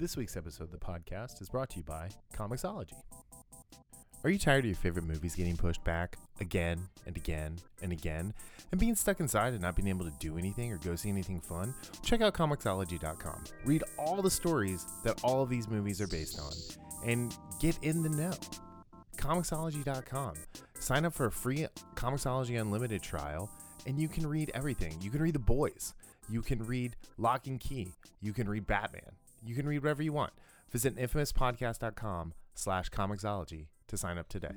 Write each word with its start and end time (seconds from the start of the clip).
This 0.00 0.16
week's 0.16 0.34
episode 0.34 0.64
of 0.64 0.70
the 0.70 0.78
podcast 0.78 1.42
is 1.42 1.50
brought 1.50 1.68
to 1.70 1.76
you 1.76 1.82
by 1.82 2.08
Comixology. 2.34 2.94
Are 4.24 4.30
you 4.30 4.38
tired 4.38 4.64
of 4.64 4.70
your 4.70 4.74
favorite 4.74 5.04
movies 5.04 5.34
getting 5.34 5.58
pushed 5.58 5.84
back 5.84 6.16
again 6.40 6.88
and 7.04 7.18
again 7.18 7.58
and 7.82 7.92
again 7.92 8.32
and 8.72 8.80
being 8.80 8.94
stuck 8.94 9.20
inside 9.20 9.52
and 9.52 9.60
not 9.60 9.76
being 9.76 9.88
able 9.88 10.06
to 10.06 10.12
do 10.18 10.38
anything 10.38 10.72
or 10.72 10.78
go 10.78 10.96
see 10.96 11.10
anything 11.10 11.38
fun? 11.38 11.74
Check 12.02 12.22
out 12.22 12.32
Comixology.com. 12.32 13.44
Read 13.66 13.84
all 13.98 14.22
the 14.22 14.30
stories 14.30 14.86
that 15.04 15.20
all 15.22 15.42
of 15.42 15.50
these 15.50 15.68
movies 15.68 16.00
are 16.00 16.06
based 16.06 16.40
on 16.40 16.52
and 17.06 17.36
get 17.60 17.76
in 17.82 18.02
the 18.02 18.08
know. 18.08 18.32
Comixology.com. 19.18 20.32
Sign 20.78 21.04
up 21.04 21.12
for 21.12 21.26
a 21.26 21.30
free 21.30 21.66
Comixology 21.94 22.58
Unlimited 22.58 23.02
trial 23.02 23.50
and 23.86 24.00
you 24.00 24.08
can 24.08 24.26
read 24.26 24.50
everything. 24.54 24.96
You 25.02 25.10
can 25.10 25.20
read 25.20 25.34
The 25.34 25.40
Boys. 25.40 25.92
You 26.30 26.40
can 26.40 26.64
read 26.64 26.96
Lock 27.18 27.48
and 27.48 27.60
Key. 27.60 27.92
You 28.22 28.32
can 28.32 28.48
read 28.48 28.66
Batman. 28.66 29.19
You 29.42 29.54
can 29.54 29.66
read 29.66 29.82
whatever 29.82 30.02
you 30.02 30.12
want. 30.12 30.32
Visit 30.70 30.96
infamouspodcast.com 30.96 32.34
slash 32.54 32.90
Comixology 32.90 33.66
to 33.88 33.96
sign 33.96 34.18
up 34.18 34.28
today. 34.28 34.54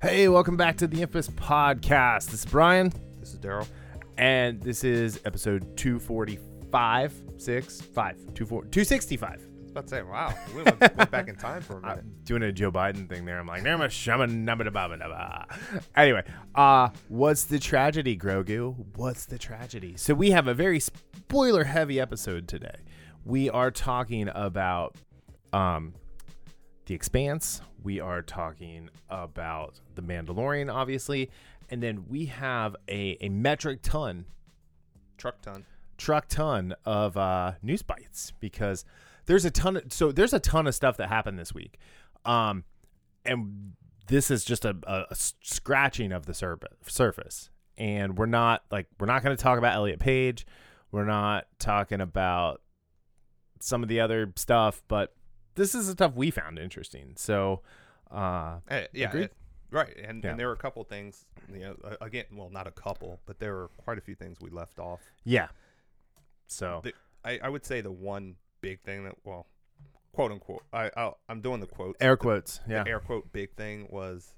Hey, 0.00 0.28
welcome 0.28 0.56
back 0.56 0.76
to 0.78 0.86
the 0.86 1.00
Infamous 1.02 1.28
Podcast. 1.28 2.26
This 2.30 2.44
is 2.44 2.46
Brian, 2.46 2.92
This 3.20 3.32
is 3.34 3.38
Daryl. 3.38 3.66
and 4.18 4.60
this 4.60 4.82
is 4.84 5.20
episode 5.24 5.76
245, 5.76 7.22
6, 7.38 7.80
5, 7.80 8.16
24 8.34 8.64
265. 8.64 9.51
About 9.72 9.84
to 9.84 9.88
say, 9.88 10.02
wow, 10.02 10.34
we 10.54 10.62
went, 10.62 10.78
went 10.80 11.10
back 11.10 11.28
in 11.28 11.36
time 11.36 11.62
for 11.62 11.78
a 11.78 11.80
minute. 11.82 11.98
I'm 12.00 12.14
doing 12.24 12.42
a 12.42 12.52
Joe 12.52 12.70
Biden 12.70 13.08
thing 13.08 13.24
there. 13.24 13.38
I'm 13.38 13.46
like, 13.46 13.62
"Nema 13.62 13.90
shama 13.90 14.26
nabba 14.26 14.64
da 14.64 14.70
ba 14.88 14.96
da 14.98 15.08
ba." 15.08 15.46
anyway, 15.96 16.22
uh, 16.54 16.90
what's 17.08 17.44
the 17.44 17.58
tragedy, 17.58 18.14
Grogu? 18.14 18.74
What's 18.96 19.24
the 19.24 19.38
tragedy? 19.38 19.94
So 19.96 20.12
we 20.12 20.30
have 20.32 20.46
a 20.46 20.52
very 20.52 20.78
spoiler 20.78 21.64
heavy 21.64 21.98
episode 21.98 22.48
today. 22.48 22.76
We 23.24 23.48
are 23.48 23.70
talking 23.70 24.28
about 24.34 24.94
um 25.54 25.94
the 26.84 26.94
expanse. 26.94 27.62
We 27.82 27.98
are 27.98 28.20
talking 28.20 28.90
about 29.08 29.80
the 29.94 30.02
Mandalorian, 30.02 30.70
obviously, 30.72 31.30
and 31.70 31.82
then 31.82 32.04
we 32.10 32.26
have 32.26 32.76
a, 32.88 33.16
a 33.22 33.30
metric 33.30 33.80
ton 33.82 34.26
Truck 35.16 35.40
ton. 35.40 35.64
truck 35.96 36.28
ton 36.28 36.74
of 36.84 37.16
uh, 37.16 37.52
news 37.62 37.82
bites 37.82 38.32
because 38.40 38.84
there's 39.26 39.44
a 39.44 39.50
ton 39.50 39.76
of 39.76 39.92
so 39.92 40.12
there's 40.12 40.32
a 40.32 40.40
ton 40.40 40.66
of 40.66 40.74
stuff 40.74 40.96
that 40.96 41.08
happened 41.08 41.38
this 41.38 41.52
week 41.54 41.78
um 42.24 42.64
and 43.24 43.72
this 44.08 44.30
is 44.30 44.44
just 44.44 44.64
a, 44.64 44.76
a, 44.86 45.14
scratching 45.14 46.10
of 46.12 46.26
the 46.26 46.34
surface 46.34 46.68
surface 46.86 47.50
and 47.78 48.18
we're 48.18 48.26
not 48.26 48.62
like 48.70 48.86
we're 48.98 49.06
not 49.06 49.22
going 49.22 49.36
to 49.36 49.42
talk 49.42 49.58
about 49.58 49.74
Elliot 49.74 50.00
Page 50.00 50.46
we're 50.90 51.04
not 51.06 51.46
talking 51.58 52.00
about 52.00 52.60
some 53.60 53.82
of 53.82 53.88
the 53.88 54.00
other 54.00 54.32
stuff 54.36 54.82
but 54.88 55.14
this 55.54 55.74
is 55.74 55.86
the 55.86 55.92
stuff 55.92 56.14
we 56.14 56.30
found 56.30 56.58
interesting 56.58 57.12
so 57.16 57.60
uh 58.10 58.56
Eh, 58.68 58.86
yeah, 58.92 59.16
it- 59.16 59.32
right. 59.70 59.96
And, 59.96 60.22
Yeah. 60.22 60.30
and 60.32 60.38
there 60.40 60.48
were 60.48 60.52
a 60.52 60.56
couple 60.58 60.84
things, 60.84 61.24
you 61.50 61.60
know, 61.60 61.76
again, 62.02 62.24
well, 62.34 62.50
not 62.50 62.66
a 62.66 62.70
couple, 62.70 63.20
but 63.24 63.38
there 63.38 63.54
were 63.54 63.68
quite 63.78 63.96
a 63.96 64.02
few 64.02 64.14
things 64.14 64.38
we 64.40 64.50
left 64.50 64.78
off. 64.78 65.00
yeah 65.24 65.48
so 66.46 66.80
The, 66.84 66.92
I, 67.24 67.38
I 67.44 67.48
would 67.48 67.64
say 67.64 67.80
the 67.80 67.90
one 67.92 68.36
big 68.62 68.80
thing 68.82 69.04
that, 69.04 69.14
well, 69.24 69.46
quote 70.12 70.32
unquote, 70.32 70.62
I, 70.72 70.90
I'll, 70.96 71.18
I'm 71.28 71.42
doing 71.42 71.60
the 71.60 71.66
quotes. 71.66 71.98
air 72.00 72.12
The- 72.12 72.16
quotes 72.16 72.60
yeah 72.68 72.84
The 72.84 72.90
air 72.90 73.00
quote 73.00 73.30
big 73.32 73.54
thing 73.54 73.88
was 73.90 74.34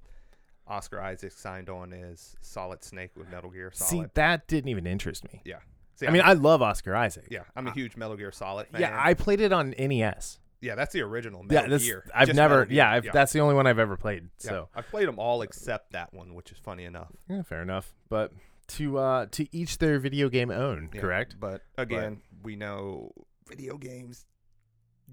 Oscar 0.67 1.01
Isaac 1.01 1.33
signed 1.33 1.69
on 1.69 1.93
as 1.93 2.35
Solid 2.41 2.83
Snake 2.83 3.11
with 3.17 3.31
Metal 3.31 3.51
Gear 3.51 3.71
see 3.73 4.05
that 4.15 4.49
didn't 4.49 4.69
even 4.71 4.87
interest 4.87 5.25
me 5.25 5.43
yeah. 5.45 5.59
See, 5.97 6.09
I 6.09 6.11
mean 6.11 6.23
I 6.25 6.33
love 6.33 6.61
Oscar 6.63 6.97
Isaac 6.97 7.29
yeah, 7.31 7.43
I'm 7.55 7.67
a 7.69 7.73
huge 7.73 7.97
Metal 7.97 8.17
Gear 8.17 8.33
Solid 8.33 8.67
fan. 8.69 8.81
yeah 8.81 9.01
I 9.01 9.15
played 9.15 9.41
it 9.41 9.53
on 9.53 9.75
NES 9.79 10.41
yeah, 10.65 10.75
that's 10.77 10.95
the 10.95 11.03
original 11.03 11.41
yeah, 11.51 11.57
Metal 11.61 11.71
this 11.71 11.85
Gear. 11.85 12.05
I've 12.15 12.29
Just 12.29 12.37
never. 12.37 12.55
Metal 12.61 12.65
Gear. 12.71 12.77
Yeah, 12.77 12.91
I've, 12.91 13.13
that's 13.13 13.33
the 13.35 13.41
only 13.41 13.55
one 13.55 13.67
I've 13.67 13.79
ever 13.79 13.99
played. 13.99 14.31
Yeah, 14.43 14.51
So 14.51 14.69
I've 14.75 14.89
played 14.89 15.07
them 15.07 15.19
all 15.19 15.43
except 15.43 15.93
that 15.93 16.15
one, 16.15 16.35
which 16.35 16.51
is 16.53 16.57
funny 16.57 16.85
enough. 16.85 17.13
yeah, 17.29 17.43
fair 17.43 17.61
enough. 17.61 17.93
But 18.09 18.33
to 18.69 18.97
uh 18.97 19.27
to 19.33 19.47
each 19.55 19.77
their 19.77 19.99
video 19.99 20.31
game 20.31 20.51
own. 20.51 20.89
Yeah, 20.95 21.01
Correct. 21.03 21.37
But 21.39 21.61
again, 21.77 22.23
we 22.43 22.57
know 22.57 23.13
video 23.49 23.77
games 23.77 24.27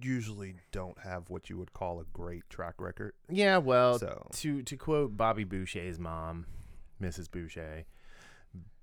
usually 0.02 0.56
don't 0.72 0.98
have 1.00 1.30
what 1.30 1.50
you 1.50 1.58
would 1.58 1.74
call 1.74 2.00
a 2.00 2.06
great 2.14 2.50
track 2.50 2.76
record. 2.80 3.14
Yeah. 3.30 3.58
Well, 3.58 4.00
So 4.00 4.28
to 4.34 4.62
to 4.64 4.78
quote 4.78 5.18
Bobby 5.18 5.44
Boucher's 5.44 6.00
mom, 6.00 6.46
Mrs. 7.02 7.30
Boucher, 7.30 7.86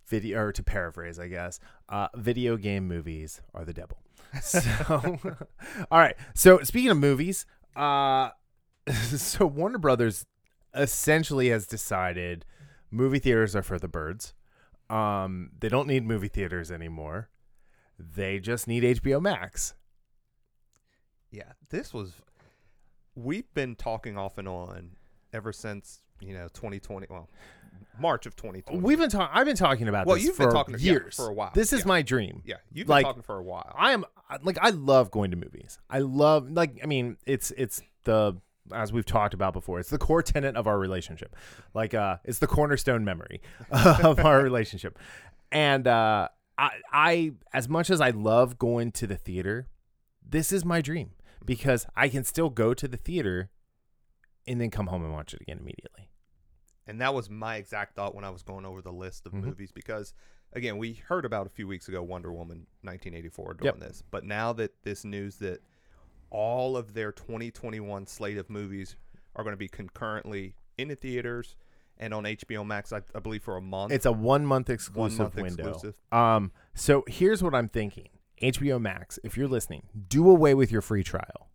video 0.07 0.41
or 0.41 0.53
to 0.53 0.63
paraphrase, 0.63 1.19
I 1.19 1.29
guess, 1.29 1.61
uh, 1.89 2.09
video 2.15 2.57
game 2.57 2.87
movies 2.87 3.41
are 3.55 3.65
the 3.65 3.75
devil. 3.75 3.99
So, 4.43 5.19
all 5.91 5.99
right. 5.99 6.15
So 6.35 6.61
speaking 6.63 6.91
of 6.91 6.99
movies, 6.99 7.47
uh, 7.75 8.31
so 8.93 9.47
Warner 9.47 9.79
Brothers 9.79 10.27
essentially 10.75 11.49
has 11.49 11.67
decided 11.67 12.45
movie 12.91 13.19
theaters 13.19 13.57
are 13.57 13.63
for 13.63 13.79
the 13.79 13.89
birds. 13.89 14.35
Um, 14.91 15.51
they 15.59 15.69
don't 15.69 15.87
need 15.89 16.05
movie 16.05 16.29
theaters 16.29 16.71
anymore. 16.71 17.31
They 17.99 18.39
just 18.39 18.69
need 18.69 18.83
HBO 18.85 19.21
Max. 19.21 19.75
yeah, 21.31 21.53
this 21.71 21.93
was 21.93 22.13
we've 23.15 23.53
been 23.55 23.75
talking 23.75 24.17
off 24.17 24.39
and 24.39 24.49
on 24.49 24.91
ever 25.33 25.53
since 25.53 26.01
you 26.21 26.33
know 26.35 26.49
2020. 26.55 27.07
Well, 27.11 27.29
March 27.99 28.27
of 28.27 28.37
2020. 28.37 28.81
We've 28.81 28.99
been 28.99 29.11
talking. 29.11 29.37
I've 29.37 29.47
been 29.47 29.57
talking 29.57 29.89
about 29.89 30.07
Well, 30.07 30.17
this 30.17 30.25
you've 30.25 30.37
for 30.37 30.47
been 30.47 30.55
talking- 30.55 30.75
yeah, 30.79 30.93
years 30.93 31.17
for 31.17 31.29
a 31.29 31.33
while. 31.33 31.51
This 31.55 31.73
is 31.73 31.81
Yeah. 31.81 31.87
my 31.89 32.03
dream. 32.03 32.43
yeah, 32.45 32.57
you've 32.73 32.87
been 32.87 32.93
like- 32.95 33.05
talking 33.07 33.23
for 33.23 33.37
a 33.37 33.43
while. 33.43 33.73
I 33.77 33.93
am 33.93 34.05
like 34.43 34.59
I 34.61 34.71
love 34.71 35.11
going 35.11 35.31
to 35.33 35.37
movies. 35.37 35.79
I 35.91 35.99
love 35.99 36.51
like 36.51 36.79
I 36.83 36.87
mean 36.87 37.17
it's 37.27 37.51
it's 37.57 37.83
the 38.05 38.35
as 38.73 38.93
we've 38.93 39.07
talked 39.07 39.33
about 39.35 39.55
before, 39.55 39.81
it's 39.81 39.91
the 39.91 39.99
core 39.99 40.23
tenet 40.23 40.55
of 40.57 40.67
our 40.67 40.79
relationship. 40.79 41.35
Like 41.75 41.95
uh 41.95 42.19
it's 42.25 42.39
the 42.39 42.47
cornerstone 42.47 43.05
memory 43.05 43.41
of 43.71 44.21
our 44.21 44.41
relationship. 44.43 44.99
And 45.51 45.87
uh 45.87 46.29
I 46.59 46.71
I 46.93 47.33
as 47.53 47.69
much 47.69 47.89
as 47.91 48.01
I 48.01 48.11
love 48.11 48.59
going 48.59 48.93
to 48.93 49.07
the 49.07 49.17
theater, 49.17 49.69
this 50.27 50.53
is 50.53 50.65
my 50.65 50.81
dream 50.81 51.13
because 51.45 51.87
I 51.97 52.09
can 52.09 52.25
still 52.25 52.51
go 52.51 52.75
to 52.75 52.89
the 52.89 52.97
theater 52.97 53.51
and 54.47 54.61
then 54.61 54.71
come 54.71 54.89
home 54.89 55.05
and 55.05 55.13
watch 55.13 55.33
it 55.35 55.41
again 55.41 55.59
immediately. 55.59 56.11
And 56.87 57.01
that 57.01 57.15
was 57.15 57.29
my 57.31 57.57
exact 57.57 57.95
thought 57.95 58.15
when 58.15 58.25
I 58.25 58.31
was 58.31 58.43
going 58.43 58.65
over 58.67 58.81
the 58.83 58.93
list 58.93 59.27
of 59.27 59.33
Mhm. 59.33 59.43
movies 59.45 59.71
because, 59.73 60.15
again, 60.55 60.79
we 60.79 60.95
heard 60.95 61.25
about 61.27 61.47
a 61.47 61.51
few 61.51 61.69
weeks 61.69 61.87
ago 61.87 62.03
Wonder 62.03 62.33
Woman 62.33 62.67
1984 62.83 63.55
doing 63.55 63.67
Yep. 63.75 63.79
this. 63.81 64.03
But 64.11 64.25
now 64.25 64.53
that 64.55 64.83
this 64.83 65.05
news 65.05 65.37
that 65.37 65.61
all 66.31 66.77
of 66.77 66.95
their 66.95 67.13
2021 67.13 68.07
slate 68.07 68.39
of 68.39 68.49
movies 68.51 68.97
are 69.37 69.45
going 69.45 69.53
to 69.53 69.59
be 69.59 69.69
concurrently 69.69 70.55
in 70.79 70.89
the 70.89 70.97
theaters 70.97 71.57
and 71.99 72.15
on 72.15 72.25
HBO 72.25 72.67
Max, 72.67 72.93
I, 72.93 73.01
I 73.15 73.21
believe 73.21 73.43
for 73.43 73.57
a 73.57 73.61
month. 73.61 73.93
It's 73.93 74.07
a 74.07 74.13
one 74.13 74.47
month 74.47 74.69
one 74.69 74.75
exclusive 74.75 75.19
month 75.19 75.37
window. 75.37 75.69
exclusive. 75.69 76.01
Um, 76.13 76.53
so 76.75 77.05
here's 77.07 77.43
what 77.43 77.55
I'm 77.55 77.69
thinking. 77.69 78.09
HBO 78.43 78.81
Max, 78.81 79.19
if 79.25 79.37
you're 79.37 79.49
listening, 79.49 79.83
do 80.09 80.31
away 80.31 80.55
with 80.55 80.71
your 80.71 80.81
free 80.81 81.03
trial. 81.03 81.51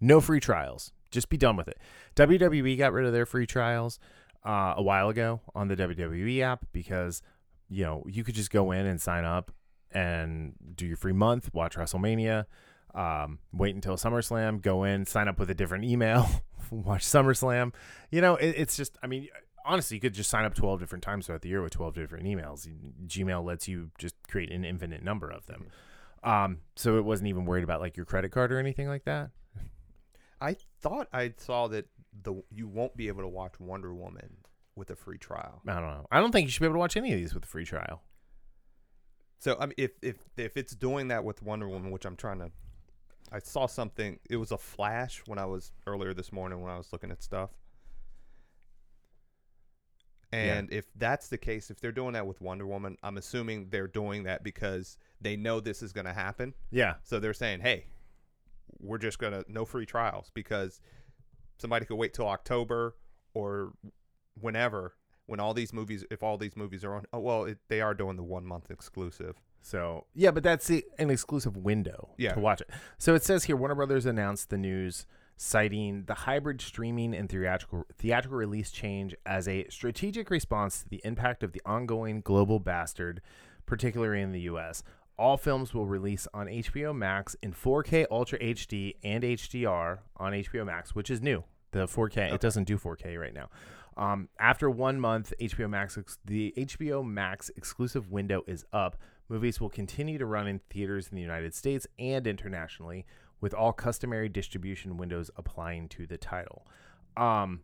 No 0.00 0.20
free 0.20 0.40
trials. 0.40 0.92
Just 1.10 1.28
be 1.28 1.36
done 1.36 1.56
with 1.56 1.68
it. 1.68 1.78
WWE 2.16 2.78
got 2.78 2.92
rid 2.92 3.04
of 3.04 3.12
their 3.12 3.26
free 3.26 3.46
trials 3.46 3.98
uh, 4.46 4.74
a 4.76 4.82
while 4.82 5.08
ago 5.08 5.40
on 5.54 5.68
the 5.68 5.76
WWE 5.76 6.40
app 6.40 6.66
because 6.72 7.20
you 7.68 7.84
know 7.84 8.04
you 8.06 8.22
could 8.22 8.34
just 8.34 8.50
go 8.50 8.70
in 8.70 8.86
and 8.86 9.00
sign 9.00 9.24
up 9.24 9.50
and 9.92 10.54
do 10.76 10.86
your 10.86 10.96
free 10.96 11.12
month, 11.12 11.52
watch 11.52 11.76
WrestleMania, 11.76 12.46
um, 12.94 13.38
wait 13.52 13.74
until 13.74 13.96
SummerSlam, 13.96 14.62
go 14.62 14.84
in, 14.84 15.06
sign 15.06 15.28
up 15.28 15.38
with 15.38 15.50
a 15.50 15.54
different 15.54 15.84
email, 15.84 16.28
watch 16.70 17.04
SummerSlam. 17.04 17.72
You 18.10 18.20
know, 18.20 18.36
it, 18.36 18.54
it's 18.56 18.76
just, 18.76 18.96
I 19.02 19.06
mean, 19.06 19.28
honestly, 19.64 19.96
you 19.96 20.00
could 20.00 20.14
just 20.14 20.30
sign 20.30 20.44
up 20.44 20.54
12 20.54 20.80
different 20.80 21.04
times 21.04 21.26
throughout 21.26 21.42
the 21.42 21.48
year 21.48 21.62
with 21.62 21.72
12 21.72 21.94
different 21.94 22.26
emails. 22.26 22.68
Gmail 23.06 23.44
lets 23.44 23.68
you 23.68 23.90
just 23.98 24.14
create 24.28 24.50
an 24.50 24.64
infinite 24.64 25.02
number 25.02 25.30
of 25.30 25.46
them. 25.46 25.66
Um, 26.22 26.58
so 26.76 26.98
it 26.98 27.04
wasn't 27.04 27.28
even 27.28 27.44
worried 27.44 27.64
about 27.64 27.80
like 27.80 27.96
your 27.96 28.06
credit 28.06 28.30
card 28.30 28.52
or 28.52 28.58
anything 28.58 28.88
like 28.88 29.04
that. 29.04 29.30
I 30.40 30.56
thought 30.80 31.08
I 31.12 31.34
saw 31.36 31.68
that 31.68 31.86
the 32.22 32.42
you 32.50 32.66
won't 32.66 32.96
be 32.96 33.08
able 33.08 33.22
to 33.22 33.28
watch 33.28 33.60
Wonder 33.60 33.94
Woman 33.94 34.38
with 34.74 34.90
a 34.90 34.96
free 34.96 35.18
trial. 35.18 35.60
I 35.66 35.74
don't 35.74 35.82
know. 35.82 36.06
I 36.10 36.20
don't 36.20 36.32
think 36.32 36.46
you 36.46 36.50
should 36.50 36.60
be 36.60 36.66
able 36.66 36.76
to 36.76 36.80
watch 36.80 36.96
any 36.96 37.12
of 37.12 37.18
these 37.18 37.34
with 37.34 37.44
a 37.44 37.48
free 37.48 37.64
trial. 37.64 38.02
So 39.38 39.56
I 39.58 39.66
mean, 39.66 39.74
if 39.76 39.92
if 40.02 40.16
if 40.36 40.56
it's 40.56 40.74
doing 40.74 41.08
that 41.08 41.24
with 41.24 41.42
Wonder 41.42 41.68
Woman, 41.68 41.90
which 41.90 42.04
I'm 42.04 42.16
trying 42.16 42.38
to, 42.38 42.50
I 43.32 43.38
saw 43.38 43.66
something. 43.66 44.18
It 44.28 44.36
was 44.36 44.50
a 44.50 44.58
flash 44.58 45.22
when 45.26 45.38
I 45.38 45.46
was 45.46 45.72
earlier 45.86 46.14
this 46.14 46.32
morning 46.32 46.60
when 46.62 46.72
I 46.72 46.78
was 46.78 46.92
looking 46.92 47.10
at 47.10 47.22
stuff. 47.22 47.50
Yeah. 50.32 50.38
And 50.54 50.72
if 50.72 50.86
that's 50.96 51.28
the 51.28 51.38
case, 51.38 51.70
if 51.70 51.80
they're 51.80 51.90
doing 51.92 52.12
that 52.12 52.26
with 52.26 52.40
Wonder 52.40 52.66
Woman, 52.66 52.96
I'm 53.02 53.16
assuming 53.16 53.68
they're 53.70 53.88
doing 53.88 54.22
that 54.24 54.44
because 54.44 54.96
they 55.20 55.36
know 55.36 55.60
this 55.60 55.82
is 55.82 55.92
going 55.92 56.06
to 56.06 56.12
happen. 56.12 56.54
Yeah. 56.70 56.94
So 57.02 57.18
they're 57.18 57.34
saying, 57.34 57.60
"Hey, 57.60 57.86
we're 58.78 58.98
just 58.98 59.18
gonna 59.18 59.44
no 59.48 59.64
free 59.64 59.84
trials 59.86 60.30
because 60.32 60.80
somebody 61.58 61.84
could 61.84 61.96
wait 61.96 62.14
till 62.14 62.28
October 62.28 62.96
or 63.34 63.72
whenever 64.40 64.94
when 65.26 65.38
all 65.40 65.54
these 65.54 65.72
movies, 65.72 66.04
if 66.10 66.22
all 66.22 66.36
these 66.38 66.56
movies 66.56 66.84
are 66.84 66.94
on, 66.94 67.04
oh 67.12 67.18
well, 67.20 67.44
it, 67.44 67.58
they 67.68 67.80
are 67.80 67.94
doing 67.94 68.16
the 68.16 68.22
one 68.22 68.44
month 68.44 68.70
exclusive. 68.70 69.36
So 69.62 70.06
yeah, 70.14 70.30
but 70.30 70.42
that's 70.42 70.66
the, 70.66 70.84
an 70.98 71.10
exclusive 71.10 71.56
window 71.56 72.10
Yeah. 72.16 72.32
to 72.34 72.40
watch 72.40 72.60
it. 72.62 72.70
So 72.98 73.14
it 73.14 73.22
says 73.22 73.44
here 73.44 73.56
Warner 73.56 73.74
Brothers 73.74 74.06
announced 74.06 74.50
the 74.50 74.56
news, 74.58 75.06
citing 75.42 76.04
the 76.06 76.12
hybrid 76.12 76.60
streaming 76.60 77.14
and 77.14 77.30
theatrical 77.30 77.86
theatrical 77.96 78.36
release 78.36 78.70
change 78.70 79.14
as 79.24 79.48
a 79.48 79.66
strategic 79.70 80.28
response 80.28 80.82
to 80.82 80.88
the 80.90 81.00
impact 81.02 81.42
of 81.42 81.52
the 81.52 81.62
ongoing 81.64 82.20
global 82.20 82.58
bastard, 82.58 83.22
particularly 83.64 84.20
in 84.20 84.32
the 84.32 84.42
U.S. 84.42 84.82
All 85.18 85.38
films 85.38 85.72
will 85.72 85.86
release 85.86 86.28
on 86.34 86.46
HBO 86.46 86.94
Max 86.94 87.36
in 87.42 87.54
4K 87.54 88.04
Ultra 88.10 88.38
HD 88.38 88.96
and 89.02 89.24
HDR 89.24 90.00
on 90.18 90.32
HBO 90.32 90.66
Max, 90.66 90.94
which 90.94 91.08
is 91.08 91.22
new. 91.22 91.42
The 91.70 91.86
4K 91.86 92.34
it 92.34 92.40
doesn't 92.42 92.64
do 92.64 92.76
4K 92.76 93.18
right 93.18 93.32
now. 93.32 93.48
Um, 93.96 94.28
after 94.38 94.68
one 94.68 95.00
month, 95.00 95.32
HBO 95.40 95.70
Max 95.70 95.96
ex- 95.96 96.18
the 96.22 96.52
HBO 96.54 97.02
Max 97.02 97.50
exclusive 97.56 98.10
window 98.10 98.42
is 98.46 98.66
up. 98.74 98.98
Movies 99.30 99.58
will 99.58 99.70
continue 99.70 100.18
to 100.18 100.26
run 100.26 100.46
in 100.46 100.60
theaters 100.68 101.08
in 101.08 101.16
the 101.16 101.22
United 101.22 101.54
States 101.54 101.86
and 101.98 102.26
internationally, 102.26 103.06
with 103.40 103.54
all 103.54 103.72
customary 103.72 104.28
distribution 104.28 104.96
windows 104.96 105.30
applying 105.36 105.88
to 105.88 106.06
the 106.06 106.18
title. 106.18 106.66
Um, 107.16 107.60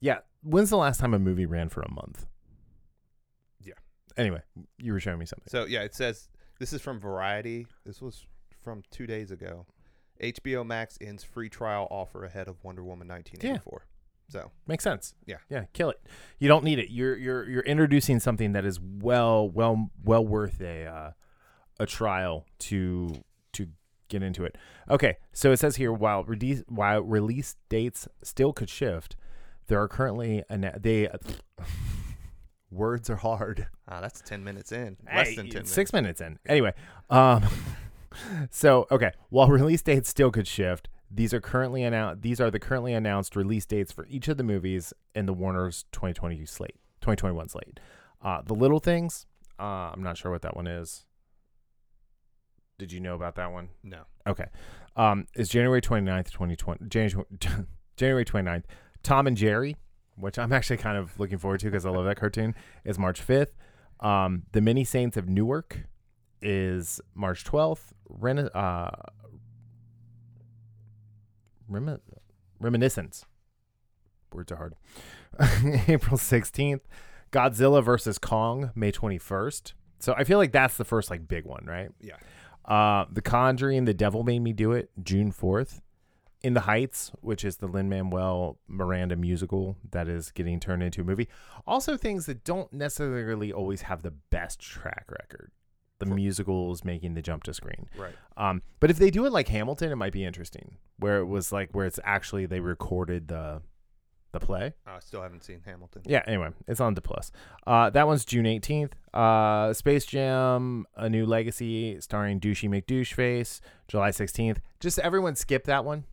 yeah, 0.00 0.18
when's 0.42 0.70
the 0.70 0.76
last 0.76 1.00
time 1.00 1.14
a 1.14 1.18
movie 1.18 1.46
ran 1.46 1.68
for 1.68 1.80
a 1.82 1.90
month? 1.90 2.26
Yeah. 3.62 3.74
Anyway, 4.16 4.42
you 4.78 4.92
were 4.92 5.00
showing 5.00 5.18
me 5.18 5.26
something. 5.26 5.48
So 5.48 5.64
yeah, 5.64 5.80
it 5.80 5.94
says 5.94 6.28
this 6.58 6.72
is 6.72 6.80
from 6.80 7.00
Variety. 7.00 7.66
This 7.84 8.02
was 8.02 8.26
from 8.62 8.82
two 8.90 9.06
days 9.06 9.30
ago. 9.30 9.66
HBO 10.22 10.64
Max 10.64 10.96
ends 11.00 11.24
free 11.24 11.48
trial 11.48 11.88
offer 11.90 12.24
ahead 12.24 12.48
of 12.48 12.62
Wonder 12.62 12.82
Woman 12.84 13.08
1984. 13.08 13.86
So 14.28 14.50
Makes 14.66 14.84
sense. 14.84 15.14
Yeah. 15.26 15.36
Yeah, 15.50 15.64
kill 15.72 15.90
it. 15.90 16.00
You 16.38 16.48
don't 16.48 16.64
need 16.64 16.78
it. 16.78 16.90
You're 16.90 17.16
you're 17.16 17.48
you're 17.48 17.62
introducing 17.62 18.20
something 18.20 18.52
that 18.52 18.64
is 18.64 18.80
well 18.80 19.48
well 19.48 19.90
well 20.02 20.26
worth 20.26 20.60
a 20.60 20.86
uh, 20.86 21.10
a 21.78 21.86
trial 21.86 22.46
to 22.60 23.22
get 24.18 24.22
into 24.26 24.44
it. 24.44 24.56
Okay, 24.88 25.16
so 25.32 25.52
it 25.52 25.58
says 25.58 25.76
here 25.76 25.92
while 25.92 26.24
release 26.24 26.62
while 26.68 27.02
release 27.02 27.56
dates 27.68 28.08
still 28.22 28.52
could 28.52 28.70
shift, 28.70 29.16
there 29.66 29.80
are 29.80 29.88
currently 29.88 30.42
ana- 30.48 30.78
they 30.80 31.08
words 32.70 33.08
are 33.10 33.16
hard. 33.16 33.68
ah, 33.88 34.00
that's 34.00 34.20
10 34.22 34.42
minutes 34.44 34.72
in. 34.72 34.96
Less 35.06 35.28
Hey, 35.28 35.36
than 35.36 35.44
10 35.44 35.46
it's 35.46 35.54
minutes. 35.54 35.72
Six 35.72 35.92
minutes 35.92 36.20
in. 36.20 36.38
Anyway, 36.46 36.72
um, 37.10 37.44
so 38.50 38.86
okay, 38.90 39.12
while 39.30 39.48
release 39.48 39.82
dates 39.82 40.08
still 40.08 40.30
could 40.30 40.46
shift, 40.46 40.88
these 41.10 41.32
are 41.34 41.40
currently 41.40 41.82
announced. 41.84 42.22
These 42.22 42.40
are 42.40 42.50
the 42.50 42.58
currently 42.58 42.92
announced 42.94 43.36
release 43.36 43.66
dates 43.66 43.92
for 43.92 44.06
each 44.06 44.28
of 44.28 44.36
the 44.36 44.42
movies 44.44 44.92
in 45.14 45.26
the 45.26 45.32
Warner's 45.32 45.84
2020 45.92 46.44
slate, 46.46 46.76
2021 47.00 47.48
slate. 47.48 47.80
Uh, 48.22 48.40
the 48.44 48.54
Little 48.54 48.80
Things. 48.80 49.26
Uh, 49.60 49.90
I'm 49.92 50.02
not 50.02 50.16
sure 50.16 50.32
what 50.32 50.42
that 50.42 50.56
one 50.56 50.66
is. 50.66 51.04
Did 52.78 52.92
you 52.92 53.00
know 53.00 53.14
about 53.14 53.36
that 53.36 53.52
one? 53.52 53.68
No. 53.82 54.02
Okay. 54.26 54.46
Um, 54.96 55.26
is 55.34 55.48
January 55.48 55.80
29th, 55.80 56.30
2020. 56.30 56.84
January, 56.88 57.26
January 57.96 58.24
29th. 58.24 58.64
Tom 59.02 59.26
and 59.26 59.36
Jerry, 59.36 59.76
which 60.16 60.38
I'm 60.38 60.52
actually 60.52 60.78
kind 60.78 60.96
of 60.96 61.18
looking 61.18 61.38
forward 61.38 61.60
to 61.60 61.66
because 61.66 61.86
I 61.86 61.90
love 61.90 62.04
that 62.06 62.16
cartoon, 62.16 62.54
is 62.84 62.98
March 62.98 63.24
5th. 63.24 63.48
Um, 64.00 64.44
the 64.52 64.60
Many 64.60 64.84
Saints 64.84 65.16
of 65.16 65.28
Newark 65.28 65.86
is 66.42 67.00
March 67.14 67.44
12th. 67.44 67.92
Rena- 68.08 68.50
uh, 68.54 68.90
Remi- 71.68 71.98
Reminiscence. 72.60 73.24
Words 74.32 74.52
are 74.52 74.56
hard. 74.56 74.74
April 75.88 76.16
16th. 76.16 76.80
Godzilla 77.32 77.82
versus 77.82 78.18
Kong, 78.18 78.70
May 78.74 78.92
21st. 78.92 79.72
So 79.98 80.14
I 80.16 80.24
feel 80.24 80.38
like 80.38 80.52
that's 80.52 80.76
the 80.76 80.84
first 80.84 81.10
like 81.10 81.26
big 81.26 81.44
one, 81.44 81.64
right? 81.66 81.88
Yeah. 82.00 82.16
Uh, 82.64 83.04
The 83.10 83.22
Conjuring, 83.22 83.84
The 83.84 83.94
Devil 83.94 84.22
Made 84.24 84.40
Me 84.40 84.52
Do 84.52 84.72
It, 84.72 84.90
June 85.02 85.32
4th. 85.32 85.80
In 86.42 86.52
the 86.52 86.60
Heights, 86.60 87.10
which 87.22 87.42
is 87.42 87.56
the 87.56 87.66
Lin 87.66 87.88
Manuel 87.88 88.58
Miranda 88.68 89.16
musical 89.16 89.78
that 89.92 90.08
is 90.08 90.30
getting 90.30 90.60
turned 90.60 90.82
into 90.82 91.00
a 91.00 91.04
movie. 91.04 91.26
Also, 91.66 91.96
things 91.96 92.26
that 92.26 92.44
don't 92.44 92.70
necessarily 92.70 93.50
always 93.50 93.82
have 93.82 94.02
the 94.02 94.10
best 94.10 94.60
track 94.60 95.06
record. 95.08 95.50
The 96.00 96.06
For- 96.06 96.14
musicals 96.14 96.84
making 96.84 97.14
the 97.14 97.22
jump 97.22 97.44
to 97.44 97.54
screen. 97.54 97.86
Right. 97.96 98.12
Um, 98.36 98.60
but 98.78 98.90
if 98.90 98.98
they 98.98 99.10
do 99.10 99.24
it 99.24 99.32
like 99.32 99.48
Hamilton, 99.48 99.90
it 99.90 99.96
might 99.96 100.12
be 100.12 100.22
interesting. 100.22 100.76
Where 100.98 101.16
it 101.16 101.24
was 101.26 101.50
like 101.50 101.70
where 101.72 101.86
it's 101.86 102.00
actually 102.04 102.44
they 102.44 102.60
recorded 102.60 103.28
the 103.28 103.62
the 104.34 104.40
play. 104.40 104.74
I 104.86 104.98
still 104.98 105.22
haven't 105.22 105.42
seen 105.44 105.62
Hamilton. 105.64 106.02
Yeah. 106.04 106.22
Anyway, 106.26 106.50
it's 106.68 106.80
on 106.80 106.92
the 106.94 107.00
plus. 107.00 107.32
Uh, 107.66 107.88
that 107.90 108.06
one's 108.06 108.24
June 108.26 108.44
eighteenth. 108.44 108.94
Uh, 109.14 109.72
Space 109.72 110.04
Jam: 110.04 110.84
A 110.96 111.08
New 111.08 111.24
Legacy, 111.24 111.98
starring 112.00 112.38
Douchey 112.40 112.68
McDoucheface, 112.68 113.60
July 113.88 114.10
sixteenth. 114.10 114.60
Just 114.80 114.98
everyone 114.98 115.34
skip 115.36 115.64
that 115.64 115.84
one. 115.86 116.04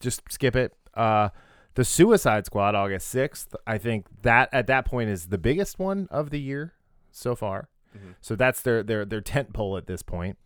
Just 0.00 0.22
skip 0.30 0.56
it. 0.56 0.72
Uh, 0.94 1.28
the 1.74 1.84
Suicide 1.84 2.46
Squad, 2.46 2.74
August 2.74 3.08
sixth. 3.08 3.54
I 3.66 3.76
think 3.78 4.06
that 4.22 4.48
at 4.52 4.66
that 4.68 4.84
point 4.86 5.10
is 5.10 5.26
the 5.26 5.38
biggest 5.38 5.78
one 5.78 6.08
of 6.10 6.30
the 6.30 6.40
year 6.40 6.72
so 7.12 7.34
far. 7.34 7.68
Mhm. 7.96 8.14
So 8.20 8.36
that's 8.36 8.60
their 8.62 8.82
their 8.82 9.04
their 9.04 9.20
tent 9.20 9.52
pole 9.52 9.76
at 9.76 9.86
this 9.86 10.02
point. 10.02 10.38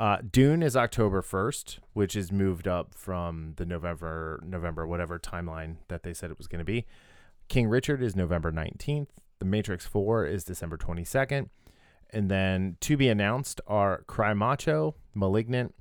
Uh, 0.00 0.16
Dune 0.32 0.62
is 0.62 0.76
October 0.76 1.20
first, 1.20 1.78
which 1.92 2.16
is 2.16 2.32
moved 2.32 2.66
up 2.66 2.94
from 2.94 3.52
the 3.56 3.66
November 3.66 4.42
November 4.42 4.86
whatever 4.86 5.18
timeline 5.18 5.76
that 5.88 6.04
they 6.04 6.14
said 6.14 6.30
it 6.30 6.38
was 6.38 6.46
going 6.46 6.58
to 6.58 6.64
be. 6.64 6.86
King 7.48 7.68
Richard 7.68 8.02
is 8.02 8.16
November 8.16 8.50
nineteenth. 8.50 9.10
The 9.40 9.44
Matrix 9.44 9.84
Four 9.84 10.24
is 10.24 10.42
December 10.42 10.78
twenty 10.78 11.04
second, 11.04 11.50
and 12.08 12.30
then 12.30 12.78
to 12.80 12.96
be 12.96 13.10
announced 13.10 13.60
are 13.66 14.04
Cry 14.06 14.32
Macho, 14.32 14.94
Malignant, 15.12 15.74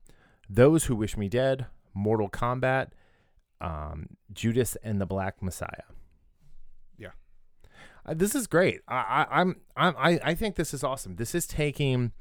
Those 0.49 0.83
Who 0.85 0.97
Wish 0.97 1.15
Me 1.15 1.29
Dead, 1.29 1.67
Mortal 1.93 2.29
Kombat, 2.29 2.89
um, 3.61 4.07
Judas 4.33 4.75
and 4.83 4.99
the 4.99 5.05
Black 5.05 5.41
Messiah. 5.41 5.87
Yeah. 6.97 7.11
Uh, 8.05 8.15
this 8.15 8.35
is 8.35 8.47
great. 8.47 8.81
I, 8.85 8.95
I, 9.29 9.39
I'm, 9.39 9.61
I'm, 9.77 9.95
I, 9.97 10.19
I 10.21 10.35
think 10.35 10.57
this 10.57 10.73
is 10.73 10.83
awesome. 10.83 11.15
This 11.15 11.33
is 11.33 11.47
taking, 11.47 12.11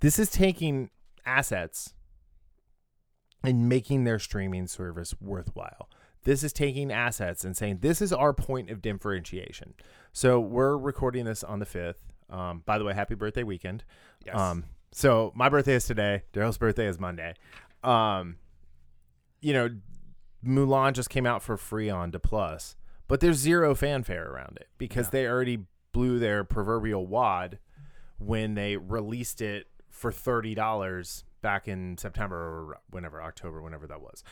this 0.00 0.18
is 0.18 0.30
taking 0.30 0.90
assets 1.24 1.94
and 3.44 3.68
making 3.68 4.04
their 4.04 4.18
streaming 4.18 4.66
service 4.66 5.14
worthwhile. 5.20 5.88
This 6.24 6.44
is 6.44 6.52
taking 6.52 6.92
assets 6.92 7.44
and 7.44 7.56
saying 7.56 7.78
this 7.80 8.00
is 8.00 8.12
our 8.12 8.32
point 8.32 8.70
of 8.70 8.80
differentiation. 8.80 9.74
So 10.12 10.38
we're 10.38 10.76
recording 10.76 11.24
this 11.24 11.42
on 11.42 11.58
the 11.58 11.66
fifth. 11.66 11.98
Um, 12.30 12.62
by 12.64 12.78
the 12.78 12.84
way, 12.84 12.94
happy 12.94 13.14
birthday 13.16 13.42
weekend. 13.42 13.82
Yes. 14.24 14.38
Um, 14.38 14.64
so 14.92 15.32
my 15.34 15.48
birthday 15.48 15.74
is 15.74 15.84
today. 15.84 16.22
Daryl's 16.32 16.58
birthday 16.58 16.86
is 16.86 17.00
Monday. 17.00 17.34
Um, 17.82 18.36
you 19.40 19.52
know, 19.52 19.68
Mulan 20.46 20.92
just 20.92 21.10
came 21.10 21.26
out 21.26 21.42
for 21.42 21.56
free 21.56 21.90
on 21.90 22.10
D 22.12 22.18
Plus, 22.18 22.76
but 23.08 23.18
there's 23.20 23.38
zero 23.38 23.74
fanfare 23.74 24.30
around 24.30 24.56
it 24.60 24.68
because 24.78 25.06
Yeah. 25.06 25.10
they 25.10 25.26
already 25.26 25.66
blew 25.92 26.18
their 26.20 26.44
proverbial 26.44 27.06
wad 27.06 27.58
when 28.18 28.54
they 28.54 28.76
released 28.76 29.40
it 29.42 29.66
for 30.02 30.12
thirty 30.12 30.54
dollars 30.54 31.24
back 31.40 31.68
in 31.68 31.96
September 31.96 32.36
or 32.36 32.80
whenever 32.90 33.22
October, 33.22 33.62
whenever 33.62 33.86
that 33.86 34.02
was. 34.02 34.22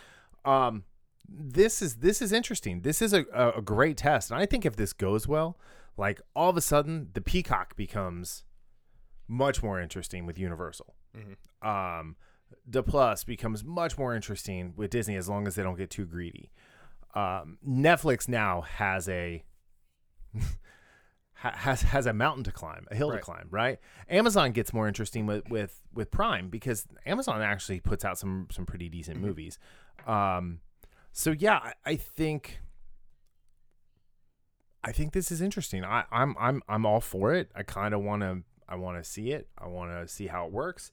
Um, 0.45 0.85
this 1.29 1.81
is 1.81 1.97
this 1.97 2.21
is 2.21 2.33
interesting. 2.33 2.83
This 2.83 3.01
is 3.01 3.13
a, 3.13 3.25
a, 3.33 3.63
great 3.63 3.97
test, 3.97 4.31
and 4.31 4.41
I 4.41 4.47
think 4.47 4.67
if 4.67 4.75
this 4.75 4.93
goes 4.93 5.29
well, 5.29 5.59
like 5.97 6.21
all 6.35 6.51
of 6.51 6.57
a 6.57 6.61
sudden 6.61 7.11
the 7.15 7.21
Peacock 7.21 7.77
becomes 7.77 8.45
much 9.29 9.63
more 9.63 9.81
interesting 9.81 10.27
with 10.27 10.39
Universal. 10.39 10.95
Mhm. 11.17 11.67
Um, 11.67 12.17
the 12.67 12.83
Plus 12.83 13.23
becomes 13.23 13.63
much 13.63 13.97
more 13.97 14.15
interesting 14.15 14.75
with 14.77 14.91
Disney 14.91 15.15
as 15.15 15.29
long 15.29 15.47
as 15.47 15.55
they 15.55 15.63
don't 15.63 15.79
get 15.79 15.89
too 15.89 16.05
greedy. 16.05 16.51
Um, 17.15 17.59
Netflix 17.67 18.29
now 18.29 18.63
has 18.63 19.09
a 19.09 19.45
ha- 21.41 21.55
has 21.57 21.83
has 21.83 22.07
a 22.07 22.13
mountain 22.13 22.45
to 22.45 22.53
climb, 22.53 22.87
a 22.91 22.95
hill 22.95 23.11
Right. 23.11 23.17
to 23.19 23.23
climb, 23.23 23.49
right? 23.51 23.79
Amazon 24.09 24.53
gets 24.53 24.73
more 24.73 24.87
interesting 24.89 25.27
with 25.27 25.49
with 25.51 25.81
with 25.93 26.11
Prime 26.11 26.49
because 26.49 26.87
Amazon 27.07 27.43
actually 27.43 27.81
puts 27.81 28.05
out 28.05 28.19
some 28.19 28.47
some 28.51 28.65
pretty 28.67 28.89
decent 28.89 29.19
Mhm. 29.19 29.23
movies. 29.23 29.59
Um, 30.07 30.61
so 31.13 31.33
yeah, 31.33 31.57
I, 31.57 31.73
I 31.85 31.97
think 31.97 32.61
I 34.83 34.93
think 34.93 35.13
this 35.13 35.31
is 35.31 35.41
interesting. 35.43 35.85
I, 35.85 36.05
I'm 36.11 36.35
I'm 36.39 36.63
I'm 36.69 36.87
all 36.87 37.01
for 37.01 37.35
it. 37.35 37.51
I 37.55 37.63
kind 37.63 37.93
of 37.95 38.01
want 38.03 38.23
to 38.23 38.43
I 38.69 38.77
want 38.77 39.03
to 39.03 39.09
see 39.09 39.33
it. 39.33 39.49
I 39.59 39.67
want 39.67 39.91
to 39.91 40.09
see 40.13 40.27
how 40.29 40.47
it 40.47 40.53
works. 40.53 40.91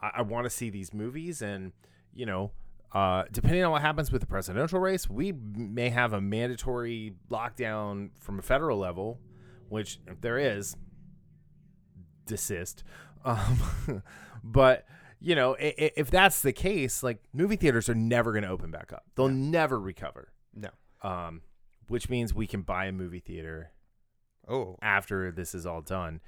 I, 0.00 0.10
I 0.16 0.22
want 0.22 0.44
to 0.44 0.50
see 0.50 0.68
these 0.70 0.92
movies, 0.92 1.40
and 1.40 1.72
you 2.12 2.26
know, 2.26 2.50
uh, 2.92 3.24
depending 3.32 3.64
on 3.64 3.70
what 3.70 3.80
happens 3.80 4.12
with 4.12 4.20
the 4.20 4.26
presidential 4.26 4.80
race, 4.80 5.08
we 5.08 5.32
may 5.32 5.88
have 5.88 6.12
a 6.12 6.20
mandatory 6.20 7.14
lockdown 7.30 8.10
from 8.18 8.38
a 8.38 8.42
federal 8.42 8.76
level, 8.78 9.18
which 9.72 9.98
if 10.06 10.20
there 10.20 10.38
is, 10.38 10.76
desist. 12.26 12.84
Um, 13.24 14.02
but 14.44 14.84
you 15.20 15.34
know, 15.34 15.54
i- 15.56 15.74
i- 15.78 15.92
if 15.96 16.10
that's 16.10 16.42
the 16.42 16.52
case, 16.52 17.02
like 17.02 17.22
movie 17.32 17.56
theaters 17.56 17.88
are 17.88 17.94
never 17.94 18.32
going 18.32 18.42
to 18.44 18.50
open 18.50 18.70
back 18.70 18.92
up. 18.92 19.04
They'll 19.16 19.28
never 19.28 19.80
recover. 19.80 20.32
no. 20.54 20.68
Um, 21.02 21.42
which 21.88 22.08
means 22.08 22.32
we 22.32 22.46
can 22.46 22.62
buy 22.62 22.86
a 22.86 22.92
movie 22.92 23.18
theater 23.18 23.72
Oh, 24.48 24.76
after 24.80 25.30
this 25.32 25.52
is 25.54 25.66
all 25.66 25.80
done 25.80 26.20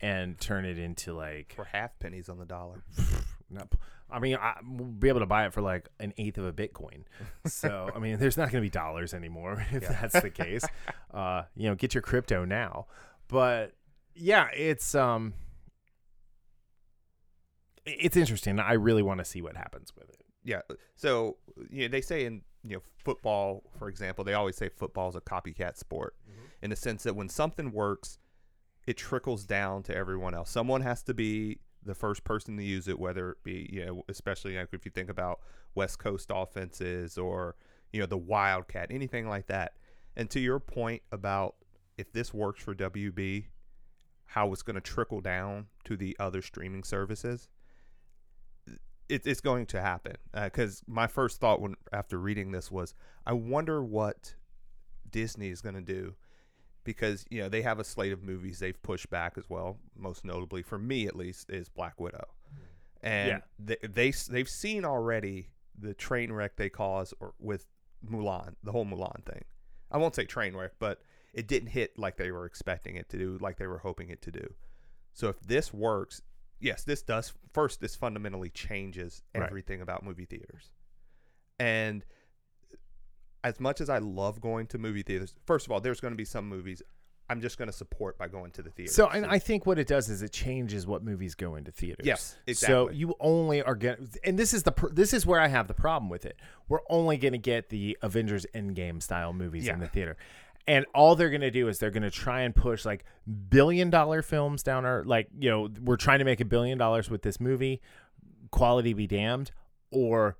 and 0.00 0.38
turn 0.40 0.64
it 0.64 0.78
into 0.78 1.12
like 1.12 1.52
for 1.56 1.64
half 1.64 1.98
pennies 1.98 2.28
on 2.28 2.38
the 2.38 2.44
dollar. 2.46 2.84
not, 3.50 3.72
I 4.10 4.18
mean, 4.20 4.36
I, 4.36 4.54
we'll 4.64 4.86
be 4.88 5.08
able 5.08 5.20
to 5.20 5.26
buy 5.26 5.46
it 5.46 5.52
for 5.52 5.60
like 5.60 5.88
an 5.98 6.12
eighth 6.18 6.38
of 6.38 6.44
a 6.44 6.52
Bitcoin. 6.52 7.02
So, 7.46 7.90
I 7.94 7.98
mean, 7.98 8.18
there's 8.18 8.36
not 8.36 8.44
going 8.50 8.62
to 8.62 8.66
be 8.66 8.70
dollars 8.70 9.12
anymore 9.14 9.64
if 9.72 9.82
Yeah. 9.82 9.92
that's 10.00 10.20
the 10.20 10.30
case. 10.30 10.64
Uh, 11.12 11.42
you 11.56 11.68
know, 11.68 11.74
get 11.74 11.92
your 11.92 12.02
crypto 12.02 12.44
now. 12.44 12.86
But 13.26 13.72
yeah, 14.14 14.46
it's 14.54 14.94
um, 14.94 15.34
it's 17.84 18.16
interesting. 18.16 18.60
I 18.60 18.74
really 18.74 19.02
want 19.02 19.18
to 19.18 19.24
see 19.24 19.42
what 19.42 19.56
happens 19.56 19.92
with 19.96 20.08
it. 20.10 20.22
Yeah. 20.44 20.60
So 20.94 21.36
you 21.68 21.82
know, 21.82 21.88
they 21.88 22.00
say 22.00 22.24
in 22.26 22.42
you 22.64 22.76
know 22.76 22.82
football, 23.04 23.64
for 23.78 23.88
example, 23.88 24.22
they 24.24 24.34
always 24.34 24.56
say 24.56 24.68
football 24.68 25.08
is 25.08 25.16
a 25.16 25.20
copycat 25.20 25.76
sport, 25.76 26.14
in 26.62 26.70
the 26.70 26.76
sense 26.76 27.02
that 27.02 27.16
when 27.16 27.28
something 27.28 27.72
works, 27.72 28.18
it 28.86 28.96
trickles 28.96 29.44
down 29.44 29.82
to 29.84 29.96
everyone 29.96 30.34
else. 30.34 30.50
Someone 30.50 30.82
has 30.82 31.02
to 31.04 31.14
be 31.14 31.58
the 31.84 31.94
first 31.94 32.24
person 32.24 32.56
to 32.56 32.62
use 32.62 32.88
it, 32.88 32.98
whether 32.98 33.30
it 33.30 33.42
be 33.42 33.68
you 33.72 33.84
know, 33.84 34.02
especially 34.08 34.56
like 34.56 34.68
if 34.72 34.84
you 34.84 34.90
think 34.90 35.10
about 35.10 35.40
West 35.74 35.98
Coast 35.98 36.30
offenses 36.34 37.18
or 37.18 37.56
you 37.92 38.00
know 38.00 38.06
the 38.06 38.18
Wildcat, 38.18 38.88
anything 38.90 39.28
like 39.28 39.46
that. 39.46 39.74
And 40.16 40.28
to 40.30 40.40
your 40.40 40.60
point 40.60 41.02
about 41.12 41.56
if 41.96 42.12
this 42.12 42.34
works 42.34 42.62
for 42.62 42.74
WB, 42.74 43.46
how 44.26 44.52
it's 44.52 44.62
going 44.62 44.74
to 44.74 44.80
trickle 44.80 45.20
down 45.20 45.66
to 45.84 45.96
the 45.96 46.16
other 46.18 46.42
streaming 46.42 46.84
services 46.84 47.48
it, 49.10 49.26
it's 49.26 49.40
going 49.40 49.66
to 49.66 49.80
happen 49.80 50.14
uh, 50.32 50.44
because 50.44 50.82
my 50.86 51.06
first 51.06 51.40
thought 51.40 51.60
when 51.60 51.74
after 51.92 52.18
reading 52.18 52.52
this 52.52 52.70
was 52.70 52.94
i 53.26 53.32
wonder 53.32 53.82
what 53.82 54.34
disney 55.10 55.48
is 55.48 55.60
going 55.60 55.74
to 55.74 55.80
do 55.80 56.14
because 56.84 57.24
you 57.30 57.40
know 57.40 57.48
they 57.48 57.62
have 57.62 57.78
a 57.78 57.84
slate 57.84 58.12
of 58.12 58.22
movies 58.22 58.58
they've 58.58 58.82
pushed 58.82 59.10
back 59.10 59.34
as 59.36 59.44
well 59.48 59.78
most 59.96 60.24
notably 60.24 60.62
for 60.62 60.78
me 60.78 61.06
at 61.06 61.14
least 61.16 61.50
is 61.50 61.68
black 61.68 62.00
widow 62.00 62.24
and 63.02 63.28
Yeah. 63.28 63.40
they, 63.58 63.76
they 63.88 64.12
they've 64.30 64.48
seen 64.48 64.84
already 64.84 65.48
the 65.78 65.94
train 65.94 66.32
wreck 66.32 66.56
they 66.56 66.68
cause 66.68 67.14
or 67.20 67.34
with 67.38 67.66
mulan 68.04 68.54
the 68.62 68.72
whole 68.72 68.84
mulan 68.86 69.24
thing 69.24 69.44
i 69.90 69.98
won't 69.98 70.14
say 70.14 70.24
train 70.24 70.56
wreck 70.56 70.72
but 70.78 71.02
it 71.34 71.46
didn't 71.46 71.68
hit 71.68 71.98
like 71.98 72.16
they 72.16 72.30
were 72.30 72.44
expecting 72.46 72.96
it 72.96 73.08
to 73.08 73.16
do 73.18 73.38
like 73.40 73.56
they 73.58 73.66
were 73.66 73.78
hoping 73.78 74.08
it 74.10 74.20
to 74.22 74.30
do 74.30 74.54
so 75.12 75.28
if 75.28 75.40
this 75.40 75.72
works 75.72 76.22
yes, 76.62 76.84
this 76.84 77.00
does 77.00 77.32
first. 77.54 77.80
This 77.80 77.96
fundamentally 77.96 78.50
changes 78.50 79.22
Right. 79.34 79.46
everything 79.46 79.80
about 79.80 80.04
movie 80.04 80.26
theaters, 80.26 80.70
and 81.58 82.04
as 83.42 83.60
much 83.60 83.80
as 83.80 83.88
I 83.88 83.98
love 83.98 84.40
going 84.40 84.66
to 84.68 84.78
movie 84.78 85.02
theaters, 85.02 85.34
first 85.46 85.66
of 85.66 85.72
all, 85.72 85.80
there's 85.80 86.00
going 86.00 86.12
to 86.12 86.16
be 86.16 86.24
some 86.24 86.48
movies 86.48 86.82
I'm 87.30 87.40
just 87.40 87.58
going 87.58 87.68
to 87.68 87.72
support 87.72 88.18
by 88.18 88.26
going 88.26 88.50
to 88.52 88.62
the 88.62 88.70
theater. 88.70 88.92
So, 88.92 89.06
and 89.06 89.24
I 89.24 89.38
think 89.38 89.64
what 89.64 89.78
it 89.78 89.86
does 89.86 90.10
is 90.10 90.20
it 90.20 90.32
changes 90.32 90.84
what 90.84 91.04
movies 91.04 91.36
go 91.36 91.54
into 91.54 91.70
theaters. 91.70 92.04
Yes, 92.04 92.36
exactly. 92.48 92.74
So 92.74 92.90
you 92.90 93.14
only 93.20 93.62
are 93.62 93.76
getting, 93.76 94.08
and 94.24 94.36
this 94.36 94.52
is 94.52 94.64
the 94.64 94.72
this 94.92 95.14
is 95.14 95.24
where 95.24 95.40
I 95.40 95.46
have 95.46 95.68
the 95.68 95.74
problem 95.74 96.10
with 96.10 96.26
it. 96.26 96.36
We're 96.68 96.80
only 96.90 97.18
going 97.18 97.30
to 97.32 97.38
get 97.38 97.68
the 97.68 97.96
Avengers 98.02 98.46
Endgame 98.52 99.00
style 99.00 99.32
movies 99.32 99.68
in 99.68 99.78
the 99.78 99.86
theater, 99.86 100.16
and 100.66 100.86
all 100.92 101.14
they're 101.14 101.30
going 101.30 101.40
to 101.42 101.52
do 101.52 101.68
is 101.68 101.78
they're 101.78 101.92
going 101.92 102.02
to 102.02 102.10
try 102.10 102.40
and 102.40 102.52
push 102.54 102.84
like 102.84 103.04
billion 103.48 103.90
dollar 103.90 104.22
films 104.22 104.64
down 104.64 104.84
our 104.84 105.04
like 105.04 105.28
you 105.38 105.48
know 105.48 105.68
we're 105.82 105.96
trying 105.96 106.18
to 106.18 106.24
make 106.24 106.40
a 106.40 106.44
billion 106.44 106.78
dollars 106.78 107.08
with 107.08 107.22
this 107.22 107.38
movie, 107.38 107.80
quality 108.50 108.92
be 108.92 109.06
damned, 109.06 109.52
or 109.92 110.36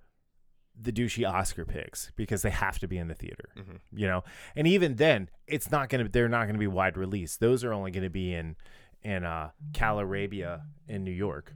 the 0.82 0.92
douchey 0.92 1.28
Oscar 1.28 1.64
picks 1.64 2.10
because 2.16 2.42
they 2.42 2.50
have 2.50 2.78
to 2.78 2.88
be 2.88 2.96
in 2.98 3.08
the 3.08 3.14
theater, 3.14 3.50
Mhm. 3.56 3.80
you 3.92 4.06
know. 4.06 4.24
And 4.56 4.66
even 4.66 4.96
then, 4.96 5.28
it's 5.46 5.70
not 5.70 5.88
gonna. 5.88 6.08
They're 6.08 6.28
not 6.28 6.46
gonna 6.46 6.58
be 6.58 6.66
wide 6.66 6.96
release. 6.96 7.36
Those 7.36 7.62
are 7.64 7.72
only 7.72 7.90
gonna 7.90 8.08
be 8.10 8.32
in 8.34 8.56
in 9.02 9.24
uh, 9.24 9.50
Cal 9.72 9.98
Arabia 9.98 10.62
in 10.88 11.04
New 11.04 11.10
York. 11.12 11.54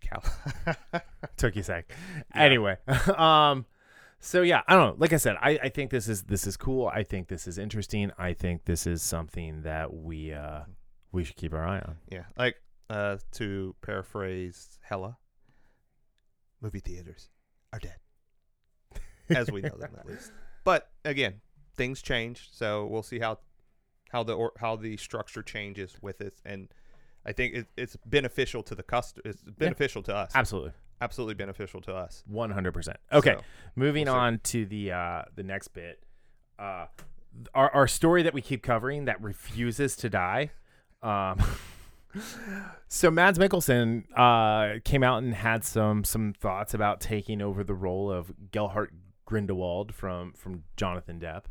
Cal- 0.00 0.24
Took 1.36 1.54
you 1.56 1.60
a 1.60 1.64
sec. 1.64 1.92
Anyway, 2.34 2.76
um, 3.16 3.66
so 4.18 4.42
yeah, 4.42 4.62
I 4.66 4.74
don't 4.74 4.90
know. 4.90 4.96
Like 4.98 5.12
I 5.12 5.16
said, 5.18 5.36
I, 5.40 5.58
I 5.64 5.68
think 5.68 5.90
this 5.90 6.08
is 6.08 6.24
this 6.24 6.46
is 6.46 6.56
cool. 6.56 6.88
I 6.88 7.02
think 7.04 7.28
this 7.28 7.46
is 7.46 7.58
interesting. 7.58 8.10
I 8.18 8.32
think 8.32 8.64
this 8.64 8.86
is 8.86 9.02
something 9.02 9.62
that 9.62 9.92
we 9.94 10.32
uh 10.32 10.60
we 11.12 11.24
should 11.24 11.36
keep 11.36 11.52
our 11.54 11.66
eye 11.66 11.80
on. 11.80 11.96
yeah, 12.10 12.24
like 12.36 12.56
uh, 12.88 13.18
to 13.32 13.74
paraphrase 13.82 14.78
Hella, 14.82 15.16
movie 16.60 16.80
theaters 16.80 17.28
are 17.72 17.78
dead, 17.78 17.96
as 19.30 19.50
we 19.50 19.60
know 19.60 19.76
them 19.76 19.92
at 19.98 20.06
least. 20.06 20.32
But 20.64 20.90
again, 21.04 21.40
things 21.76 22.02
change, 22.02 22.48
so 22.52 22.86
we'll 22.86 23.02
see 23.02 23.18
how 23.18 23.38
how 24.10 24.22
the 24.22 24.34
or, 24.34 24.52
how 24.58 24.76
the 24.76 24.96
structure 24.96 25.42
changes 25.42 25.96
with 26.02 26.20
it, 26.20 26.34
and 26.44 26.68
I 27.24 27.32
think 27.32 27.54
it, 27.54 27.66
it's 27.76 27.96
beneficial 28.04 28.62
to 28.64 28.74
the 28.74 28.82
customer. 28.82 29.22
It's 29.24 29.42
beneficial 29.42 30.02
to 30.04 30.14
us. 30.14 30.32
Absolutely, 30.34 30.72
Absolutely 31.00 31.34
beneficial 31.34 31.80
to 31.82 31.94
us. 31.94 32.22
one 32.26 32.50
hundred 32.50 32.72
percent. 32.72 32.98
Okay, 33.12 33.34
So, 33.36 33.42
moving 33.76 34.06
we'll 34.06 34.16
on 34.16 34.40
to 34.44 34.66
the 34.66 34.92
uh 34.92 35.22
the 35.34 35.42
next 35.42 35.68
bit. 35.68 36.02
Uh, 36.58 36.86
our 37.54 37.70
our 37.70 37.86
story 37.88 38.22
that 38.22 38.34
we 38.34 38.42
keep 38.42 38.62
covering 38.62 39.04
that 39.06 39.20
refuses 39.22 39.96
to 39.96 40.10
die. 40.10 40.50
Um. 41.02 41.40
So 42.88 43.10
Mads 43.10 43.38
Mikkelsen 43.38 44.04
uh, 44.16 44.80
came 44.84 45.02
out 45.02 45.22
and 45.22 45.34
had 45.34 45.64
some 45.64 46.04
some 46.04 46.32
thoughts 46.32 46.74
about 46.74 47.00
taking 47.00 47.40
over 47.40 47.62
the 47.62 47.74
role 47.74 48.10
of 48.10 48.32
Gerhard 48.50 48.92
Grindelwald 49.26 49.94
from 49.94 50.32
from 50.32 50.64
Jonathan 50.76 51.20
Depp. 51.20 51.44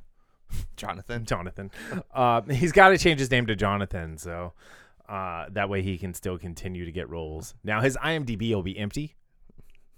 Jonathan. 0.76 1.26
Jonathan. 1.26 1.72
Uh, 2.14 2.42
he's 2.42 2.72
got 2.72 2.90
to 2.90 2.98
change 2.98 3.20
his 3.20 3.32
name 3.32 3.46
to 3.46 3.56
Jonathan, 3.56 4.18
so 4.18 4.54
uh, 5.08 5.46
that 5.52 5.70
way 5.70 5.82
he 5.82 5.98
can 5.98 6.14
still 6.14 6.38
continue 6.38 6.86
to 6.86 6.92
get 6.92 7.10
roles. 7.10 7.54
Now 7.64 7.82
his 7.82 7.96
IMDb 7.98 8.54
will 8.54 8.64
be 8.64 8.78
empty, 8.78 9.16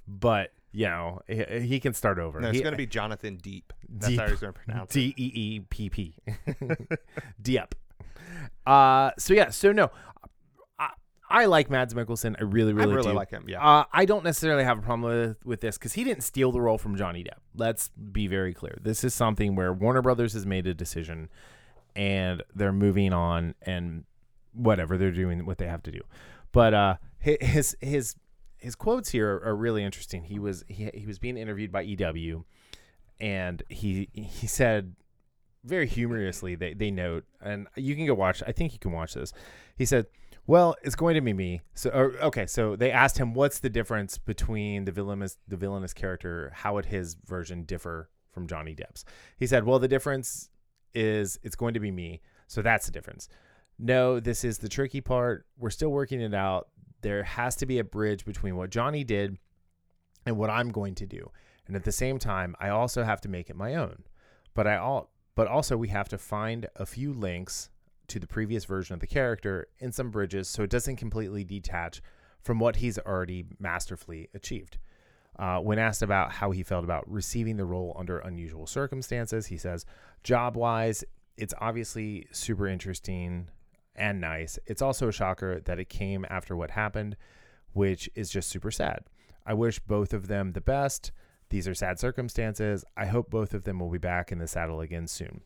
but 0.07 0.51
you 0.71 0.85
know 0.85 1.21
he, 1.27 1.43
he 1.61 1.79
can 1.79 1.93
start 1.93 2.19
over. 2.19 2.39
No, 2.39 2.49
it's 2.49 2.59
going 2.61 2.71
to 2.73 2.77
be 2.77 2.85
Jonathan 2.87 3.37
Deep. 3.37 3.73
That's 3.89 4.09
Deep. 4.09 4.19
how 4.19 4.27
he's 4.27 4.39
going 4.39 4.53
to 4.53 4.59
pronounce 4.59 4.95
it. 4.95 4.99
D 4.99 5.13
E 5.17 5.31
E 5.33 5.59
P 5.69 5.89
P. 5.89 6.15
Diep. 7.41 7.71
Uh 8.65 9.11
so 9.17 9.33
yeah, 9.33 9.49
so 9.49 9.71
no. 9.71 9.89
I, 11.31 11.45
like 11.45 11.69
Mads 11.69 11.93
Mikkelsen. 11.93 12.35
I 12.39 12.43
really, 12.43 12.73
really, 12.73 12.91
I 12.91 12.95
really, 12.95 13.09
do. 13.09 13.15
like 13.15 13.29
him. 13.29 13.45
Yeah. 13.47 13.65
Uh, 13.65 13.85
I 13.91 14.05
don't 14.05 14.23
necessarily 14.23 14.63
have 14.63 14.79
a 14.79 14.81
problem 14.81 15.01
with 15.01 15.37
with 15.45 15.61
this 15.61 15.77
because 15.77 15.93
he 15.93 16.03
didn't 16.03 16.23
steal 16.23 16.51
the 16.51 16.61
role 16.61 16.77
from 16.77 16.95
Johnny 16.95 17.23
Depp. 17.23 17.39
Let's 17.55 17.89
be 17.89 18.27
very 18.27 18.53
clear. 18.53 18.77
This 18.81 19.03
is 19.03 19.13
something 19.13 19.55
where 19.55 19.73
Warner 19.73 20.01
Brothers 20.01 20.33
has 20.33 20.45
made 20.45 20.67
a 20.67 20.73
decision, 20.73 21.29
and 21.95 22.43
they're 22.55 22.73
moving 22.73 23.13
on, 23.13 23.55
and 23.61 24.03
whatever 24.53 24.97
they're 24.97 25.11
doing, 25.11 25.45
what 25.45 25.57
they 25.57 25.67
have 25.67 25.83
to 25.83 25.91
do. 25.91 26.01
But 26.51 26.73
uh, 26.73 26.95
his 27.19 27.75
his 27.81 28.15
his 28.57 28.75
quotes 28.75 29.09
here 29.09 29.37
are, 29.37 29.49
are 29.49 29.55
really 29.55 29.83
interesting. 29.83 30.23
He 30.23 30.39
was 30.39 30.63
he 30.67 30.89
he 30.93 31.05
was 31.05 31.19
being 31.19 31.37
interviewed 31.37 31.71
by 31.71 31.81
EW, 31.81 32.45
and 33.19 33.63
he 33.69 34.09
he 34.13 34.47
said 34.47 34.95
very 35.63 35.87
humorously 35.87 36.55
they 36.55 36.73
they 36.73 36.91
note, 36.91 37.25
and 37.41 37.67
you 37.75 37.95
can 37.95 38.05
go 38.05 38.13
watch. 38.13 38.43
I 38.45 38.51
think 38.51 38.73
you 38.73 38.79
can 38.79 38.91
watch 38.91 39.13
this. 39.13 39.33
He 39.75 39.85
said. 39.85 40.07
Well, 40.47 40.75
it's 40.83 40.95
going 40.95 41.15
to 41.15 41.21
be 41.21 41.33
me. 41.33 41.61
So, 41.75 41.89
or, 41.91 42.13
okay. 42.23 42.45
So 42.45 42.75
they 42.75 42.91
asked 42.91 43.17
him, 43.17 43.33
"What's 43.33 43.59
the 43.59 43.69
difference 43.69 44.17
between 44.17 44.85
the 44.85 44.91
villainous, 44.91 45.37
the 45.47 45.57
villainous 45.57 45.93
character? 45.93 46.51
How 46.53 46.73
would 46.73 46.85
his 46.85 47.15
version 47.25 47.63
differ 47.63 48.09
from 48.31 48.47
Johnny 48.47 48.75
Depp's?" 48.75 49.05
He 49.37 49.47
said, 49.47 49.63
"Well, 49.63 49.79
the 49.79 49.87
difference 49.87 50.49
is 50.93 51.39
it's 51.43 51.55
going 51.55 51.73
to 51.75 51.79
be 51.79 51.91
me. 51.91 52.21
So 52.47 52.61
that's 52.61 52.85
the 52.85 52.91
difference. 52.91 53.29
No, 53.79 54.19
this 54.19 54.43
is 54.43 54.57
the 54.57 54.67
tricky 54.67 54.99
part. 54.99 55.45
We're 55.57 55.69
still 55.69 55.89
working 55.89 56.21
it 56.21 56.33
out. 56.33 56.67
There 57.01 57.23
has 57.23 57.55
to 57.57 57.65
be 57.65 57.79
a 57.79 57.83
bridge 57.83 58.25
between 58.25 58.55
what 58.55 58.69
Johnny 58.69 59.03
did 59.03 59.37
and 60.25 60.37
what 60.37 60.49
I'm 60.49 60.69
going 60.69 60.95
to 60.95 61.05
do, 61.05 61.31
and 61.65 61.75
at 61.75 61.83
the 61.83 61.91
same 61.91 62.19
time, 62.19 62.55
I 62.59 62.69
also 62.69 63.03
have 63.03 63.21
to 63.21 63.29
make 63.29 63.49
it 63.49 63.55
my 63.55 63.75
own. 63.75 64.03
But 64.53 64.67
I 64.67 64.77
all, 64.77 65.11
but 65.33 65.47
also 65.47 65.77
we 65.77 65.87
have 65.89 66.09
to 66.09 66.17
find 66.17 66.67
a 66.75 66.85
few 66.85 67.13
links." 67.13 67.69
To 68.11 68.19
the 68.19 68.27
previous 68.27 68.65
version 68.65 68.93
of 68.93 68.99
the 68.99 69.07
character 69.07 69.67
in 69.79 69.91
some 69.91 70.11
bridges 70.11 70.47
so 70.47 70.63
it 70.63 70.69
doesn't 70.69 70.97
completely 70.97 71.43
detach 71.43 72.01
from 72.43 72.59
what 72.59 72.77
he's 72.77 72.99
already 72.99 73.45
masterfully 73.59 74.29
achieved. 74.33 74.77
Uh, 75.39 75.59
when 75.59 75.79
asked 75.79 76.01
about 76.01 76.33
how 76.33 76.51
he 76.51 76.61
felt 76.61 76.83
about 76.83 77.09
receiving 77.09 77.57
the 77.57 77.65
role 77.65 77.95
under 77.97 78.19
unusual 78.19 78.67
circumstances, 78.67 79.47
he 79.47 79.57
says, 79.57 79.85
job 80.23 80.57
wise, 80.57 81.03
it's 81.37 81.53
obviously 81.59 82.27
super 82.31 82.67
interesting 82.67 83.47
and 83.95 84.19
nice. 84.19 84.59
It's 84.67 84.81
also 84.81 85.07
a 85.07 85.13
shocker 85.13 85.61
that 85.61 85.79
it 85.79 85.89
came 85.89 86.25
after 86.29 86.55
what 86.55 86.71
happened, 86.71 87.15
which 87.73 88.09
is 88.13 88.29
just 88.29 88.49
super 88.49 88.71
sad. 88.71 89.05
I 89.45 89.53
wish 89.53 89.79
both 89.79 90.13
of 90.13 90.27
them 90.27 90.51
the 90.51 90.61
best. 90.61 91.11
These 91.49 91.67
are 91.67 91.73
sad 91.73 91.99
circumstances. 91.99 92.83
I 92.95 93.05
hope 93.05 93.29
both 93.29 93.53
of 93.53 93.63
them 93.63 93.79
will 93.79 93.89
be 93.89 93.97
back 93.97 94.31
in 94.31 94.37
the 94.37 94.47
saddle 94.47 94.81
again 94.81 95.07
soon. 95.07 95.41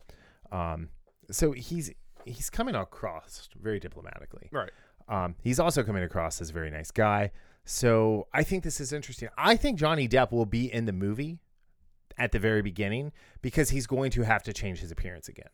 Um, 0.52 0.88
so 1.30 1.52
he's 1.52 1.90
he's 2.26 2.50
coming 2.50 2.74
across 2.74 3.48
very 3.60 3.80
diplomatically. 3.80 4.48
right. 4.52 4.70
Um, 5.08 5.36
he's 5.40 5.60
also 5.60 5.84
coming 5.84 6.02
across 6.02 6.40
as 6.40 6.50
a 6.50 6.52
very 6.52 6.70
nice 6.70 6.90
guy. 6.90 7.30
So 7.64 8.26
I 8.32 8.42
think 8.42 8.64
this 8.64 8.80
is 8.80 8.92
interesting. 8.92 9.28
I 9.38 9.56
think 9.56 9.78
Johnny 9.78 10.08
Depp 10.08 10.32
will 10.32 10.46
be 10.46 10.72
in 10.72 10.84
the 10.86 10.92
movie 10.92 11.38
at 12.18 12.32
the 12.32 12.38
very 12.38 12.62
beginning 12.62 13.12
because 13.42 13.70
he's 13.70 13.86
going 13.86 14.10
to 14.12 14.22
have 14.22 14.42
to 14.44 14.52
change 14.52 14.80
his 14.80 14.90
appearance 14.90 15.28
again. 15.28 15.50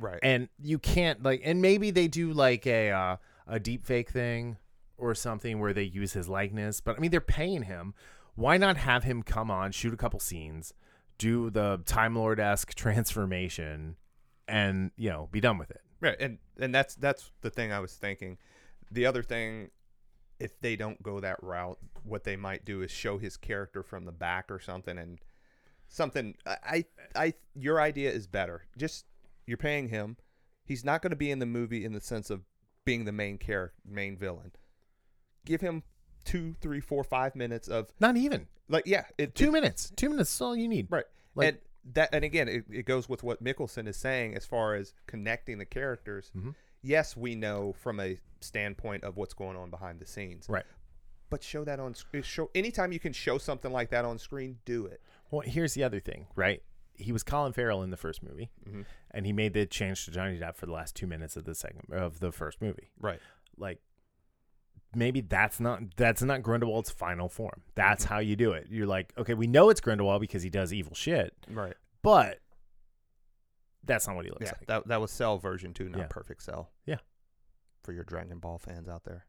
Right. 0.00 0.18
And 0.22 0.48
you 0.60 0.78
can't 0.78 1.22
like 1.22 1.42
and 1.44 1.60
maybe 1.60 1.90
they 1.90 2.08
do 2.08 2.32
like 2.32 2.66
a 2.66 2.90
uh, 2.90 3.16
a 3.46 3.58
deep 3.58 3.84
fake 3.84 4.10
thing 4.10 4.56
or 4.96 5.14
something 5.14 5.58
where 5.58 5.72
they 5.72 5.82
use 5.82 6.12
his 6.12 6.28
likeness, 6.28 6.80
but 6.80 6.96
I 6.96 7.00
mean 7.00 7.10
they're 7.10 7.20
paying 7.20 7.62
him. 7.62 7.94
Why 8.34 8.56
not 8.56 8.76
have 8.76 9.02
him 9.02 9.22
come 9.24 9.50
on, 9.50 9.72
shoot 9.72 9.92
a 9.92 9.96
couple 9.96 10.20
scenes, 10.20 10.72
do 11.18 11.50
the 11.50 11.80
Time 11.84 12.14
Lord 12.14 12.38
esque 12.38 12.74
transformation, 12.76 13.96
and 14.46 14.92
you 14.96 15.10
know 15.10 15.28
be 15.32 15.40
done 15.40 15.58
with 15.58 15.70
it. 15.70 15.80
Right, 16.00 16.16
and 16.20 16.38
and 16.58 16.74
that's 16.74 16.94
that's 16.94 17.30
the 17.40 17.50
thing 17.50 17.72
I 17.72 17.80
was 17.80 17.94
thinking. 17.94 18.38
The 18.90 19.06
other 19.06 19.22
thing, 19.22 19.70
if 20.38 20.58
they 20.60 20.76
don't 20.76 21.02
go 21.02 21.20
that 21.20 21.42
route, 21.42 21.78
what 22.04 22.24
they 22.24 22.36
might 22.36 22.64
do 22.64 22.82
is 22.82 22.90
show 22.90 23.18
his 23.18 23.36
character 23.36 23.82
from 23.82 24.04
the 24.04 24.12
back 24.12 24.50
or 24.50 24.60
something, 24.60 24.96
and 24.98 25.18
something. 25.88 26.34
I 26.46 26.56
I, 26.64 26.84
I 27.16 27.34
your 27.54 27.80
idea 27.80 28.10
is 28.12 28.26
better. 28.26 28.66
Just 28.76 29.06
you're 29.46 29.56
paying 29.56 29.88
him. 29.88 30.16
He's 30.64 30.84
not 30.84 31.02
going 31.02 31.10
to 31.10 31.16
be 31.16 31.30
in 31.30 31.38
the 31.38 31.46
movie 31.46 31.84
in 31.84 31.92
the 31.94 32.00
sense 32.00 32.28
of 32.30 32.42
being 32.84 33.04
the 33.04 33.12
main 33.12 33.38
character, 33.38 33.74
main 33.86 34.16
villain. 34.16 34.52
Give 35.46 35.60
him 35.62 35.82
two, 36.24 36.54
three, 36.60 36.80
four, 36.80 37.02
five 37.02 37.34
minutes 37.34 37.68
of 37.68 37.90
Not 37.98 38.16
even 38.18 38.46
like 38.68 38.84
yeah, 38.86 39.04
it, 39.16 39.34
two 39.34 39.48
it- 39.48 39.52
minutes. 39.52 39.90
Two 39.96 40.10
minutes 40.10 40.32
is 40.34 40.40
all 40.40 40.54
you 40.54 40.68
need. 40.68 40.86
Right. 40.90 41.04
Like- 41.34 41.48
and 41.48 41.58
that 41.94 42.10
and 42.12 42.24
again 42.24 42.48
it, 42.48 42.64
it 42.70 42.84
goes 42.86 43.08
with 43.08 43.22
what 43.22 43.42
Mikkelsen 43.42 43.86
is 43.88 43.96
saying 43.96 44.34
as 44.34 44.44
far 44.46 44.74
as 44.74 44.94
connecting 45.06 45.58
the 45.58 45.64
characters. 45.64 46.30
Mhm. 46.36 46.54
Yes, 46.82 47.16
we 47.16 47.34
know 47.34 47.72
from 47.72 47.98
a 48.00 48.18
standpoint 48.40 49.04
of 49.04 49.16
what's 49.16 49.34
going 49.34 49.56
on 49.56 49.70
behind 49.70 50.00
the 50.00 50.06
scenes. 50.06 50.46
Right. 50.48 50.64
But 51.30 51.42
show 51.42 51.64
that 51.64 51.80
on 51.80 51.94
show 52.22 52.50
anytime 52.54 52.92
you 52.92 53.00
can 53.00 53.12
show 53.12 53.36
something 53.38 53.72
like 53.72 53.90
that 53.90 54.04
on 54.04 54.18
screen, 54.18 54.58
do 54.64 54.86
it. 54.86 55.00
Well, 55.30 55.42
here's 55.42 55.74
the 55.74 55.84
other 55.84 56.00
thing, 56.00 56.26
right? 56.36 56.62
He 56.94 57.12
was 57.12 57.22
Colin 57.22 57.52
Farrell 57.52 57.82
in 57.82 57.90
the 57.90 57.96
first 57.96 58.22
movie, 58.22 58.50
Mhm. 58.66 58.84
and 59.12 59.26
he 59.26 59.32
made 59.32 59.52
the 59.52 59.66
change 59.66 60.04
to 60.06 60.10
Johnny 60.10 60.38
Depp 60.38 60.56
for 60.56 60.66
the 60.66 60.72
last 60.72 60.96
two 60.96 61.06
minutes 61.06 61.36
of 61.36 61.44
the 61.44 61.54
second 61.54 61.92
of 61.92 62.20
the 62.20 62.32
first 62.32 62.60
movie. 62.62 62.90
Right. 62.98 63.20
Like, 63.56 63.80
maybe 64.94 65.20
that's 65.20 65.60
not 65.60 65.80
that's 65.96 66.22
not 66.22 66.42
Grindelwald's 66.42 66.90
final 66.90 67.28
form. 67.28 67.62
That's 67.74 68.04
Mm-hmm. 68.04 68.14
how 68.14 68.20
you 68.20 68.36
do 68.36 68.52
it. 68.52 68.66
You're 68.70 68.86
like, 68.86 69.12
okay, 69.18 69.34
we 69.34 69.46
know 69.46 69.70
it's 69.70 69.80
Grindelwald 69.80 70.20
because 70.20 70.42
he 70.42 70.50
does 70.50 70.72
evil 70.72 70.94
shit, 70.94 71.34
Right. 71.50 71.74
but 72.02 72.38
that's 73.84 74.06
not 74.06 74.16
what 74.16 74.24
he 74.24 74.30
looks 74.30 74.44
Yeah. 74.46 74.52
like. 74.58 74.66
That 74.66 74.88
that 74.88 75.00
was 75.00 75.10
Cell 75.10 75.38
version 75.38 75.72
2, 75.74 75.88
not 75.88 75.98
Yeah. 75.98 76.06
Perfect 76.08 76.42
Cell. 76.42 76.70
Yeah. 76.86 76.96
For 77.82 77.92
your 77.92 78.04
Dragon 78.04 78.38
Ball 78.38 78.58
fans 78.58 78.88
out 78.88 79.04
there. 79.04 79.24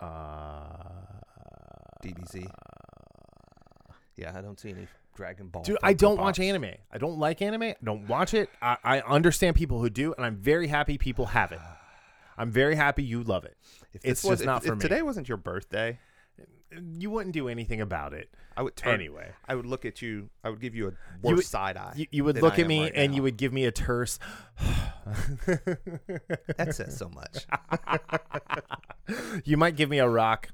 Uh, 0.00 1.20
DBZ. 2.02 2.46
Yeah, 4.16 4.32
I 4.36 4.40
don't 4.42 4.58
see 4.60 4.70
any 4.70 4.86
Dragon 5.16 5.48
Ball. 5.48 5.62
Dude, 5.62 5.78
I 5.82 5.92
don't 5.92 6.18
watch 6.18 6.38
anime. 6.40 6.72
I 6.92 6.98
don't 6.98 7.18
like 7.18 7.40
anime. 7.42 7.62
I 7.62 7.76
don't 7.82 8.06
watch 8.08 8.34
it. 8.34 8.48
I, 8.62 8.76
I 8.84 9.00
understand 9.00 9.56
people 9.56 9.80
who 9.80 9.90
do, 9.90 10.12
and 10.14 10.24
I'm 10.24 10.36
very 10.36 10.66
happy 10.68 10.98
people 10.98 11.26
have 11.26 11.52
it. 11.52 11.60
I'm 12.36 12.50
very 12.50 12.74
happy 12.74 13.02
you 13.02 13.22
love 13.22 13.44
it. 13.44 13.56
If 13.92 14.04
It's 14.04 14.22
this 14.22 14.24
was- 14.24 14.30
just 14.32 14.40
if- 14.42 14.46
not 14.46 14.62
if 14.62 14.68
for 14.68 14.76
me. 14.76 14.80
Today 14.80 15.02
wasn't 15.02 15.28
your 15.28 15.38
birthday. 15.38 15.98
You 16.98 17.08
wouldn't 17.10 17.32
do 17.34 17.48
anything 17.48 17.80
about 17.80 18.12
it 18.14 18.34
I 18.56 18.62
would 18.62 18.74
turn 18.74 18.94
anyway. 18.94 19.30
I 19.46 19.54
would 19.54 19.64
look 19.66 19.84
at 19.84 20.02
you. 20.02 20.28
I 20.42 20.50
would 20.50 20.60
give 20.60 20.74
you 20.74 20.88
a 20.88 20.90
You 21.28 21.36
would- 21.36 21.44
side 21.44 21.76
eye. 21.76 21.92
You, 21.96 22.06
you 22.10 22.24
would 22.24 22.40
look 22.42 22.58
I 22.58 22.62
at 22.62 22.66
me 22.66 22.82
right 22.82 22.92
and 22.96 23.12
now. 23.12 23.16
you 23.16 23.22
would 23.22 23.36
give 23.36 23.52
me 23.52 23.64
a 23.64 23.70
terse. 23.72 24.18
That 26.56 26.70
says 26.74 26.96
so 26.96 27.08
much. 27.10 27.46
you 29.44 29.56
might 29.56 29.76
give 29.76 29.88
me 29.90 29.98
a 29.98 30.08
rock, 30.08 30.48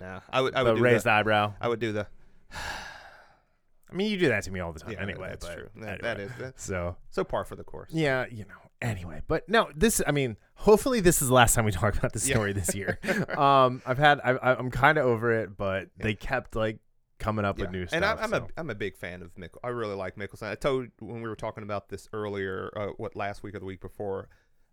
no, 0.00 0.20
I 0.30 0.40
would. 0.40 0.54
I 0.54 0.62
the 0.62 0.70
would 0.72 0.78
do 0.78 0.82
raised 0.84 1.04
the, 1.06 1.10
eyebrow. 1.12 1.54
I 1.60 1.68
would 1.68 1.80
do 1.80 1.92
the. 1.92 2.06
I 2.52 3.94
mean, 3.94 4.10
you 4.10 4.18
do 4.18 4.28
that 4.28 4.42
to 4.44 4.50
me 4.50 4.60
all 4.60 4.72
the 4.72 4.80
time 4.80 4.92
Yeah, 4.92 5.02
anyway. 5.02 5.28
that's 5.30 5.46
but 5.46 5.54
true. 5.54 5.68
That, 5.76 6.04
anyway. 6.04 6.28
that 6.38 6.54
is 6.54 6.62
So 6.62 6.96
so 7.10 7.24
par 7.24 7.44
for 7.44 7.56
the 7.56 7.64
course. 7.64 7.90
yeah, 7.92 8.26
you 8.30 8.44
know. 8.44 8.65
Anyway, 8.82 9.22
but 9.26 9.48
no, 9.48 9.70
this. 9.74 10.02
I 10.06 10.12
mean, 10.12 10.36
hopefully 10.54 11.00
this 11.00 11.22
is 11.22 11.28
the 11.28 11.34
last 11.34 11.54
time 11.54 11.64
we 11.64 11.72
talk 11.72 11.96
about 11.96 12.12
this 12.12 12.28
Yeah. 12.28 12.34
story 12.34 12.52
this 12.52 12.74
year. 12.74 12.98
um, 13.38 13.80
I've 13.86 13.98
had. 13.98 14.20
I, 14.22 14.32
I- 14.32 14.54
I'm 14.58 14.70
kind 14.70 14.98
of 14.98 15.06
over 15.06 15.32
it, 15.32 15.56
but 15.56 15.88
they 15.96 16.14
kept 16.14 16.54
like 16.54 16.78
coming 17.18 17.44
up 17.46 17.58
Yeah. 17.58 17.64
with 17.64 17.72
new 17.72 17.86
stuff. 17.86 17.96
and 17.96 18.04
I'm, 18.04 18.18
I'm 18.18 18.30
so. 18.30 18.36
a 18.36 18.60
I'm 18.60 18.68
a 18.70 18.74
big 18.74 18.96
fan 18.96 19.22
of 19.22 19.34
Mick. 19.36 19.50
I 19.64 19.68
really 19.68 19.94
like 19.94 20.16
Mikkelsen. 20.16 20.50
I 20.50 20.54
told 20.56 20.88
when 21.00 21.22
we 21.22 21.28
were 21.28 21.36
talking 21.36 21.62
about 21.62 21.88
this 21.88 22.08
earlier, 22.12 22.70
uh, 22.76 22.88
what 22.98 23.16
last 23.16 23.42
week 23.42 23.54
or 23.54 23.60
the 23.60 23.64
week 23.64 23.80
before, 23.80 24.28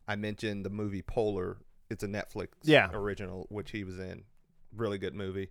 I 0.08 0.18
mentioned 0.18 0.66
the 0.66 0.70
movie 0.70 1.02
Polar. 1.02 1.58
It's 1.90 2.04
a 2.04 2.08
Netflix 2.08 2.48
Yeah. 2.64 2.90
original, 2.94 3.46
which 3.50 3.72
he 3.72 3.84
was 3.86 4.00
in. 4.00 4.24
Really 4.76 4.98
good 4.98 5.16
movie. 5.16 5.50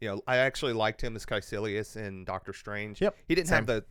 You 0.00 0.08
know, 0.08 0.22
I 0.26 0.38
actually 0.38 0.72
liked 0.72 1.00
him 1.02 1.14
as 1.14 1.24
Kaecilius 1.24 1.96
in 1.96 2.24
Doctor 2.24 2.52
Strange. 2.52 3.00
Yep, 3.00 3.16
He 3.28 3.34
didn't 3.36 3.48
same. 3.48 3.56
have 3.58 3.66
the, 3.66 3.84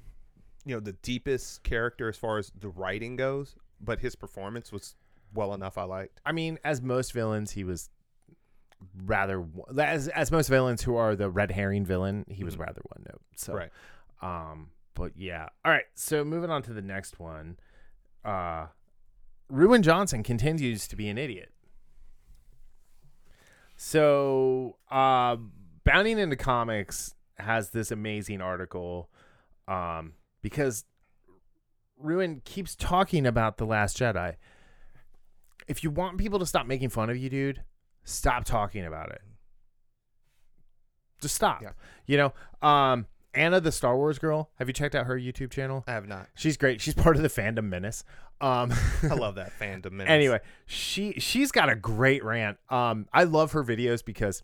you 0.65 0.75
know, 0.75 0.81
the 0.81 0.93
deepest 0.93 1.63
character 1.63 2.09
as 2.09 2.17
far 2.17 2.37
as 2.39 2.51
the 2.59 2.67
writing 2.67 3.15
goes, 3.15 3.55
but 3.83 3.99
his 3.99 4.15
performance 4.15 4.71
was 4.71 4.95
well 5.33 5.53
enough. 5.53 5.77
I 5.77 5.83
liked. 5.83 6.19
I 6.25 6.31
mean, 6.31 6.59
as 6.63 6.81
most 6.81 7.13
villains, 7.13 7.51
he 7.51 7.63
was 7.63 7.89
rather 9.05 9.45
as 9.77 10.07
as 10.09 10.31
most 10.31 10.47
villains 10.47 10.81
who 10.83 10.95
are 10.95 11.15
the 11.15 11.29
red 11.29 11.51
herring 11.51 11.85
villain, 11.85 12.25
he 12.29 12.43
was 12.43 12.55
Mhm. 12.55 12.59
rather 12.59 12.81
one 12.95 13.05
note. 13.09 13.21
So, 13.35 13.53
Right. 13.53 13.71
um, 14.21 14.71
but 14.93 15.15
yeah. 15.15 15.49
All 15.63 15.71
right. 15.71 15.85
So 15.95 16.23
moving 16.23 16.49
on 16.49 16.63
to 16.63 16.73
the 16.73 16.81
next 16.81 17.19
one, 17.19 17.57
uh, 18.25 18.67
Ruin 19.49 19.83
Johnson 19.83 20.23
continues 20.23 20.87
to 20.87 20.95
be 20.95 21.09
an 21.09 21.17
idiot. 21.17 21.51
So, 23.75 24.77
uh, 24.89 25.37
Bounding 25.83 26.19
into 26.19 26.35
Comics 26.35 27.15
has 27.37 27.71
this 27.71 27.89
amazing 27.91 28.39
article, 28.41 29.09
um, 29.67 30.13
because 30.41 30.85
Ruin 32.03 32.41
keeps 32.45 32.75
talking 32.75 33.25
about 33.25 33.57
the 33.57 33.65
Last 33.65 33.97
Jedi. 33.97 34.35
If 35.67 35.83
you 35.83 35.89
want 35.91 36.17
people 36.17 36.39
to 36.39 36.45
stop 36.45 36.65
making 36.65 36.89
fun 36.89 37.09
of 37.09 37.17
you, 37.17 37.29
dude, 37.29 37.63
stop 38.03 38.43
talking 38.45 38.85
about 38.85 39.11
it. 39.11 39.21
Just 41.21 41.35
stop. 41.35 41.61
Yeah. 41.61 41.71
You 42.07 42.17
know, 42.17 42.67
um, 42.67 43.05
Anna, 43.33 43.61
the 43.61 43.71
Star 43.71 43.95
Wars 43.95 44.19
girl. 44.19 44.49
Have 44.55 44.67
you 44.67 44.73
checked 44.73 44.95
out 44.95 45.05
her 45.05 45.17
YouTube 45.17 45.51
channel? 45.51 45.83
I 45.87 45.91
have 45.93 46.07
not. 46.07 46.27
She's 46.35 46.57
great. 46.57 46.81
She's 46.81 46.93
part 46.95 47.15
of 47.15 47.21
the 47.21 47.29
fandom 47.29 47.65
menace. 47.69 48.03
Um, 48.41 48.73
I 49.03 49.13
love 49.13 49.35
that 49.35 49.51
fandom. 49.59 49.91
menace. 49.93 50.11
anyway, 50.11 50.39
she 50.65 51.13
she's 51.13 51.51
got 51.51 51.69
a 51.69 51.75
great 51.75 52.23
rant. 52.23 52.57
Um, 52.69 53.07
I 53.13 53.23
love 53.23 53.51
her 53.53 53.63
videos 53.63 54.03
because 54.03 54.43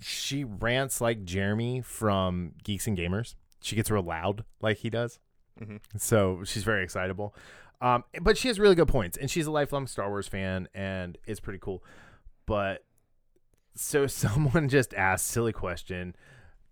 she 0.00 0.44
rants 0.44 1.00
like 1.00 1.24
Jeremy 1.24 1.80
from 1.80 2.52
Geeks 2.62 2.86
and 2.86 2.96
Gamers. 2.96 3.34
She 3.62 3.74
gets 3.74 3.90
real 3.90 4.02
loud 4.02 4.44
like 4.60 4.78
he 4.78 4.90
does. 4.90 5.18
Mhm. 5.60 5.80
So 5.96 6.42
she's 6.44 6.64
very 6.64 6.82
excitable. 6.82 7.34
Um, 7.80 8.04
but 8.20 8.38
she 8.38 8.48
has 8.48 8.60
really 8.60 8.74
good 8.76 8.88
points, 8.88 9.16
and 9.16 9.30
she's 9.30 9.46
a 9.46 9.50
lifelong 9.50 9.86
Star 9.86 10.08
Wars 10.08 10.28
fan, 10.28 10.68
and 10.74 11.18
it's 11.26 11.40
pretty 11.40 11.58
cool. 11.58 11.82
But 12.46 12.84
so 13.74 14.06
someone 14.06 14.68
just 14.68 14.94
asked 14.94 15.26
silly 15.26 15.52
question: 15.52 16.14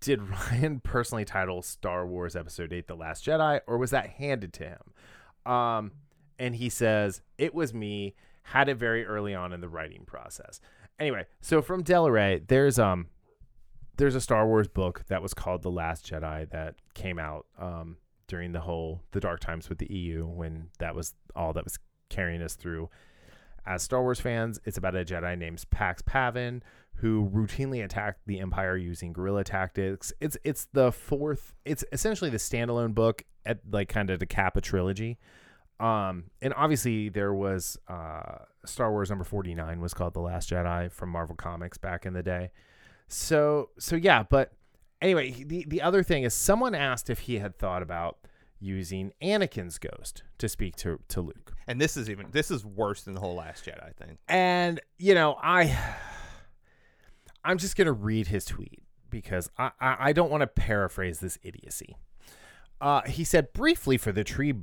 Did 0.00 0.22
Ryan 0.22 0.80
personally 0.80 1.24
title 1.24 1.62
Star 1.62 2.06
Wars 2.06 2.36
Episode 2.36 2.72
Eight 2.72 2.86
"The 2.86 2.94
Last 2.94 3.24
Jedi," 3.24 3.60
or 3.66 3.76
was 3.76 3.90
that 3.90 4.08
handed 4.10 4.52
to 4.54 4.64
him? 4.64 5.52
Um, 5.52 5.92
and 6.38 6.54
he 6.54 6.68
says 6.68 7.22
it 7.38 7.54
was 7.54 7.74
me. 7.74 8.14
Had 8.44 8.68
it 8.68 8.76
very 8.76 9.04
early 9.04 9.34
on 9.34 9.52
in 9.52 9.60
the 9.60 9.68
writing 9.68 10.04
process. 10.06 10.60
Anyway, 10.98 11.26
so 11.40 11.60
from 11.62 11.82
Del 11.82 12.10
Rey, 12.10 12.40
there's 12.46 12.78
um, 12.78 13.08
there's 13.96 14.14
a 14.14 14.20
Star 14.20 14.46
Wars 14.46 14.68
book 14.68 15.04
that 15.08 15.22
was 15.22 15.34
called 15.34 15.62
The 15.62 15.70
Last 15.70 16.08
Jedi 16.10 16.48
that 16.50 16.76
came 16.94 17.18
out 17.18 17.46
um 17.58 17.96
during 18.30 18.52
the 18.52 18.60
whole 18.60 19.02
the 19.10 19.20
dark 19.20 19.40
times 19.40 19.68
with 19.68 19.78
the 19.78 19.92
EU 19.92 20.24
when 20.24 20.68
that 20.78 20.94
was 20.94 21.14
all 21.34 21.52
that 21.52 21.64
was 21.64 21.78
carrying 22.08 22.40
us 22.40 22.54
through 22.54 22.88
as 23.66 23.82
Star 23.82 24.02
Wars 24.02 24.20
fans. 24.20 24.60
It's 24.64 24.78
about 24.78 24.94
a 24.94 25.04
Jedi 25.04 25.36
named 25.36 25.62
Jax 25.76 26.00
Pavan 26.00 26.62
who 26.94 27.28
routinely 27.34 27.84
attacked 27.84 28.20
the 28.26 28.38
Empire 28.38 28.76
using 28.76 29.12
guerrilla 29.12 29.42
tactics. 29.42 30.12
It's 30.20 30.36
it's 30.44 30.68
the 30.72 30.92
fourth. 30.92 31.52
It's 31.64 31.84
essentially 31.92 32.30
the 32.30 32.36
standalone 32.36 32.94
book 32.94 33.24
at 33.44 33.58
like 33.70 33.88
kind 33.88 34.10
of 34.10 34.20
to 34.20 34.26
cap 34.26 34.56
a 34.56 34.60
trilogy. 34.60 35.18
Um, 35.80 36.24
and 36.40 36.54
obviously 36.54 37.08
there 37.08 37.34
was 37.34 37.78
uh, 37.88 38.44
Star 38.64 38.92
Wars 38.92 39.10
number 39.10 39.24
forty 39.24 39.54
nine 39.54 39.80
was 39.80 39.92
called 39.92 40.14
The 40.14 40.20
Last 40.20 40.50
Jedi 40.50 40.92
from 40.92 41.08
Marvel 41.08 41.34
Comics 41.34 41.78
back 41.78 42.06
in 42.06 42.12
the 42.12 42.22
day. 42.22 42.50
So 43.08 43.70
so 43.78 43.96
yeah, 43.96 44.22
but 44.22 44.52
anyway, 45.00 45.44
the 45.44 45.64
the 45.68 45.82
other 45.82 46.02
thing 46.02 46.22
is 46.22 46.34
someone 46.34 46.74
asked 46.74 47.10
if 47.10 47.20
he 47.20 47.38
had 47.38 47.58
thought 47.58 47.82
about 47.82 48.18
using 48.60 49.12
Anakin's 49.22 49.78
ghost 49.78 50.22
to 50.38 50.48
speak 50.48 50.76
to 50.76 51.00
to 51.08 51.20
Luke. 51.20 51.54
And 51.66 51.80
this 51.80 51.96
is 51.96 52.10
even 52.10 52.26
this 52.30 52.50
is 52.50 52.64
worse 52.64 53.02
than 53.02 53.14
the 53.14 53.20
whole 53.20 53.34
Last 53.34 53.64
Jedi 53.64 53.82
I 53.82 53.92
think. 53.92 54.18
And 54.28 54.80
you 54.98 55.14
know, 55.14 55.36
I 55.42 55.76
I'm 57.44 57.58
just 57.58 57.76
gonna 57.76 57.92
read 57.92 58.28
his 58.28 58.44
tweet 58.44 58.82
because 59.08 59.50
I 59.58 59.70
I, 59.80 59.96
I 60.00 60.12
don't 60.12 60.30
want 60.30 60.42
to 60.42 60.46
paraphrase 60.46 61.20
this 61.20 61.38
idiocy. 61.42 61.96
Uh, 62.80 63.02
he 63.02 63.24
said 63.24 63.52
briefly 63.52 63.98
for 63.98 64.10
the 64.10 64.24
tree, 64.24 64.54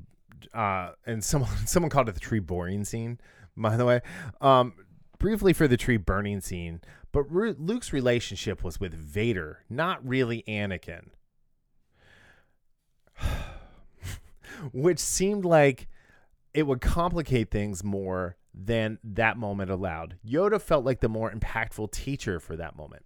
uh, 0.54 0.92
and 1.06 1.24
someone 1.24 1.52
someone 1.66 1.90
called 1.90 2.10
it 2.10 2.14
the 2.14 2.22
tree 2.22 2.40
boring 2.40 2.84
scene. 2.84 3.20
By 3.56 3.76
the 3.76 3.86
way, 3.86 4.02
um, 4.40 4.74
briefly 5.18 5.52
for 5.52 5.68
the 5.68 5.78
tree 5.78 5.98
burning 5.98 6.42
scene, 6.42 6.82
but 7.18 7.32
Luke's 7.32 7.92
relationship 7.92 8.64
was 8.64 8.80
with 8.80 8.94
Vader, 8.94 9.64
not 9.72 10.08
really 10.08 10.44
Anakin. 10.48 11.08
which 14.72 15.00
seemed 15.00 15.44
like 15.44 15.88
it 16.54 16.68
would 16.68 16.80
complicate 16.80 17.50
things 17.50 17.84
more 17.84 18.38
than 18.54 19.00
that 19.04 19.36
moment 19.36 19.72
allowed. 19.72 20.18
Yoda 20.24 20.62
felt 20.62 20.86
like 20.86 21.00
the 21.00 21.10
more 21.10 21.32
impactful 21.32 21.92
teacher 21.92 22.40
for 22.40 22.56
that 22.56 22.76
moment. 22.76 23.04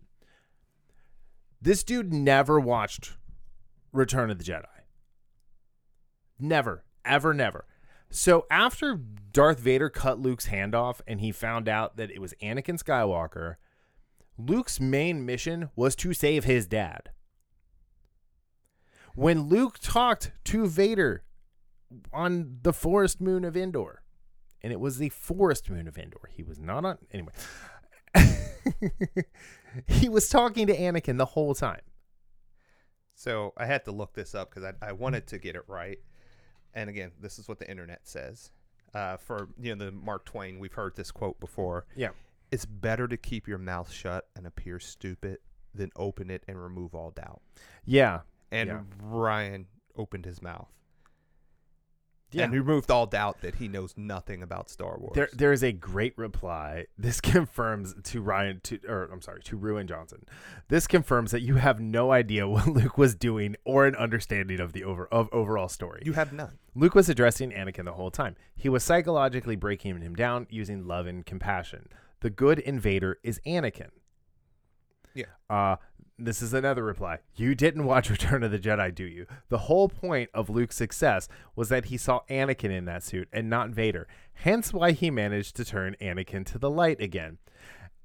This 1.61 1.81
dude 1.81 2.11
never 2.11 2.59
watched 2.59 3.15
Return 3.93 4.29
of 4.29 4.37
the 4.37 4.43
Jedi. 4.43 4.65
Never, 6.37 6.83
ever, 7.05 7.33
never. 7.33 7.63
So 8.09 8.45
after 8.51 8.99
Darth 9.31 9.59
Vader 9.59 9.89
cut 9.89 10.19
Luke's 10.19 10.47
hand 10.47 10.75
off 10.75 11.01
and 11.07 11.21
he 11.21 11.31
found 11.31 11.69
out 11.69 11.95
that 11.95 12.11
it 12.11 12.19
was 12.19 12.33
Anakin 12.41 12.77
Skywalker, 12.77 13.55
Luke's 14.47 14.79
main 14.79 15.25
mission 15.25 15.69
was 15.75 15.95
to 15.97 16.13
save 16.13 16.45
his 16.45 16.67
dad. 16.67 17.09
When 19.15 19.49
Luke 19.49 19.77
talked 19.79 20.31
to 20.45 20.67
Vader 20.67 21.23
on 22.13 22.59
the 22.63 22.73
forest 22.73 23.19
moon 23.19 23.43
of 23.43 23.57
Endor, 23.57 24.03
and 24.61 24.71
it 24.71 24.79
was 24.79 24.97
the 24.97 25.09
forest 25.09 25.69
moon 25.69 25.87
of 25.87 25.97
Endor, 25.97 26.29
he 26.31 26.43
was 26.43 26.59
not 26.59 26.85
on. 26.85 26.97
Anyway, 27.11 27.33
he 29.87 30.07
was 30.07 30.29
talking 30.29 30.67
to 30.67 30.77
Anakin 30.77 31.17
the 31.17 31.25
whole 31.25 31.53
time. 31.53 31.81
So 33.15 33.53
I 33.57 33.65
had 33.65 33.85
to 33.85 33.91
look 33.91 34.13
this 34.13 34.33
up 34.33 34.49
because 34.49 34.63
I, 34.81 34.87
I 34.87 34.91
wanted 34.93 35.27
to 35.27 35.37
get 35.37 35.55
it 35.55 35.63
right. 35.67 35.99
And 36.73 36.89
again, 36.89 37.11
this 37.19 37.37
is 37.37 37.47
what 37.47 37.59
the 37.59 37.69
internet 37.69 38.07
says. 38.07 38.51
Uh, 38.93 39.17
for 39.17 39.49
you 39.59 39.75
know 39.75 39.85
the 39.85 39.91
Mark 39.91 40.25
Twain, 40.25 40.59
we've 40.59 40.73
heard 40.73 40.95
this 40.95 41.11
quote 41.11 41.39
before. 41.39 41.85
Yeah. 41.95 42.09
It's 42.51 42.65
better 42.65 43.07
to 43.07 43.17
keep 43.17 43.47
your 43.47 43.57
mouth 43.57 43.91
shut 43.91 44.27
and 44.35 44.45
appear 44.45 44.79
stupid 44.79 45.37
than 45.73 45.89
open 45.95 46.29
it 46.29 46.43
and 46.47 46.61
remove 46.61 46.93
all 46.93 47.11
doubt. 47.11 47.41
Yeah. 47.85 48.21
And 48.51 48.67
Yeah. 48.67 48.81
Ryan 49.01 49.67
opened 49.95 50.25
his 50.25 50.41
mouth 50.41 50.67
Yeah. 52.33 52.45
and 52.45 52.53
removed 52.53 52.89
all 52.91 53.05
doubt 53.07 53.41
that 53.41 53.55
he 53.55 53.67
knows 53.67 53.93
nothing 53.97 54.41
about 54.43 54.69
Star 54.69 54.97
Wars. 54.97 55.13
There, 55.15 55.29
there 55.33 55.51
is 55.53 55.63
a 55.63 55.71
great 55.73 56.17
reply. 56.17 56.85
This 56.97 57.19
confirms 57.21 57.93
to 58.03 58.21
Ryan, 58.21 58.59
to 58.63 58.79
or 58.87 59.09
I'm 59.11 59.21
sorry, 59.21 59.41
to 59.43 59.57
Ruin 59.57 59.87
Johnson. 59.87 60.25
This 60.69 60.87
confirms 60.87 61.31
that 61.31 61.41
you 61.41 61.55
have 61.55 61.79
no 61.79 62.11
idea 62.11 62.47
what 62.49 62.67
Luke 62.67 62.97
was 62.97 63.15
doing 63.15 63.55
or 63.65 63.85
an 63.85 63.95
understanding 63.95 64.59
of 64.59 64.73
the 64.73 64.83
over 64.83 65.07
of 65.07 65.29
overall 65.33 65.69
story. 65.69 66.03
you 66.05 66.13
have 66.13 66.31
none. 66.33 66.57
Luke 66.75 66.95
was 66.95 67.07
addressing 67.09 67.51
Anakin 67.51 67.85
the 67.85 67.93
whole 67.93 68.11
time. 68.11 68.35
He 68.55 68.69
was 68.69 68.83
psychologically 68.83 69.55
breaking 69.57 70.01
him 70.01 70.15
down 70.15 70.47
using 70.49 70.85
love 70.87 71.07
and 71.07 71.25
compassion. 71.25 71.87
The 72.21 72.29
good 72.29 72.59
in 72.59 72.79
Vader 72.79 73.19
is 73.23 73.39
Anakin. 73.45 73.89
Yeah. 75.13 75.25
Uh, 75.49 75.75
this 76.17 76.41
is 76.41 76.53
another 76.53 76.83
reply. 76.83 77.19
You 77.35 77.55
didn't 77.55 77.83
watch 77.85 78.09
Return 78.11 78.43
of 78.43 78.51
the 78.51 78.59
Jedi, 78.59 78.93
do 78.93 79.03
you? 79.03 79.25
The 79.49 79.57
whole 79.57 79.89
point 79.89 80.29
of 80.33 80.49
Luke's 80.49 80.75
success 80.75 81.27
was 81.55 81.69
that 81.69 81.85
he 81.85 81.97
saw 81.97 82.21
Anakin 82.29 82.71
in 82.71 82.85
that 82.85 83.03
suit 83.03 83.27
and 83.33 83.49
not 83.49 83.71
Vader. 83.71 84.07
Hence 84.33 84.71
why 84.71 84.91
he 84.91 85.09
managed 85.09 85.55
to 85.57 85.65
turn 85.65 85.95
Anakin 86.01 86.45
to 86.47 86.59
the 86.59 86.69
light 86.69 87.01
again. 87.01 87.37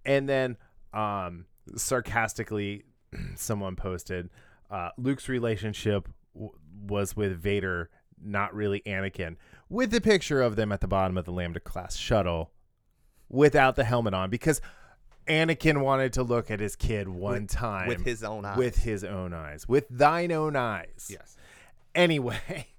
And 0.04 0.28
then 0.28 0.56
um 0.92 1.46
sarcastically 1.76 2.84
someone 3.34 3.76
posted 3.76 4.30
uh 4.70 4.90
Luke's 4.96 5.28
relationship 5.28 6.08
w- 6.32 6.52
was 6.88 7.16
with 7.16 7.38
Vader, 7.38 7.90
not 8.22 8.54
really 8.54 8.80
Anakin, 8.86 9.36
with 9.68 9.90
the 9.90 10.00
picture 10.00 10.40
of 10.40 10.56
them 10.56 10.72
at 10.72 10.80
the 10.80 10.88
bottom 10.88 11.18
of 11.18 11.24
the 11.24 11.32
Lambda 11.32 11.60
class 11.60 11.96
shuttle 11.96 12.52
without 13.28 13.76
the 13.76 13.84
helmet 13.84 14.14
on 14.14 14.30
because 14.30 14.60
Anakin 15.28 15.82
wanted 15.82 16.12
to 16.14 16.22
look 16.22 16.50
at 16.50 16.60
his 16.60 16.76
kid 16.76 17.08
one 17.08 17.42
With- 17.42 17.50
time 17.50 17.88
with 17.88 18.04
his 18.04 18.22
own 18.22 18.44
eyes. 18.44 18.56
with 18.56 18.76
his 18.78 19.02
own 19.04 19.32
eyes, 19.32 19.66
with 19.68 19.86
thine 19.90 20.30
own 20.32 20.54
eyes. 20.56 21.08
yes. 21.10 21.36
Anyway, 21.94 22.68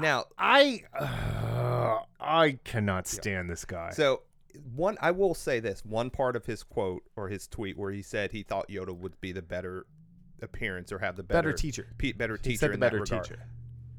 Now, 0.00 0.24
I 0.36 0.82
uh, 0.98 2.00
I 2.18 2.58
cannot 2.64 3.06
stand 3.06 3.48
this 3.48 3.64
guy. 3.64 3.90
so 3.90 4.22
one, 4.74 4.96
I 5.00 5.12
will 5.12 5.34
say 5.34 5.60
this: 5.60 5.84
one 5.84 6.10
part 6.10 6.34
of 6.34 6.46
his 6.46 6.64
quote 6.64 7.02
or 7.14 7.28
his 7.28 7.46
tweet 7.46 7.76
where 7.78 7.92
he 7.92 8.02
said 8.02 8.32
he 8.32 8.42
thought 8.42 8.68
Yoda 8.68 8.96
would 8.96 9.20
be 9.20 9.30
the 9.30 9.42
better 9.42 9.86
appearance 10.42 10.90
or 10.90 10.98
have 10.98 11.14
the 11.16 11.22
better, 11.22 11.50
better 11.50 11.56
teacher. 11.56 11.86
pe- 11.98 12.10
better 12.12 12.36
teacher 12.36 12.50
He 12.50 12.56
said 12.56 12.72
the 12.72 12.78
better 12.78 13.00
teacher. 13.04 13.38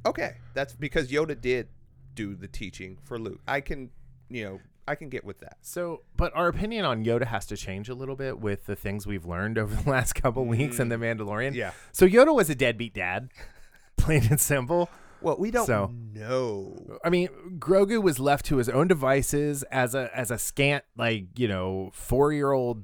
Okay, 0.06 0.36
that's 0.54 0.76
because 0.76 1.10
Yoda 1.10 1.40
did 1.40 1.70
do 2.14 2.36
the 2.36 2.48
teaching 2.50 2.98
for 3.04 3.18
Luke. 3.18 3.40
I 3.48 3.62
can, 3.62 3.90
you 4.30 4.44
know, 4.44 4.60
I 4.88 4.96
can 4.96 5.10
get 5.10 5.26
with 5.26 5.40
that. 5.40 5.58
So, 5.62 6.02
but 6.16 6.32
our 6.36 6.48
opinion 6.48 6.86
on 6.86 7.04
Yoda 7.04 7.26
has 7.26 7.46
to 7.48 7.58
change 7.58 7.90
a 7.90 7.96
little 7.96 8.16
bit 8.16 8.40
with 8.40 8.66
the 8.66 8.76
things 8.76 9.08
we've 9.08 9.26
learned 9.26 9.58
over 9.60 9.76
the 9.76 9.90
last 9.90 10.14
couple 10.14 10.46
weeks 10.46 10.80
in 10.80 10.90
The 10.90 10.96
Mandalorian. 10.98 11.54
Yeah. 11.56 11.72
So 11.92 12.08
Yoda 12.08 12.34
was 12.36 12.50
a 12.50 12.56
deadbeat 12.56 12.94
dad, 12.94 13.30
plain 13.98 14.28
and 14.30 14.40
simple. 14.40 14.90
Well, 15.22 15.38
we 15.40 15.50
don't 15.50 15.66
So- 15.66 15.92
know. 16.14 17.00
I 17.04 17.10
mean, 17.10 17.30
Grogu 17.58 18.02
was 18.04 18.20
left 18.20 18.46
to 18.48 18.58
his 18.58 18.70
own 18.70 18.88
devices 18.88 19.64
as 19.72 19.96
a 19.96 20.10
as 20.16 20.30
a 20.30 20.38
scant, 20.38 20.84
like 20.98 21.40
you 21.40 21.48
know, 21.48 21.90
four 21.94 22.32
year 22.32 22.52
old 22.52 22.84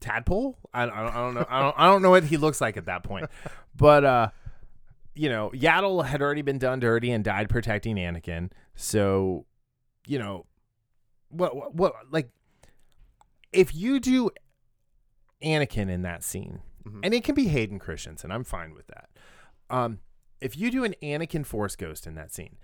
tadpole. 0.00 0.56
I, 0.74 0.82
I, 0.82 0.86
don't, 0.86 0.96
I 0.96 1.14
don't 1.14 1.34
know. 1.34 1.46
I 1.48 1.62
don't, 1.62 1.74
I 1.78 1.86
don't 1.86 2.02
know 2.02 2.10
what 2.10 2.24
he 2.24 2.36
looks 2.38 2.60
like 2.60 2.76
at 2.76 2.86
that 2.86 3.02
point. 3.04 3.30
But 3.78 4.04
uh, 4.06 4.28
you 5.14 5.28
know, 5.28 5.50
Yaddle 5.54 6.06
had 6.06 6.22
already 6.22 6.40
been 6.42 6.58
done 6.58 6.80
dirty 6.80 7.10
and 7.12 7.22
died 7.22 7.50
protecting 7.50 7.96
Anakin. 7.96 8.50
So, 8.74 9.44
you 10.06 10.18
know, 10.18 10.46
what 11.28 11.74
what, 11.74 11.94
like 12.10 12.30
if 13.52 13.74
you 13.74 14.00
do 14.00 14.30
Anakin 15.42 15.90
in 15.90 16.02
that 16.02 16.22
scene, 16.24 16.60
Mhm. 16.84 17.00
and 17.04 17.14
it 17.14 17.24
can 17.24 17.34
be 17.34 17.48
Hayden 17.48 17.78
Christensen, 17.78 18.30
I'm 18.30 18.44
fine 18.44 18.74
with 18.74 18.86
that. 18.88 19.08
Um, 19.70 20.00
if 20.40 20.56
you 20.56 20.70
do 20.70 20.84
an 20.84 20.94
Anakin 21.02 21.44
Force 21.44 21.76
Ghost 21.76 22.06
in 22.06 22.14
that 22.14 22.32
scene, 22.32 22.56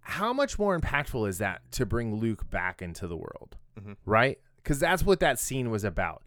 how 0.00 0.32
much 0.32 0.58
more 0.58 0.78
impactful 0.78 1.28
is 1.28 1.38
that 1.38 1.70
to 1.72 1.86
bring 1.86 2.16
Luke 2.16 2.48
back 2.50 2.82
into 2.82 3.06
the 3.06 3.16
world, 3.16 3.56
Mhm. 3.78 3.96
right? 4.04 4.38
Because 4.56 4.78
that's 4.78 5.02
what 5.02 5.20
that 5.20 5.38
scene 5.38 5.70
was 5.70 5.84
about. 5.84 6.22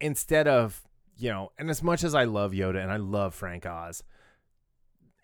Instead 0.00 0.48
of 0.48 0.82
you 1.16 1.30
know, 1.30 1.52
and 1.58 1.70
as 1.70 1.80
much 1.80 2.02
as 2.02 2.12
I 2.12 2.24
love 2.24 2.50
Yoda 2.52 2.82
and 2.82 2.90
I 2.90 2.96
love 2.96 3.36
Frank 3.36 3.64
Oz, 3.66 4.02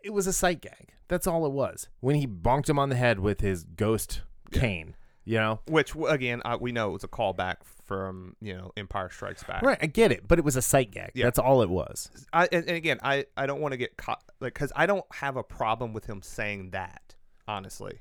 it 0.05 0.11
was 0.11 0.29
a 0.29 0.33
sight 0.33 0.61
gag. 0.61 0.95
That's 1.09 1.27
all 1.27 1.45
it 1.45 1.51
was. 1.53 1.89
When 1.99 2.15
he 2.15 2.29
bonked 2.29 2.69
him 2.71 2.79
on 2.79 2.91
the 2.91 2.97
head 2.97 3.19
with 3.19 3.41
his 3.41 3.65
ghost 3.65 4.23
cane, 4.53 4.95
you 5.25 5.39
know. 5.39 5.61
Which 5.67 5.95
again, 6.09 6.43
uh, 6.45 6.59
we 6.61 6.73
know 6.73 6.91
it 6.91 6.93
was 6.93 7.05
a 7.05 7.09
callback 7.09 7.57
from 7.85 8.37
you 8.41 8.57
know 8.57 8.73
Empire 8.77 9.11
Strikes 9.11 9.43
Back. 9.45 9.63
Right, 9.63 9.79
I 9.81 9.87
get 9.87 10.13
it, 10.13 10.27
but 10.29 10.39
it 10.39 10.45
was 10.45 10.57
a 10.57 10.63
sight 10.63 10.91
gag. 10.91 11.13
Yeah. 11.15 11.25
That's 11.25 11.39
all 11.39 11.63
it 11.63 11.71
was. 11.71 12.11
I, 12.33 12.49
and, 12.53 12.65
and 12.67 12.77
again, 12.77 12.99
I, 13.03 13.27
I 13.37 13.47
don't 13.47 13.61
want 13.61 13.73
to 13.73 13.79
get 13.79 13.97
caught 13.97 14.23
like 14.41 14.55
because 14.55 14.73
I 14.77 14.87
don't 14.87 15.05
have 15.15 15.37
a 15.37 15.43
problem 15.43 15.93
with 15.93 16.07
him 16.07 16.23
saying 16.23 16.71
that. 16.71 17.15
Honestly, 17.49 18.01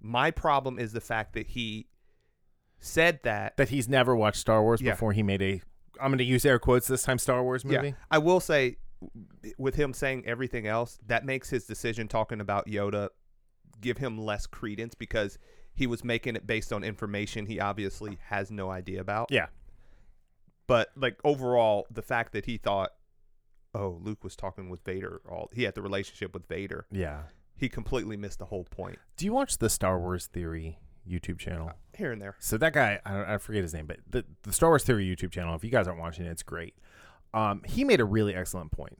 my 0.00 0.30
problem 0.30 0.78
is 0.78 0.92
the 0.92 1.00
fact 1.00 1.32
that 1.34 1.46
he 1.46 1.86
said 2.78 3.20
that. 3.22 3.56
That 3.56 3.70
he's 3.70 3.88
never 3.88 4.14
watched 4.14 4.38
Star 4.38 4.62
Wars 4.62 4.82
Yeah. 4.82 4.92
before 4.92 5.12
he 5.12 5.22
made 5.22 5.40
a 5.40 5.62
I'm 6.00 6.10
going 6.10 6.18
to 6.18 6.24
use 6.24 6.44
air 6.44 6.58
quotes 6.58 6.88
this 6.88 7.02
time 7.02 7.18
Star 7.18 7.42
Wars 7.42 7.64
movie. 7.64 7.88
Yeah, 7.88 7.94
I 8.10 8.18
will 8.18 8.40
say, 8.40 8.76
with 9.56 9.74
him 9.76 9.92
saying 9.92 10.24
everything 10.26 10.66
else, 10.66 10.98
that 11.06 11.24
makes 11.24 11.48
his 11.48 11.64
decision 11.64 12.08
talking 12.08 12.40
about 12.40 12.66
Yoda 12.66 13.08
give 13.80 13.98
him 13.98 14.18
less 14.18 14.46
credence 14.46 14.94
because 14.94 15.38
he 15.74 15.86
was 15.86 16.04
making 16.04 16.36
it 16.36 16.46
based 16.46 16.72
on 16.72 16.84
information 16.84 17.46
he 17.46 17.58
obviously 17.60 18.18
has 18.28 18.50
no 18.50 18.70
idea 18.70 19.00
about. 19.00 19.28
Yeah. 19.30 19.46
But 20.66 20.90
like 20.96 21.18
overall, 21.24 21.86
the 21.90 22.02
fact 22.02 22.32
that 22.32 22.46
he 22.46 22.56
thought, 22.56 22.92
oh, 23.74 23.98
Luke 24.02 24.22
was 24.24 24.36
talking 24.36 24.68
with 24.70 24.84
Vader, 24.84 25.20
all 25.28 25.50
he 25.52 25.64
had 25.64 25.74
the 25.74 25.82
relationship 25.82 26.34
with 26.34 26.46
Vader, 26.46 26.86
Yeah. 26.90 27.22
he 27.56 27.68
completely 27.68 28.16
missed 28.16 28.38
the 28.38 28.46
whole 28.46 28.64
point. 28.64 28.98
Do 29.16 29.24
you 29.24 29.32
watch 29.32 29.58
the 29.58 29.68
Star 29.68 29.98
Wars 29.98 30.26
Theory 30.26 30.78
YouTube 31.08 31.38
channel? 31.38 31.72
Here 31.96 32.12
and 32.12 32.22
there. 32.22 32.36
So 32.38 32.56
that 32.58 32.72
guy, 32.72 33.00
I, 33.04 33.12
don't- 33.12 33.28
I 33.28 33.38
forget 33.38 33.62
his 33.62 33.74
name, 33.74 33.86
but 33.86 33.98
the, 34.08 34.24
the 34.42 34.52
Star 34.52 34.70
Wars 34.70 34.84
Theory 34.84 35.04
YouTube 35.04 35.30
channel, 35.32 35.54
if 35.54 35.64
you 35.64 35.70
guys 35.70 35.88
aren't 35.88 36.00
watching 36.00 36.24
it, 36.26 36.30
it's 36.30 36.42
great. 36.42 36.74
Um, 37.34 37.62
he 37.66 37.82
made 37.84 38.00
a 38.00 38.04
really 38.04 38.34
excellent 38.34 38.70
point. 38.72 38.98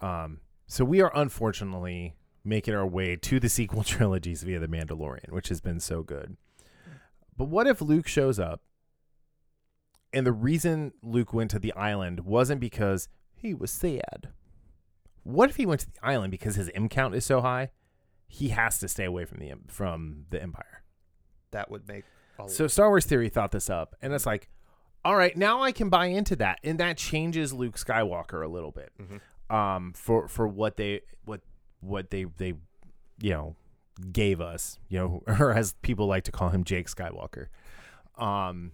Um, 0.00 0.40
so 0.66 0.84
we 0.84 1.00
are 1.00 1.10
unfortunately 1.14 2.14
making 2.48 2.74
our 2.74 2.86
way 2.86 3.16
to 3.16 3.38
the 3.40 3.48
sequel 3.48 3.82
trilogies 3.84 4.42
via 4.42 4.58
The 4.58 4.68
Mandalorian, 4.68 5.30
which 5.30 5.48
has 5.48 5.60
been 5.60 5.80
so 5.80 6.02
good. 6.02 6.36
But 7.36 7.44
what 7.48 7.66
if 7.66 7.80
Luke 7.80 8.08
shows 8.08 8.38
up 8.38 8.62
and 10.12 10.26
the 10.26 10.32
reason 10.32 10.92
Luke 11.02 11.32
went 11.32 11.50
to 11.52 11.58
the 11.58 11.72
island 11.74 12.20
wasn't 12.20 12.60
because 12.60 13.08
he 13.34 13.54
was 13.54 13.70
sad? 13.70 14.30
What 15.22 15.50
if 15.50 15.56
he 15.56 15.66
went 15.66 15.82
to 15.82 15.86
the 15.90 15.98
island 16.02 16.30
because 16.30 16.56
his 16.56 16.70
M 16.74 16.88
count 16.88 17.14
is 17.14 17.24
so 17.24 17.40
high? 17.42 17.70
He 18.26 18.48
has 18.48 18.78
to 18.80 18.88
stay 18.88 19.04
away 19.04 19.24
from 19.24 19.38
the 19.38 19.52
from 19.68 20.24
the 20.30 20.42
Empire. 20.42 20.82
That 21.50 21.70
would 21.70 21.86
make. 21.88 22.04
So 22.46 22.66
Star 22.66 22.88
Wars 22.88 23.04
Theory 23.04 23.28
thought 23.28 23.50
this 23.52 23.68
up, 23.68 23.96
and 24.00 24.12
it's 24.12 24.26
like, 24.26 24.48
all 25.04 25.16
right, 25.16 25.36
now 25.36 25.62
I 25.62 25.72
can 25.72 25.88
buy 25.88 26.06
into 26.06 26.36
that, 26.36 26.60
and 26.62 26.78
that 26.78 26.96
changes 26.96 27.52
Luke 27.52 27.76
Skywalker 27.76 28.44
a 28.44 28.48
little 28.48 28.70
bit, 28.70 28.92
Mhm. 29.00 29.54
um, 29.54 29.92
for 29.92 30.28
for 30.28 30.46
what 30.46 30.76
they 30.76 31.00
what 31.24 31.40
what 31.80 32.10
they 32.10 32.24
they, 32.36 32.54
you 33.20 33.30
know, 33.30 33.56
gave 34.12 34.40
us, 34.40 34.78
you 34.88 34.98
know, 34.98 35.22
or 35.40 35.52
as 35.52 35.74
people 35.82 36.06
like 36.06 36.24
to 36.24 36.32
call 36.32 36.50
him, 36.50 36.64
Jake 36.64 36.88
Skywalker. 36.88 37.46
Um, 38.16 38.72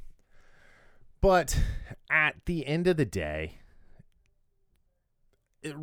but 1.20 1.58
at 2.10 2.36
the 2.46 2.66
end 2.66 2.86
of 2.86 2.96
the 2.96 3.04
day, 3.04 3.58
it, 5.62 5.74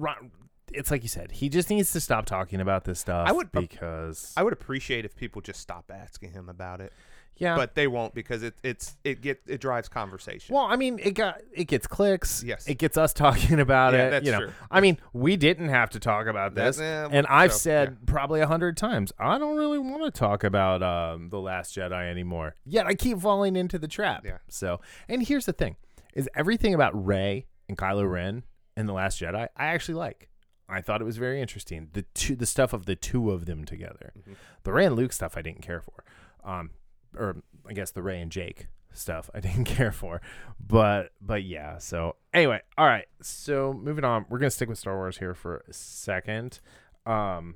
it's 0.72 0.92
like 0.92 1.04
you 1.04 1.10
said, 1.10 1.32
he 1.32 1.50
just 1.50 1.70
needs 1.70 1.92
to 1.94 2.00
stop 2.00 2.26
talking 2.26 2.62
about 2.62 2.86
this 2.86 3.00
stuff. 3.00 3.28
I 3.28 3.32
would- 3.32 3.52
because 3.52 4.34
I 4.38 4.44
would 4.44 4.54
appreciate 4.54 5.06
if 5.06 5.16
people 5.16 5.42
just 5.42 5.60
stop 5.60 5.92
asking 5.94 6.34
him 6.34 6.50
about 6.50 6.82
it, 6.82 6.94
yeah. 7.38 7.56
but 7.56 7.76
they 7.76 7.88
won't 7.88 8.14
because 8.14 8.44
it 8.44 8.56
it's 8.64 8.96
it 9.04 9.22
get 9.22 9.42
it 9.48 9.60
drives 9.62 9.90
conversation. 9.90 10.54
well, 10.56 10.66
I 10.66 10.76
mean, 10.76 11.00
it 11.02 11.12
got 11.12 11.42
it 11.54 11.66
gets 11.66 11.88
clicks. 11.88 12.44
Yes. 12.44 12.68
it 12.68 12.78
gets 12.78 12.98
us 12.98 13.14
talking 13.26 13.60
about 13.60 13.94
Yeah, 13.94 14.08
it. 14.08 14.10
that's 14.12 14.26
you 14.26 14.32
know, 14.32 14.40
true. 14.40 14.52
I 14.70 14.82
mean, 14.82 14.98
we 15.14 15.36
didn't 15.38 15.70
have 15.70 15.90
to 15.92 16.00
talk 16.00 16.28
about 16.28 16.56
this, 16.56 16.80
eh, 16.80 17.08
and 17.12 17.26
I've 17.28 17.54
so, 17.54 17.58
said 17.60 17.90
yeah. 17.90 17.96
probably 18.06 18.42
a 18.42 18.48
hundred 18.48 18.78
times, 18.78 19.12
I 19.20 19.38
don't 19.38 19.58
really 19.58 19.80
want 19.80 20.04
to 20.04 20.12
talk 20.12 20.44
about 20.44 20.84
um, 20.84 21.30
the 21.30 21.40
Last 21.40 21.76
Jedi 21.76 22.10
anymore. 22.10 22.56
Yet 22.66 22.86
I 22.88 22.94
keep 22.96 23.20
falling 23.20 23.56
into 23.56 23.78
the 23.80 23.88
trap. 23.88 24.26
Yeah. 24.26 24.38
So, 24.48 24.82
and 25.10 25.26
here's 25.26 25.46
the 25.46 25.54
thing: 25.54 25.76
is 26.14 26.30
everything 26.36 26.74
about 26.74 27.06
Rey 27.06 27.48
and 27.68 27.78
Kylo 27.78 28.10
Ren 28.12 28.44
and 28.76 28.88
the 28.88 28.94
Last 28.94 29.20
Jedi 29.22 29.48
I 29.56 29.66
actually 29.68 29.96
like. 29.96 30.28
I 30.70 30.80
thought 30.80 31.02
it 31.02 31.04
was 31.04 31.18
very 31.18 31.42
interesting. 31.42 31.90
The 31.92 32.04
two, 32.14 32.34
the 32.34 32.46
stuff 32.46 32.72
of 32.72 32.86
the 32.86 32.96
two 32.96 33.30
of 33.32 33.46
them 33.46 33.66
together. 33.66 34.14
Mhm. 34.18 34.36
The 34.64 34.72
Rey 34.72 34.86
and 34.86 34.96
Luke 34.96 35.12
stuff 35.12 35.36
I 35.36 35.42
didn't 35.42 35.62
care 35.62 35.82
for. 35.82 36.06
Um, 36.46 36.70
or 37.16 37.38
I 37.68 37.74
guess 37.74 37.92
the 37.92 38.02
Rey 38.02 38.22
and 38.22 38.32
Jake 38.32 38.68
stuff 38.94 39.30
I 39.34 39.40
didn't 39.42 39.66
care 39.66 39.92
for. 39.92 40.22
But 40.60 41.12
but 41.22 41.44
yeah. 41.44 41.78
So 41.78 42.16
anyway, 42.34 42.62
all 42.78 42.86
right. 42.86 43.06
So 43.22 43.74
moving 43.74 44.04
on, 44.04 44.26
we're 44.30 44.40
gonna 44.40 44.52
stick 44.52 44.70
with 44.70 44.80
Star 44.80 44.96
Wars 44.96 45.18
here 45.18 45.34
for 45.34 45.64
a 45.68 45.74
second. 45.74 46.60
Um, 47.06 47.56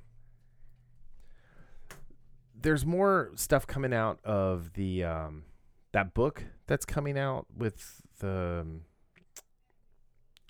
there's 2.59 2.85
more 2.85 3.31
stuff 3.35 3.67
coming 3.67 3.93
out 3.93 4.19
of 4.23 4.73
the 4.73 5.03
um 5.03 5.43
that 5.91 6.13
book 6.13 6.43
that's 6.67 6.85
coming 6.85 7.17
out 7.17 7.45
with 7.55 8.01
the 8.19 8.61
um, 8.61 8.81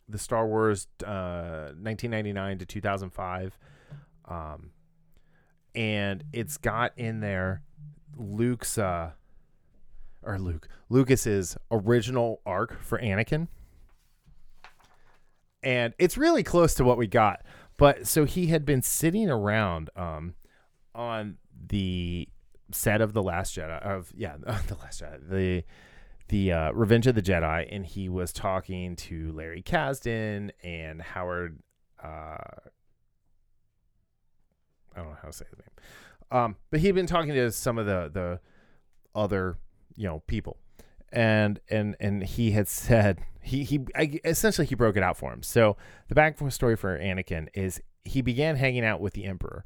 the 0.07 0.17
Star 0.17 0.47
Wars 0.47 0.87
uh 1.03 1.73
1999 1.81 2.59
to 2.59 2.65
2005 2.65 3.57
um 4.27 4.71
and 5.73 6.23
it's 6.31 6.57
got 6.57 6.93
in 6.97 7.19
there 7.19 7.61
Luke's 8.17 8.77
uh 8.77 9.11
or 10.23 10.39
Luke 10.39 10.67
Lucas's 10.89 11.57
original 11.71 12.41
arc 12.45 12.81
for 12.81 12.99
Anakin. 12.99 13.47
And 15.63 15.93
it's 15.97 16.17
really 16.17 16.43
close 16.43 16.75
to 16.75 16.83
what 16.83 16.97
we 16.97 17.07
got. 17.07 17.43
But 17.77 18.07
so 18.07 18.25
he 18.25 18.47
had 18.47 18.65
been 18.65 18.81
sitting 18.81 19.29
around 19.29 19.89
um 19.95 20.35
on 20.93 21.37
the 21.67 22.27
set 22.71 23.01
of 23.01 23.13
the 23.13 23.21
last 23.21 23.55
jedi 23.55 23.81
of 23.81 24.11
yeah 24.15 24.37
the 24.67 24.75
last 24.75 25.01
jedi 25.01 25.29
the 25.29 25.63
the 26.27 26.51
uh, 26.51 26.71
revenge 26.71 27.05
of 27.07 27.15
the 27.15 27.21
jedi. 27.21 27.67
And 27.69 27.85
he 27.85 28.09
was 28.09 28.33
talking 28.33 28.95
to 28.97 29.31
larry 29.33 29.61
kasdan 29.61 30.51
and 30.63 31.01
howard 31.01 31.59
uh 32.03 32.07
i 34.95 34.97
don't 34.97 35.09
know 35.09 35.17
how 35.21 35.27
to 35.27 35.33
say 35.33 35.45
his 35.49 35.59
name 35.59 35.69
um 36.31 36.55
but 36.71 36.79
he'd 36.79 36.93
been 36.93 37.07
talking 37.07 37.33
to 37.33 37.51
some 37.51 37.77
of 37.77 37.85
the 37.85 38.09
the 38.13 38.39
other 39.13 39.57
you 39.95 40.07
know 40.07 40.21
people 40.27 40.57
and 41.11 41.59
and 41.69 41.95
and 41.99 42.23
he 42.23 42.51
had 42.51 42.67
said 42.67 43.19
he 43.41 43.63
he 43.63 43.85
I, 43.95 44.19
essentially 44.25 44.67
he 44.67 44.75
broke 44.75 44.97
it 44.97 45.03
out 45.03 45.17
for 45.17 45.31
him 45.31 45.43
so 45.43 45.77
the 46.07 46.15
back 46.15 46.37
story 46.51 46.75
for 46.75 46.97
anakin 46.97 47.47
is 47.53 47.81
he 48.03 48.21
began 48.21 48.55
hanging 48.55 48.83
out 48.85 49.01
with 49.01 49.13
the 49.13 49.25
emperor 49.25 49.63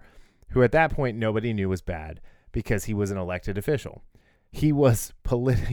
who 0.49 0.63
at 0.63 0.71
that 0.71 0.91
point 0.93 1.17
nobody 1.17 1.53
knew 1.53 1.69
was 1.69 1.81
bad 1.81 2.21
because 2.51 2.85
he 2.85 2.93
was 2.93 3.11
an 3.11 3.17
elected 3.17 3.57
official. 3.57 4.03
He 4.51 4.71
was 4.71 5.13
polit- 5.23 5.59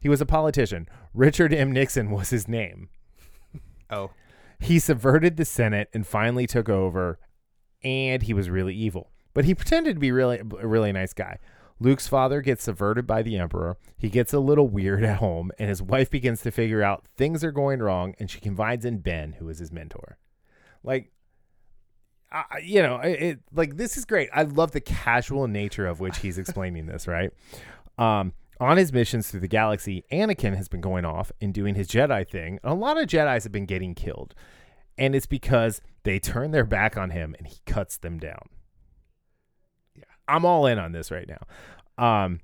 he 0.00 0.08
was 0.08 0.20
a 0.20 0.26
politician. 0.26 0.88
Richard 1.12 1.52
M. 1.52 1.72
Nixon 1.72 2.10
was 2.10 2.30
his 2.30 2.48
name. 2.48 2.88
oh, 3.90 4.10
He 4.58 4.78
subverted 4.78 5.36
the 5.36 5.44
Senate 5.44 5.88
and 5.92 6.06
finally 6.06 6.46
took 6.46 6.68
over, 6.68 7.18
and 7.84 8.22
he 8.22 8.32
was 8.32 8.48
really 8.48 8.74
evil. 8.74 9.10
But 9.32 9.44
he 9.44 9.54
pretended 9.54 9.94
to 9.94 10.00
be 10.00 10.12
really 10.12 10.38
a 10.38 10.66
really 10.66 10.92
nice 10.92 11.12
guy. 11.12 11.38
Luke's 11.78 12.06
father 12.06 12.42
gets 12.42 12.64
subverted 12.64 13.06
by 13.06 13.22
the 13.22 13.38
Emperor. 13.38 13.78
He 13.96 14.10
gets 14.10 14.34
a 14.34 14.38
little 14.38 14.68
weird 14.68 15.02
at 15.04 15.16
home, 15.16 15.50
and 15.58 15.68
his 15.68 15.82
wife 15.82 16.10
begins 16.10 16.42
to 16.42 16.50
figure 16.50 16.82
out 16.82 17.06
things 17.16 17.42
are 17.42 17.52
going 17.52 17.80
wrong, 17.80 18.14
and 18.18 18.30
she 18.30 18.40
confides 18.40 18.84
in 18.84 18.98
Ben, 18.98 19.34
who 19.34 19.48
is 19.48 19.58
his 19.58 19.72
mentor. 19.72 20.18
Like, 20.82 21.12
you 22.62 22.82
know, 22.82 22.96
it, 22.96 23.22
it 23.22 23.40
like 23.52 23.76
this 23.76 23.96
is 23.96 24.04
great. 24.04 24.28
I 24.32 24.42
love 24.42 24.72
the 24.72 24.80
casual 24.80 25.48
nature 25.48 25.86
of 25.86 26.00
which 26.00 26.18
he's 26.18 26.38
explaining 26.38 26.86
this. 26.86 27.06
Right. 27.08 27.32
Um, 27.98 28.34
on 28.60 28.76
his 28.76 28.92
missions 28.92 29.30
through 29.30 29.40
the 29.40 29.48
galaxy, 29.48 30.04
Anakin 30.12 30.54
has 30.54 30.68
been 30.68 30.82
going 30.82 31.06
off 31.06 31.32
and 31.40 31.52
doing 31.52 31.74
his 31.74 31.88
Jedi 31.88 32.28
thing. 32.28 32.60
A 32.62 32.74
lot 32.74 32.98
of 32.98 33.06
Jedi's 33.06 33.44
have 33.44 33.52
been 33.52 33.64
getting 33.64 33.94
killed, 33.94 34.34
and 34.98 35.14
it's 35.14 35.26
because 35.26 35.80
they 36.02 36.18
turn 36.18 36.50
their 36.50 36.64
back 36.64 36.96
on 36.96 37.10
him 37.10 37.34
and 37.38 37.46
he 37.46 37.56
cuts 37.66 37.96
them 37.96 38.18
down. 38.18 38.48
I'm 40.30 40.44
all 40.44 40.66
in 40.66 40.78
on 40.78 40.92
this 40.92 41.10
right 41.10 41.28
now. 41.28 41.42
Um, 42.02 42.40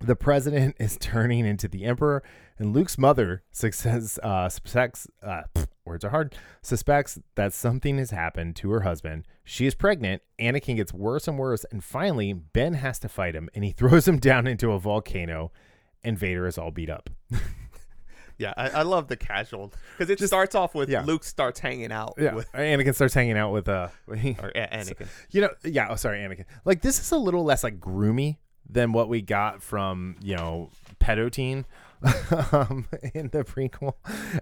the 0.00 0.16
president 0.16 0.76
is 0.80 0.96
turning 1.00 1.46
into 1.46 1.68
the 1.68 1.84
emperor, 1.84 2.22
and 2.58 2.74
Luke's 2.74 2.98
mother 2.98 3.42
success, 3.52 4.18
uh, 4.22 4.48
suspects 4.48 5.06
uh, 5.22 5.42
pff, 5.54 5.66
words 5.84 6.04
are 6.04 6.10
hard 6.10 6.34
suspects 6.62 7.18
that 7.36 7.52
something 7.52 7.98
has 7.98 8.10
happened 8.10 8.56
to 8.56 8.70
her 8.70 8.80
husband. 8.80 9.26
She 9.44 9.66
is 9.66 9.74
pregnant. 9.74 10.22
Anakin 10.38 10.76
gets 10.76 10.92
worse 10.92 11.28
and 11.28 11.38
worse, 11.38 11.64
and 11.70 11.82
finally 11.82 12.32
Ben 12.32 12.74
has 12.74 12.98
to 13.00 13.08
fight 13.08 13.34
him, 13.34 13.48
and 13.54 13.64
he 13.64 13.70
throws 13.76 14.06
him 14.06 14.18
down 14.18 14.46
into 14.46 14.72
a 14.72 14.78
volcano, 14.78 15.52
and 16.02 16.18
Vader 16.18 16.46
is 16.46 16.58
all 16.58 16.70
beat 16.70 16.90
up. 16.90 17.10
yeah, 18.38 18.52
I, 18.56 18.68
I 18.68 18.82
love 18.82 19.08
the 19.08 19.16
casual 19.16 19.72
because 19.96 20.10
it 20.10 20.18
Just- 20.18 20.30
starts 20.30 20.54
off 20.54 20.74
with 20.74 20.88
yeah. 20.88 21.02
Luke 21.02 21.24
starts 21.24 21.60
hanging 21.60 21.92
out 21.92 22.16
with 22.18 22.50
Anakin 22.52 22.94
starts 22.94 23.14
hanging 23.14 23.36
out 23.38 23.52
with 23.52 23.68
uh, 23.68 23.88
or 24.08 24.14
Anakin. 24.16 25.06
You 25.30 25.42
know, 25.42 25.50
yeah. 25.64 25.88
Oh, 25.90 25.96
sorry, 25.96 26.18
Anakin. 26.20 26.44
Like 26.64 26.82
this 26.82 26.98
is 27.00 27.10
a 27.12 27.18
little 27.18 27.44
less 27.44 27.64
like 27.64 27.80
groomy 27.80 28.36
than 28.68 28.92
what 28.92 29.08
we 29.08 29.22
got 29.22 29.62
from 29.62 30.16
you 30.22 30.36
know 30.36 30.70
pedotine 31.00 31.64
um, 32.52 32.86
in 33.14 33.28
the 33.28 33.44
prequel. 33.44 33.94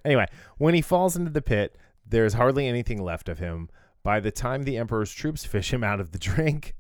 Anyway, 0.05 0.27
when 0.59 0.75
he 0.75 0.81
falls 0.83 1.17
into 1.17 1.31
the 1.31 1.43
pit, 1.43 1.77
there's 2.07 2.35
hardly 2.35 2.67
anything 2.67 3.03
left 3.03 3.29
of 3.29 3.39
him. 3.39 3.69
By 4.03 4.21
the 4.21 4.31
time 4.31 4.65
the 4.65 4.77
Emperor's 4.77 5.13
troops 5.13 5.45
fish 5.47 5.73
him 5.73 5.83
out 5.83 6.01
of 6.01 6.13
the 6.13 6.19
drink, 6.19 6.75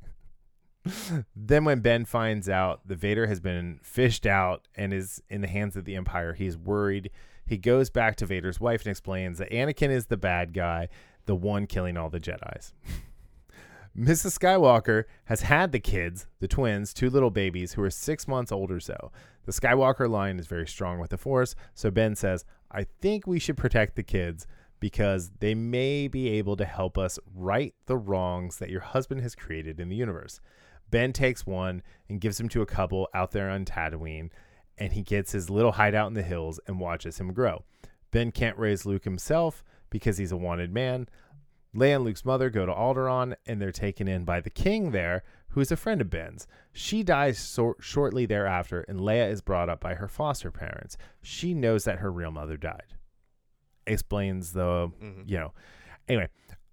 then 1.37 1.64
when 1.64 1.81
Ben 1.81 2.05
finds 2.05 2.49
out 2.49 2.87
the 2.87 2.97
Vader 2.97 3.27
has 3.27 3.40
been 3.40 3.79
fished 3.83 4.27
out 4.27 4.68
and 4.75 4.92
is 4.92 5.23
in 5.29 5.40
the 5.40 5.49
hands 5.49 5.77
of 5.77 5.85
the 5.85 5.97
Empire, 5.97 6.35
he's 6.35 6.57
worried. 6.57 7.11
He 7.47 7.59
goes 7.59 7.90
back 7.90 8.16
to 8.16 8.27
Vader's 8.27 8.61
wife 8.61 8.83
and 8.83 8.90
explains 8.90 9.38
that 9.38 9.51
Anakin 9.51 9.90
is 9.90 10.07
the 10.07 10.16
bad 10.16 10.53
guy, 10.53 10.88
the 11.27 11.35
one 11.35 11.66
killing 11.66 11.97
all 11.97 12.11
the 12.11 12.20
Jedi's. 12.20 12.73
Mrs. 13.99 14.37
Skywalker 14.38 15.05
has 15.27 15.42
had 15.42 15.70
the 15.70 15.79
kids, 15.79 16.27
the 16.40 16.49
twins, 16.49 16.92
two 16.92 17.09
little 17.09 17.31
babies 17.31 17.75
who 17.75 17.83
are 17.83 17.90
six 17.90 18.27
months 18.27 18.51
old 18.51 18.73
or 18.73 18.81
so. 18.81 19.12
The 19.44 19.53
Skywalker 19.53 20.11
line 20.11 20.40
is 20.40 20.49
very 20.49 20.66
strong 20.66 20.99
with 20.99 21.11
the 21.11 21.18
Force, 21.18 21.55
so 21.75 21.92
Ben 21.92 22.16
says, 22.16 22.44
I 22.73 22.87
think 23.01 23.27
we 23.27 23.38
should 23.38 23.57
protect 23.57 23.94
the 23.94 24.03
kids 24.03 24.49
because 24.81 25.31
they 25.38 25.55
may 25.55 26.09
be 26.09 26.29
able 26.31 26.57
to 26.57 26.64
help 26.64 26.99
us 26.99 27.20
right 27.35 27.73
the 27.87 27.97
wrongs 27.97 28.59
that 28.59 28.68
your 28.68 28.81
husband 28.81 29.20
has 29.20 29.37
created 29.37 29.79
in 29.79 29.88
the 29.88 29.97
universe. 29.97 30.40
Ben 30.94 31.12
takes 31.12 31.44
one 31.44 31.83
and 32.09 32.20
gives 32.20 32.38
him 32.38 32.48
to 32.50 32.62
a 32.62 32.66
couple 32.66 33.09
out 33.12 33.33
there 33.33 33.50
on 33.50 33.64
Tatooine, 33.64 34.30
and 34.78 34.92
he 34.92 35.02
gets 35.02 35.33
his 35.33 35.50
little 35.50 35.72
hideout 35.72 36.07
in 36.07 36.14
the 36.14 36.22
hills 36.22 36.61
and 36.68 36.78
watches 36.78 37.18
him 37.18 37.33
grow. 37.33 37.64
Ben 38.12 38.30
can't 38.30 38.57
raise 38.57 38.87
Luke 38.87 39.02
himself 39.02 39.64
because 39.90 40.18
he's 40.18 40.30
a 40.30 40.37
wanted 40.37 40.72
man. 40.72 41.09
Leia 41.74 41.96
and 41.96 42.04
Luke's 42.04 42.24
mother 42.24 42.48
go 42.48 42.64
to 42.64 42.70
Alderaan, 42.72 43.35
and 43.44 43.61
they're 43.61 43.72
taken 43.72 44.07
in 44.07 44.24
by 44.24 44.40
the 44.40 44.50
king 44.50 44.92
there, 44.92 45.24
who 45.48 45.61
is 45.61 45.72
a 45.72 45.76
friend 45.76 46.00
of 46.00 46.11
Ben's. 46.11 46.46
She 46.72 47.02
dies 47.02 47.40
so- 47.40 47.74
shortly 47.80 48.24
thereafter, 48.24 48.83
and 48.83 49.00
Leia 49.00 49.28
is 49.28 49.42
brought 49.42 49.68
up 49.68 49.80
by 49.80 49.94
her 49.94 50.07
foster 50.07 50.52
parents. 50.52 50.96
She 51.22 51.54
knows 51.54 51.83
that 51.87 51.98
her 51.98 52.12
real 52.12 52.30
mother 52.30 52.57
died. 52.57 52.94
Explains 53.85 54.52
the, 54.52 54.92
Mhm. 55.02 55.28
you 55.28 55.38
know. 55.38 55.52
Anyway, 56.07 56.28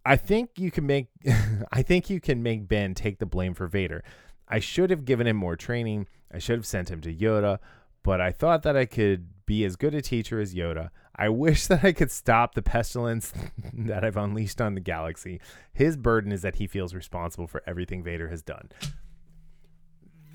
I 0.05 0.15
think 0.15 0.51
you 0.57 0.71
can 0.71 0.85
make, 0.85 1.07
I 1.71 1.81
think 1.81 2.09
you 2.09 2.19
can 2.19 2.41
make 2.41 2.67
Ben 2.67 2.93
take 2.93 3.19
the 3.19 3.25
blame 3.25 3.53
for 3.53 3.67
Vader. 3.67 4.03
I 4.47 4.59
should 4.59 4.89
have 4.89 5.05
given 5.05 5.27
him 5.27 5.37
more 5.37 5.55
training. 5.55 6.07
I 6.33 6.39
should 6.39 6.57
have 6.57 6.65
sent 6.65 6.89
him 6.89 7.01
to 7.01 7.13
Yoda, 7.13 7.59
but 8.03 8.19
I 8.19 8.31
thought 8.31 8.63
that 8.63 8.75
I 8.75 8.85
could 8.85 9.29
be 9.45 9.63
as 9.63 9.75
good 9.75 9.93
a 9.93 10.01
teacher 10.01 10.39
as 10.39 10.55
Yoda. 10.55 10.89
I 11.15 11.29
wish 11.45 11.67
that 11.67 11.83
I 11.83 11.91
could 11.91 12.11
stop 12.11 12.55
the 12.55 12.61
pestilence 12.61 13.33
that 13.73 14.03
I've 14.03 14.17
unleashed 14.17 14.61
on 14.61 14.75
the 14.75 14.81
galaxy. 14.81 15.39
His 15.73 15.97
burden 15.97 16.31
is 16.31 16.41
that 16.41 16.55
he 16.55 16.67
feels 16.67 16.93
responsible 16.93 17.47
for 17.47 17.61
everything 17.67 18.03
Vader 18.03 18.29
has 18.29 18.41
done. 18.41 18.69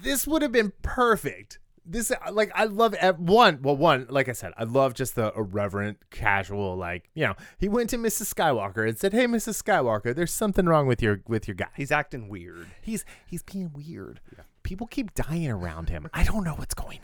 This 0.03 0.27
would 0.27 0.43
have 0.43 0.53
been 0.53 0.73
perfect. 0.83 1.59
This 1.89 2.11
like 2.33 2.51
I 2.55 2.65
love 2.65 2.95
ev- 2.95 3.21
one. 3.21 3.61
Well, 3.63 3.77
one 3.77 4.07
like 4.11 4.29
I 4.29 4.33
said, 4.33 4.53
I 4.59 4.65
love 4.65 4.95
just 4.95 5.15
the 5.15 5.33
irreverent, 5.37 5.99
casual. 6.11 6.77
Like 6.77 7.09
you 7.15 7.25
know, 7.27 7.35
he 7.59 7.69
went 7.69 7.91
to 7.91 7.97
Mrs. 7.97 8.35
Skywalker 8.35 8.89
and 8.89 8.99
said, 8.99 9.13
"Hey, 9.13 9.27
Mrs. 9.27 9.63
Skywalker, 9.63 10.15
there's 10.15 10.33
something 10.35 10.67
wrong 10.67 10.87
with 10.89 11.01
your 11.01 11.21
with 11.29 11.47
your 11.47 11.55
guy. 11.55 11.69
He's 11.77 11.93
acting 11.93 12.29
weird. 12.29 12.67
He's 12.83 13.05
he's 13.27 13.43
being 13.45 13.71
weird. 13.73 14.21
People 14.65 14.89
keep 14.89 15.15
dying 15.15 15.49
around 15.49 15.89
him. 15.91 16.09
I 16.13 16.25
don't 16.25 16.43
know 16.43 16.55
what's 16.55 16.75
going 16.75 17.01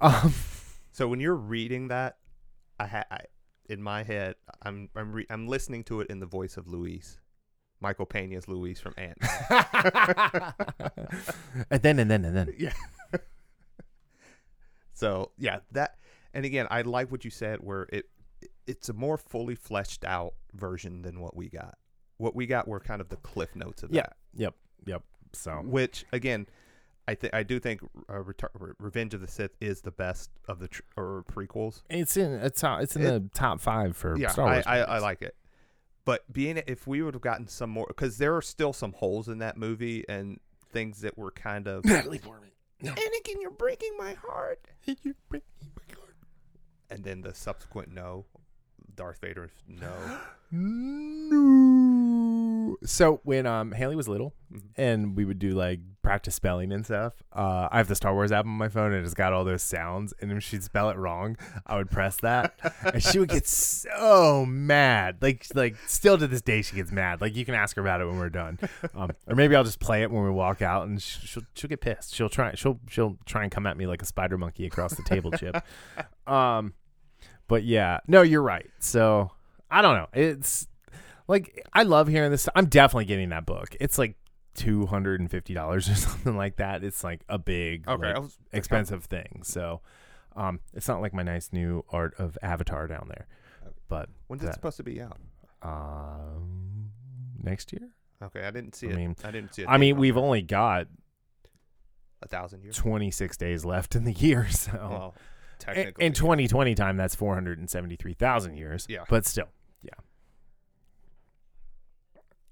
on." 0.00 0.14
Um, 0.24 0.34
So 0.92 1.08
when 1.08 1.20
you're 1.20 1.34
reading 1.34 1.88
that, 1.88 2.18
I, 2.78 2.86
ha- 2.86 3.04
I 3.10 3.20
in 3.70 3.80
my 3.82 4.02
head, 4.02 4.34
I'm 4.62 4.90
I'm 4.94 5.12
re- 5.12 5.26
I'm 5.30 5.48
listening 5.48 5.82
to 5.84 6.00
it 6.02 6.08
in 6.10 6.20
the 6.20 6.26
voice 6.26 6.56
of 6.58 6.66
Luis, 6.68 7.18
Michael 7.80 8.04
Pena's 8.06 8.48
Luis 8.48 8.80
from 8.80 8.92
Ant. 8.98 9.16
and 11.70 11.80
then 11.82 11.98
and 11.98 12.10
then 12.10 12.24
and 12.24 12.36
then. 12.36 12.52
yeah. 12.58 12.72
So 15.00 15.32
yeah, 15.38 15.58
that 15.72 15.96
and 16.32 16.44
again, 16.44 16.66
I 16.70 16.82
like 16.82 17.10
what 17.10 17.24
you 17.24 17.30
said, 17.30 17.58
where 17.60 17.86
it 17.92 18.06
it's 18.66 18.88
a 18.88 18.92
more 18.92 19.16
fully 19.18 19.54
fleshed 19.56 20.04
out 20.04 20.34
version 20.54 21.02
than 21.02 21.20
what 21.20 21.36
we 21.36 21.48
got. 21.48 21.76
What 22.18 22.36
we 22.36 22.46
got 22.46 22.68
were 22.68 22.78
kind 22.80 23.00
of 23.00 23.08
the 23.08 23.16
cliff 23.16 23.56
notes 23.56 23.82
of 23.82 23.90
Yeah. 23.92 24.02
that. 24.02 24.16
Yep. 24.34 24.54
Yep. 24.86 25.02
So 25.32 25.52
Which 25.64 26.04
again, 26.12 26.46
I 27.08 27.14
think 27.14 27.34
I 27.34 27.42
do 27.42 27.58
think 27.58 27.80
uh, 28.08 28.14
Retar- 28.22 28.74
Revenge 28.78 29.14
of 29.14 29.20
the 29.20 29.26
Sith 29.28 29.56
is 29.60 29.80
the 29.80 29.90
best 29.90 30.30
of 30.48 30.58
the 30.60 30.68
tr- 30.68 30.82
or 30.96 31.24
prequels. 31.30 31.82
it's 31.90 32.16
in 32.16 32.32
it's 32.34 32.62
it's 32.64 32.94
in 32.96 33.02
It- 33.02 33.10
the 33.10 33.28
top 33.34 33.60
five 33.60 33.96
for 33.96 34.16
yeah, 34.16 34.28
Star 34.28 34.46
Wars. 34.46 34.64
I, 34.66 34.78
I, 34.78 34.96
I 34.96 34.98
like 34.98 35.22
it. 35.22 35.34
But 36.04 36.30
being 36.32 36.62
if 36.66 36.86
we 36.86 37.02
would 37.02 37.14
have 37.14 37.22
gotten 37.22 37.46
some 37.48 37.70
more, 37.70 37.86
because 37.88 38.18
there 38.18 38.34
are 38.36 38.42
still 38.42 38.72
some 38.72 38.92
holes 38.92 39.28
in 39.28 39.38
that 39.38 39.56
movie 39.56 40.04
and 40.08 40.38
things 40.72 41.00
that 41.02 41.16
were 41.18 41.30
kind 41.30 41.66
of. 41.68 41.84
Natalie 41.86 42.18
Portman. 42.18 42.50
No. 42.82 42.92
Anakin, 42.92 43.40
you're 43.40 43.50
breaking 43.50 43.96
my 43.98 44.14
heart. 44.14 44.60
You 45.02 45.14
break 45.28 45.42
my 45.76 45.94
heart. 45.94 46.16
And 46.90 47.04
then 47.04 47.20
the 47.22 47.34
subsequent 47.34 47.92
no, 47.92 48.26
Darth 48.94 49.20
Vader's 49.20 49.52
no. 49.68 49.92
No. 50.52 51.89
So 52.84 53.20
when 53.24 53.46
um 53.46 53.72
Haley 53.72 53.96
was 53.96 54.08
little 54.08 54.34
Mhm. 54.52 54.62
and 54.76 55.16
we 55.16 55.24
would 55.24 55.38
do 55.38 55.50
like 55.50 55.80
practice 56.02 56.34
spelling 56.34 56.72
and 56.72 56.84
stuff, 56.84 57.22
uh, 57.34 57.68
I 57.70 57.76
have 57.76 57.86
the 57.88 57.94
Star 57.94 58.12
Wars 58.14 58.32
app 58.32 58.44
on 58.46 58.50
my 58.52 58.68
phone 58.68 58.92
and 58.92 59.04
it's 59.04 59.14
got 59.14 59.32
all 59.32 59.44
those 59.44 59.62
sounds. 59.62 60.12
And 60.20 60.32
if 60.32 60.42
she'd 60.42 60.64
spell 60.64 60.90
it 60.90 60.96
wrong, 60.96 61.36
I 61.66 61.76
would 61.76 61.90
press 61.90 62.16
that, 62.22 62.54
and 62.92 63.02
she 63.02 63.18
would 63.20 63.28
get 63.28 63.46
so 63.46 64.44
mad. 64.46 65.18
Like 65.20 65.46
like 65.54 65.76
still 65.86 66.18
to 66.18 66.26
this 66.26 66.42
day, 66.42 66.62
she 66.62 66.74
gets 66.76 66.90
mad. 66.90 67.20
Like 67.20 67.36
you 67.36 67.44
can 67.44 67.54
ask 67.54 67.76
her 67.76 67.82
about 67.82 68.00
it 68.00 68.06
when 68.06 68.18
we're 68.18 68.28
done, 68.30 68.58
um, 68.94 69.10
or 69.26 69.34
maybe 69.36 69.54
I'll 69.54 69.62
just 69.64 69.78
play 69.80 70.02
it 70.02 70.10
when 70.10 70.24
we 70.24 70.30
walk 70.30 70.62
out, 70.62 70.86
and 70.88 71.00
she'll 71.00 71.44
she'll 71.54 71.68
get 71.70 71.80
pissed. 71.80 72.14
She'll 72.14 72.28
try 72.28 72.54
she'll 72.54 72.80
she'll 72.88 73.18
try 73.26 73.42
and 73.44 73.52
come 73.52 73.66
at 73.66 73.76
me 73.76 73.86
like 73.86 74.02
a 74.02 74.06
spider 74.06 74.36
monkey 74.38 74.66
across 74.66 74.94
the 74.94 75.02
table 75.04 75.30
chip. 75.32 75.56
Um, 76.26 76.74
but 77.48 77.64
yeah, 77.64 77.98
no, 78.06 78.22
you're 78.22 78.42
right. 78.42 78.70
So 78.78 79.32
I 79.70 79.82
don't 79.82 79.96
know. 79.96 80.06
It's 80.12 80.66
like 81.30 81.66
I 81.72 81.84
love 81.84 82.08
hearing 82.08 82.30
this. 82.30 82.48
I'm 82.54 82.66
definitely 82.66 83.06
getting 83.06 83.30
that 83.30 83.46
book. 83.46 83.74
It's 83.80 83.98
like 83.98 84.16
two 84.54 84.86
hundred 84.86 85.20
and 85.20 85.30
fifty 85.30 85.54
dollars 85.54 85.88
or 85.90 85.94
something 85.94 86.36
like 86.36 86.56
that. 86.56 86.84
It's 86.84 87.02
like 87.04 87.20
a 87.28 87.38
big, 87.38 87.88
Okay, 87.88 88.12
like, 88.12 88.20
was 88.22 88.36
expensive 88.52 89.04
thing. 89.04 89.42
So, 89.44 89.80
um, 90.36 90.60
it's 90.74 90.88
not 90.88 91.00
like 91.00 91.14
my 91.14 91.22
nice 91.22 91.50
new 91.52 91.84
art 91.90 92.14
of 92.18 92.36
Avatar 92.42 92.86
down 92.86 93.06
there. 93.08 93.26
But 93.88 94.08
When's 94.26 94.42
it 94.44 94.52
supposed 94.54 94.76
to 94.76 94.82
be 94.82 95.00
out? 95.00 95.18
um, 95.62 96.90
next 97.42 97.72
year. 97.72 97.88
Okay, 98.22 98.44
I 98.46 98.50
didn't 98.50 98.74
see 98.74 98.88
I 98.88 98.90
it. 98.90 98.96
mean- 98.96 99.16
I 99.24 99.30
didn't 99.30 99.54
see 99.54 99.62
it. 99.62 99.68
I 99.68 99.78
mean, 99.78 99.96
we've 99.96 100.16
only 100.16 100.42
got 100.42 100.86
a 102.22 102.28
thousand 102.28 102.62
years. 102.62 102.76
26 102.76 103.36
days 103.36 103.64
left 103.64 103.94
in 103.94 104.04
the 104.04 104.12
year. 104.12 104.46
So, 104.50 104.72
Well, 104.72 105.14
in, 105.16 105.74
technically, 105.74 106.04
in 106.06 106.12
2020 106.12 106.74
time, 106.74 106.96
that's 106.96 107.14
473,000 107.14 108.56
years. 108.56 108.86
Yeah. 108.88 109.04
But 109.08 109.26
still. 109.26 109.48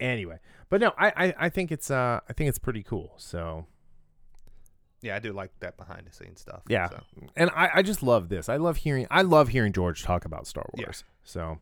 Anyway, 0.00 0.38
but 0.68 0.80
no, 0.80 0.92
I, 0.96 1.12
I, 1.26 1.34
I 1.38 1.48
think 1.48 1.72
it's 1.72 1.90
uh 1.90 2.20
I 2.28 2.32
think 2.32 2.48
it's 2.48 2.58
pretty 2.58 2.82
cool. 2.82 3.14
So 3.16 3.66
yeah, 5.00 5.16
I 5.16 5.18
do 5.18 5.32
like 5.32 5.50
that 5.60 5.76
behind 5.76 6.06
the 6.06 6.12
scenes 6.12 6.40
stuff. 6.40 6.62
Yeah. 6.68 6.88
so. 6.88 7.02
and 7.36 7.50
I, 7.54 7.70
I 7.74 7.82
just 7.82 8.02
love 8.02 8.28
this. 8.28 8.48
I 8.48 8.56
love 8.56 8.78
hearing 8.78 9.06
I 9.10 9.22
love 9.22 9.48
hearing 9.48 9.72
George 9.72 10.02
talk 10.02 10.24
about 10.24 10.46
Star 10.46 10.66
Yeah. 10.76 10.86
Wars. 10.86 11.04
So 11.24 11.58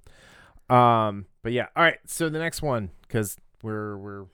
um 0.75 1.27
but 1.43 1.53
yeah, 1.53 1.67
all 1.77 1.83
right. 1.83 1.99
So 2.07 2.29
the 2.29 2.39
next 2.39 2.63
one 2.63 2.91
cuz 3.09 3.37
we're 3.63 3.97
we're 3.97 4.27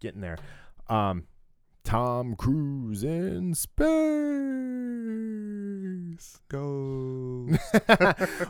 getting 0.00 0.20
there. 0.20 0.38
Um 0.88 1.26
Tom 1.84 2.34
Cruise 2.34 3.02
in 3.04 3.54
space. 3.54 3.84
Go. 6.48 7.48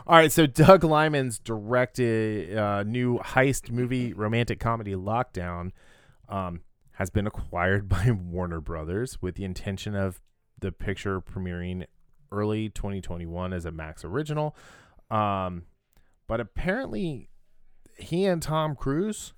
All 0.07 0.17
right, 0.17 0.31
so 0.31 0.45
Doug 0.45 0.83
Liman's 0.83 1.39
directed 1.39 2.57
uh, 2.57 2.83
new 2.83 3.19
heist 3.19 3.71
movie 3.71 4.13
romantic 4.13 4.59
comedy 4.59 4.93
Lockdown 4.93 5.71
um, 6.29 6.61
has 6.93 7.09
been 7.09 7.27
acquired 7.27 7.87
by 7.89 8.11
Warner 8.11 8.61
Brothers 8.61 9.21
with 9.21 9.35
the 9.35 9.43
intention 9.43 9.95
of 9.95 10.21
the 10.59 10.71
picture 10.71 11.21
premiering 11.21 11.85
early 12.31 12.69
2021 12.69 13.53
as 13.53 13.65
a 13.65 13.71
Max 13.71 14.03
original. 14.03 14.55
Um, 15.11 15.63
but 16.27 16.39
apparently, 16.39 17.29
he 17.97 18.25
and 18.25 18.41
Tom 18.41 18.75
Cruise 18.75 19.33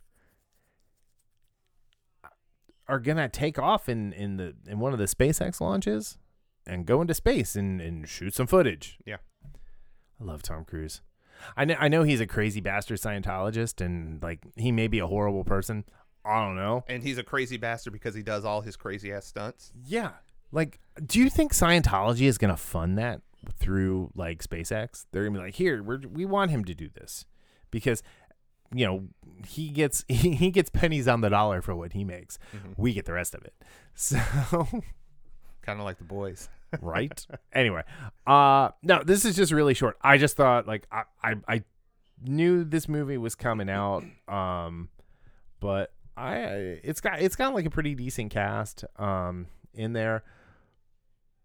are 2.88 3.00
gonna 3.00 3.28
take 3.28 3.60
off 3.60 3.90
in 3.90 4.14
in 4.14 4.38
the 4.38 4.56
in 4.66 4.80
one 4.80 4.94
of 4.94 5.00
the 5.00 5.06
SpaceX 5.06 5.60
launches 5.60 6.18
and 6.68 6.86
go 6.86 7.02
into 7.02 7.14
space 7.14 7.56
and, 7.56 7.82
and 7.82 8.08
shoot 8.08 8.36
some 8.36 8.46
footage. 8.48 8.98
Yeah. 9.06 9.18
I 10.20 10.24
love 10.24 10.42
Tom 10.44 10.66
Cruise. 10.66 11.02
I 11.56 11.66
know 11.66 11.76
I 11.80 11.88
know 11.88 12.04
he's 12.04 12.20
a 12.22 12.26
crazy 12.28 12.62
bastard 12.62 13.00
Scientologist 13.00 13.84
and 13.86 14.22
like 14.24 14.40
he 14.56 14.72
may 14.72 14.88
be 14.88 15.00
a 15.00 15.08
horrible 15.08 15.44
person. 15.44 15.86
I 16.26 16.44
don't 16.44 16.56
know. 16.56 16.84
and 16.90 17.02
he's 17.04 17.18
a 17.18 17.24
crazy 17.24 17.58
bastard 17.58 17.94
because 17.94 18.14
he 18.14 18.22
does 18.24 18.44
all 18.44 18.62
his 18.62 18.76
crazy 18.76 19.14
ass 19.14 19.26
stunts. 19.28 19.72
Yeah. 19.86 20.12
Like, 20.52 20.80
do 21.06 21.20
you 21.20 21.30
think 21.30 21.54
Scientology 21.54 22.24
is 22.28 22.38
gonna 22.38 22.58
fund 22.58 22.98
that 22.98 23.22
through 23.60 24.12
like 24.16 24.44
SpaceX? 24.44 25.06
They're 25.12 25.24
gonna 25.26 25.38
be 25.40 25.46
like, 25.46 25.56
here, 25.56 25.82
we're, 25.84 26.02
we 26.12 26.26
want 26.26 26.52
him 26.52 26.66
to 26.66 26.74
do 26.74 26.90
this 26.90 27.26
because 27.72 28.02
you 28.74 28.86
know 28.86 29.08
he 29.48 29.70
gets 29.70 30.04
he, 30.08 30.32
he 30.36 30.50
gets 30.52 30.70
pennies 30.72 31.08
on 31.08 31.22
the 31.22 31.30
dollar 31.30 31.62
for 31.62 31.76
what 31.76 31.94
he 31.94 32.04
makes. 32.04 32.40
Mhm. 32.56 32.74
We 32.78 32.94
get 32.94 33.06
the 33.06 33.14
rest 33.14 33.36
of 33.36 33.44
it. 33.46 33.54
So 33.94 34.18
Kind 35.62 35.80
of 35.80 35.86
like 35.86 35.98
the 35.98 36.04
boys. 36.04 36.50
Right? 36.82 37.26
Anyway 37.54 37.84
uh 38.26 38.70
no 38.84 39.04
this 39.04 39.26
is 39.26 39.36
just 39.36 39.52
really 39.52 39.74
short. 39.74 39.98
I 40.02 40.18
just 40.18 40.36
thought 40.36 40.68
like 40.68 40.88
I, 40.92 41.04
I 41.24 41.36
i 41.48 41.64
knew 42.22 42.64
this 42.64 42.90
movie 42.90 43.18
was 43.18 43.36
coming 43.36 43.70
out 43.70 44.04
um 44.28 44.90
but 45.60 45.94
i 46.18 46.36
it's 46.84 47.00
got 47.00 47.22
it's 47.22 47.36
got 47.36 47.54
like 47.54 47.66
a 47.66 47.70
pretty 47.70 47.94
decent 47.96 48.32
cast 48.32 48.84
um 48.98 49.48
in 49.74 49.94
there. 49.94 50.24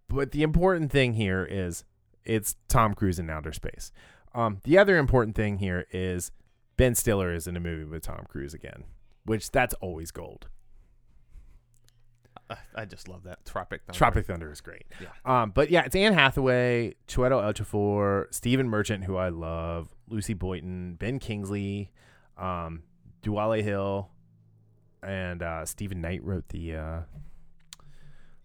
But 0.09 0.33
the 0.33 0.43
important 0.43 0.91
thing 0.91 1.15
here 1.15 1.47
is 1.49 1.85
it's 2.25 2.57
tom 2.69 2.95
cruise 2.95 3.19
in 3.19 3.31
outer 3.31 3.53
space. 3.53 3.93
Um 4.35 4.61
the 4.65 4.79
other 4.79 4.97
important 4.97 5.37
thing 5.37 5.59
here 5.59 5.87
is 5.91 6.31
ben 6.77 6.95
stiller 6.95 7.33
is 7.33 7.47
in 7.47 7.57
a 7.57 7.61
movie 7.61 7.85
with 7.85 8.03
tom 8.03 8.25
cruise 8.29 8.55
again 8.55 8.85
which 9.25 9.51
that's 9.51 9.75
always 9.75 10.11
gold 10.11 10.49
I, 12.75 12.85
just 12.85 13.09
love 13.09 13.23
that 13.25 13.45
Tropic 13.45 13.83
Thunder. 13.87 13.97
Tropic 13.99 14.27
Thunder 14.27 14.51
is 14.51 14.61
great. 14.61 14.85
Yeah. 15.01 15.09
Um, 15.25 15.51
but 15.51 15.71
yeah, 15.71 15.85
it's 15.85 15.95
Anne 15.97 16.13
Hathaway, 16.15 16.95
Chiwetel 17.09 17.43
Ejiofor, 17.53 18.33
Stephen 18.33 18.69
Merchant, 18.69 19.05
who 19.05 19.17
I 19.17 19.29
love, 19.29 19.89
Lucy 20.09 20.35
Boynton, 20.35 20.95
Ben 20.95 21.19
Kingsley, 21.19 21.91
um, 22.39 22.83
Dulé 23.23 23.63
Hill, 23.63 24.11
and 25.03 25.43
uh, 25.43 25.65
Steven 25.65 26.01
Knight 26.01 26.23
wrote 26.25 26.49
the 26.51 26.77
uh, 26.77 27.01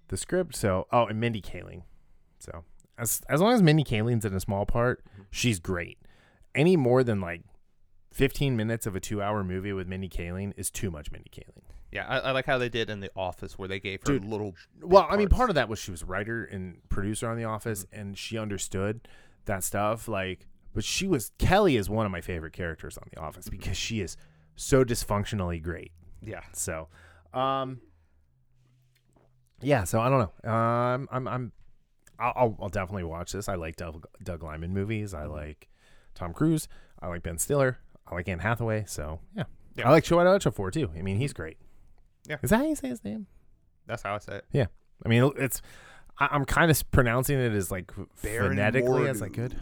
the 0.07 0.17
script. 0.17 0.55
So 0.55 0.87
oh, 0.91 1.05
and 1.05 1.19
Mindy 1.19 1.41
Kaling. 1.41 1.83
So 2.39 2.63
as 2.97 3.21
as 3.29 3.41
long 3.41 3.53
as 3.53 3.61
Mindy 3.61 3.83
Kaling's 3.83 4.25
in 4.25 4.33
a 4.33 4.39
small 4.39 4.65
part, 4.65 5.03
Mhm. 5.05 5.25
she's 5.31 5.59
great. 5.59 5.97
Any 6.55 6.75
more 6.75 7.03
than 7.03 7.21
like. 7.21 7.41
15 8.13 8.57
minutes 8.57 8.87
of 8.87 8.95
a 8.95 8.99
two 8.99 9.21
hour 9.21 9.43
movie 9.43 9.71
with 9.73 9.87
Mindy 9.87 10.09
Kaling 10.09 10.51
is 10.57 10.71
too 10.71 10.89
much 10.89 11.11
Mindy 11.11 11.29
Kaling. 11.29 11.61
Yeah, 11.91 12.05
I, 12.07 12.17
I 12.19 12.31
like 12.31 12.45
how 12.45 12.57
they 12.57 12.67
did 12.69 12.89
in 12.89 12.99
The 12.99 13.09
Office 13.15 13.57
where 13.57 13.67
they 13.67 13.79
gave 13.79 14.01
her 14.01 14.13
Dude, 14.13 14.25
little. 14.25 14.55
Well, 14.81 15.03
big 15.03 15.13
I 15.13 15.17
mean, 15.17 15.29
part 15.29 15.49
of 15.49 15.55
that 15.55 15.69
was 15.69 15.79
she 15.79 15.91
was 15.91 16.03
writer 16.03 16.43
and 16.43 16.77
producer 16.89 17.29
on 17.29 17.37
The 17.37 17.45
Office, 17.45 17.85
Mm-hmm. 17.85 17.99
and 17.99 18.17
she 18.17 18.37
understood 18.37 19.07
that 19.45 19.63
stuff. 19.63 20.07
Like, 20.07 20.47
but 20.73 20.83
she 20.83 21.07
was 21.07 21.31
Kelly 21.37 21.77
is 21.77 21.89
one 21.89 22.05
of 22.05 22.11
my 22.11 22.21
favorite 22.21 22.53
characters 22.53 22.97
on 22.97 23.07
The 23.13 23.19
Office 23.21 23.45
Mm-hmm. 23.45 23.57
because 23.57 23.77
she 23.77 24.01
is 24.01 24.17
so 24.55 24.83
dysfunctionally 24.83 25.61
great. 25.63 25.91
Yeah. 26.21 26.41
So, 26.53 26.87
um, 27.33 27.79
yeah. 29.61 29.83
So 29.85 29.99
I 29.99 30.09
don't 30.09 30.29
know. 30.43 30.51
Um, 30.51 31.07
I'm 31.11 31.27
I'm 31.27 31.51
I'll, 32.19 32.57
I'll, 32.59 32.69
definitely 32.69 33.03
watch 33.03 33.31
this. 33.31 33.47
I 33.47 33.55
like 33.55 33.75
Doug, 33.75 34.07
Doug 34.23 34.41
Liman 34.43 34.73
movies. 34.73 35.13
Mm-hmm. 35.13 35.23
I 35.23 35.27
like 35.27 35.67
Tom 36.15 36.33
Cruise. 36.33 36.67
I 36.99 37.07
like 37.07 37.21
Ben 37.23 37.37
Stiller. 37.37 37.77
I 38.07 38.15
like 38.15 38.27
Anne 38.27 38.39
Hathaway. 38.39 38.85
So 38.87 39.19
yeah, 39.35 39.43
Yeah. 39.75 39.87
I 39.87 39.91
like 39.91 40.03
Chiwetel 40.03 40.39
Ejiofor 40.39 40.71
too. 40.71 40.89
I 40.97 41.01
mean, 41.03 41.17
he's 41.17 41.33
great. 41.33 41.57
Yeah. 42.27 42.37
Is 42.43 42.49
that 42.49 42.57
how 42.57 42.65
you 42.65 42.75
say 42.75 42.89
his 42.89 43.03
name? 43.03 43.27
That's 43.85 44.03
how 44.03 44.15
I 44.15 44.17
say 44.19 44.35
it. 44.37 44.45
Yeah. 44.51 44.67
I 45.05 45.09
mean, 45.09 45.31
it's. 45.37 45.61
I, 46.19 46.27
I'm 46.31 46.45
kind 46.45 46.69
of 46.69 46.91
pronouncing 46.91 47.39
it 47.39 47.53
as 47.53 47.71
like 47.71 47.91
Baron 48.21 48.51
phonetically 48.51 49.07
as 49.07 49.21
I 49.21 49.29
could. 49.29 49.55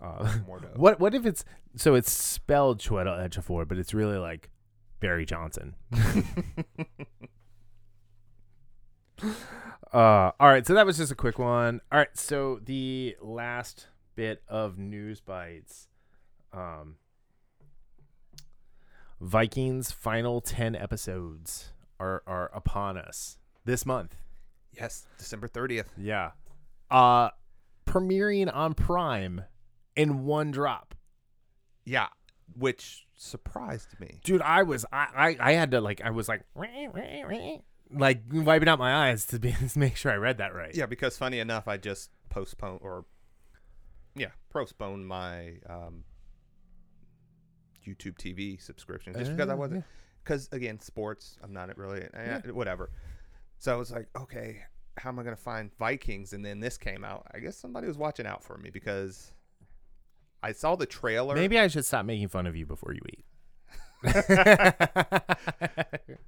uh, 0.00 0.26
what 0.76 0.98
what 0.98 1.14
if 1.14 1.26
it's 1.26 1.44
so 1.76 1.94
it's 1.94 2.10
spelled 2.10 2.80
Chiwetel 2.80 3.28
Ejiofor, 3.28 3.68
but 3.68 3.78
it's 3.78 3.94
really 3.94 4.18
like 4.18 4.50
Barry 5.00 5.24
Johnson. 5.24 5.76
uh, 9.92 10.32
all 10.38 10.48
right, 10.48 10.66
so 10.66 10.74
that 10.74 10.86
was 10.86 10.96
just 10.96 11.12
a 11.12 11.16
quick 11.16 11.38
one. 11.38 11.80
All 11.90 11.98
right, 11.98 12.16
so 12.16 12.60
the 12.64 13.16
last 13.20 13.88
bit 14.14 14.42
of 14.48 14.78
news 14.78 15.20
bites. 15.20 15.88
Um, 16.52 16.96
Vikings 19.22 19.92
final 19.92 20.40
10 20.40 20.74
episodes 20.74 21.72
are, 22.00 22.24
are 22.26 22.50
upon 22.52 22.98
us 22.98 23.38
this 23.64 23.86
month. 23.86 24.16
Yes, 24.72 25.06
December 25.16 25.46
30th. 25.46 25.86
Yeah. 25.96 26.32
Uh 26.90 27.30
premiering 27.86 28.52
on 28.52 28.74
Prime 28.74 29.44
in 29.94 30.24
one 30.24 30.50
drop. 30.50 30.94
Yeah, 31.84 32.08
which 32.58 33.06
surprised 33.14 33.98
me. 34.00 34.18
Dude, 34.24 34.42
I 34.42 34.64
was 34.64 34.84
I 34.92 35.06
I, 35.14 35.36
I 35.38 35.52
had 35.52 35.70
to 35.70 35.80
like 35.80 36.00
I 36.02 36.10
was 36.10 36.28
like 36.28 36.42
like 37.94 38.22
wiping 38.32 38.68
out 38.68 38.78
my 38.80 39.08
eyes 39.08 39.26
to, 39.26 39.38
be, 39.38 39.52
to 39.68 39.78
make 39.78 39.96
sure 39.96 40.10
I 40.10 40.16
read 40.16 40.38
that 40.38 40.52
right. 40.52 40.74
Yeah, 40.74 40.86
because 40.86 41.16
funny 41.16 41.38
enough, 41.38 41.68
I 41.68 41.76
just 41.76 42.10
postponed 42.28 42.80
or 42.82 43.04
yeah, 44.16 44.30
postponed 44.50 45.06
my 45.06 45.58
um, 45.68 46.04
YouTube 47.86 48.16
TV 48.16 48.60
subscription 48.62 49.14
just 49.14 49.30
because 49.32 49.48
I 49.48 49.54
Uh, 49.54 49.56
wasn't 49.56 49.84
because 50.24 50.48
again, 50.52 50.78
sports. 50.80 51.36
I'm 51.42 51.52
not 51.52 51.76
really 51.76 52.02
eh, 52.14 52.40
whatever. 52.50 52.90
So 53.58 53.72
I 53.72 53.76
was 53.76 53.90
like, 53.92 54.08
okay, 54.16 54.62
how 54.98 55.08
am 55.10 55.18
I 55.18 55.22
gonna 55.22 55.36
find 55.36 55.70
Vikings? 55.78 56.32
And 56.32 56.44
then 56.44 56.60
this 56.60 56.76
came 56.78 57.04
out. 57.04 57.26
I 57.34 57.38
guess 57.38 57.56
somebody 57.56 57.86
was 57.86 57.96
watching 57.98 58.26
out 58.26 58.42
for 58.44 58.56
me 58.58 58.70
because 58.70 59.32
I 60.42 60.52
saw 60.52 60.74
the 60.76 60.86
trailer. 60.86 61.34
Maybe 61.34 61.58
I 61.58 61.68
should 61.68 61.84
stop 61.84 62.04
making 62.04 62.28
fun 62.28 62.46
of 62.46 62.56
you 62.56 62.66
before 62.66 62.92
you 62.92 63.00
eat. 63.12 63.24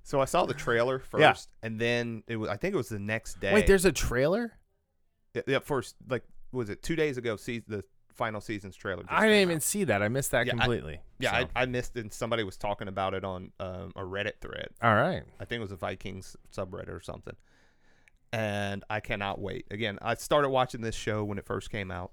So 0.07 0.21
I 0.21 0.27
saw 0.27 0.45
the 0.45 0.55
trailer 0.55 0.99
first, 1.11 1.21
Yeah. 1.21 1.35
and 1.67 1.81
then 1.81 2.23
it 2.29 2.37
was. 2.37 2.49
I 2.51 2.57
think 2.57 2.75
it 2.75 2.77
was 2.77 2.91
the 2.91 2.99
next 2.99 3.41
day. 3.41 3.53
Wait, 3.55 3.67
there's 3.67 3.85
a 3.87 3.93
trailer? 3.93 4.53
yeah, 5.35 5.43
yeah, 5.47 5.59
first 5.61 5.97
like 6.09 6.23
was 6.53 6.69
it 6.69 6.83
two 6.83 6.95
days 6.95 7.17
ago? 7.17 7.37
See 7.37 7.61
the 7.67 7.83
final 8.15 8.41
season's 8.41 8.77
trailer. 8.77 9.05
I 9.09 9.27
didn't 9.27 9.43
even 9.43 9.57
out. 9.57 9.63
see 9.63 9.85
that. 9.85 10.03
I 10.03 10.09
missed 10.09 10.31
that 10.31 10.47
Yeah, 10.47 10.55
I- 10.55 10.57
completely. 10.59 11.01
Yeah, 11.19 11.31
So- 11.41 11.49
I, 11.57 11.63
I 11.63 11.67
missed 11.67 11.97
it. 11.97 12.01
And 12.01 12.13
somebody 12.13 12.45
was 12.45 12.57
talking 12.57 12.89
about 12.89 13.15
it 13.15 13.25
on 13.25 13.53
um, 13.61 13.93
a 13.97 14.03
Reddit 14.03 14.41
thread. 14.41 14.69
all 14.83 14.95
right. 14.95 15.23
I 15.41 15.45
think 15.45 15.59
it 15.59 15.63
was 15.63 15.73
a 15.73 15.77
Vikings 15.77 16.37
subreddit 16.55 16.89
or 16.89 17.01
something. 17.01 17.35
And 18.33 18.83
I 18.91 19.01
cannot 19.01 19.41
wait. 19.41 19.67
Again, 19.71 19.99
I 20.03 20.15
started 20.15 20.49
watching 20.51 20.81
this 20.81 20.95
show 20.97 21.23
when 21.25 21.39
it 21.39 21.47
first 21.47 21.71
came 21.71 21.91
out 21.91 22.13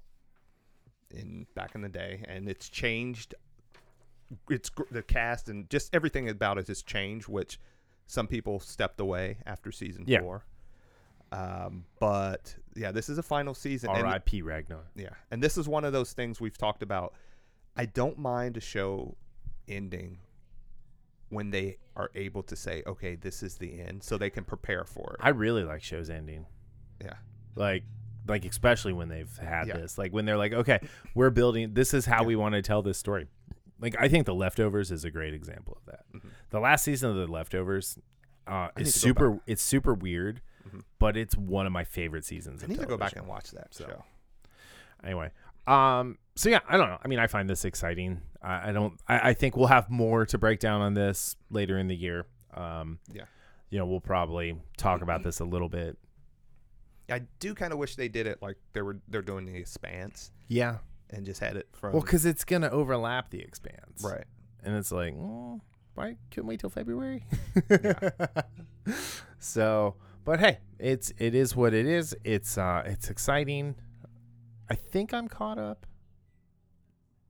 in 1.10 1.46
back 1.54 1.74
in 1.74 1.80
the 1.82 1.88
day, 1.88 2.24
and 2.28 2.48
it's 2.48 2.68
changed. 2.68 3.34
It's 4.48 4.70
the 4.90 5.02
cast 5.02 5.48
and 5.48 5.68
just 5.68 5.94
everything 5.94 6.28
about 6.28 6.58
it 6.58 6.68
has 6.68 6.82
changed, 6.82 7.28
which 7.28 7.58
some 8.06 8.26
people 8.26 8.60
stepped 8.60 9.00
away 9.00 9.38
after 9.46 9.70
season 9.72 10.04
Yeah. 10.06 10.20
four. 10.20 10.44
Um, 11.32 11.84
but 11.98 12.54
yeah, 12.76 12.92
this 12.92 13.08
is 13.08 13.16
a 13.18 13.22
final 13.22 13.54
season. 13.54 13.88
R.I.P. 13.90 14.42
Ragnar. 14.42 14.84
yeah. 14.94 15.10
And 15.30 15.42
this 15.42 15.56
is 15.56 15.66
one 15.66 15.84
of 15.84 15.92
those 15.92 16.12
things 16.12 16.40
we've 16.40 16.58
talked 16.58 16.82
about. 16.82 17.14
I 17.76 17.86
don't 17.86 18.18
mind 18.18 18.56
a 18.56 18.60
show 18.60 19.16
ending 19.66 20.18
when 21.30 21.50
they 21.50 21.78
are 21.96 22.10
able 22.14 22.42
to 22.42 22.56
say, 22.56 22.82
okay, 22.86 23.14
this 23.14 23.42
is 23.42 23.56
the 23.56 23.80
end, 23.80 24.02
so 24.02 24.18
they 24.18 24.28
can 24.30 24.44
prepare 24.44 24.84
for 24.84 25.14
it. 25.14 25.16
I 25.20 25.30
really 25.30 25.64
like 25.64 25.82
shows 25.82 26.10
ending. 26.10 26.46
yeah. 27.02 27.14
Like 27.56 27.84
like 28.28 28.44
especially 28.44 28.92
when 28.92 29.08
they've 29.08 29.36
had 29.38 29.66
Yeah. 29.68 29.78
this. 29.78 29.98
Like 29.98 30.12
when 30.12 30.24
they're 30.26 30.36
like, 30.36 30.52
okay, 30.52 30.78
we're 31.14 31.30
building 31.30 31.74
this 31.74 31.92
is 31.94 32.04
how 32.06 32.20
Yeah. 32.20 32.26
we 32.28 32.36
want 32.36 32.54
to 32.54 32.62
tell 32.62 32.82
this 32.82 32.96
story. 32.98 33.26
Like 33.80 33.96
I 33.98 34.08
think 34.08 34.26
The 34.26 34.34
Leftovers 34.34 34.90
is 34.92 35.04
a 35.04 35.10
great 35.10 35.34
example 35.34 35.76
of 35.80 35.86
that. 35.92 36.04
Mhm. 36.14 36.28
The 36.50 36.60
last 36.60 36.84
season 36.84 37.10
of 37.10 37.16
The 37.16 37.26
Leftovers 37.26 37.98
uh, 38.46 38.68
is 38.76 38.94
super 38.94 39.40
it's 39.46 39.62
super 39.62 39.92
weird, 39.94 40.40
But 40.98 41.16
it's 41.16 41.36
one 41.36 41.66
of 41.66 41.72
my 41.72 41.84
favorite 41.84 42.24
seasons 42.24 42.62
I 42.62 42.66
need 42.66 42.80
to 42.80 42.86
go 42.86 42.96
back 42.96 43.16
and 43.16 43.26
watch 43.26 43.50
that 43.52 43.74
So. 43.74 43.84
show. 43.86 44.04
anyway 45.04 45.30
um 45.68 46.18
so 46.34 46.48
yeah 46.48 46.58
i 46.68 46.76
don't 46.76 46.88
know 46.88 46.98
i 47.04 47.06
mean 47.06 47.20
i 47.20 47.28
find 47.28 47.48
this 47.48 47.64
exciting 47.64 48.20
i, 48.42 48.70
I 48.70 48.72
don't 48.72 48.98
I, 49.06 49.30
I 49.30 49.32
think 49.34 49.56
we'll 49.56 49.68
have 49.68 49.88
more 49.88 50.26
to 50.26 50.36
break 50.36 50.58
down 50.58 50.80
on 50.80 50.94
this 50.94 51.36
later 51.50 51.78
in 51.78 51.86
the 51.86 51.94
year 51.94 52.26
um 52.54 52.98
Yeah. 53.12 53.26
you 53.70 53.78
know 53.78 53.86
we'll 53.86 54.00
probably 54.00 54.56
talk 54.76 55.02
about 55.02 55.22
this 55.22 55.38
a 55.38 55.44
little 55.44 55.68
bit 55.68 55.96
I 57.08 57.20
do 57.40 57.54
kind 57.54 57.72
of 57.72 57.78
wish 57.78 57.94
they 57.96 58.08
did 58.08 58.26
it 58.26 58.38
like 58.42 58.56
they 58.72 58.82
were 58.82 58.98
they're 59.08 59.22
doing 59.22 59.44
the 59.46 59.54
Expanse 59.56 60.32
yeah 60.48 60.78
and 61.10 61.24
just 61.24 61.38
had 61.40 61.56
it 61.56 61.68
from 61.72 61.92
well 61.92 62.02
because 62.02 62.24
it's 62.26 62.44
gonna 62.44 62.70
overlap 62.70 63.30
the 63.30 63.38
expanse 63.40 64.02
right. 64.04 64.24
and 64.64 64.74
it's 64.76 64.90
like 64.90 65.14
mm, 65.14 65.60
why 65.94 66.16
couldn't 66.32 66.48
wait 66.48 66.58
till 66.58 66.70
february 66.70 67.24
Yeah. 67.70 68.10
so 69.38 69.94
but 70.24 70.40
hey 70.40 70.58
it's 70.78 71.12
it 71.18 71.34
is 71.34 71.54
what 71.56 71.74
it 71.74 71.86
is 71.86 72.14
it's 72.24 72.56
uh 72.58 72.82
it's 72.86 73.08
exciting 73.10 73.74
i 74.70 74.74
think 74.74 75.12
i'm 75.14 75.28
caught 75.28 75.58
up 75.58 75.86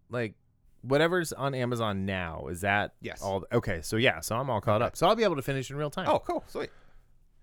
like 0.09 0.35
whatever's 0.83 1.33
on 1.33 1.55
amazon 1.55 2.05
now 2.05 2.47
is 2.49 2.61
that 2.63 2.95
Yes. 3.01 3.23
all 3.23 3.45
okay 3.53 3.81
so 3.83 3.97
yeah 3.97 4.21
so 4.21 4.37
i'm 4.37 4.51
all 4.51 4.61
caught 4.61 4.83
up 4.83 4.97
so 4.97 5.07
i'll 5.07 5.15
be 5.17 5.25
able 5.25 5.37
to 5.37 5.43
finish 5.43 5.71
in 5.71 5.77
real 5.77 5.91
time 5.91 6.07
Oh, 6.09 6.19
cool, 6.19 6.45
sweet. 6.47 6.71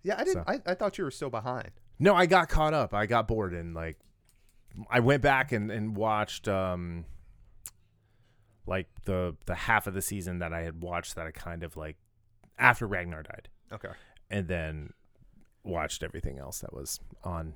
Yeah, 0.02 0.16
I 0.18 0.24
didn't. 0.24 0.46
So. 0.48 0.54
I, 0.54 0.60
I 0.66 0.76
thought 0.76 0.98
you 0.98 1.04
were 1.04 1.12
still 1.12 1.30
behind. 1.30 1.72
no 2.00 2.16
i 2.16 2.26
got 2.26 2.50
caught 2.50 2.74
up 2.74 2.94
i 2.94 3.06
got 3.06 3.28
bored 3.28 3.54
and 3.54 3.74
like 3.74 3.98
i 4.90 5.00
went 5.00 5.22
back 5.22 5.52
and 5.52 5.72
and 5.72 5.96
watched 5.96 6.48
um 6.48 7.06
like 8.68 8.88
the 9.06 9.36
the 9.46 9.56
half 9.56 9.88
of 9.88 9.94
the 9.94 10.02
season 10.02 10.40
that 10.40 10.54
i 10.54 10.62
had 10.62 10.82
watched 10.84 11.16
that 11.16 11.26
i 11.26 11.32
kind 11.32 11.64
of 11.64 11.76
like 11.76 11.98
after 12.58 12.86
ragnar 12.86 13.24
died 13.24 13.50
Okay. 13.72 13.90
and 14.30 14.48
then 14.48 14.92
watched 15.64 16.04
everything 16.04 16.40
else 16.40 16.60
that 16.60 16.74
was 16.74 17.00
on 17.24 17.54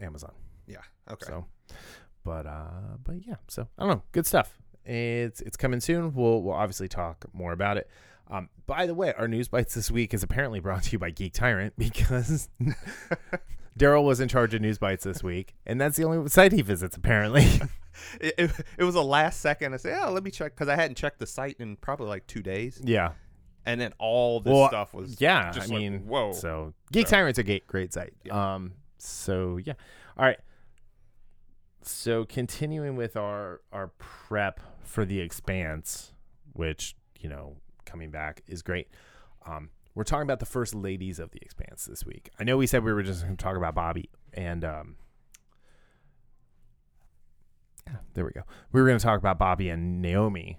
Amazon. 0.00 0.32
Yeah. 0.66 0.82
Okay. 1.10 1.26
So, 1.26 1.46
but 2.24 2.46
uh, 2.46 2.96
but 3.02 3.26
yeah. 3.26 3.36
So 3.48 3.68
I 3.78 3.82
don't 3.82 3.90
know. 3.90 4.02
Good 4.12 4.26
stuff. 4.26 4.60
It's 4.84 5.40
it's 5.40 5.56
coming 5.56 5.80
soon. 5.80 6.14
We'll 6.14 6.42
we'll 6.42 6.54
obviously 6.54 6.88
talk 6.88 7.24
more 7.32 7.52
about 7.52 7.76
it. 7.76 7.88
Um, 8.30 8.48
by 8.66 8.86
the 8.86 8.94
way, 8.94 9.12
our 9.14 9.26
news 9.26 9.48
bites 9.48 9.74
this 9.74 9.90
week 9.90 10.14
is 10.14 10.22
apparently 10.22 10.60
brought 10.60 10.84
to 10.84 10.92
you 10.92 10.98
by 10.98 11.10
Geek 11.10 11.32
Tyrant 11.32 11.74
because 11.78 12.48
Darryl 13.78 14.04
was 14.04 14.20
in 14.20 14.28
charge 14.28 14.54
of 14.54 14.60
news 14.60 14.78
bites 14.78 15.04
this 15.04 15.22
week, 15.22 15.54
and 15.66 15.80
that's 15.80 15.96
the 15.96 16.04
only 16.04 16.28
site 16.28 16.52
he 16.52 16.62
visits 16.62 16.96
apparently. 16.96 17.42
it, 18.20 18.34
it, 18.38 18.50
it 18.78 18.84
was 18.84 18.94
a 18.94 19.02
last 19.02 19.40
second. 19.40 19.74
I 19.74 19.78
said, 19.78 19.96
"Yeah, 19.96 20.06
let 20.06 20.22
me 20.22 20.30
check," 20.30 20.54
because 20.54 20.68
I 20.68 20.76
hadn't 20.76 20.96
checked 20.96 21.18
the 21.18 21.26
site 21.26 21.56
in 21.58 21.76
probably 21.76 22.06
like 22.06 22.26
two 22.26 22.42
days, 22.42 22.80
yeah, 22.84 23.12
and 23.66 23.80
then 23.80 23.92
all 23.98 24.40
this 24.40 24.52
Well, 24.52 24.68
stuff 24.68 24.94
was 24.94 25.20
yeah. 25.20 25.52
I 25.54 25.58
like, 25.58 25.68
mean, 25.68 26.06
whoa. 26.06 26.32
So 26.32 26.74
Geek 26.92 27.06
So- 27.06 27.16
Tyrant's 27.16 27.38
a 27.38 27.42
great, 27.44 27.66
great 27.66 27.92
site. 27.92 28.14
Yeah. 28.24 28.54
Um. 28.54 28.72
So 28.98 29.58
yeah. 29.58 29.74
All 30.16 30.24
right. 30.24 30.38
So 31.82 32.24
continuing 32.24 32.96
with 32.96 33.16
our 33.16 33.60
our 33.72 33.88
prep 33.98 34.60
for 34.82 35.04
the 35.04 35.20
Expanse, 35.20 36.12
which 36.52 36.94
you 37.18 37.28
know 37.28 37.56
coming 37.84 38.10
back 38.10 38.42
is 38.46 38.62
great. 38.62 38.88
Um, 39.46 39.70
we're 39.94 40.04
talking 40.04 40.22
about 40.22 40.38
the 40.40 40.46
first 40.46 40.74
ladies 40.74 41.18
of 41.18 41.30
the 41.32 41.38
Expanse 41.42 41.84
this 41.86 42.04
week. 42.04 42.30
I 42.38 42.44
know 42.44 42.56
we 42.56 42.66
said 42.66 42.84
we 42.84 42.92
were 42.92 43.02
just 43.02 43.22
going 43.24 43.36
to 43.36 43.42
talk 43.42 43.56
about 43.56 43.74
Bobbie 43.74 44.10
and 44.34 44.64
um. 44.64 44.96
Yeah, 47.86 47.96
there 48.14 48.24
we 48.24 48.30
go. 48.32 48.42
We 48.72 48.80
were 48.80 48.86
going 48.86 48.98
to 48.98 49.04
talk 49.04 49.18
about 49.18 49.38
Bobbie 49.38 49.68
and 49.70 50.00
Naomi, 50.02 50.58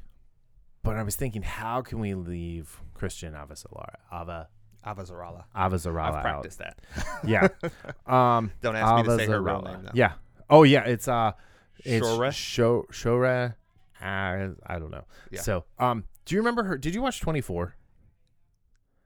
but 0.84 0.98
I 0.98 1.04
was 1.04 1.16
thinking, 1.16 1.42
how 1.42 1.82
can 1.82 2.00
we 2.00 2.14
leave 2.14 2.82
Chrisjen 2.98 3.34
Avasalara, 3.34 3.96
Ava 4.12 4.48
Avazarala. 4.86 5.44
Avazarala 5.56 6.02
I've 6.02 6.16
out? 6.16 6.22
practiced 6.22 6.60
that. 6.60 6.80
Yeah. 7.26 7.48
Um, 8.08 8.52
Don't 8.62 8.76
ask 8.76 8.96
me 8.96 9.04
to 9.04 9.18
say 9.18 9.28
her 9.28 9.42
real 9.42 9.62
name 9.62 9.84
though. 9.84 9.92
Yeah. 9.94 10.14
Oh 10.50 10.64
yeah, 10.64 10.84
it's 10.84 11.08
uh, 11.08 11.32
it's 11.80 12.06
Shora? 12.06 12.34
Sho 12.34 12.86
Shora. 12.92 13.56
Uh, 14.02 14.56
I 14.66 14.80
don't 14.80 14.92
know. 14.92 15.06
Yeah. 15.30 15.42
So, 15.42 15.64
um, 15.80 16.04
do 16.26 16.36
you 16.36 16.42
remember 16.42 16.64
her? 16.64 16.78
Did 16.78 16.94
you 16.94 17.02
watch 17.02 17.22
Twenty 17.22 17.40
Four? 17.40 17.76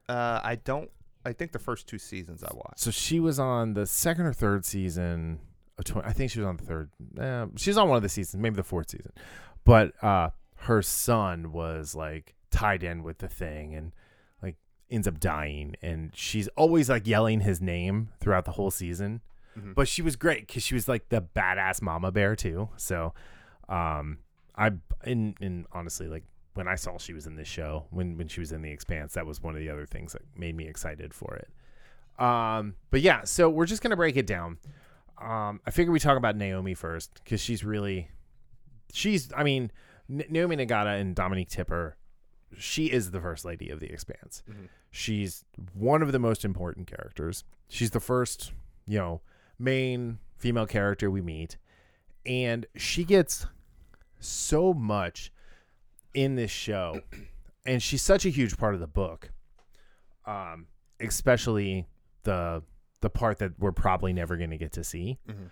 Uh, 0.10 0.40
I 0.44 0.56
don't. 0.56 0.90
I 1.26 1.34
think 1.34 1.52
the 1.52 1.60
first 1.60 1.88
two 1.88 1.98
seasons 2.00 2.44
I 2.44 2.52
watched. 2.54 2.80
So 2.80 2.90
she 2.90 3.20
was 3.20 3.38
on 3.40 3.74
the 3.74 3.86
second 3.86 4.26
or 4.26 4.34
third 4.34 4.66
season. 4.66 5.40
Of 5.78 5.86
20, 5.86 6.08
I 6.08 6.14
think 6.14 6.32
she 6.32 6.40
was 6.40 6.48
on 6.48 6.58
the 6.58 6.64
third. 6.64 6.90
Uh, 7.20 7.48
she's 7.58 7.78
on 7.78 7.90
one 7.90 7.98
of 7.98 8.04
the 8.04 8.10
seasons, 8.10 8.42
maybe 8.42 8.56
the 8.56 8.64
fourth 8.64 8.90
season. 8.90 9.12
But 9.66 9.92
uh, 10.04 10.30
her 10.66 10.82
son 10.82 11.52
was 11.52 11.96
like 11.96 12.36
tied 12.52 12.84
in 12.84 13.04
with 13.04 13.18
the 13.20 13.28
thing 13.28 13.74
and 13.76 13.94
like 14.42 14.56
ends 14.90 15.08
up 15.08 15.20
dying, 15.20 15.76
and 15.82 16.12
she's 16.16 16.48
always 16.50 16.90
like 16.90 17.08
yelling 17.08 17.42
his 17.42 17.62
name 17.62 18.10
throughout 18.20 18.46
the 18.46 18.52
whole 18.52 18.72
season. 18.72 19.22
Mhm. 19.58 19.74
But 19.76 19.88
she 19.88 20.02
was 20.02 20.16
great 20.16 20.48
because 20.48 20.64
she 20.64 20.74
was 20.76 20.88
like 20.88 21.10
the 21.10 21.22
badass 21.22 21.82
mama 21.82 22.12
bear 22.12 22.36
too. 22.36 22.70
So, 22.78 23.14
um, 23.70 24.20
I 24.56 24.72
and 25.04 25.36
and 25.40 25.66
honestly, 25.72 26.08
like 26.08 26.24
when 26.56 26.68
I 26.68 26.76
saw 26.76 26.98
she 26.98 27.14
was 27.14 27.28
in 27.28 27.36
this 27.36 27.48
show, 27.48 27.86
when 27.90 28.18
when 28.18 28.28
she 28.28 28.40
was 28.40 28.52
in 28.52 28.62
the 28.62 28.72
Expanse, 28.72 29.14
that 29.14 29.26
was 29.26 29.42
one 29.42 29.54
of 29.56 29.60
the 29.60 29.70
other 29.70 29.86
things 29.86 30.14
that 30.14 30.22
made 30.36 30.56
me 30.56 30.68
excited 30.68 31.14
for 31.14 31.36
it. 31.36 31.50
Um, 32.22 32.76
but 32.92 33.02
yeah, 33.02 33.24
so 33.24 33.50
we're 33.50 33.66
just 33.66 33.82
gonna 33.82 33.96
break 33.98 34.16
it 34.18 34.26
down. 34.28 34.58
Um, 35.22 35.62
I 35.66 35.72
figure 35.72 35.92
we 35.92 36.00
talk 36.00 36.18
about 36.18 36.36
Naomi 36.36 36.74
first 36.74 37.14
because 37.24 37.40
she's 37.42 37.64
really, 37.64 38.10
she's. 38.94 39.32
I 39.36 39.44
mean, 39.44 39.72
N- 40.10 40.24
Naomi 40.30 40.56
Nagata 40.58 41.00
and 41.00 41.16
Dominique 41.16 41.50
Tipper, 41.50 41.98
she 42.58 42.86
is 42.92 43.12
the 43.12 43.20
first 43.22 43.44
lady 43.46 43.70
of 43.70 43.80
the 43.80 43.92
Expanse. 43.92 44.44
Mhm. 44.50 44.68
She's 44.92 45.44
one 45.74 46.02
of 46.02 46.12
the 46.12 46.20
most 46.20 46.46
important 46.46 46.88
characters. 46.88 47.44
She's 47.68 47.92
the 47.92 48.00
first, 48.00 48.54
you 48.88 48.98
know, 48.98 49.22
main 49.60 50.20
female 50.38 50.68
character 50.68 51.10
we 51.12 51.22
meet, 51.22 51.58
and 52.26 52.66
she 52.76 53.04
gets 53.04 53.48
so 54.20 54.74
much 54.74 55.32
in 56.14 56.36
this 56.36 56.52
show, 56.52 57.02
and 57.66 57.82
she's 57.84 58.02
such 58.02 58.26
a 58.26 58.30
huge 58.30 58.58
part 58.58 58.74
of 58.74 58.80
the 58.80 58.88
book. 58.88 59.32
Um, 60.26 60.68
especially 61.00 61.88
the 62.24 62.64
the 63.02 63.10
part 63.10 63.38
that 63.40 63.60
we're 63.60 63.72
probably 63.74 64.14
never 64.14 64.38
going 64.38 64.50
to 64.50 64.58
get 64.58 64.72
to 64.72 64.84
see. 64.84 65.20
Mhm. 65.28 65.52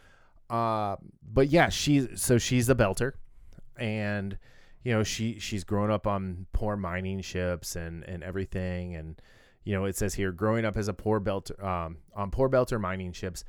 Uh, 0.49 0.95
but 1.21 1.49
yeah, 1.49 1.69
she's 1.69 2.07
so 2.21 2.37
she's 2.37 2.69
a 2.69 2.75
belter, 2.75 3.13
and 3.77 4.37
you 4.83 4.93
know 4.93 5.03
she 5.03 5.39
she's 5.39 5.63
grown 5.63 5.91
up 5.91 6.07
on 6.07 6.45
poor 6.53 6.75
mining 6.75 7.21
ships 7.21 7.75
and 7.75 8.03
and 8.03 8.23
everything, 8.23 8.95
and 8.95 9.21
you 9.63 9.73
know 9.73 9.85
it 9.85 9.95
says 9.95 10.13
here 10.13 10.31
growing 10.31 10.65
up 10.65 10.77
as 10.77 10.87
a 10.87 10.93
poor 10.93 11.19
belter 11.19 11.61
um, 11.63 11.97
on 12.15 12.31
poor 12.31 12.49
belter 12.49 12.79
mining 12.79 13.11
ships 13.11 13.43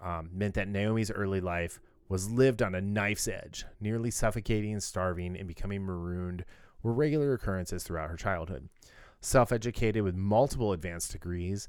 um, 0.00 0.30
meant 0.32 0.54
that 0.54 0.68
Naomi's 0.68 1.10
early 1.10 1.40
life 1.40 1.80
was 2.08 2.30
lived 2.30 2.60
on 2.60 2.74
a 2.74 2.80
knife's 2.80 3.28
edge, 3.28 3.64
nearly 3.80 4.10
suffocating, 4.10 4.72
and 4.72 4.82
starving, 4.82 5.36
and 5.36 5.46
becoming 5.46 5.84
marooned 5.84 6.44
were 6.82 6.92
regular 6.92 7.34
occurrences 7.34 7.84
throughout 7.84 8.10
her 8.10 8.16
childhood. 8.16 8.68
Self 9.20 9.52
educated 9.52 10.02
with 10.02 10.14
multiple 10.14 10.72
advanced 10.72 11.12
degrees 11.12 11.68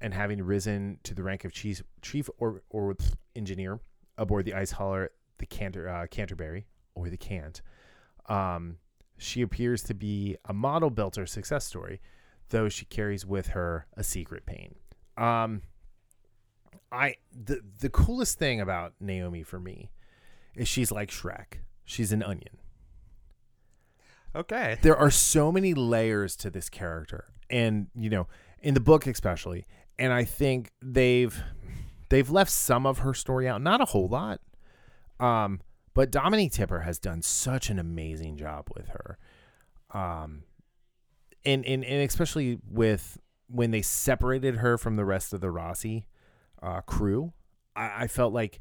and 0.00 0.14
having 0.14 0.42
risen 0.42 0.98
to 1.02 1.14
the 1.14 1.22
rank 1.22 1.44
of 1.44 1.52
chief, 1.52 1.82
chief 2.00 2.30
or, 2.38 2.62
or 2.70 2.96
engineer 3.36 3.80
aboard 4.16 4.44
the 4.44 4.54
ice 4.54 4.72
hauler, 4.72 5.10
the 5.38 5.46
Canter, 5.46 5.88
uh, 5.88 6.06
Canterbury, 6.06 6.66
or 6.94 7.08
the 7.08 7.16
Cant, 7.16 7.62
um, 8.28 8.78
she 9.16 9.42
appears 9.42 9.82
to 9.84 9.94
be 9.94 10.36
a 10.44 10.52
model 10.52 10.90
belter 10.90 11.28
success 11.28 11.64
story, 11.64 12.00
though 12.50 12.68
she 12.68 12.84
carries 12.84 13.24
with 13.24 13.48
her 13.48 13.86
a 13.96 14.02
secret 14.02 14.46
pain. 14.46 14.74
Um, 15.16 15.62
I 16.90 17.16
the 17.32 17.60
the 17.80 17.88
coolest 17.88 18.38
thing 18.38 18.60
about 18.60 18.94
Naomi 19.00 19.42
for 19.42 19.58
me 19.58 19.90
is 20.54 20.68
she's 20.68 20.92
like 20.92 21.10
Shrek. 21.10 21.60
She's 21.84 22.12
an 22.12 22.22
onion. 22.22 22.58
Okay. 24.34 24.78
There 24.82 24.96
are 24.96 25.10
so 25.10 25.52
many 25.52 25.74
layers 25.74 26.36
to 26.36 26.50
this 26.50 26.68
character, 26.68 27.26
and 27.50 27.88
you 27.94 28.10
know, 28.10 28.28
in 28.60 28.74
the 28.74 28.80
book 28.80 29.06
especially. 29.06 29.66
And 29.98 30.12
I 30.12 30.24
think 30.24 30.72
they've 30.80 31.38
they've 32.08 32.30
left 32.30 32.50
some 32.50 32.86
of 32.86 32.98
her 32.98 33.14
story 33.14 33.46
out, 33.48 33.62
not 33.62 33.80
a 33.80 33.84
whole 33.86 34.08
lot. 34.08 34.40
Um, 35.20 35.60
but 35.94 36.10
Dominique 36.10 36.52
Tipper 36.52 36.80
has 36.80 36.98
done 36.98 37.22
such 37.22 37.70
an 37.70 37.78
amazing 37.78 38.36
job 38.36 38.68
with 38.74 38.88
her. 38.88 39.18
Um, 39.92 40.44
and 41.44 41.64
and 41.66 41.84
and 41.84 42.02
especially 42.02 42.58
with 42.68 43.18
when 43.48 43.70
they 43.70 43.82
separated 43.82 44.56
her 44.56 44.78
from 44.78 44.96
the 44.96 45.04
rest 45.04 45.32
of 45.32 45.40
the 45.40 45.48
Roci 45.48 46.04
uh, 46.62 46.80
crew, 46.82 47.32
I, 47.76 48.04
I 48.04 48.06
felt 48.06 48.32
like 48.32 48.60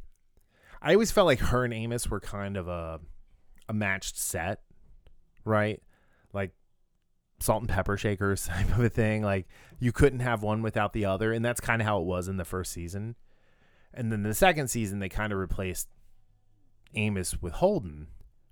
I 0.81 0.93
always 0.93 1.11
felt 1.11 1.27
like 1.27 1.39
her 1.39 1.63
and 1.63 1.73
Amos 1.73 2.09
were 2.09 2.19
kind 2.19 2.57
of 2.57 2.67
a 2.67 2.99
a 3.69 3.73
matched 3.73 4.17
set, 4.17 4.61
right? 5.45 5.81
Like 6.33 6.51
salt 7.39 7.61
and 7.61 7.69
pepper 7.69 7.97
shakers 7.97 8.47
type 8.47 8.69
of 8.71 8.83
a 8.83 8.89
thing. 8.89 9.23
Like 9.23 9.47
you 9.79 9.91
couldn't 9.91 10.19
have 10.19 10.43
one 10.43 10.61
without 10.61 10.93
the 10.93 11.05
other, 11.05 11.31
and 11.31 11.45
that's 11.45 11.61
kind 11.61 11.81
of 11.81 11.87
how 11.87 11.99
it 12.01 12.05
was 12.05 12.27
in 12.27 12.37
the 12.37 12.45
first 12.45 12.71
season. 12.71 13.15
And 13.93 14.11
then 14.11 14.23
the 14.23 14.33
second 14.33 14.69
season, 14.69 14.99
they 14.99 15.09
kind 15.09 15.33
of 15.33 15.39
replaced 15.39 15.87
Amos 16.95 17.41
with 17.41 17.53
Holden, 17.53 18.07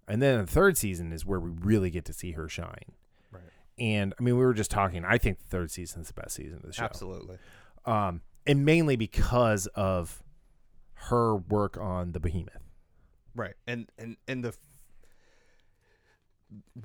and 0.08 0.22
then 0.22 0.40
the 0.40 0.48
third 0.48 0.78
season 0.78 1.12
is 1.12 1.26
where 1.26 1.40
we 1.40 1.52
really 1.52 1.90
get 1.90 2.06
to 2.06 2.14
see 2.14 2.32
her 2.32 2.50
shine. 2.50 2.94
Right. 3.32 3.44
And 3.78 4.14
I 4.20 4.24
mean, 4.24 4.38
we 4.38 4.44
were 4.44 4.54
just 4.54 4.72
talking. 4.72 5.06
I 5.06 5.18
think 5.18 5.40
the 5.40 5.48
third 5.48 5.72
season 5.72 6.02
is 6.02 6.08
the 6.08 6.14
best 6.14 6.36
season 6.36 6.58
of 6.58 6.64
the 6.64 6.74
show. 6.74 6.84
Absolutely. 6.84 7.38
Um, 7.86 8.22
and 8.46 8.66
mainly 8.66 8.96
because 8.96 9.68
of 9.68 10.24
her 10.94 11.36
work 11.36 11.78
on 11.78 12.12
the 12.12 12.20
Behemoth. 12.20 12.64
Right. 13.36 13.54
And 13.68 13.90
and 13.98 14.18
and 14.28 14.44
the 14.44 14.54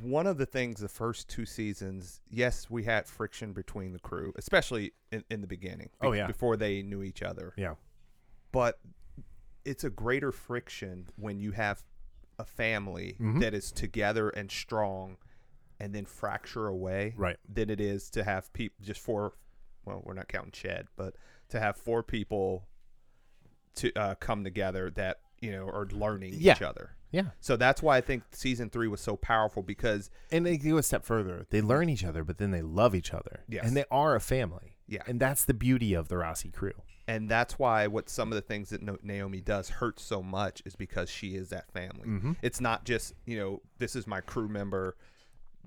one 0.01 0.27
of 0.27 0.37
the 0.37 0.47
things 0.47 0.81
the 0.81 0.89
first 0.89 1.29
two 1.29 1.47
seasons, 1.47 2.21
yes, 2.29 2.69
we 2.69 2.85
had 2.85 3.07
friction 3.07 3.53
between 3.53 3.93
the 3.93 3.99
crew, 3.99 4.33
especially 4.37 4.93
in, 5.11 5.25
in 5.31 5.41
the 5.41 5.47
beginning. 5.47 5.89
Oh, 6.03 6.13
yeah. 6.13 6.27
Before 6.27 6.57
they 6.57 6.83
knew 6.83 7.03
each 7.03 7.23
other. 7.23 7.55
Yeah. 7.57 7.75
But 8.53 8.79
it's 9.65 9.85
a 9.85 9.91
greater 9.91 10.31
friction 10.33 11.09
when 11.17 11.39
you 11.39 11.53
have 11.53 11.83
a 12.39 12.45
family 12.45 13.17
Mhm. 13.21 13.41
that 13.41 13.55
is 13.55 13.71
together 13.73 14.29
and 14.31 14.51
strong 14.51 15.17
and 15.81 15.95
then 15.95 16.05
fracture 16.05 16.67
away 16.67 17.15
Right. 17.17 17.37
than 17.49 17.71
it 17.71 17.81
is 17.81 18.11
to 18.11 18.25
have 18.25 18.53
people 18.53 18.77
just 18.85 19.01
four 19.01 19.35
well, 19.87 20.01
we're 20.05 20.15
not 20.15 20.29
counting 20.29 20.51
Shed, 20.53 20.87
but 20.97 21.15
to 21.51 21.61
have 21.61 21.77
four 21.77 22.03
people 22.03 22.67
to 23.75 23.93
uh, 23.95 24.15
come 24.15 24.43
together 24.43 24.91
that, 24.93 25.21
you 25.41 25.51
know, 25.53 25.69
are 25.69 25.87
learning 25.87 26.33
Yeah. 26.39 26.55
each 26.55 26.63
other. 26.63 26.97
Yeah. 27.11 27.31
So 27.41 27.57
that's 27.57 27.83
why 27.83 27.99
I 27.99 28.01
think 28.01 28.23
season 28.33 28.71
three 28.71 28.89
was 28.89 29.01
so 29.03 29.15
powerful 29.17 29.63
because 29.63 30.11
And 30.33 30.47
they 30.47 30.57
go 30.57 30.79
a 30.79 30.83
step 30.83 31.05
further. 31.05 31.47
They 31.51 31.61
learn 31.61 31.89
each 31.91 32.03
other, 32.05 32.25
but 32.25 32.39
then 32.39 32.51
they 32.51 32.63
love 32.63 32.95
each 32.95 33.13
other. 33.13 33.45
Yes. 33.47 33.67
And 33.67 33.77
they 33.77 33.85
are 33.91 34.15
a 34.17 34.21
family. 34.21 34.79
Yeah. 34.87 35.03
And 35.07 35.21
that's 35.21 35.45
the 35.45 35.55
beauty 35.55 35.93
of 35.93 36.09
the 36.09 36.15
Roci 36.17 36.51
crew. 36.53 36.73
And 37.07 37.29
that's 37.29 37.59
why 37.59 37.87
what 37.87 38.09
some 38.09 38.31
of 38.33 38.37
the 38.37 38.43
things 38.43 38.71
that 38.71 39.05
Naomi 39.05 39.41
does 39.41 39.69
hurt 39.69 40.01
so 40.01 40.23
much 40.23 40.63
is 40.65 40.75
because 40.77 41.11
she 41.11 41.35
is 41.37 41.51
that 41.51 41.71
family. 41.73 42.07
Mhm. 42.09 42.37
It's 42.43 42.61
not 42.61 42.85
just 42.85 43.15
you 43.27 43.39
know 43.39 43.63
this 43.79 43.95
is 43.97 44.07
my 44.07 44.21
crew 44.21 44.49
member 44.49 44.97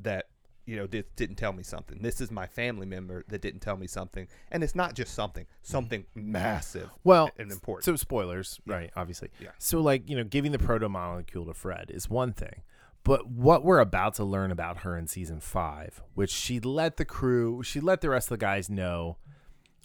that 0.01 0.27
you 0.65 0.75
know 0.75 0.85
did, 0.87 1.05
didn't 1.15 1.37
tell 1.37 1.53
me 1.53 1.63
something. 1.63 1.99
This 2.01 2.19
is 2.19 2.29
my 2.31 2.45
family 2.47 2.85
member 2.85 3.23
that 3.29 3.41
didn't 3.41 3.61
tell 3.61 3.77
me 3.77 3.87
something, 3.87 4.27
and 4.51 4.63
it's 4.63 4.75
not 4.75 4.95
just 4.95 5.13
something 5.13 5.45
something 5.61 6.05
massive. 6.13 6.89
Well, 7.03 7.31
and 7.37 7.51
important. 7.51 7.85
So 7.85 7.95
spoilers, 7.95 8.59
Yeah. 8.65 8.73
right? 8.75 8.91
Obviously. 8.95 9.29
Yeah. 9.39 9.51
So 9.59 9.79
like 9.81 10.09
you 10.09 10.17
know, 10.17 10.23
giving 10.23 10.51
the 10.51 10.59
proto 10.59 10.89
molecule 10.89 11.45
to 11.45 11.53
Fred 11.53 11.89
is 11.89 12.09
one 12.09 12.33
thing, 12.33 12.63
but 13.03 13.27
what 13.29 13.63
we're 13.63 13.79
about 13.79 14.15
to 14.15 14.25
learn 14.25 14.51
about 14.51 14.79
her 14.79 14.97
in 14.97 15.07
season 15.07 15.39
five, 15.39 16.01
which 16.15 16.31
she 16.31 16.59
let 16.59 16.97
the 16.97 17.05
crew, 17.05 17.63
she 17.63 17.79
let 17.79 18.01
the 18.01 18.09
rest 18.09 18.27
of 18.29 18.37
the 18.37 18.43
guys 18.45 18.69
know 18.69 19.17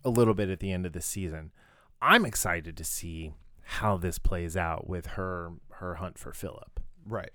a 0.04 0.10
little 0.10 0.34
bit 0.34 0.48
at 0.48 0.60
the 0.60 0.72
end 0.72 0.86
of 0.86 0.92
the 0.92 1.00
season. 1.00 1.52
I'm 2.00 2.24
excited 2.24 2.76
to 2.76 2.84
see 2.84 3.32
how 3.62 3.96
this 3.96 4.18
plays 4.18 4.56
out 4.56 4.88
with 4.88 5.06
her 5.06 5.52
her 5.74 5.94
hunt 5.96 6.18
for 6.18 6.32
Filip 6.32 6.80
right. 7.06 7.30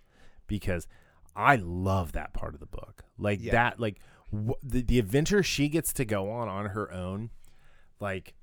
because 0.48 0.88
I 1.36 1.56
love 1.56 2.12
that 2.14 2.34
part 2.34 2.54
of 2.54 2.60
the 2.60 2.66
book. 2.66 3.04
Like 3.18 3.40
Yeah. 3.42 3.52
that, 3.54 3.80
like 3.80 4.00
the 4.62 4.82
the 4.82 5.00
adventure 5.00 5.42
she 5.44 5.70
gets 5.70 5.94
to 5.94 6.06
go 6.06 6.30
on 6.32 6.50
on 6.50 6.68
her 6.68 6.92
own, 6.92 7.30
like, 8.00 8.34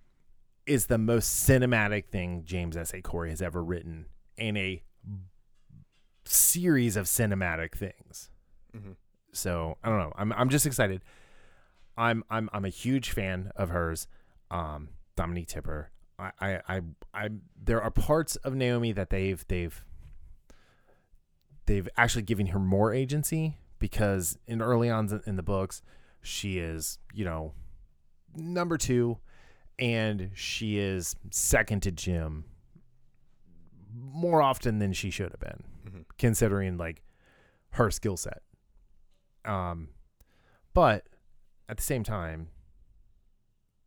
is 0.67 0.87
the 0.87 0.97
most 0.99 1.47
cinematic 1.47 2.07
thing 2.07 2.43
James 2.45 2.77
S. 2.77 2.95
A. 2.95 3.03
Corey 3.03 3.29
has 3.31 3.43
ever 3.43 3.63
written 3.63 4.07
in 4.39 4.57
a 4.57 4.83
series 6.25 6.97
of 6.97 7.07
cinematic 7.07 7.73
things. 7.75 8.31
Mhm. 8.75 8.97
So 9.33 9.77
I 9.83 9.89
don't 9.89 9.99
know. 9.99 10.13
I'm 10.17 10.33
I'm 10.33 10.49
just 10.49 10.67
excited. 10.67 11.03
I'm 11.97 12.25
I'm 12.31 12.49
I'm 12.53 12.65
a 12.65 12.69
huge 12.71 13.11
fan 13.11 13.51
of 13.57 13.71
hers. 13.71 14.07
Um, 14.51 14.91
Dominique 15.17 15.49
Tipper. 15.49 15.91
I, 16.19 16.31
I 16.41 16.61
I 16.69 16.81
I 17.13 17.29
there 17.61 17.83
are 17.83 17.91
parts 17.91 18.37
of 18.37 18.55
Naomi 18.55 18.93
that 18.93 19.11
they've 19.11 19.45
they've 19.49 19.85
they've 21.67 21.89
actually 21.97 22.23
given 22.23 22.47
her 22.49 22.59
more 22.59 22.93
agency 22.93 23.59
because 23.79 24.39
in 24.47 24.63
early 24.63 24.89
on 24.91 25.21
in 25.27 25.37
the 25.37 25.43
books 25.43 25.83
she 26.23 26.59
is 26.59 26.99
you 27.13 27.25
know 27.25 27.53
number 28.37 28.77
two 28.79 29.19
and 29.79 30.31
she 30.35 30.79
is 30.79 31.17
second 31.31 31.83
to 31.83 31.91
Jim 31.91 32.45
more 33.93 34.41
often 34.43 34.79
than 34.79 34.93
she 34.93 35.11
should 35.11 35.31
have 35.33 35.41
been 35.41 35.65
Mhm. 35.87 36.05
considering 36.19 36.77
like 36.77 37.03
her 37.71 37.91
skill 37.91 38.17
set 38.17 38.43
um 39.45 39.89
but 40.75 41.07
at 41.69 41.77
the 41.77 41.83
same 41.83 42.05
time 42.05 42.49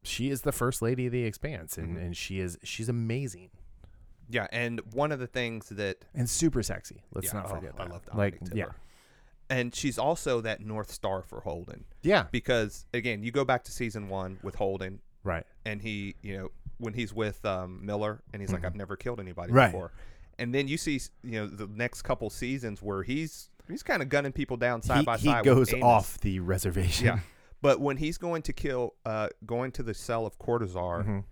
she 0.04 0.30
is 0.30 0.42
the 0.42 0.52
first 0.52 0.82
lady 0.82 1.08
of 1.08 1.12
the 1.12 1.24
expanse 1.24 1.78
and, 1.78 1.98
Mhm. 1.98 2.02
and 2.02 2.18
she 2.18 2.40
is 2.40 2.58
she's 2.64 2.88
amazing. 2.90 3.50
Yeah, 4.30 4.48
and 4.52 4.82
one 4.94 5.12
of 5.12 5.20
the 5.20 5.28
things 5.28 5.70
that 5.70 6.04
and 6.14 6.30
super 6.30 6.64
sexy 6.64 7.04
let's 7.14 7.28
yeah, 7.28 7.34
not 7.34 7.46
oh, 7.52 7.56
forget 7.56 7.74
I 7.78 7.84
that. 7.84 7.92
love 7.92 8.02
like 8.14 8.40
Dominic 8.40 8.58
yeah. 8.58 8.72
And 9.50 9.74
she's 9.74 9.98
also 9.98 10.42
that 10.42 10.60
north 10.60 10.92
star 10.92 11.22
for 11.24 11.40
Holden. 11.40 11.86
Yeah. 12.02 12.26
Because 12.32 12.86
again, 12.94 13.24
you 13.24 13.32
go 13.32 13.46
back 13.46 13.64
to 13.66 13.72
season 13.72 14.10
one 14.10 14.40
with 14.44 14.56
Holden, 14.56 15.00
right. 15.24 15.46
And 15.66 15.82
he, 15.82 16.16
you 16.22 16.38
know, 16.38 16.50
when 16.80 16.94
he's 16.94 17.14
with 17.14 17.44
um, 17.46 17.86
Miller, 17.86 18.22
and 18.34 18.42
he's 18.42 18.52
like, 18.52 18.62
Mhm. 18.62 18.66
"I've 18.66 18.76
never 18.76 18.96
killed 18.98 19.20
anybody 19.22 19.52
Right. 19.54 19.68
before," 19.72 19.92
and 20.38 20.54
then 20.54 20.68
you 20.68 20.78
see, 20.78 21.00
you 21.24 21.32
know, 21.32 21.48
the 21.48 21.68
next 21.68 22.02
couple 22.04 22.30
seasons 22.30 22.82
where 22.82 23.04
he's 23.04 23.50
he's 23.70 23.84
kind 23.84 24.02
of 24.02 24.10
gunning 24.10 24.32
people 24.34 24.58
down 24.58 24.82
side 24.82 25.00
he, 25.00 25.06
by 25.06 25.18
he 25.18 25.28
side. 25.28 25.46
with 25.46 25.72
goes 25.72 25.74
off 25.82 26.20
the 26.20 26.40
reservation. 26.42 27.06
Yeah, 27.08 27.20
but 27.62 27.80
when 27.82 27.98
he's 27.98 28.18
going 28.18 28.42
to 28.44 28.54
kill, 28.54 28.96
uh, 29.06 29.30
going 29.46 29.72
to 29.74 29.84
the 29.84 29.94
cell 29.94 30.26
of 30.26 30.38
Cortazar, 30.40 31.06
Mhm. 31.06 31.24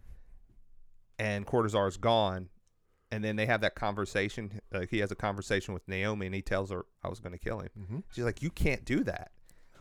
and 1.19 1.45
Cortazar's 1.45 1.97
gone, 1.97 2.49
and 3.11 3.23
then 3.23 3.35
they 3.35 3.45
have 3.45 3.61
that 3.61 3.75
conversation. 3.75 4.59
Like 4.71 4.89
he 4.89 4.99
has 4.99 5.11
a 5.11 5.15
conversation 5.15 5.73
with 5.73 5.87
Naomi, 5.87 6.25
and 6.25 6.35
he 6.35 6.41
tells 6.41 6.71
her, 6.71 6.85
"I 7.03 7.07
was 7.09 7.19
going 7.19 7.33
to 7.33 7.39
kill 7.39 7.59
him." 7.59 7.69
Mhm. 7.77 8.03
She's 8.11 8.23
like, 8.23 8.41
"You 8.41 8.49
can't 8.49 8.83
do 8.85 9.03
that," 9.03 9.31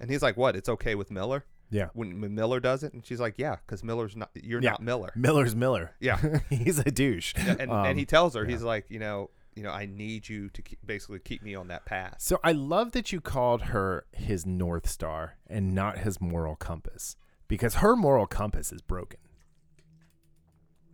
and 0.01 0.11
he's 0.11 0.23
like, 0.23 0.37
"What? 0.37 0.57
It's 0.57 0.69
okay 0.69 0.95
with 0.95 1.11
Miller." 1.11 1.45
yeah 1.71 1.89
When, 1.95 2.21
when 2.21 2.35
Miller 2.35 2.61
does 2.61 2.85
it, 2.85 2.93
and 2.93 3.05
she's 3.05 3.19
like, 3.19 3.35
"Yeah, 3.39 3.57
because 3.57 3.83
Miller's 3.83 4.15
not. 4.15 4.31
You're 4.35 4.61
Yeah. 4.63 4.73
not 4.73 4.83
Miller." 4.83 5.11
miller's 5.17 5.57
miller 5.57 5.93
Yeah. 5.99 6.21
he's 6.51 6.79
a 6.79 6.91
douche 6.91 7.35
and, 7.37 7.71
Um, 7.71 7.87
and 7.87 7.99
he 7.99 8.05
tells 8.05 8.35
her, 8.35 8.45
he's 8.45 8.63
like, 8.63 8.85
you 8.91 8.99
know, 8.99 9.31
you 9.57 9.63
know, 9.63 9.71
I 9.71 9.87
need 9.87 10.29
you 10.29 10.49
to 10.51 10.63
keep, 10.63 10.79
basically 10.85 11.19
keep 11.21 11.43
me 11.43 11.55
on 11.55 11.69
that 11.69 11.85
path. 11.85 12.17
So 12.19 12.39
I 12.43 12.53
love 12.53 12.93
that 12.93 13.13
you 13.13 13.21
called 13.21 13.63
her 13.63 14.07
his 14.13 14.45
North 14.47 14.89
Star 14.89 15.37
and 15.47 15.75
not 15.75 15.99
his 15.99 16.21
moral 16.21 16.57
compass 16.57 17.17
because 17.49 17.77
her 17.77 17.95
moral 17.97 18.27
compass 18.27 18.73
is 18.73 18.83
broken. 18.83 19.21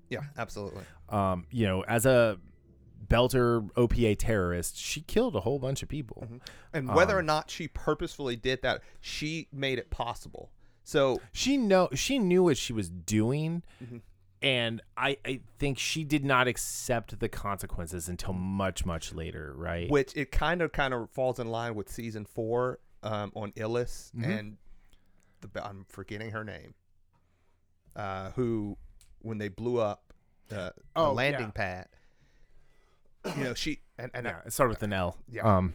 Yeah, 0.09 0.21
absolutely. 0.37 0.83
Um, 1.09 1.47
you 1.51 1.67
know, 1.67 1.83
as 1.83 2.05
a 2.05 2.39
Belter 3.07 3.71
OPA 3.77 4.17
terrorist, 4.19 4.77
she 4.77 5.01
killed 5.03 5.37
a 5.37 5.41
whole 5.41 5.59
bunch 5.59 5.83
of 5.83 5.89
people. 5.89 6.27
And 6.73 6.89
whether 6.95 7.17
or 7.17 7.21
Um, 7.21 7.27
not 7.27 7.51
she 7.51 7.69
purposefully 7.69 8.37
did 8.37 8.63
that, 8.63 8.83
she 9.01 9.49
made 9.53 9.79
it 9.79 9.91
possible. 9.91 10.51
So 10.83 11.21
She 11.33 11.57
know 11.57 11.89
she 11.95 12.19
knew 12.19 12.43
what 12.43 12.57
she 12.57 12.73
was 12.73 12.89
doing, 12.91 13.63
Mhm. 13.83 14.03
And 14.43 14.81
I, 14.97 15.19
I 15.27 15.41
think 15.59 15.79
she 15.79 16.03
did 16.03 16.25
not 16.25 16.49
accept 16.49 17.19
the 17.21 17.29
consequences 17.29 18.09
until 18.09 18.33
much 18.33 18.87
much 18.87 19.13
later, 19.13 19.53
right? 19.57 19.91
which 19.91 20.17
it 20.17 20.33
kind 20.33 20.63
of 20.63 20.73
kind 20.73 20.95
of 20.95 21.11
falls 21.11 21.39
in 21.39 21.49
line 21.49 21.75
with 21.75 21.91
season 21.91 22.25
four 22.25 22.79
um, 23.03 23.33
on 23.35 23.53
Ilus 23.53 24.11
Mhm. 24.17 24.39
and 24.39 24.57
the 25.43 25.65
I'm 25.67 25.85
forgetting 25.89 26.31
her 26.31 26.45
name. 26.45 26.75
Uh, 27.97 28.31
who, 28.31 28.77
when 29.21 29.39
they 29.39 29.49
blew 29.49 29.79
up 29.79 30.15
uh, 30.51 30.71
Oh, 30.97 31.07
the 31.09 31.13
landing 31.13 31.53
yeah. 31.57 31.85
pad, 33.25 33.37
you 33.37 33.45
know 33.45 33.55
she 33.55 33.81
and 33.99 34.11
and 34.15 34.25
yeah, 34.27 34.39
it 34.47 34.53
started 34.53 34.71
with 34.71 34.83
an 34.83 34.93
L. 34.95 35.19
Yeah. 35.29 35.43
Um, 35.59 35.75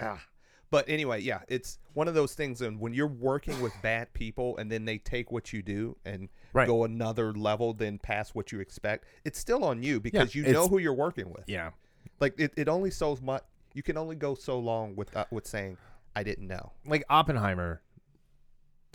ah. 0.00 0.22
But 0.70 0.88
anyway, 0.88 1.20
yeah, 1.20 1.40
it's 1.48 1.78
one 1.94 2.08
of 2.08 2.14
those 2.14 2.34
things. 2.34 2.60
And 2.60 2.80
when 2.80 2.92
you're 2.92 3.06
working 3.06 3.60
with 3.60 3.72
bad 3.82 4.12
people, 4.14 4.56
and 4.56 4.70
then 4.70 4.84
they 4.84 4.98
take 4.98 5.30
what 5.30 5.52
you 5.52 5.62
do 5.62 5.96
and 6.04 6.28
Right. 6.52 6.66
go 6.66 6.84
another 6.84 7.32
level, 7.34 7.72
then 7.74 7.98
past 7.98 8.34
what 8.34 8.50
you 8.50 8.60
expect, 8.60 9.04
it's 9.24 9.38
still 9.38 9.62
on 9.64 9.82
you 9.82 10.00
because 10.00 10.34
you 10.34 10.42
know 10.44 10.66
who 10.68 10.78
you're 10.78 10.94
working 10.94 11.30
with. 11.30 11.44
yeah. 11.46 11.70
Like 12.18 12.34
it, 12.40 12.52
it 12.56 12.68
only 12.68 12.90
so 12.90 13.16
much. 13.22 13.42
You 13.74 13.82
can 13.82 13.96
only 13.98 14.16
go 14.16 14.34
so 14.34 14.58
long 14.58 14.96
with 14.96 15.14
uh, 15.16 15.26
with 15.30 15.46
saying 15.46 15.76
I 16.14 16.22
didn't 16.22 16.46
know. 16.48 16.72
Like 16.86 17.04
Oppenheimer 17.10 17.82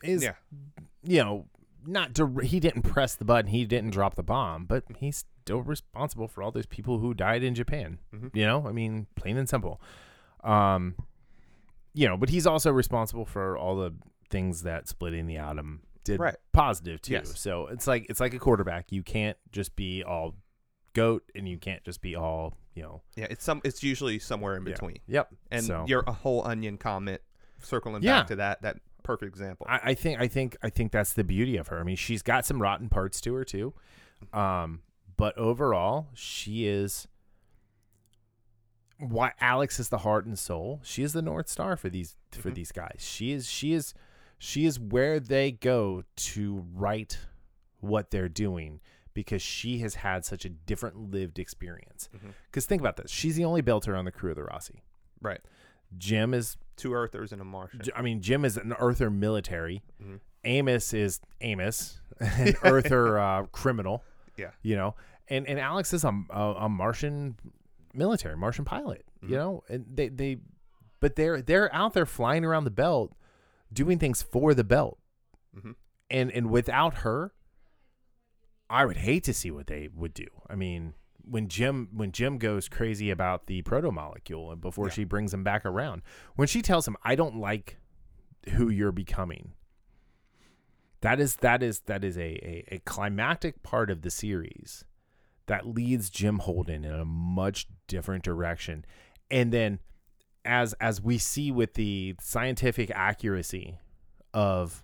is 0.04 0.24
Yeah. 0.24 0.34
you 1.04 1.24
know, 1.24 1.46
not 1.86 2.14
dir- 2.14 2.42
he 2.42 2.60
didn't 2.60 2.82
press 2.84 3.16
the 3.16 3.26
button, 3.26 3.52
he 3.52 3.66
didn't 3.66 3.92
drop 3.92 4.16
the 4.16 4.24
bomb, 4.24 4.66
but 4.66 4.84
he's 4.98 5.26
still 5.44 5.62
responsible 5.62 6.28
for 6.28 6.42
all 6.42 6.52
those 6.52 6.66
people 6.66 6.98
who 7.00 7.14
died 7.14 7.44
in 7.44 7.54
Japan. 7.56 8.00
Mhm. 8.14 8.36
You 8.36 8.46
know, 8.46 8.68
I 8.68 8.72
mean, 8.72 9.06
plain 9.16 9.38
and 9.38 9.48
simple. 9.48 9.80
Um, 10.44 10.96
you 11.94 12.08
know, 12.08 12.18
but 12.18 12.30
he's 12.30 12.48
also 12.48 12.72
responsible 12.72 13.26
for 13.26 13.58
all 13.58 13.76
the 13.76 13.94
things 14.30 14.64
that 14.64 14.88
splitting 14.88 15.28
the 15.28 15.38
atom 15.38 15.82
did 16.04 16.20
Right. 16.20 16.36
positive 16.54 17.02
too. 17.02 17.14
Yes. 17.14 17.40
So 17.40 17.68
it's 17.68 17.86
like 17.88 18.08
it's 18.10 18.20
like 18.20 18.34
a 18.34 18.40
quarterback. 18.40 18.92
You 18.92 19.04
can't 19.04 19.38
just 19.52 19.76
be 19.76 20.04
all 20.04 20.36
goat, 20.94 21.24
and 21.36 21.48
you 21.48 21.58
can't 21.58 21.84
just 21.84 22.02
be 22.02 22.16
all 22.16 22.58
you 22.76 22.84
know. 22.84 23.02
Yeah, 23.16 23.28
it's 23.30 23.44
some. 23.44 23.62
It's 23.64 23.84
usually 23.84 24.18
somewhere 24.20 24.56
in 24.56 24.66
yeah. 24.66 24.72
between. 24.72 24.98
Yep. 25.08 25.34
And 25.52 25.64
so, 25.64 25.86
your 25.88 26.04
a 26.08 26.14
whole 26.14 26.46
onion 26.48 26.78
comment, 26.78 27.22
circling 27.62 28.02
Yeah. 28.02 28.20
back 28.20 28.28
to 28.28 28.36
that 28.38 28.62
that 28.64 28.78
perfect 29.04 29.30
example. 29.30 29.68
I, 29.70 29.80
I 29.84 29.94
think 29.94 30.20
I 30.20 30.28
think 30.28 30.58
I 30.64 30.70
think 30.70 30.92
that's 30.92 31.14
the 31.14 31.24
beauty 31.24 31.58
of 31.58 31.68
her. 31.68 31.80
I 31.80 31.84
mean, 31.84 31.98
she's 31.98 32.22
got 32.22 32.46
some 32.46 32.62
rotten 32.62 32.88
parts 32.90 33.20
to 33.22 33.34
her 33.36 33.44
too, 33.44 33.74
um, 34.34 34.82
but 35.18 35.38
overall, 35.38 36.08
she 36.14 36.66
is. 36.68 37.08
Why 39.02 39.34
Alex 39.40 39.80
is 39.80 39.90
the 39.90 40.00
heart 40.00 40.26
and 40.26 40.38
soul. 40.38 40.80
She 40.84 41.04
is 41.04 41.14
the 41.14 41.22
north 41.22 41.48
star 41.50 41.76
for 41.76 41.90
these 41.90 42.16
for 42.32 42.50
Mhm. 42.52 42.56
these 42.56 42.72
guys. 42.72 42.98
She 43.00 43.32
is 43.32 43.50
she 43.50 43.74
is 43.74 43.94
she 44.38 44.66
is 44.66 44.80
where 44.80 45.20
they 45.20 45.52
go 45.52 46.04
to 46.16 46.66
write 46.74 47.20
what 47.80 48.12
they're 48.12 48.30
doing 48.30 48.80
because 49.14 49.42
she 49.42 49.80
has 49.80 49.96
had 49.96 50.24
such 50.24 50.46
a 50.46 50.50
different 50.50 51.12
lived 51.12 51.38
experience. 51.40 52.10
Because 52.50 52.66
think 52.66 52.82
about 52.82 52.96
this: 52.98 53.12
she's 53.12 53.36
the 53.36 53.44
only 53.46 53.62
belter 53.62 53.98
on 53.98 54.06
the 54.06 54.12
crew 54.12 54.30
of 54.32 54.36
the 54.38 54.44
Roci. 54.44 54.82
right. 55.22 55.42
Jim 55.98 56.34
is 56.34 56.56
Two 56.78 56.94
Earthers 56.94 57.34
and 57.34 57.42
a 57.42 57.46
Martian. 57.46 57.82
I 57.94 58.02
mean, 58.02 58.22
Jim 58.22 58.46
is 58.46 58.56
an 58.56 58.72
Earther 58.80 59.10
military. 59.10 59.84
Mhm. 60.02 60.20
Amos 60.46 60.94
is 60.94 61.20
Amos, 61.42 62.00
an 62.20 62.54
Earther 62.64 63.20
uh, 63.20 63.46
criminal. 63.48 64.04
Yeah. 64.38 64.52
You 64.62 64.76
know, 64.78 64.96
and 65.28 65.46
and 65.48 65.60
Alex 65.60 65.92
is 65.94 66.04
a, 66.06 66.14
a, 66.30 66.54
a 66.62 66.70
Martian 66.70 67.36
military, 67.94 68.36
Martian 68.38 68.66
pilot. 68.66 69.06
Mhm. 69.24 69.30
You 69.30 69.36
know, 69.38 69.64
and 69.70 69.86
they 69.92 70.10
they, 70.10 70.38
but 71.00 71.16
they're 71.16 71.42
they're 71.42 71.74
out 71.74 71.94
there 71.94 72.06
flying 72.06 72.44
around 72.46 72.64
the 72.66 72.72
belt, 72.72 73.16
doing 73.72 74.00
things 74.00 74.22
for 74.22 74.54
the 74.54 74.64
belt, 74.64 75.00
Mhm. 75.56 75.76
and 76.10 76.32
and 76.32 76.50
without 76.50 76.96
her, 77.00 77.34
I 78.70 78.86
would 78.86 78.98
hate 78.98 79.24
to 79.26 79.34
see 79.34 79.52
what 79.52 79.68
they 79.68 79.88
would 79.88 80.14
do. 80.14 80.28
I 80.50 80.56
mean. 80.56 80.94
When 81.24 81.50
Jim 81.50 81.90
when 81.94 82.12
Jim 82.12 82.40
goes 82.40 82.68
crazy 82.68 83.12
about 83.12 83.46
the 83.46 83.62
proto 83.62 83.92
molecule 83.92 84.52
and 84.52 84.60
before 84.60 84.88
Yeah. 84.88 84.94
she 84.94 85.04
brings 85.04 85.32
him 85.32 85.44
back 85.44 85.64
around, 85.68 86.02
when 86.36 86.48
she 86.48 86.64
tells 86.64 86.88
him, 86.88 86.98
"I 87.04 87.14
don't 87.14 87.36
like 87.38 87.78
who 88.50 88.70
you're 88.70 88.92
becoming," 88.92 89.54
that 91.02 91.20
is 91.20 91.36
that 91.38 91.62
is 91.62 91.82
that 91.82 92.04
is 92.04 92.18
a, 92.18 92.22
a, 92.44 92.66
a 92.76 92.80
climactic 92.80 93.62
part 93.62 93.92
of 93.92 94.02
the 94.02 94.10
series 94.10 94.84
that 95.52 95.68
leads 95.68 96.10
Jim 96.10 96.40
Holden 96.40 96.86
in 96.86 96.94
a 96.94 97.04
much 97.06 97.68
different 97.88 98.24
direction. 98.24 98.86
And 99.30 99.52
then 99.52 99.80
as 100.46 100.74
as 100.80 101.02
we 101.02 101.18
see 101.18 101.52
with 101.52 101.74
the 101.74 102.16
scientific 102.22 102.90
accuracy 102.96 103.78
of 104.34 104.82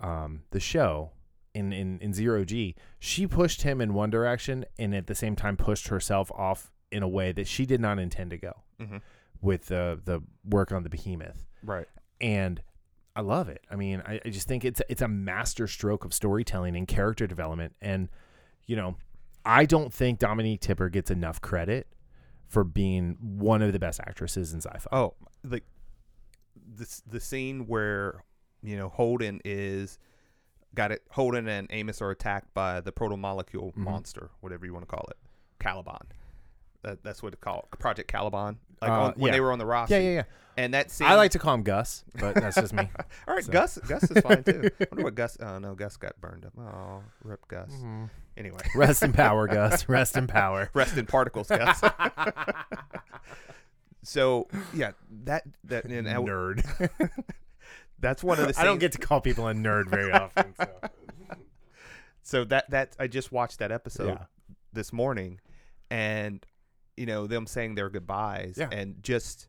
um, 0.00 0.42
the 0.50 0.60
show 0.60 1.10
in, 1.54 1.72
in, 1.72 1.98
in 2.00 2.12
zero 2.12 2.44
G, 2.44 2.74
she 2.98 3.26
pushed 3.26 3.62
him 3.62 3.80
in 3.80 3.94
one 3.94 4.10
direction 4.10 4.64
and 4.78 4.94
at 4.94 5.06
the 5.06 5.14
same 5.14 5.34
time 5.36 5.56
pushed 5.56 5.88
herself 5.88 6.30
off 6.32 6.70
in 6.92 7.02
a 7.02 7.08
way 7.08 7.32
that 7.32 7.46
she 7.48 7.66
did 7.66 7.80
not 7.80 7.98
intend 7.98 8.30
to 8.30 8.38
go 8.38 8.52
Mhm. 8.80 9.00
with 9.40 9.66
the 9.66 10.00
the 10.04 10.20
work 10.44 10.70
on 10.72 10.82
the 10.84 10.88
behemoth 10.90 11.44
Right. 11.64 11.88
and 12.20 12.62
I 13.16 13.20
love 13.22 13.48
it. 13.48 13.64
I 13.70 13.76
mean, 13.76 14.02
I, 14.06 14.20
I 14.24 14.28
just 14.30 14.46
think 14.48 14.64
it's 14.64 14.80
it's 14.88 15.02
a 15.02 15.08
master 15.08 15.66
stroke 15.66 16.04
of 16.04 16.12
storytelling 16.14 16.76
and 16.76 16.86
character 16.86 17.26
development. 17.26 17.74
And 17.80 18.08
you 18.66 18.76
know, 18.76 18.96
I 19.44 19.64
don't 19.66 19.92
think 19.92 20.18
Dominique 20.18 20.60
Tipper 20.60 20.88
gets 20.88 21.10
enough 21.10 21.40
credit 21.40 21.86
for 22.48 22.64
being 22.64 23.16
one 23.20 23.62
of 23.62 23.72
the 23.72 23.78
best 23.78 24.00
actresses 24.00 24.52
in 24.52 24.60
sci-fi. 24.60 24.88
Oh, 24.96 25.14
like 25.42 25.64
this 26.66 27.02
the 27.06 27.20
scene 27.20 27.66
where 27.66 28.22
you 28.62 28.76
know 28.76 28.88
Holden 28.88 29.40
is 29.44 29.98
got 30.74 30.90
it. 30.92 31.02
Holden 31.10 31.46
and 31.48 31.66
Amos 31.70 32.00
are 32.00 32.10
attacked 32.10 32.52
by 32.54 32.80
the 32.80 32.92
proto 32.92 33.16
molecule 33.16 33.72
Mhm. 33.72 33.76
monster, 33.84 34.30
whatever 34.40 34.66
you 34.66 34.72
want 34.72 34.88
to 34.88 34.94
call 34.94 35.06
it, 35.10 35.16
Caliban. 35.58 36.06
That, 36.82 37.02
that's 37.02 37.22
what 37.22 37.32
it's 37.32 37.40
called, 37.40 37.66
Project 37.78 38.08
Caliban. 38.10 38.58
Like 38.82 38.90
Uh, 38.90 38.94
on, 38.94 39.12
when 39.16 39.28
yeah. 39.28 39.32
they 39.32 39.40
were 39.40 39.52
on 39.52 39.58
the 39.58 39.64
Roci. 39.64 39.90
yeah, 39.90 39.98
yeah, 39.98 40.10
yeah. 40.10 40.22
And 40.56 40.72
that 40.74 40.90
scene. 40.90 41.08
I 41.08 41.16
like 41.16 41.32
to 41.32 41.38
call 41.40 41.54
him 41.54 41.62
Gus, 41.64 42.04
but 42.20 42.36
that's 42.36 42.54
just 42.56 42.72
me. 42.72 42.88
All 43.28 43.34
right, 43.34 43.42
so. 43.44 43.50
Gus. 43.50 43.76
Gus 43.88 44.04
is 44.04 44.22
fine 44.22 44.44
too. 44.44 44.70
I 44.80 44.86
wonder 44.92 45.04
what 45.04 45.14
Gus. 45.16 45.36
Oh 45.40 45.58
no, 45.58 45.74
Gus 45.74 45.96
got 45.96 46.20
burned 46.20 46.46
up. 46.46 46.52
Oh, 46.58 47.02
rip 47.24 47.46
Gus. 47.48 47.70
Mhm. 47.72 48.08
Anyway, 48.36 48.60
Rest 48.76 49.02
in 49.02 49.12
power, 49.12 49.46
Gus. 49.48 49.88
Rest 49.88 50.16
in 50.16 50.26
power. 50.28 50.70
rest 50.74 50.96
in 50.96 51.06
particles, 51.06 51.48
Gus. 51.48 51.80
so 54.02 54.46
yeah, 54.72 54.92
that 55.24 55.44
that 55.64 55.84
and 55.86 56.08
I- 56.08 56.14
nerd. 56.14 56.62
that's 57.98 58.22
one 58.22 58.38
of 58.38 58.46
the. 58.48 58.60
I 58.60 58.64
don't 58.64 58.78
get 58.78 58.92
to 58.92 58.98
call 58.98 59.20
people 59.20 59.48
a 59.48 59.54
nerd 59.54 59.88
very 59.88 60.12
often. 60.12 60.54
So. 60.56 60.68
So 62.22 62.44
that 62.44 62.70
that 62.70 62.96
I 62.98 63.06
just 63.06 63.32
watched 63.32 63.58
that 63.58 63.70
episode 63.72 64.08
Yeah. 64.18 64.24
this 64.72 64.92
morning, 64.92 65.40
and 65.90 66.44
you 66.96 67.06
know 67.06 67.26
them 67.26 67.46
saying 67.46 67.74
their 67.74 67.90
goodbyes, 67.90 68.56
Yeah. 68.58 68.68
and 68.72 69.02
just 69.02 69.48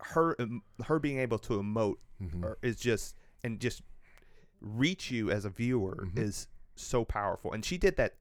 her 0.00 0.36
her 0.86 0.98
being 0.98 1.18
able 1.18 1.38
to 1.38 1.54
emote 1.60 1.96
Mhm. 2.20 2.42
or 2.42 2.58
is 2.62 2.76
just 2.76 3.14
and 3.44 3.60
just 3.60 3.82
reach 4.60 5.10
you 5.10 5.30
as 5.30 5.44
a 5.44 5.50
viewer 5.50 6.08
Mhm. 6.10 6.18
is 6.18 6.48
so 6.74 7.04
powerful, 7.04 7.52
and 7.52 7.64
she 7.64 7.78
did 7.78 7.96
that 7.96 8.16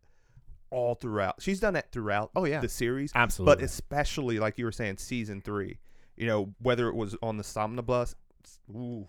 all 0.70 0.94
throughout. 0.96 1.42
She's 1.42 1.60
done 1.60 1.74
that 1.74 1.92
throughout 1.92 2.30
Oh 2.36 2.46
yeah, 2.46 2.60
the 2.60 2.70
series, 2.70 3.12
absolutely. 3.16 3.56
but 3.56 3.64
especially 3.64 4.38
like 4.40 4.58
you 4.58 4.66
were 4.66 4.72
saying, 4.72 4.98
season 4.98 5.42
three. 5.42 5.80
You 6.16 6.28
know 6.28 6.54
whether 6.60 6.88
it 6.90 6.96
was 6.96 7.16
on 7.22 7.38
the 7.38 7.44
Somnibus, 7.44 8.16
ooh, 8.70 9.08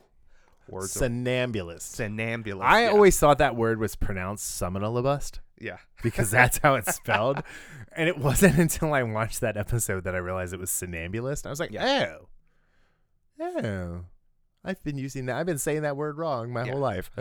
words 0.70 0.92
Somnambulist. 0.92 2.00
I 2.62 2.84
yeah. 2.84 2.90
always 2.90 3.18
thought 3.18 3.38
that 3.38 3.56
word 3.56 3.78
was 3.78 3.96
pronounced 3.96 4.60
Somnolabust. 4.60 5.38
yeah. 5.60 5.78
because 6.02 6.30
that's 6.30 6.58
how 6.58 6.74
it's 6.76 6.94
spelled. 6.94 7.42
and 7.96 8.08
it 8.08 8.18
wasn't 8.18 8.58
until 8.58 8.92
I 8.94 9.02
watched 9.02 9.40
that 9.40 9.56
episode 9.56 10.04
that 10.04 10.14
I 10.14 10.18
realized 10.18 10.54
it 10.54 10.60
was 10.60 10.70
somnambulist. 10.70 11.46
I 11.46 11.50
was 11.50 11.60
like, 11.60 11.74
oh, 11.78 12.28
oh, 13.40 14.00
I've 14.64 14.82
been 14.84 14.98
using 14.98 15.26
that. 15.26 15.36
I've 15.36 15.46
been 15.46 15.58
saying 15.58 15.82
that 15.82 15.96
word 15.96 16.18
wrong 16.18 16.52
my 16.52 16.64
Yeah. 16.64 16.72
whole 16.72 16.80
life. 16.80 17.10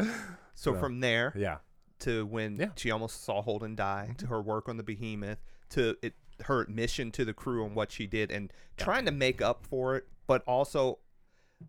So 0.60 0.74
So, 0.74 0.80
from 0.80 1.02
there 1.02 1.34
yeah, 1.36 1.58
to 2.00 2.26
when 2.26 2.58
Yeah. 2.58 2.70
She 2.76 2.90
almost 2.90 3.24
saw 3.24 3.44
Holden 3.44 3.76
die, 3.76 4.16
to 4.18 4.26
her 4.26 4.42
work 4.42 4.68
on 4.68 4.78
the 4.78 4.84
Behemoth, 4.84 5.38
to 5.70 5.96
it, 6.02 6.16
her 6.46 6.62
admission 6.62 7.12
to 7.12 7.24
the 7.24 7.34
crew 7.34 7.64
and 7.64 7.76
what 7.76 7.92
she 7.92 8.08
did, 8.08 8.32
and 8.32 8.52
Yeah. 8.80 8.86
trying 8.86 9.06
to 9.06 9.12
make 9.12 9.40
up 9.40 9.68
for 9.68 9.96
it, 9.98 10.08
but 10.26 10.42
also 10.48 10.98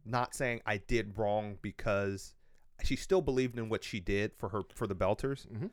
not 0.04 0.34
saying 0.34 0.60
I 0.66 0.78
did 0.78 1.18
wrong 1.18 1.58
because 1.62 2.34
she 2.84 2.96
still 2.96 3.22
believed 3.22 3.58
in 3.58 3.68
what 3.68 3.82
she 3.84 4.00
did 4.00 4.32
for 4.36 4.48
her 4.50 4.62
for 4.74 4.86
the 4.86 4.94
Belters, 4.94 5.46
Mhm. 5.48 5.70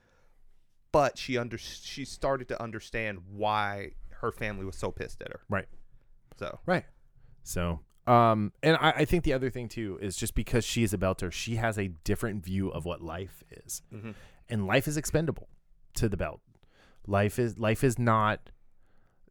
but 0.91 1.18
she 1.18 1.38
under 1.38 1.57
she 1.57 2.05
started 2.05 2.47
to 2.49 2.61
understand 2.61 3.20
why 3.30 3.91
her 4.22 4.32
family 4.32 4.66
was 4.66 4.76
so 4.78 4.91
pissed 4.91 5.22
at 5.22 5.32
her. 5.32 5.41
Right. 5.49 5.68
So 6.38 6.59
Right. 6.66 6.86
So, 7.43 7.82
um, 8.07 8.51
and 8.63 8.76
I, 8.78 8.91
I 8.91 9.05
think 9.05 9.24
the 9.24 9.34
other 9.34 9.49
thing 9.49 9.68
too 9.70 9.99
is 10.01 10.16
just 10.18 10.34
because 10.36 10.66
she 10.66 10.84
is 10.84 10.93
a 10.93 10.97
belter, 10.97 11.32
she 11.32 11.55
has 11.57 11.78
a 11.78 11.89
different 11.89 12.43
view 12.43 12.70
of 12.70 12.86
what 12.86 13.01
life 13.01 13.43
is, 13.51 13.82
Mhm. 13.93 14.16
and 14.49 14.66
life 14.66 14.88
is 14.88 14.97
expendable 14.97 15.49
to 15.95 16.09
the 16.09 16.18
belt. 16.18 16.41
Life 17.07 17.38
is 17.38 17.59
life 17.59 17.84
is 17.84 17.99
not 17.99 18.49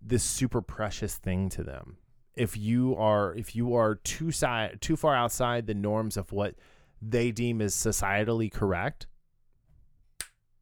this 0.00 0.22
super 0.22 0.60
precious 0.62 1.16
thing 1.16 1.48
to 1.48 1.64
them. 1.64 1.96
If 2.36 2.56
you 2.56 2.96
are 2.96 3.34
if 3.34 3.54
you 3.54 3.74
are 3.76 3.94
too 3.96 4.30
side 4.32 4.80
too 4.80 4.96
far 4.96 5.14
outside 5.14 5.66
the 5.66 5.74
norms 5.74 6.16
of 6.16 6.32
what 6.32 6.54
they 7.00 7.30
deem 7.30 7.60
as 7.60 7.74
societally 7.74 8.50
correct, 8.52 9.06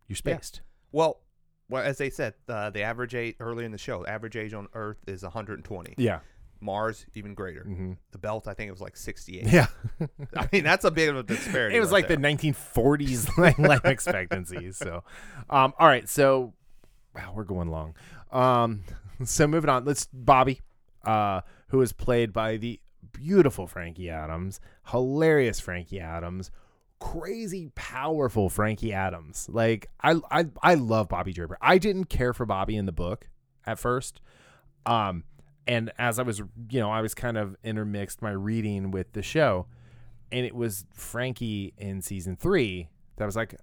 you're 0.08 0.14
Yeah. 0.14 0.36
spaced. 0.36 0.60
well, 0.90 1.20
well 1.68 1.82
as 1.82 1.98
they 1.98 2.10
said, 2.10 2.34
uh, 2.48 2.70
the 2.70 2.82
average 2.82 3.14
age 3.14 3.36
earlier 3.40 3.64
in 3.64 3.72
the 3.72 3.78
show, 3.78 4.04
average 4.06 4.36
age 4.36 4.52
on 4.52 4.68
Earth 4.74 4.98
is 5.06 5.22
120. 5.22 5.94
Yeah. 5.96 6.20
Mars 6.60 7.06
even 7.14 7.34
greater. 7.34 7.64
hmm 7.64 7.92
The 8.12 8.18
belt, 8.18 8.46
I 8.46 8.54
think 8.54 8.68
it 8.68 8.72
was 8.72 8.80
like 8.80 8.96
68. 8.96 9.46
Yeah. 9.46 9.66
I 10.36 10.48
mean, 10.52 10.62
that's 10.64 10.84
a 10.84 10.90
bit 10.90 11.08
of 11.08 11.16
a 11.16 11.22
disparity. 11.22 11.76
it 11.76 11.80
was 11.80 11.88
right 11.90 12.04
like 12.04 12.08
there. 12.08 12.16
the 12.18 12.22
1940s 12.22 13.36
like, 13.38 13.58
life 13.58 13.84
expectancy. 13.84 14.70
So, 14.72 15.02
um, 15.50 15.72
all 15.78 15.88
right. 15.88 16.08
So, 16.08 16.52
wow, 17.16 17.32
we're 17.34 17.44
going 17.44 17.68
long. 17.68 17.94
Um, 18.30 18.82
so 19.24 19.46
moving 19.48 19.70
on. 19.70 19.84
Let's 19.84 20.06
Bobbie, 20.12 20.60
uh, 21.04 21.40
who 21.72 21.80
is 21.80 21.92
played 21.92 22.32
by 22.34 22.58
the 22.58 22.78
beautiful 23.12 23.66
Frankie 23.66 24.10
Adams, 24.10 24.60
hilarious 24.88 25.58
Frankie 25.58 26.00
Adams, 26.00 26.50
crazy 27.00 27.70
powerful 27.74 28.50
Frankie 28.50 28.92
Adams. 28.92 29.48
Like 29.50 29.88
I, 30.02 30.20
I, 30.30 30.46
I 30.62 30.74
love 30.74 31.08
Bobbie 31.08 31.32
Draper. 31.32 31.56
I 31.62 31.78
didn't 31.78 32.04
care 32.04 32.34
for 32.34 32.44
Bobbie 32.44 32.76
in 32.76 32.84
the 32.84 32.92
book 32.92 33.30
at 33.66 33.78
first. 33.78 34.20
Um, 34.84 35.24
and 35.66 35.90
as 35.98 36.18
I 36.18 36.24
was, 36.24 36.42
you 36.70 36.78
know, 36.78 36.90
I 36.90 37.00
was 37.00 37.14
kind 37.14 37.38
of 37.38 37.56
intermixed 37.64 38.20
my 38.20 38.32
reading 38.32 38.90
with 38.90 39.10
the 39.14 39.22
show 39.22 39.66
and 40.30 40.44
it 40.44 40.54
was 40.54 40.84
Frankie 40.92 41.72
in 41.78 42.02
season 42.02 42.36
three 42.36 42.90
that 43.16 43.24
was 43.24 43.34
like, 43.34 43.54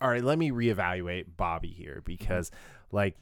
all 0.00 0.10
right, 0.10 0.24
let 0.24 0.36
me 0.36 0.50
reevaluate 0.50 1.26
Bobbie 1.36 1.72
here 1.72 2.02
because, 2.04 2.50
like, 2.90 3.16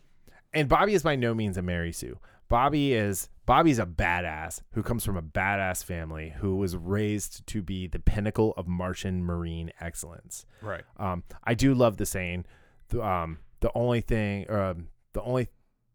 and 0.54 0.66
Bobbie 0.66 0.94
is 0.94 1.02
by 1.02 1.14
no 1.14 1.34
means 1.34 1.58
a 1.58 1.62
Mary 1.62 1.92
Sue. 1.92 2.18
Bobbie 2.50 2.92
is 2.92 3.30
Bobbie's 3.46 3.78
a 3.78 3.86
badass 3.86 4.60
who 4.72 4.82
comes 4.82 5.04
from 5.04 5.16
a 5.16 5.22
badass 5.22 5.82
family 5.82 6.34
who 6.38 6.56
was 6.56 6.76
raised 6.76 7.46
to 7.46 7.62
be 7.62 7.86
the 7.86 7.98
pinnacle 7.98 8.52
of 8.56 8.68
Martian 8.68 9.24
marine 9.24 9.70
excellence. 9.80 10.44
right. 10.60 10.82
Um, 10.98 11.22
I 11.44 11.54
do 11.54 11.72
love 11.74 11.96
the 11.96 12.04
saying, 12.06 12.44
the, 12.88 13.02
um, 13.02 13.38
the 13.60 13.70
only 13.74 14.00
thing, 14.02 14.50
um, 14.50 14.88
the 15.14 15.22
only, 15.22 15.48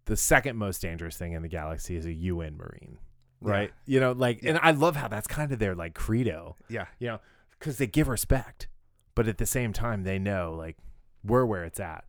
the 0.06 0.18
second 0.18 0.56
most 0.58 0.82
dangerous 0.82 1.18
thing 1.18 1.34
in 1.34 1.42
the 1.44 1.48
galaxy 1.48 1.96
is 1.96 2.06
a 2.06 2.12
UN 2.14 2.58
marine, 2.58 2.98
right? 3.42 3.72
You 3.86 4.00
know, 4.00 4.12
like, 4.14 4.40
and 4.44 4.58
I 4.62 4.72
love 4.72 4.96
how 4.96 5.08
that's 5.08 5.28
kind 5.28 5.52
of 5.52 5.60
their 5.60 5.76
like 5.76 5.94
credo 5.94 6.56
Yeah. 6.70 6.86
you 7.00 7.08
know, 7.08 7.20
because 7.60 7.78
they 7.78 7.88
give 7.88 8.08
respect, 8.08 8.68
but 9.14 9.28
at 9.28 9.38
the 9.38 9.46
same 9.46 9.72
time 9.74 10.04
they 10.04 10.20
know 10.20 10.54
like 10.58 10.78
we're 11.24 11.46
where 11.46 11.64
it's 11.66 11.80
at. 11.80 12.06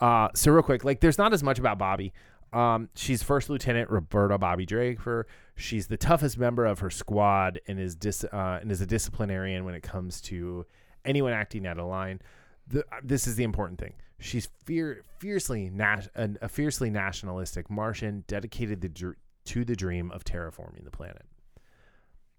Uh, 0.00 0.28
so 0.34 0.52
real 0.52 0.62
quick, 0.62 0.84
like 0.84 1.00
there's 1.00 1.18
not 1.18 1.32
as 1.32 1.42
much 1.42 1.58
about 1.58 1.78
Bobbie. 1.78 2.12
Um, 2.52 2.88
she's 2.94 3.22
First 3.22 3.50
Lieutenant 3.50 3.90
Roberta 3.90 4.38
Bobbie 4.38 4.66
Draper. 4.66 5.26
She's 5.56 5.88
the 5.88 5.96
toughest 5.96 6.38
member 6.38 6.64
of 6.64 6.78
her 6.78 6.90
squad 6.90 7.60
and 7.66 7.78
is 7.78 7.94
dis- 7.94 8.24
uh, 8.24 8.58
and 8.60 8.70
is 8.70 8.80
a 8.80 8.86
disciplinarian 8.86 9.64
when 9.64 9.74
it 9.74 9.82
comes 9.82 10.20
to 10.22 10.64
anyone 11.04 11.32
acting 11.32 11.66
out 11.66 11.78
of 11.78 11.86
line. 11.86 12.20
The, 12.68 12.84
this 13.02 13.26
is 13.26 13.36
the 13.36 13.44
important 13.44 13.78
thing. 13.80 13.94
She's 14.18 14.48
fear, 14.64 15.04
fiercely 15.18 15.70
nas- 15.70 16.08
a 16.16 16.48
fiercely 16.48 16.88
nationalistic 16.90 17.68
Martian 17.70 18.24
dedicated 18.26 18.80
the, 18.80 18.88
dr- 18.88 19.16
to 19.46 19.64
the 19.64 19.76
dream 19.76 20.10
of 20.10 20.24
terraforming 20.24 20.84
the 20.84 20.90
planet. 20.90 21.22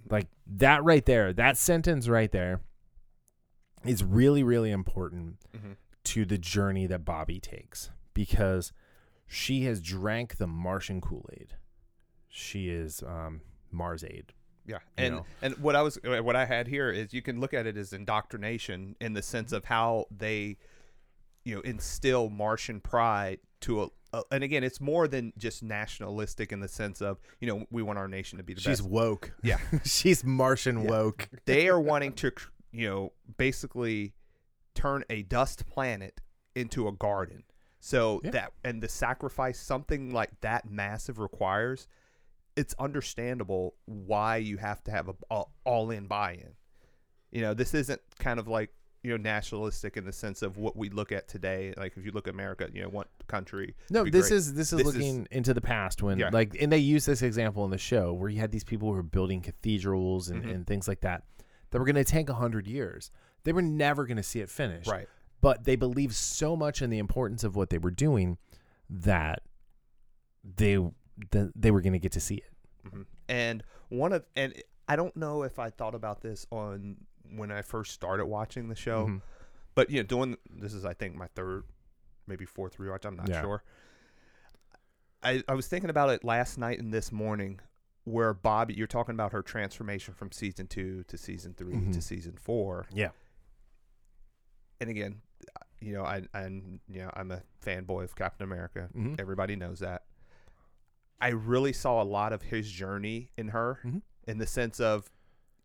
Like 0.10 0.28
that 0.47 0.84
right 0.84 1.05
there, 1.05 1.34
that 1.34 1.58
sentence 1.58 2.08
right 2.08 2.32
there 2.32 2.62
is 3.86 4.03
really, 4.03 4.41
really 4.43 4.72
important 4.72 5.38
Mhm. 5.55 5.76
to 6.05 6.26
the 6.26 6.38
journey 6.38 6.88
that 6.88 7.05
Bobbie 7.05 7.39
takes 7.39 7.91
because 8.14 8.72
she 9.28 9.63
has 9.65 9.82
drank 9.82 10.38
the 10.38 10.47
Martian 10.47 11.01
Kool 11.01 11.30
Aid. 11.34 11.55
She 12.30 12.69
is 12.69 13.03
um, 13.05 13.41
Mars 13.71 14.03
Aid. 14.03 14.34
Yeah, 14.65 14.75
you 14.75 14.82
and 15.05 15.15
know. 15.15 15.25
and 15.41 15.57
what 15.59 15.75
I 15.75 15.82
was 15.82 15.97
what 16.03 16.36
I 16.36 16.45
had 16.45 16.67
here 16.67 16.91
is 16.91 17.13
you 17.13 17.21
can 17.21 17.39
look 17.39 17.53
at 17.53 17.65
it 17.65 17.78
as 17.78 17.93
indoctrination 17.93 18.95
in 18.99 19.13
the 19.13 19.21
sense 19.21 19.53
of 19.53 19.63
how 19.63 20.05
they, 20.11 20.57
you 21.45 21.55
know, 21.55 21.61
instill 21.61 22.30
Martian 22.30 22.82
pride 22.82 23.39
to 23.61 23.84
a. 23.84 23.88
a 24.11 24.23
and 24.32 24.43
again, 24.43 24.65
it's 24.65 24.82
more 24.82 25.07
than 25.07 25.32
just 25.38 25.63
nationalistic 25.63 26.51
in 26.51 26.59
the 26.59 26.67
sense 26.67 27.01
of 27.01 27.17
you 27.39 27.47
know 27.47 27.65
we 27.71 27.82
want 27.82 27.97
our 27.97 28.09
nation 28.09 28.38
to 28.39 28.43
be 28.43 28.53
the 28.53 28.59
She's 28.59 28.67
best. 28.67 28.80
She's 28.82 28.88
woke. 28.88 29.32
Yeah. 29.41 29.57
She's 29.86 30.23
Martian 30.25 30.84
Yeah. 30.84 30.89
woke. 30.89 31.30
They 31.45 31.69
are 31.69 31.80
wanting 31.80 32.11
to 32.13 32.32
you 32.73 32.89
know 32.89 33.13
basically 33.38 34.13
turn 34.75 35.05
a 35.09 35.23
dust 35.23 35.65
planet 35.65 36.19
into 36.55 36.89
a 36.89 36.91
garden. 36.91 37.43
So 37.80 38.21
Yeah. 38.23 38.32
that 38.32 38.53
and 38.63 38.82
the 38.82 38.89
sacrifice 38.89 39.59
something 39.59 40.11
like 40.11 40.32
that 40.41 40.69
massive 40.69 41.19
requires, 41.19 41.88
it's 42.55 42.73
understandable 42.80 43.75
why 43.86 44.38
you 44.38 44.57
have 44.57 44.84
to 44.86 44.91
have 44.91 45.09
a, 45.09 45.13
a 45.30 45.43
all 45.63 45.91
in 45.91 46.07
buy 46.07 46.34
in. 46.34 46.53
You 47.32 47.41
know, 47.41 47.53
this 47.53 47.73
isn't 47.73 48.01
kind 48.19 48.39
of 48.39 48.47
like 48.47 48.71
you 49.03 49.11
know 49.11 49.17
nationalistic 49.17 49.95
in 49.95 50.05
the 50.05 50.11
sense 50.11 50.41
of 50.41 50.57
what 50.57 50.75
we 50.75 50.89
look 50.89 51.11
at 51.11 51.28
today. 51.28 51.73
Like 51.78 51.93
if 51.97 52.03
you 52.05 52.11
look 52.11 52.28
at 52.28 52.34
America, 52.34 52.67
you 52.73 52.82
know, 52.82 52.89
what 52.89 53.07
country? 53.28 53.75
No, 53.91 54.03
this 54.03 54.30
great. 54.30 54.38
is 54.38 54.53
this 54.55 54.73
is 54.73 54.78
This 54.80 54.88
is- 54.88 54.95
looking 54.95 55.28
into 55.30 55.53
the 55.53 55.61
past 55.61 56.01
when 56.01 56.17
Yeah. 56.17 56.30
like 56.34 56.57
and 56.59 56.71
they 56.71 56.80
use 56.80 57.05
this 57.05 57.21
example 57.21 57.63
in 57.63 57.69
the 57.71 57.78
show 57.78 58.11
where 58.11 58.30
you 58.30 58.39
had 58.39 58.51
these 58.51 58.63
people 58.63 58.89
who 58.89 58.95
were 58.95 59.03
building 59.03 59.41
cathedrals 59.41 60.30
and, 60.30 60.43
Mhm. 60.43 60.53
and 60.55 60.67
things 60.67 60.88
like 60.88 61.01
that 61.01 61.23
that 61.69 61.80
were 61.80 61.86
going 61.86 61.95
to 61.95 62.03
take 62.03 62.28
a 62.28 62.34
hundred 62.34 62.65
years. 62.67 63.11
They 63.43 63.53
were 63.53 63.61
never 63.61 64.05
going 64.07 64.17
to 64.17 64.23
see 64.23 64.39
it 64.41 64.49
finished. 64.49 64.89
right. 64.89 65.07
But 65.42 65.64
they 65.66 65.76
believed 65.76 66.16
so 66.16 66.56
much 66.56 66.82
in 66.82 66.90
the 66.90 66.98
importance 66.98 67.44
of 67.44 67.56
what 67.56 67.70
they 67.70 67.78
were 67.78 67.92
doing 67.92 68.38
that 68.90 69.44
they 70.44 70.76
that 71.32 71.52
they 71.56 71.72
were 71.72 71.82
going 71.82 71.94
to 71.94 72.00
get 72.00 72.12
to 72.14 72.20
see 72.20 72.36
it. 72.36 72.52
hmm 72.90 73.02
And 73.28 73.64
one 73.90 74.14
of 74.14 74.26
and 74.36 74.54
I 74.88 74.96
don't 74.96 75.16
know 75.18 75.44
if 75.44 75.60
I 75.60 75.70
thought 75.70 75.94
about 75.96 76.22
this 76.22 76.46
on 76.52 76.98
when 77.36 77.52
I 77.52 77.62
first 77.62 77.92
started 77.94 78.26
watching 78.26 78.70
the 78.70 78.76
show, 78.76 79.08
Mhm. 79.08 79.22
but 79.76 79.90
you 79.90 79.98
know, 79.98 80.04
doing 80.08 80.38
this 80.50 80.74
is 80.74 80.86
I 80.86 80.94
think 80.94 81.16
my 81.16 81.28
third, 81.36 81.64
maybe 82.26 82.46
fourth 82.46 82.78
rewatch. 82.78 83.06
I'm 83.06 83.16
not 83.18 83.28
Yeah. 83.30 83.42
sure. 83.42 83.64
I 85.24 85.44
I 85.48 85.54
was 85.54 85.68
thinking 85.68 85.90
about 85.90 86.10
it 86.12 86.24
last 86.24 86.58
night 86.58 86.80
and 86.80 86.94
this 86.94 87.12
morning, 87.12 87.60
where 88.06 88.34
Bobbie, 88.34 88.76
you're 88.76 88.88
talking 88.88 89.14
about 89.14 89.34
her 89.34 89.42
transformation 89.42 90.14
from 90.14 90.32
season 90.32 90.68
two 90.68 91.04
to 91.04 91.18
season 91.18 91.54
3 91.54 91.74
Mhm. 91.74 91.94
to 91.94 92.02
season 92.02 92.38
four, 92.38 92.86
Yeah. 92.94 93.10
and 94.80 94.90
again, 94.90 95.22
you 95.80 95.93
know, 95.93 96.03
I 96.03 96.23
I'm 96.34 96.80
you 96.88 96.99
know 97.01 97.11
I'm 97.13 97.32
a 97.32 97.41
fanboy 97.63 98.03
of 98.03 98.15
Captain 98.15 98.43
America. 98.43 98.89
Mhm. 98.95 99.19
Everybody 99.19 99.55
knows 99.55 99.80
that. 99.80 100.03
I 101.19 101.30
really 101.30 101.73
saw 101.73 102.01
a 102.01 102.05
lot 102.05 102.32
of 102.34 102.41
his 102.43 102.69
journey 102.69 103.32
in 103.38 103.49
her, 103.49 103.80
Mhm. 103.84 104.01
in 104.28 104.38
the 104.38 104.45
sense 104.47 104.80
of, 104.80 105.11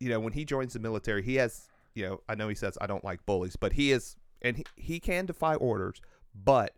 you 0.00 0.08
know, 0.08 0.18
when 0.20 0.32
he 0.32 0.44
joins 0.46 0.72
the 0.72 0.78
military, 0.78 1.22
he 1.22 1.34
has, 1.36 1.68
you 1.94 2.06
know, 2.06 2.22
I 2.28 2.34
know 2.34 2.48
he 2.48 2.54
says 2.54 2.78
I 2.80 2.86
don't 2.86 3.04
like 3.04 3.26
bullies, 3.26 3.56
but 3.56 3.72
he 3.74 3.92
is, 3.92 4.16
and 4.40 4.56
he, 4.56 4.64
he 4.76 4.98
can 5.00 5.26
defy 5.26 5.54
orders, 5.56 6.00
but 6.34 6.74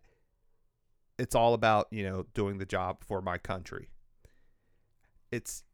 it's 1.18 1.34
all 1.36 1.54
about 1.54 1.86
you 1.92 2.02
know 2.02 2.26
doing 2.34 2.58
the 2.58 2.66
job 2.66 3.04
for 3.04 3.22
my 3.22 3.38
country. 3.38 3.88
It's 5.30 5.64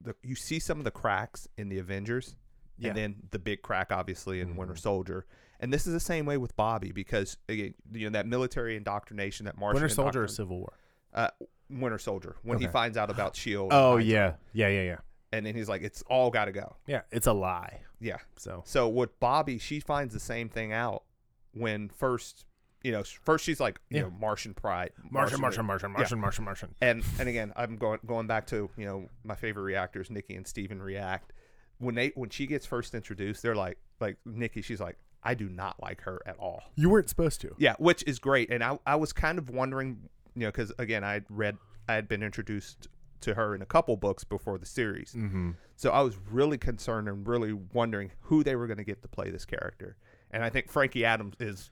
the 0.00 0.14
you 0.22 0.34
see 0.34 0.58
some 0.58 0.78
of 0.78 0.84
the 0.84 0.90
cracks 0.90 1.48
in 1.56 1.68
the 1.68 1.78
Avengers, 1.78 2.34
Yeah. 2.78 2.88
and 2.88 2.96
then 2.96 3.22
the 3.30 3.38
big 3.38 3.62
crack 3.62 3.92
obviously 3.92 4.40
in 4.40 4.56
Winter 4.56 4.74
Mhm. 4.74 4.78
Soldier. 4.80 5.26
And 5.62 5.72
this 5.72 5.86
is 5.86 5.92
the 5.94 6.00
same 6.00 6.26
way 6.26 6.36
with 6.36 6.54
Bobbie 6.56 6.92
because 6.92 7.36
again, 7.48 7.72
you 7.92 8.10
know 8.10 8.12
that 8.18 8.26
military 8.26 8.76
indoctrination, 8.76 9.46
that 9.46 9.56
Martian 9.56 9.80
Winter 9.80 9.94
Soldier 9.94 10.24
or 10.24 10.28
Civil 10.28 10.58
War? 10.58 10.72
uh, 11.14 11.28
Winter 11.70 11.98
Soldier 11.98 12.36
when 12.42 12.58
he 12.58 12.66
finds 12.66 12.96
out 12.98 13.08
about 13.10 13.36
Shield. 13.36 13.70
Oh 13.72 13.96
and 13.96 14.02
Hydra. 14.04 14.38
yeah. 14.52 14.66
Yeah, 14.68 14.68
yeah, 14.68 14.82
yeah. 14.82 14.96
and 15.32 15.46
then 15.46 15.54
he's 15.54 15.68
like, 15.68 15.82
"It's 15.82 16.02
all 16.02 16.30
got 16.30 16.46
to 16.46 16.52
go." 16.52 16.76
Yeah, 16.86 17.02
it's 17.10 17.26
a 17.26 17.32
lie. 17.32 17.80
Yeah. 18.00 18.18
So, 18.36 18.62
So 18.66 18.88
with 18.88 19.18
Bobbie, 19.20 19.58
she 19.58 19.78
finds 19.80 20.12
the 20.12 20.20
same 20.20 20.48
thing 20.48 20.72
out 20.72 21.04
when 21.52 21.88
first, 21.90 22.44
you 22.82 22.90
know, 22.90 23.04
first 23.22 23.44
she's 23.44 23.60
like, 23.60 23.80
you 23.88 23.98
Yeah. 23.98 24.02
know, 24.04 24.10
Martian 24.10 24.54
pride, 24.54 24.90
Martian, 25.10 25.40
Martian, 25.40 25.64
Martian, 25.64 25.90
Yeah. 25.92 25.96
Martian, 25.98 26.18
Martian, 26.18 26.44
Martian. 26.44 26.74
and 26.80 27.04
and 27.20 27.28
again, 27.28 27.52
I'm 27.54 27.76
going 27.76 28.00
going 28.04 28.26
back 28.26 28.46
to 28.48 28.68
you 28.76 28.84
know 28.84 29.08
my 29.22 29.36
favorite 29.36 29.62
reactors, 29.62 30.10
Nikki 30.10 30.34
and 30.34 30.44
Steven 30.46 30.82
react 30.82 31.32
when 31.78 31.94
they 31.94 32.08
when 32.16 32.30
she 32.30 32.46
gets 32.48 32.66
first 32.66 32.94
introduced, 32.94 33.42
they're 33.42 33.54
like 33.54 33.78
like 34.00 34.16
Nikki, 34.26 34.62
she's 34.62 34.80
like, 34.80 34.98
I 35.24 35.34
do 35.34 35.48
not 35.48 35.80
like 35.82 36.00
her 36.02 36.20
at 36.26 36.36
all. 36.38 36.62
You 36.74 36.90
weren't 36.90 37.08
supposed 37.08 37.40
to. 37.42 37.54
Yeah, 37.58 37.74
which 37.78 38.02
is 38.06 38.18
great, 38.18 38.50
and 38.50 38.62
I 38.62 38.78
I 38.86 38.96
was 38.96 39.12
kind 39.12 39.38
of 39.38 39.50
wondering, 39.50 39.98
you 40.34 40.42
know, 40.42 40.48
because 40.48 40.72
again, 40.78 41.04
I 41.04 41.12
had 41.14 41.24
read 41.28 41.56
I 41.88 41.94
had 41.94 42.08
been 42.08 42.22
introduced 42.22 42.88
to 43.20 43.34
her 43.34 43.54
in 43.54 43.62
a 43.62 43.66
couple 43.66 43.96
books 43.96 44.24
before 44.24 44.58
the 44.58 44.66
series, 44.66 45.12
Mm-hmm. 45.16 45.52
so 45.76 45.90
I 45.92 46.00
was 46.00 46.16
really 46.30 46.58
concerned 46.58 47.08
and 47.08 47.26
really 47.26 47.52
wondering 47.52 48.10
who 48.22 48.42
they 48.42 48.56
were 48.56 48.66
going 48.66 48.78
to 48.78 48.84
get 48.84 49.00
to 49.02 49.08
play 49.08 49.30
this 49.30 49.44
character, 49.44 49.96
and 50.32 50.42
I 50.42 50.50
think 50.50 50.68
Frankie 50.68 51.04
Adams 51.04 51.36
is 51.38 51.70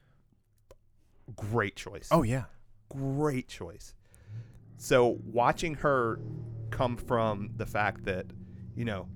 great 1.36 1.76
choice. 1.76 2.08
Oh 2.10 2.22
yeah. 2.22 2.44
great 2.88 3.48
choice. 3.48 3.94
So 4.76 5.18
watching 5.24 5.74
her 5.74 6.20
come 6.70 6.96
from 6.96 7.50
the 7.56 7.66
fact 7.66 8.04
that, 8.04 8.26
you 8.74 8.84
know, 8.84 9.08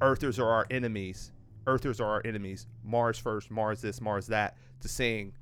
Earthers 0.00 0.38
are 0.38 0.48
our 0.48 0.66
enemies, 0.70 1.30
Earthers 1.70 2.00
are 2.00 2.08
our 2.08 2.22
enemies, 2.24 2.66
Mars 2.82 3.18
first, 3.18 3.50
Mars 3.50 3.80
this, 3.80 4.00
Mars 4.00 4.26
that, 4.28 4.56
to 4.80 4.88
seeing, 4.88 5.32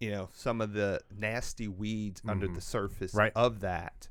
you 0.00 0.10
know, 0.10 0.28
some 0.32 0.60
of 0.60 0.72
the 0.72 1.00
nasty 1.16 1.68
weeds 1.68 2.22
under 2.26 2.48
Mhm. 2.48 2.54
the 2.54 2.60
surface 2.60 3.14
Right. 3.14 3.32
of 3.36 3.60
that. 3.60 4.08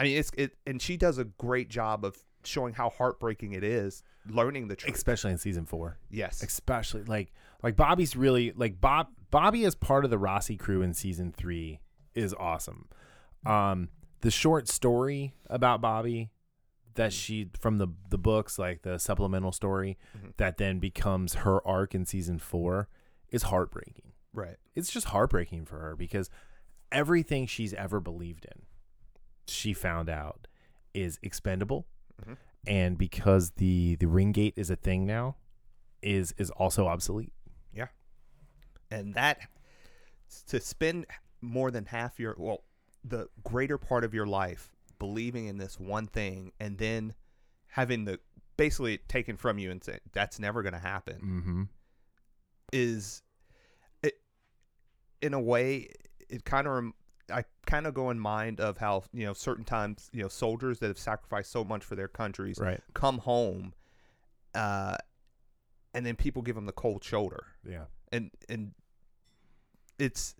I 0.00 0.04
mean, 0.04 0.18
it's 0.18 0.30
it, 0.36 0.56
and 0.66 0.80
she 0.82 0.96
does 0.96 1.18
a 1.18 1.24
great 1.24 1.68
job 1.70 2.04
of 2.04 2.18
showing 2.44 2.74
how 2.74 2.90
heartbreaking 2.90 3.52
it 3.52 3.64
is 3.64 4.02
learning 4.28 4.68
the 4.68 4.76
truth. 4.76 4.94
especially 4.94 5.32
in 5.32 5.38
season 5.38 5.64
four. 5.66 5.98
yes, 6.10 6.42
Especially 6.42 7.02
like 7.04 7.32
like 7.62 7.76
Bobbie's 7.76 8.14
really 8.16 8.52
like 8.52 8.80
Bob 8.80 9.08
Bobbie 9.30 9.64
as 9.64 9.74
part 9.74 10.04
of 10.04 10.10
the 10.10 10.18
Roci 10.18 10.58
crew 10.58 10.82
in 10.82 10.92
season 10.94 11.32
three 11.32 11.80
is 12.14 12.32
awesome. 12.34 12.88
Um, 13.44 13.88
the 14.20 14.30
short 14.30 14.68
story 14.68 15.34
about 15.46 15.80
Bobbie 15.80 16.30
that 16.96 17.12
she 17.12 17.50
from 17.58 17.78
the 17.78 17.88
the 18.10 18.18
books 18.18 18.58
like 18.58 18.82
the 18.82 18.98
supplemental 18.98 19.52
story 19.52 19.96
Mhm. 20.16 20.36
that 20.36 20.56
then 20.58 20.78
becomes 20.78 21.34
her 21.34 21.66
arc 21.66 21.94
in 21.94 22.04
season 22.04 22.38
four 22.38 22.88
is 23.30 23.44
heartbreaking. 23.44 24.12
right. 24.32 24.56
It's 24.74 24.90
just 24.92 25.06
heartbreaking 25.08 25.64
for 25.64 25.78
her 25.78 25.96
because 25.96 26.28
everything 26.92 27.46
she's 27.46 27.72
ever 27.74 28.00
believed 28.00 28.44
in, 28.44 28.62
she 29.46 29.72
found 29.72 30.08
out 30.10 30.46
is 30.92 31.18
expendable, 31.22 31.86
Mhm. 32.22 32.36
and 32.66 32.98
because 32.98 33.52
the 33.52 33.96
the 33.96 34.06
ring 34.06 34.32
gate 34.32 34.54
is 34.56 34.68
a 34.70 34.76
thing 34.76 35.06
now, 35.06 35.36
is 36.02 36.32
is 36.38 36.50
also 36.50 36.86
obsolete. 36.86 37.32
Yeah. 37.72 37.88
And 38.90 39.14
that 39.14 39.40
to 40.48 40.60
spend 40.60 41.06
more 41.40 41.70
than 41.70 41.86
half 41.86 42.18
your 42.20 42.34
well 42.38 42.62
the 43.04 43.28
greater 43.42 43.78
part 43.78 44.04
of 44.04 44.12
your 44.12 44.26
life 44.26 44.75
believing 44.98 45.46
in 45.46 45.58
this 45.58 45.78
one 45.78 46.06
thing 46.06 46.52
and 46.60 46.78
then 46.78 47.14
having 47.68 48.04
the 48.04 48.18
basically 48.56 48.98
taken 49.08 49.36
from 49.36 49.58
you 49.58 49.70
and 49.70 49.82
say 49.84 49.98
that's 50.12 50.38
never 50.38 50.62
going 50.62 50.72
to 50.72 50.78
happen 50.78 51.16
Mm-hmm. 51.16 51.62
is 52.72 53.22
it 54.02 54.14
in 55.22 55.34
a 55.34 55.40
way 55.40 55.88
it 56.28 56.44
kind 56.44 56.66
of 56.66 56.72
rem- 56.74 56.94
I 57.30 57.44
kind 57.66 57.86
of 57.86 57.94
go 57.94 58.10
in 58.10 58.18
mind 58.20 58.60
of 58.60 58.78
how 58.78 59.02
you 59.12 59.26
know 59.26 59.32
certain 59.32 59.64
times 59.64 60.08
you 60.12 60.22
know 60.22 60.28
soldiers 60.28 60.78
that 60.78 60.86
have 60.88 60.98
sacrificed 60.98 61.50
so 61.50 61.64
much 61.64 61.84
for 61.84 61.96
their 61.96 62.08
countries 62.08 62.58
Right. 62.58 62.80
come 62.94 63.18
home 63.18 63.74
uh 64.54 64.96
and 65.92 66.04
then 66.06 66.16
people 66.16 66.42
give 66.42 66.54
them 66.54 66.66
the 66.66 66.72
cold 66.72 67.02
shoulder 67.04 67.44
Yeah. 67.68 67.84
and 68.12 68.30
and 68.48 68.72
it's 69.98 70.34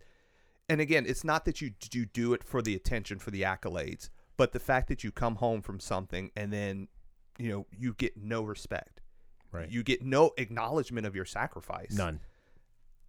and 0.68 0.80
again 0.80 1.04
it's 1.06 1.24
not 1.24 1.44
that 1.44 1.60
you 1.60 1.72
you 1.92 2.06
do 2.06 2.32
it 2.34 2.42
for 2.44 2.62
the 2.62 2.74
attention 2.74 3.18
for 3.18 3.30
the 3.30 3.42
accolades 3.42 4.08
but 4.36 4.52
the 4.52 4.60
fact 4.60 4.88
that 4.88 5.02
you 5.04 5.10
come 5.10 5.36
home 5.36 5.62
from 5.62 5.80
something 5.80 6.30
and 6.36 6.52
then 6.52 6.88
you 7.38 7.50
know 7.50 7.66
you 7.76 7.94
get 7.94 8.16
no 8.16 8.42
respect. 8.42 9.00
Right. 9.52 9.70
you 9.70 9.82
get 9.82 10.02
no 10.02 10.32
acknowledgement 10.36 11.06
of 11.06 11.14
your 11.16 11.24
sacrifice. 11.24 11.92
None. 11.96 12.20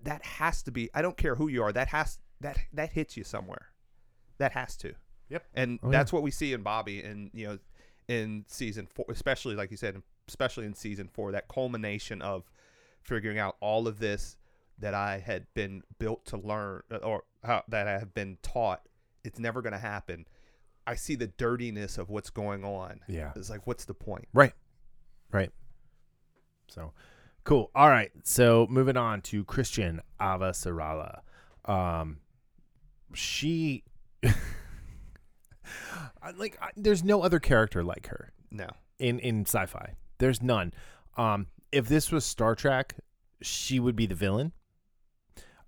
that 0.04 0.24
has 0.24 0.62
to 0.64 0.72
be 0.72 0.90
i 0.94 1.02
don't 1.02 1.18
care 1.18 1.36
who 1.36 1.48
you 1.48 1.62
are 1.64 1.74
that 1.74 1.88
has 1.90 2.20
that 2.40 2.58
that 2.74 2.92
hits 2.92 3.18
you 3.18 3.24
somewhere. 3.24 3.68
That 4.38 4.52
has 4.54 4.78
to. 4.78 4.94
Yep. 5.30 5.44
and 5.56 5.80
Oh, 5.84 5.90
that's 5.90 6.14
what 6.14 6.24
we 6.24 6.32
see 6.32 6.54
in 6.54 6.62
bobbie 6.62 7.02
and 7.02 7.32
you 7.34 7.48
know 7.48 7.60
in 8.08 8.46
season 8.48 8.88
four 8.88 9.06
especially 9.10 9.56
like 9.56 9.72
you 9.72 9.78
said 9.78 10.02
especially 10.30 10.66
in 10.66 10.74
season 10.74 11.10
four 11.12 11.34
that 11.34 11.50
culmination 11.50 12.22
of 12.22 12.50
figuring 13.02 13.38
out 13.40 13.58
all 13.60 13.88
of 13.90 14.00
this 14.00 14.38
that 14.80 14.94
i 14.94 15.18
had 15.18 15.48
been 15.54 15.82
built 16.00 16.26
to 16.28 16.38
learn 16.38 16.82
or 17.04 17.24
how, 17.44 17.64
that 17.68 17.88
i 17.88 17.94
have 17.94 18.14
been 18.14 18.38
taught. 18.42 18.84
It's 19.26 19.40
never 19.40 19.62
going 19.62 19.74
to 19.74 19.80
happen 19.80 20.26
i 20.88 20.96
see 20.96 21.14
the 21.16 21.28
dirtiness 21.28 21.98
of 22.00 22.10
what's 22.10 22.30
going 22.32 22.64
on 22.66 23.02
Yeah. 23.08 23.32
it's 23.36 23.50
like 23.52 23.68
what's 23.68 23.86
the 23.86 23.94
point 23.94 24.28
Right. 24.34 24.54
Right. 25.32 25.52
So 26.70 26.94
cool. 27.44 27.70
All 27.76 27.90
right. 27.90 28.12
So 28.24 28.66
moving 28.70 28.96
on 28.98 29.22
to 29.24 29.44
Chrisjen 29.46 30.00
Ava 30.22 30.52
Sarala. 30.52 31.20
Um 31.66 32.20
she 33.14 33.84
like 36.38 36.58
I, 36.62 36.70
there's 36.76 37.04
no 37.04 37.22
other 37.22 37.40
character 37.40 37.84
like 37.84 38.08
her 38.08 38.32
no 38.52 38.68
in 39.00 39.20
in 39.20 39.42
sci-fi. 39.46 39.96
There's 40.18 40.42
none. 40.42 40.74
Um 41.18 41.48
if 41.72 41.88
this 41.88 42.12
was 42.12 42.24
Star 42.26 42.56
Trek, 42.56 42.96
she 43.42 43.80
would 43.80 43.96
be 43.96 44.06
the 44.06 44.16
villain. 44.16 44.52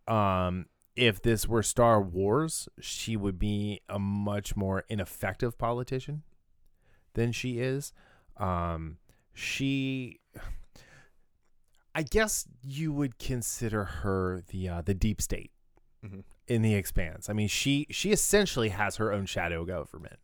Um 0.07 0.65
if 0.99 1.21
this 1.21 1.47
were 1.47 1.63
Star 1.63 2.01
Wars, 2.01 2.67
she 2.79 3.15
would 3.17 3.39
be 3.39 3.81
a 3.89 3.97
much 3.99 4.55
more 4.55 4.83
ineffective 4.89 5.57
politician 5.57 6.23
than 7.13 7.31
she 7.31 7.59
is. 7.59 7.93
Um 8.37 8.97
she 9.33 10.19
I 11.95 12.03
guess 12.03 12.45
you 12.61 12.93
would 12.93 13.17
consider 13.17 13.83
her 13.83 14.43
the 14.49 14.69
uh, 14.69 14.81
the 14.81 14.93
deep 14.93 15.21
state 15.21 15.51
Mhm. 16.05 16.23
in 16.47 16.61
the 16.61 16.75
expanse. 16.75 17.29
I 17.29 17.33
mean, 17.33 17.47
she 17.47 17.87
she 17.89 18.11
essentially 18.11 18.69
has 18.69 18.97
her 18.97 19.11
own 19.11 19.25
shadow 19.25 19.65
government. 19.65 20.19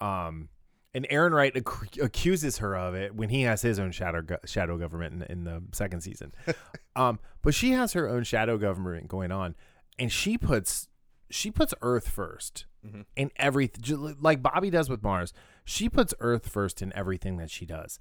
Um, 0.00 0.48
and 0.92 1.06
Errinwright 1.08 1.56
ac- 1.56 2.00
accuses 2.00 2.58
her 2.58 2.76
of 2.76 2.94
it 2.94 3.14
when 3.14 3.28
he 3.28 3.42
has 3.42 3.62
his 3.62 3.78
own 3.78 3.92
shadow 3.92 4.22
go- 4.22 4.38
shadow 4.44 4.76
government 4.78 5.14
in, 5.14 5.22
in 5.38 5.44
the 5.44 5.62
second 5.72 6.00
season. 6.00 6.32
um, 6.96 7.20
but 7.42 7.54
she 7.54 7.72
has 7.72 7.92
her 7.92 8.08
own 8.08 8.24
shadow 8.24 8.58
government 8.58 9.06
going 9.08 9.30
on, 9.30 9.54
and 9.98 10.10
she 10.12 10.36
puts 10.38 10.88
she 11.30 11.50
puts 11.50 11.74
Earth 11.82 12.08
1st 12.08 12.66
Mhm. 12.86 13.06
in 13.16 13.30
everything, 13.36 14.16
like 14.20 14.42
Bobbie 14.42 14.70
does 14.70 14.88
with 14.90 15.02
Mars. 15.02 15.32
She 15.64 15.88
puts 15.88 16.14
Earth 16.20 16.48
first 16.48 16.82
in 16.82 16.92
everything 16.94 17.38
that 17.38 17.50
she 17.50 17.64
does. 17.66 17.98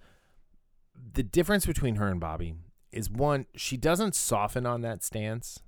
The 1.14 1.24
difference 1.24 1.66
between 1.66 1.96
her 1.96 2.08
and 2.10 2.20
Bobbie 2.20 2.56
is 2.92 3.10
one, 3.10 3.48
she 3.56 3.78
doesn't 3.78 4.14
soften 4.14 4.66
on 4.66 4.82
that 4.82 5.04
stance, 5.04 5.60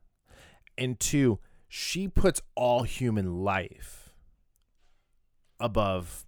and 0.78 1.00
two, 1.00 1.40
she 1.68 2.08
puts 2.08 2.42
all 2.56 2.84
human 2.84 3.44
life 3.44 4.14
above 5.60 6.26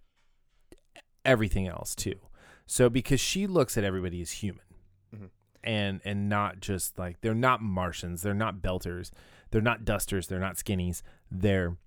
everything 1.25 1.67
else 1.67 1.93
too. 1.93 2.19
So 2.65 2.89
because 2.89 3.19
she 3.19 3.47
looks 3.47 3.77
at 3.77 3.83
everybody 3.83 4.21
as 4.21 4.31
human. 4.31 4.63
Mhm. 5.13 5.29
And 5.63 6.01
and 6.05 6.29
not 6.29 6.59
just 6.61 6.97
like 6.97 7.21
they're 7.21 7.35
not 7.35 7.61
Martians, 7.61 8.21
they're 8.21 8.33
not 8.33 8.61
belters, 8.61 9.11
they're 9.51 9.61
not 9.61 9.85
dusters, 9.85 10.27
they're 10.27 10.39
not 10.39 10.55
skinnies, 10.55 11.01
they're 11.31 11.77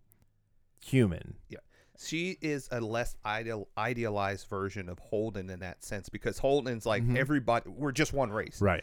human. 0.84 1.34
Yeah. 1.48 1.58
She 1.98 2.38
is 2.40 2.68
a 2.72 2.80
less 2.80 3.14
ideal 3.26 3.68
idealized 3.76 4.48
version 4.48 4.88
of 4.88 4.98
Holden 4.98 5.50
in 5.50 5.60
that 5.60 5.84
sense 5.84 6.08
because 6.08 6.38
Holden's 6.38 6.86
like 6.86 7.02
Mhm. 7.02 7.16
everybody 7.16 7.68
we're 7.68 7.92
just 7.92 8.12
one 8.14 8.30
race. 8.30 8.60
Right. 8.62 8.82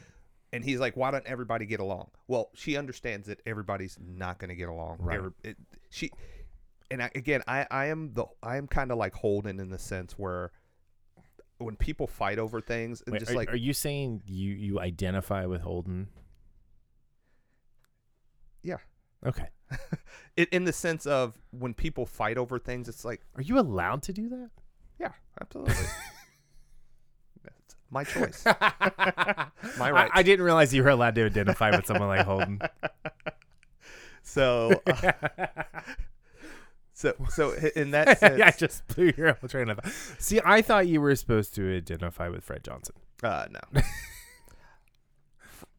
And 0.53 0.63
he's 0.63 0.80
like 0.80 0.95
why 0.95 1.09
don't 1.11 1.25
everybody 1.25 1.65
get 1.65 1.80
along? 1.80 2.11
Well, 2.28 2.51
she 2.53 2.78
understands 2.78 3.28
that 3.28 3.41
everybody's 3.45 3.97
not 3.99 4.38
going 4.38 4.49
to 4.49 4.55
get 4.55 4.69
along. 4.69 4.97
Right. 4.99 5.17
Every- 5.17 5.32
it- 5.43 5.57
she 5.89 6.11
and 6.91 7.01
I, 7.03 7.09
again, 7.15 7.41
I 7.47 7.65
I 7.71 7.86
am 7.88 8.13
the 8.13 8.25
I 8.43 8.57
am 8.57 8.67
kind 8.67 8.91
of 8.91 8.97
like 8.99 9.13
Holden 9.15 9.59
in 9.59 9.69
the 9.69 9.80
sense 9.80 10.13
where 10.13 10.51
when 11.57 11.75
people 11.75 12.05
fight 12.05 12.38
over 12.38 12.61
things 12.61 13.01
and 13.01 13.13
Wait, 13.13 13.19
just 13.19 13.32
are, 13.32 13.36
like 13.36 13.51
are 13.51 13.55
you 13.57 13.73
saying 13.73 14.21
you 14.28 14.53
you 14.53 14.80
identify 14.80 15.45
with 15.47 15.61
Holden? 15.61 16.07
Yeah. 18.68 18.78
Okay. 19.26 19.47
it, 20.38 20.49
in 20.49 20.63
the 20.65 20.74
sense 20.74 21.05
of 21.05 21.38
when 21.51 21.74
people 21.74 22.05
fight 22.05 22.38
over 22.38 22.59
things 22.59 22.88
it's 22.89 23.03
like 23.05 23.22
Are 23.36 23.41
you 23.41 23.57
allowed 23.59 24.03
to 24.03 24.13
do 24.13 24.30
that? 24.30 24.49
yeah, 24.99 25.11
absolutely. 25.41 25.74
That's 27.43 27.76
my 27.89 28.03
choice. 28.03 28.43
My 29.78 29.91
I. 29.91 30.09
I 30.13 30.24
didn't 30.24 30.43
realize 30.45 30.74
you 30.74 30.84
were 30.84 30.89
allowed 30.89 31.15
to 31.15 31.26
identify 31.26 31.72
with 31.72 31.86
someone 31.86 32.07
like 32.09 32.26
Holden. 32.26 32.59
So 34.24 34.82
uh, 34.88 35.11
So, 36.93 37.13
so 37.30 37.51
i- 37.53 37.72
in 37.76 37.91
that 37.91 38.18
sense, 38.20 38.41
I 38.41 38.51
just 38.51 38.86
blew 38.88 39.13
your 39.15 39.34
whole 39.34 39.47
train 39.47 39.70
of 39.70 39.78
thought. 39.78 39.91
See, 40.20 40.41
I 40.43 40.61
thought 40.63 40.88
you 40.88 40.99
were 40.99 41.15
supposed 41.15 41.53
to 41.55 41.78
identify 41.78 42.28
with 42.28 42.43
Fred 42.43 42.63
Johnson, 42.63 42.95
uh, 43.24 43.45
no, 43.51 43.82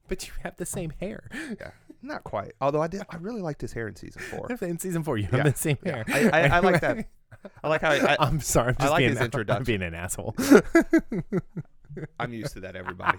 but 0.08 0.26
you 0.26 0.32
have 0.44 0.56
the 0.56 0.64
same 0.66 0.90
hair. 1.00 1.28
yeah, 1.60 1.72
not 2.02 2.24
quite. 2.24 2.52
Although 2.60 2.82
I 2.82 2.86
did, 2.88 3.02
I 3.10 3.16
really 3.16 3.42
liked 3.42 3.60
his 3.60 3.72
hair 3.72 3.88
in 3.88 3.96
season 3.96 4.22
four. 4.22 4.50
In 4.60 4.78
season 4.78 5.02
four, 5.02 5.16
you 5.18 5.28
Yeah, 5.32 5.42
have 5.44 5.52
the 5.54 5.58
same 5.58 5.78
yeah. 5.84 6.04
hair. 6.06 6.30
I- 6.32 6.40
I- 6.40 6.56
I 6.56 6.58
like 6.60 6.80
that. 6.80 7.06
I 7.62 7.68
like 7.68 7.80
how 7.82 7.90
I, 7.90 8.16
I, 8.18 8.26
am 8.28 8.40
sorry. 8.40 8.70
I'm 8.70 8.76
I 8.78 8.82
just 8.82 8.90
like 8.92 8.98
being 9.00 9.16
his 9.16 9.48
I'm 9.50 9.62
being 9.64 9.82
an 9.82 9.94
asshole. 9.94 10.34
I'm 12.18 12.32
used 12.32 12.54
to 12.54 12.60
that. 12.60 12.74
Everybody. 12.76 13.18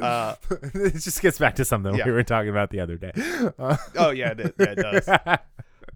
uh, 0.00 0.34
it 0.74 0.94
just 0.98 1.20
gets 1.22 1.38
back 1.38 1.56
to 1.56 1.64
something 1.64 1.94
Yeah. 1.94 2.04
we 2.06 2.12
were 2.12 2.22
talking 2.22 2.50
about 2.50 2.70
the 2.70 2.80
other 2.80 2.96
day. 2.96 3.12
Uh, 3.58 3.76
oh 3.96 4.10
yeah, 4.10 4.34
it, 4.36 4.54
yeah, 4.58 4.66
it 4.66 4.76
does. 4.76 5.38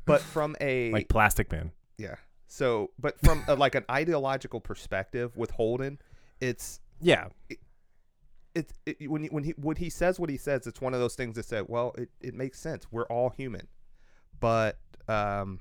But 0.05 0.21
from 0.21 0.57
a 0.61 0.91
like 0.91 1.09
Plastic 1.09 1.51
Man. 1.53 1.71
yeah, 1.99 2.17
so 2.49 2.91
but 2.99 3.19
from 3.21 3.45
a, 3.47 3.55
like 3.55 3.75
an 3.75 3.85
ideological 3.91 4.61
perspective 4.61 5.37
with 5.37 5.51
Holden, 5.53 5.99
it's 6.41 6.81
Yeah. 7.01 7.29
it's 7.49 7.61
it, 8.55 8.73
when 9.11 9.23
he, 9.23 9.29
when 9.29 9.45
he 9.45 9.51
when 9.57 9.77
he 9.77 9.89
says 9.91 10.21
what 10.21 10.29
he 10.31 10.37
says, 10.37 10.67
it's 10.67 10.81
one 10.81 10.95
of 10.95 11.01
those 11.01 11.15
things 11.15 11.37
that 11.37 11.45
said, 11.45 11.65
well, 11.69 11.95
it, 11.99 12.11
it 12.21 12.35
makes 12.35 12.59
sense. 12.59 12.87
We're 12.91 13.07
all 13.07 13.31
human. 13.31 13.69
but 14.41 14.79
um, 15.09 15.61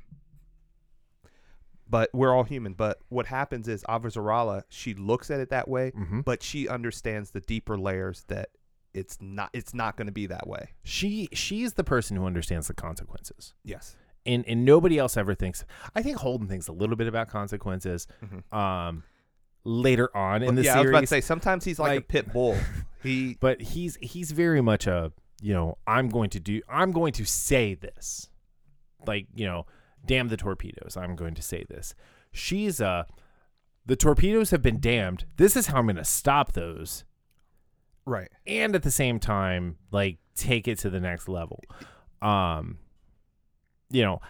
but 1.89 2.09
we're 2.13 2.33
all 2.33 2.43
human. 2.43 2.73
But 2.73 2.99
what 3.09 3.25
happens 3.25 3.67
is 3.67 3.83
Avasarala, 3.83 4.63
she 4.69 4.93
looks 4.93 5.29
at 5.29 5.39
it 5.39 5.49
that 5.49 5.67
way, 5.67 5.91
Mhm. 5.91 6.23
but 6.23 6.41
she 6.41 6.67
understands 6.67 7.31
the 7.31 7.41
deeper 7.41 7.77
layers 7.77 8.23
that 8.27 8.49
it's 8.93 9.17
not 9.21 9.49
it's 9.53 9.73
not 9.73 9.95
going 9.97 10.07
to 10.07 10.11
be 10.11 10.25
that 10.27 10.47
way. 10.47 10.69
She 10.83 11.29
she's 11.33 11.73
the 11.73 11.83
person 11.83 12.17
who 12.17 12.25
understands 12.25 12.67
the 12.67 12.73
consequences. 12.73 13.53
Yes. 13.63 13.95
and 14.25 14.45
and 14.47 14.63
nobody 14.65 14.99
else 14.99 15.17
ever 15.17 15.33
thinks. 15.33 15.65
I 15.95 16.01
think 16.03 16.17
Holden 16.17 16.47
thinks 16.47 16.67
a 16.67 16.71
little 16.73 16.95
bit 16.95 17.07
about 17.07 17.27
consequences. 17.29 18.05
Mhm. 18.23 18.55
Um, 18.55 19.03
later 19.63 20.15
on 20.15 20.43
in 20.43 20.55
the 20.55 20.63
yeah, 20.63 20.77
I 20.77 20.81
was 20.81 20.89
about 20.89 21.01
to 21.01 21.07
series, 21.07 21.23
say 21.23 21.27
sometimes 21.27 21.63
he's 21.63 21.79
like, 21.79 21.99
a 21.99 22.01
pit 22.01 22.31
bull. 22.31 22.57
He 23.03 23.35
but 23.39 23.59
he's 23.59 23.97
he's 23.99 24.29
very 24.29 24.61
much 24.61 24.85
a 24.85 25.11
you 25.41 25.55
know 25.55 25.79
I'm 25.87 26.07
going 26.09 26.29
to 26.29 26.39
do 26.39 26.61
I'm 26.69 26.91
going 26.91 27.13
to 27.13 27.25
say 27.25 27.73
this, 27.73 28.29
like 29.07 29.25
you 29.33 29.47
know, 29.47 29.65
damn 30.05 30.27
the 30.27 30.37
torpedoes. 30.37 30.95
I'm 30.95 31.15
going 31.15 31.33
to 31.33 31.41
say 31.41 31.65
this. 31.67 31.95
She's 32.31 32.79
uh 32.79 33.05
the 33.87 33.95
torpedoes 33.95 34.51
have 34.51 34.61
been 34.61 34.79
damned. 34.79 35.25
This 35.37 35.55
is 35.55 35.65
how 35.65 35.79
I'm 35.79 35.85
going 35.85 35.95
to 35.95 36.03
stop 36.03 36.53
those, 36.53 37.03
right. 38.05 38.29
and 38.45 38.75
at 38.75 38.83
the 38.83 38.91
same 38.91 39.19
time, 39.19 39.77
like 39.91 40.19
take 40.35 40.67
it 40.67 40.77
to 40.79 40.89
the 40.89 40.99
next 40.99 41.27
level. 41.27 41.63
Um, 42.21 42.77
you 43.89 44.03
know, 44.03 44.21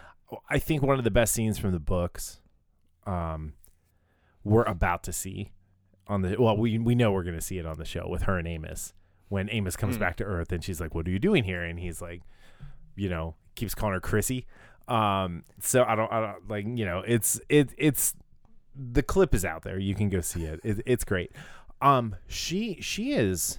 I 0.48 0.58
think 0.58 0.82
one 0.82 0.98
of 0.98 1.04
the 1.04 1.10
best 1.10 1.34
scenes 1.34 1.58
from 1.58 1.72
the 1.72 1.78
books, 1.78 2.40
um, 3.06 3.52
we're 4.44 4.64
about 4.64 5.02
to 5.04 5.12
see 5.12 5.52
on 6.08 6.22
the 6.22 6.36
well, 6.40 6.56
we 6.56 6.78
we 6.78 6.94
know 6.94 7.12
we're 7.12 7.22
going 7.22 7.36
to 7.36 7.40
see 7.40 7.58
it 7.58 7.66
on 7.66 7.78
the 7.78 7.84
show 7.84 8.08
with 8.08 8.22
her 8.22 8.38
and 8.38 8.46
Amos 8.48 8.92
when 9.28 9.48
Amos 9.50 9.76
comes 9.76 9.96
Mm. 9.96 10.00
back 10.00 10.16
to 10.16 10.24
Earth 10.24 10.52
and 10.52 10.62
she's 10.62 10.80
like, 10.80 10.94
"What 10.94 11.06
are 11.06 11.10
you 11.10 11.18
doing 11.18 11.44
here?" 11.44 11.62
and 11.62 11.78
he's 11.78 12.02
like, 12.02 12.22
you 12.96 13.08
know, 13.08 13.34
keeps 13.54 13.74
calling 13.74 13.94
her 13.94 14.00
Chrissy. 14.00 14.46
Um, 14.88 15.44
so 15.60 15.84
I 15.84 15.94
don't, 15.94 16.12
I 16.12 16.20
don't 16.20 16.48
like, 16.50 16.66
you 16.66 16.84
know, 16.84 17.02
it's 17.06 17.40
it 17.48 17.72
it's 17.78 18.14
the 18.74 19.02
clip 19.02 19.34
is 19.34 19.44
out 19.44 19.62
there. 19.62 19.78
You 19.78 19.94
can 19.94 20.08
go 20.08 20.20
see 20.20 20.44
it. 20.44 20.60
it 20.64 20.82
it's 20.84 21.04
great. 21.04 21.30
Um, 21.80 22.16
she 22.26 22.78
she 22.80 23.12
is. 23.12 23.58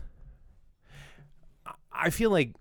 I 1.92 2.10
feel 2.10 2.30
like 2.30 2.54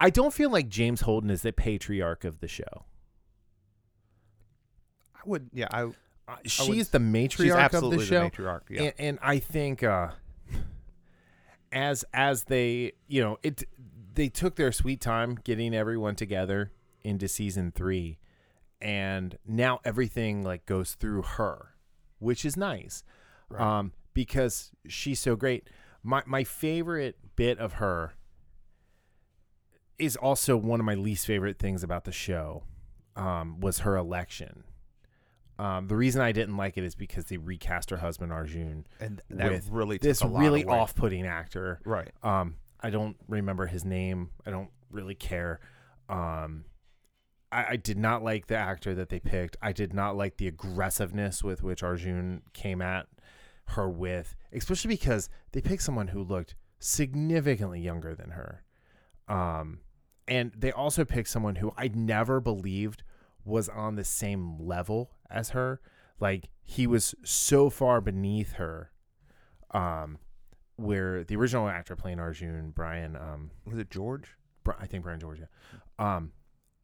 I 0.00 0.10
don't 0.10 0.32
feel 0.34 0.50
like 0.50 0.68
James 0.68 1.02
Holden 1.02 1.30
is 1.30 1.42
the 1.42 1.52
patriarch 1.52 2.24
of 2.24 2.40
the 2.40 2.48
show. 2.48 2.84
I 5.14 5.20
would 5.24 5.50
yeah, 5.52 5.68
I 5.70 5.88
she's 6.44 6.88
the 6.90 6.98
matriarch 6.98 7.36
she's 7.42 7.52
of 7.52 7.58
absolutely 7.58 7.98
the 7.98 8.04
show, 8.06 8.28
matriarch. 8.28 8.62
Yeah. 8.70 8.82
and, 8.82 8.92
and 8.98 9.18
I 9.22 9.38
think 9.38 9.82
uh, 9.82 10.08
as 11.72 12.04
as 12.14 12.44
they 12.44 12.92
you 13.06 13.22
know 13.22 13.38
it 13.42 13.64
they 14.14 14.28
took 14.28 14.56
their 14.56 14.72
sweet 14.72 15.00
time 15.00 15.36
getting 15.44 15.74
everyone 15.74 16.16
together 16.16 16.72
into 17.02 17.28
season 17.28 17.70
three, 17.72 18.18
and 18.80 19.38
now 19.46 19.80
everything 19.84 20.42
like 20.42 20.66
goes 20.66 20.94
through 20.94 21.22
her, 21.22 21.74
which 22.18 22.44
is 22.44 22.56
nice, 22.56 23.04
Right. 23.48 23.60
um, 23.78 23.92
because 24.14 24.72
she's 24.88 25.20
so 25.20 25.36
great. 25.36 25.68
My 26.02 26.22
my 26.26 26.42
favorite 26.44 27.16
bit 27.36 27.58
of 27.58 27.74
her 27.74 28.14
is 29.98 30.16
also 30.16 30.56
one 30.56 30.80
of 30.80 30.86
my 30.86 30.94
least 30.94 31.26
favorite 31.26 31.58
things 31.58 31.82
about 31.82 32.04
the 32.04 32.12
show. 32.12 32.64
Um, 33.16 33.58
was 33.58 33.80
her 33.80 33.96
election. 33.96 34.62
Um, 35.58 35.88
the 35.88 35.96
reason 35.96 36.20
I 36.20 36.30
didn't 36.30 36.56
like 36.56 36.78
it 36.78 36.84
is 36.84 36.94
because 36.94 37.24
they 37.24 37.36
recast 37.36 37.90
her 37.90 37.96
husband 37.96 38.32
Arjun, 38.32 38.86
and 39.00 39.20
that 39.30 39.50
with 39.50 39.68
really 39.70 39.98
this 39.98 40.24
really 40.24 40.64
off-putting 40.64 41.26
actor. 41.26 41.80
Right. 41.84 42.10
Um, 42.22 42.56
I 42.80 42.90
don't 42.90 43.16
remember 43.26 43.66
his 43.66 43.84
name. 43.84 44.30
I 44.46 44.50
don't 44.50 44.70
really 44.90 45.16
care. 45.16 45.58
Um, 46.08 46.64
I, 47.50 47.66
I 47.70 47.76
did 47.76 47.98
not 47.98 48.22
like 48.22 48.46
the 48.46 48.56
actor 48.56 48.94
that 48.94 49.08
they 49.08 49.18
picked. 49.18 49.56
I 49.60 49.72
did 49.72 49.92
not 49.92 50.16
like 50.16 50.36
the 50.36 50.46
aggressiveness 50.46 51.42
with 51.42 51.62
which 51.62 51.82
Arjun 51.82 52.42
came 52.52 52.80
at 52.80 53.06
her 53.68 53.90
with, 53.90 54.36
especially 54.52 54.88
because 54.88 55.28
they 55.52 55.60
picked 55.60 55.82
someone 55.82 56.08
who 56.08 56.22
looked 56.22 56.54
significantly 56.78 57.80
younger 57.80 58.14
than 58.14 58.30
her. 58.30 58.62
Um, 59.26 59.80
and 60.26 60.52
they 60.56 60.72
also 60.72 61.04
picked 61.04 61.28
someone 61.28 61.56
who 61.56 61.72
I 61.76 61.88
never 61.88 62.40
believed 62.40 63.02
was 63.48 63.68
on 63.68 63.96
the 63.96 64.04
same 64.04 64.58
level 64.60 65.10
as 65.30 65.50
her. 65.50 65.80
Like 66.20 66.48
he 66.64 66.86
was 66.86 67.14
so 67.24 67.70
far 67.70 68.00
beneath 68.00 68.52
her. 68.54 68.90
Um, 69.72 70.18
where 70.76 71.24
the 71.24 71.36
original 71.36 71.68
actor 71.68 71.96
playing 71.96 72.20
Arjun, 72.20 72.70
Brian, 72.74 73.16
um, 73.16 73.50
Was 73.66 73.78
it 73.78 73.90
George? 73.90 74.36
I 74.78 74.86
think 74.86 75.02
Brian 75.02 75.18
George, 75.18 75.40
yeah. 75.40 75.46
um, 76.16 76.32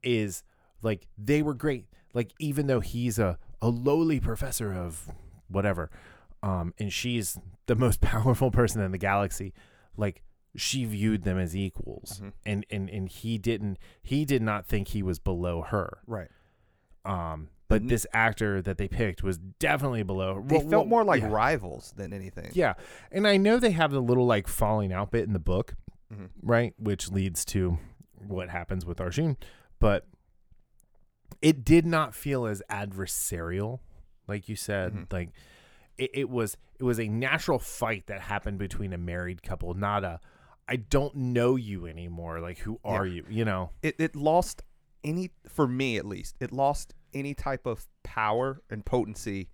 is 0.02 0.42
like 0.82 1.06
they 1.18 1.42
were 1.42 1.54
great. 1.54 1.86
Like 2.14 2.32
even 2.40 2.66
though 2.66 2.80
he's 2.80 3.18
a 3.18 3.38
a 3.60 3.68
lowly 3.68 4.20
professor 4.20 4.72
of 4.72 5.10
whatever, 5.48 5.90
um, 6.42 6.72
and 6.78 6.90
she's 6.92 7.38
the 7.66 7.76
most 7.76 8.00
powerful 8.02 8.50
person 8.50 8.80
in 8.80 8.90
the 8.90 8.98
galaxy, 8.98 9.52
like 9.96 10.22
she 10.56 10.84
viewed 10.86 11.24
them 11.24 11.38
as 11.38 11.54
equals, 11.56 12.20
Mhm. 12.22 12.32
and 12.46 12.66
and 12.70 12.88
and 12.90 13.08
he 13.08 13.36
didn't. 13.38 13.78
He 14.02 14.24
did 14.24 14.40
not 14.42 14.66
think 14.66 14.88
he 14.88 15.02
was 15.02 15.18
below 15.18 15.62
her. 15.62 15.98
Right. 16.06 16.28
Um, 17.04 17.48
but 17.68 17.88
this 17.88 18.06
actor 18.12 18.60
that 18.62 18.78
they 18.78 18.88
picked 18.88 19.22
was 19.22 19.38
definitely 19.38 20.02
below. 20.02 20.42
They 20.46 20.56
Well, 20.58 20.68
felt 20.68 20.72
well, 20.72 20.86
more 20.86 21.04
like 21.04 21.22
yeah. 21.22 21.30
rivals 21.30 21.92
than 21.96 22.12
anything. 22.12 22.50
Yeah, 22.54 22.74
and 23.10 23.26
I 23.26 23.36
know 23.36 23.58
they 23.58 23.72
have 23.72 23.90
the 23.90 24.00
little 24.02 24.26
like 24.26 24.46
falling 24.48 24.92
out 24.92 25.10
bit 25.10 25.24
in 25.26 25.32
the 25.32 25.38
book, 25.38 25.74
Mhm. 26.12 26.28
right, 26.42 26.74
which 26.78 27.10
leads 27.10 27.44
to 27.46 27.78
what 28.26 28.48
happens 28.50 28.86
with 28.86 29.00
Arjun, 29.00 29.36
but 29.80 30.06
it 31.42 31.64
did 31.64 31.84
not 31.86 32.14
feel 32.14 32.46
as 32.46 32.62
adversarial, 32.70 33.80
like 34.28 34.48
you 34.48 34.56
said. 34.56 34.92
Mhm. 34.94 35.12
Like 35.12 35.30
it, 35.98 36.10
it 36.14 36.30
was, 36.30 36.56
it 36.78 36.84
was 36.84 36.98
a 37.00 37.08
natural 37.08 37.58
fight 37.58 38.06
that 38.06 38.20
happened 38.22 38.58
between 38.58 38.92
a 38.92 38.98
married 38.98 39.42
couple, 39.42 39.74
not 39.74 40.04
a. 40.04 40.20
I 40.66 40.76
don't 40.76 41.14
know 41.14 41.56
you 41.56 41.86
anymore. 41.86 42.40
Like, 42.40 42.58
who 42.58 42.80
are 42.84 43.06
you? 43.06 43.24
You 43.28 43.44
know? 43.44 43.70
It 43.82 43.96
it 43.98 44.16
lost 44.16 44.62
any 45.04 45.30
for 45.48 45.68
me 45.68 45.96
at 45.96 46.04
least. 46.04 46.36
It 46.40 46.52
lost 46.52 46.94
any 47.12 47.34
type 47.34 47.66
of 47.66 47.86
power 48.02 48.62
and 48.70 48.84
potency 48.84 49.48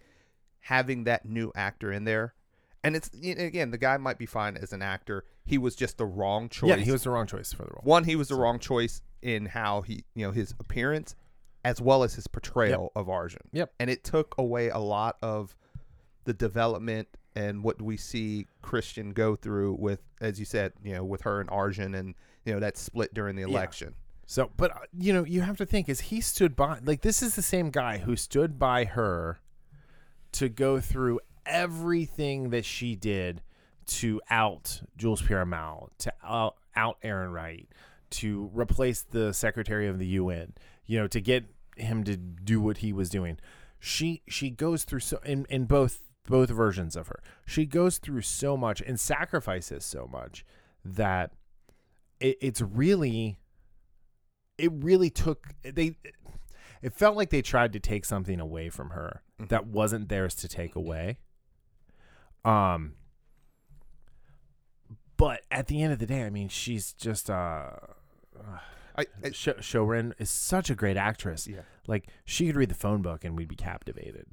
having 0.61 1.05
that 1.05 1.27
new 1.27 1.53
actor 1.55 1.93
in 1.93 2.05
there. 2.05 2.35
And 2.83 2.97
it's 2.97 3.11
again, 3.13 3.71
the 3.71 3.79
guy 3.79 3.99
might 3.99 4.17
be 4.17 4.27
fine 4.27 4.57
as 4.57 4.73
an 4.73 4.81
actor. 4.81 5.25
He 5.45 5.59
was 5.59 5.75
just 5.75 5.99
the 5.99 6.07
wrong 6.07 6.49
choice. 6.49 6.71
Yeah, 6.71 6.77
he 6.77 6.91
was 6.91 7.03
the 7.03 7.11
wrong 7.11 7.27
choice 7.27 7.53
for 7.53 7.65
the 7.65 7.71
role. 7.75 7.83
one. 7.83 8.05
He 8.05 8.17
was 8.17 8.29
the 8.29 8.37
wrong 8.37 8.59
choice 8.59 9.03
in 9.21 9.47
how 9.47 9.83
he, 9.83 10.05
you 10.15 10.27
know, 10.27 10.33
his 10.33 10.55
appearance 10.59 11.15
as 11.63 11.81
well 11.81 12.03
as 12.03 12.15
his 12.15 12.27
portrayal 12.27 12.91
of 12.97 13.11
Arjun. 13.11 13.43
Yep. 13.53 13.73
And 13.79 13.91
it 13.91 14.03
took 14.03 14.35
away 14.39 14.71
a 14.71 14.79
lot 14.79 15.19
of 15.21 15.55
the 16.25 16.33
development 16.33 17.09
and 17.37 17.63
what 17.63 17.83
we 17.83 17.97
see 17.97 18.47
Chrisjen 18.63 19.13
go 19.13 19.37
through 19.37 19.77
with, 19.79 20.01
as 20.21 20.39
you 20.39 20.47
said, 20.47 20.73
you 20.83 20.95
know, 20.95 21.05
with 21.05 21.23
her 21.23 21.41
and 21.41 21.51
Arjun, 21.51 21.95
and 21.95 22.15
you 22.45 22.53
know 22.55 22.61
that 22.61 22.77
split 22.77 23.13
during 23.15 23.37
the 23.37 23.43
Yeah. 23.43 23.95
So, 24.31 24.49
but 24.57 24.71
uh, 24.71 24.79
you 24.97 25.13
know, 25.13 25.25
you 25.25 25.41
have 25.41 25.57
to 25.57 25.67
think 25.67 25.89
is 25.89 26.03
he 26.03 26.21
stood 26.21 26.55
by 26.55 26.79
like 26.85 27.01
this 27.01 27.21
is 27.21 27.35
the 27.35 27.43
same 27.43 27.71
guy 27.71 27.99
who 27.99 28.15
stood 28.15 28.61
by 28.61 28.85
her 28.85 29.41
to 30.31 30.49
go 30.49 30.79
through 30.79 31.19
everything 31.45 32.51
that 32.51 32.65
she 32.65 32.95
did 32.95 33.43
to 33.87 34.21
out 34.31 34.83
Jules 34.97 35.21
Pierre 35.21 35.45
to 35.45 36.13
out, 36.23 36.55
out 36.77 37.01
Errinwright, 37.03 37.67
to 38.11 38.49
replace 38.55 39.03
the 39.03 39.35
Secretary 39.35 39.89
of 39.89 39.99
the 39.99 40.07
UN, 40.07 40.53
you 40.87 41.01
know, 41.01 41.09
to 41.09 41.21
get 41.21 41.47
him 41.77 42.05
to 42.05 42.17
do 42.17 42.61
what 42.61 42.77
he 42.77 42.93
was 42.93 43.11
doing. 43.11 43.37
She 43.81 44.23
she 44.29 44.49
goes 44.49 44.85
through 44.85 45.01
so 45.01 45.19
in, 45.25 45.45
in 45.51 45.65
both 45.65 46.03
both 46.29 46.51
versions 46.51 46.95
of 46.95 47.09
her. 47.09 47.21
She 47.47 47.67
goes 47.67 47.99
through 47.99 48.23
so 48.23 48.57
much 48.57 48.81
and 48.81 49.01
sacrifices 49.01 49.85
so 49.85 50.09
much 50.09 50.47
that 50.85 51.33
it, 52.21 52.39
it's 52.41 52.61
really 52.61 53.40
it 54.61 54.73
really 54.75 55.11
took 55.11 55.49
they 55.63 55.97
it 56.83 56.95
felt 56.95 57.17
like 57.17 57.31
they 57.31 57.43
tried 57.43 57.73
to 57.73 57.81
take 57.81 58.05
something 58.05 58.41
away 58.41 58.69
from 58.69 58.91
her 58.91 59.23
Mhm. 59.41 59.49
that 59.49 59.67
wasn't 59.67 60.09
theirs 60.09 60.35
to 60.37 60.49
take 60.49 60.75
away 60.77 61.19
um 62.45 62.95
but 65.17 65.43
at 65.51 65.67
the 65.67 65.83
end 65.83 65.93
of 65.93 65.99
the 65.99 66.07
day 66.07 66.25
i 66.25 66.31
mean 66.31 66.49
she's 66.49 66.93
just 66.93 67.31
uh 67.31 67.71
I, 68.97 69.07
I 69.25 69.31
Sh- 69.31 69.49
Shorin 69.61 70.13
is 70.19 70.29
such 70.31 70.69
a 70.69 70.75
great 70.75 70.97
actress. 70.97 71.47
yeah, 71.47 71.61
Like 71.87 72.09
she 72.25 72.47
could 72.47 72.57
read 72.57 72.71
the 72.71 72.75
phone 72.75 73.03
book 73.03 73.25
and 73.25 73.37
we'd 73.37 73.49
be 73.49 73.55
captivated. 73.55 74.27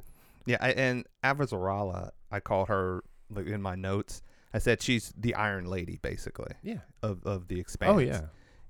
yeah, 0.45 0.57
I, 0.59 0.71
and 0.71 1.05
Avasarala, 1.23 2.09
I 2.32 2.39
called 2.39 2.67
her 2.69 3.03
like 3.30 3.45
in 3.45 3.61
my 3.61 3.75
notes. 3.75 4.23
I 4.53 4.57
said 4.57 4.82
she's 4.82 5.13
the 5.15 5.36
Iron 5.36 5.65
Lady, 5.65 5.99
basically, 6.01 6.53
Yeah. 6.63 6.80
of 7.03 7.23
of 7.25 7.47
the 7.49 7.59
Expanse. 7.59 7.91
Oh 7.95 7.99
yeah. 7.99 8.21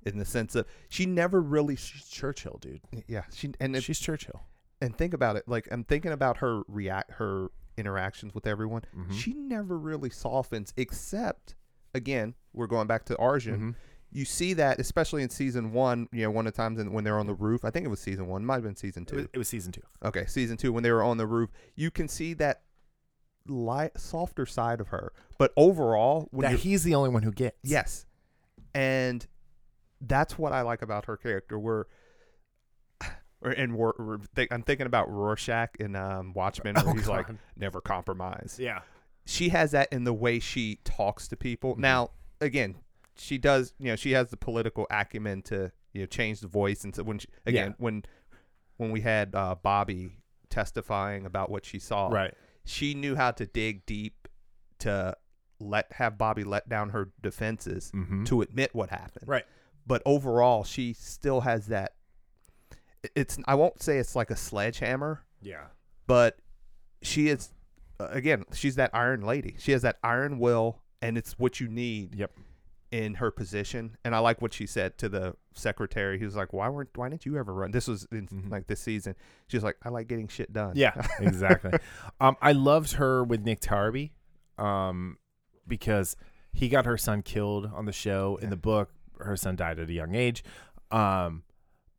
In 0.06 0.18
the 0.18 0.26
sense 0.26 0.56
of 0.56 0.66
she 0.89 1.06
never 1.06 1.41
really, 1.41 1.76
She's 1.76 2.08
Churchill, 2.08 2.58
dude. 2.62 2.82
yeah, 3.08 3.24
she 3.34 3.52
and 3.60 3.76
it, 3.76 3.84
She's 3.84 4.00
Churchill. 4.00 4.43
and 4.82 4.95
think 4.98 5.14
about 5.14 5.36
it. 5.36 5.43
Like 5.48 5.68
I'm 5.72 5.84
thinking 5.84 6.12
about 6.12 6.38
her 6.38 6.62
react, 6.68 7.12
her 7.14 7.50
interactions 7.78 8.34
with 8.34 8.48
everyone. 8.48 8.84
Mhm. 8.95 9.14
She 9.14 9.34
never 9.34 9.78
really 9.78 10.10
softens, 10.10 10.74
except 10.78 11.56
again, 11.93 12.36
we're 12.54 12.68
going 12.68 12.88
back 12.88 13.06
to 13.06 13.18
Arjun. 13.18 13.74
Mhm. 13.74 13.76
you 14.10 14.24
see 14.24 14.54
that 14.54 14.80
especially 14.80 15.22
in 15.22 15.30
season 15.30 15.74
one. 15.74 16.08
You 16.14 16.24
know, 16.24 16.32
one 16.32 16.48
of 16.48 16.54
the 16.54 16.58
times 16.58 16.80
in, 16.80 16.93
when 16.93 17.04
they're 17.04 17.20
on 17.20 17.28
the 17.28 17.34
roof. 17.34 17.66
I 17.66 17.72
think 17.72 17.86
it 17.86 17.89
was 17.89 18.00
season 18.00 18.28
one. 18.28 18.45
Might 18.45 18.56
have 18.56 18.64
been 18.64 18.76
season 18.78 19.04
It 19.04 19.08
two. 19.10 19.16
was, 19.18 19.26
it 19.34 19.38
was 19.38 19.48
season 19.50 19.74
two. 19.74 19.82
Okay, 20.04 20.26
season 20.28 20.56
two 20.56 20.72
when 20.72 20.82
they 20.84 20.91
were 20.91 21.04
on 21.04 21.18
the 21.18 21.28
roof, 21.28 21.50
you 21.76 21.91
can 21.91 22.08
see 22.08 22.34
that 22.36 22.62
light, 23.48 23.98
softer 24.00 24.45
side 24.45 24.80
of 24.80 24.88
her. 24.89 25.12
But 25.38 25.52
overall, 25.58 26.30
when 26.32 26.50
That 26.52 26.60
he's 26.62 26.84
the 26.84 26.95
only 26.95 27.10
one 27.10 27.24
who 27.24 27.32
gets. 27.34 27.58
yes, 27.64 28.06
and 28.74 29.28
that's 30.02 30.38
what 30.38 30.54
I 30.54 30.62
like 30.62 30.82
about 30.82 31.06
her 31.06 31.18
character. 31.18 31.58
We're 31.60 31.86
or 33.41 33.52
and 33.52 33.76
we're, 33.78 33.93
think, 34.36 34.52
I'm 34.52 34.64
thinking 34.64 34.88
about 34.88 35.10
Rorschach 35.12 35.76
in 35.80 35.95
um, 35.95 36.34
Watchmen, 36.34 36.76
where 36.76 36.86
Oh, 36.88 36.93
he's 36.93 37.08
like 37.08 37.28
never 37.56 37.82
compromise. 37.82 38.58
Yeah. 38.60 38.80
She 39.26 39.50
has 39.50 39.72
that 39.72 39.89
in 39.91 40.06
the 40.06 40.14
way 40.14 40.39
she 40.39 40.80
talks 40.84 41.28
to 41.28 41.38
people. 41.38 41.76
Mhm. 41.76 41.80
Now, 41.80 42.12
again, 42.41 42.76
she 43.16 43.38
does. 43.38 43.74
You 43.78 43.88
know, 43.89 43.95
she 43.95 44.12
has 44.12 44.30
the 44.30 44.38
political 44.38 44.88
acumen 44.89 45.41
to 45.43 45.72
you 45.93 46.02
know 46.02 46.06
change 46.08 46.39
the 46.39 46.48
voice. 46.48 46.84
And 46.84 46.95
so 46.95 47.04
when 47.04 47.20
she, 47.20 47.28
again, 47.45 47.70
Yeah. 47.70 47.76
when 47.78 48.04
when 48.78 48.91
we 48.91 49.02
had 49.02 49.36
uh, 49.36 49.56
Bobbie 49.56 50.12
testifying 50.50 51.26
about 51.26 51.52
what 51.52 51.66
she 51.66 51.78
saw, 51.80 52.08
Right. 52.08 52.34
she 52.66 52.93
knew 52.95 53.16
how 53.16 53.32
to 53.32 53.45
dig 53.45 53.86
deep 53.86 54.28
to 54.80 55.16
let 55.60 55.91
have 55.93 56.18
Bobbie 56.18 56.43
let 56.43 56.70
down 56.70 56.89
her 56.89 57.12
defenses 57.22 57.91
Mm-hmm. 57.93 58.24
to 58.26 58.41
admit 58.41 58.74
what 58.74 58.89
happened. 58.89 59.28
Right. 59.28 59.45
But 59.88 60.01
overall, 60.05 60.63
she 60.65 60.91
still 60.93 61.41
has 61.41 61.67
that. 61.67 61.93
It's 63.15 63.38
I 63.47 63.55
won't 63.55 63.81
say 63.81 63.97
it's 63.99 64.15
like 64.15 64.29
a 64.31 64.35
sledgehammer, 64.35 65.23
Yeah. 65.41 65.67
but 66.07 66.38
she 67.01 67.29
is 67.29 67.53
again 67.99 68.43
she's 68.53 68.75
that 68.75 68.89
iron 68.93 69.21
lady. 69.21 69.55
She 69.59 69.71
has 69.71 69.83
that 69.83 69.97
iron 70.03 70.39
will, 70.39 70.81
and 71.01 71.17
it's 71.17 71.39
what 71.39 71.59
you 71.59 71.67
need. 71.69 72.15
Yep. 72.15 72.31
In 72.89 73.15
her 73.15 73.31
position, 73.31 73.97
and 74.05 74.15
I 74.15 74.19
like 74.19 74.41
what 74.41 74.53
she 74.53 74.65
said 74.65 74.97
to 74.99 75.09
the 75.09 75.35
secretary. 75.53 76.17
He 76.17 76.23
was 76.23 76.38
like, 76.38 76.53
"Why 76.53 76.69
weren't? 76.69 76.89
Why 76.95 77.09
didn't 77.09 77.25
you 77.25 77.38
ever 77.38 77.53
run?" 77.53 77.71
This 77.71 77.85
was 77.85 78.07
in 78.13 78.27
Mhm. 78.27 78.49
like 78.49 78.67
this 78.67 78.79
season. 78.79 79.13
She 79.49 79.57
was 79.57 79.63
like, 79.65 79.75
"I 79.83 79.89
like 79.89 80.07
getting 80.07 80.29
shit 80.29 80.53
done." 80.53 80.71
Yeah, 80.75 80.93
exactly. 81.19 81.73
um, 82.21 82.38
I 82.41 82.53
loved 82.53 82.93
her 82.93 83.25
with 83.25 83.41
Nick 83.41 83.59
Tarby, 83.59 84.11
um, 84.57 85.17
because 85.67 86.15
he 86.53 86.69
got 86.69 86.85
her 86.85 86.97
son 86.97 87.23
killed 87.23 87.65
on 87.65 87.83
the 87.85 87.91
show. 87.91 88.38
In 88.41 88.49
the 88.49 88.55
book, 88.57 88.89
her 89.22 89.36
son 89.36 89.55
died 89.55 89.80
at 89.80 89.89
a 89.89 89.93
young 89.93 90.15
age. 90.15 90.43
Um, 90.91 91.43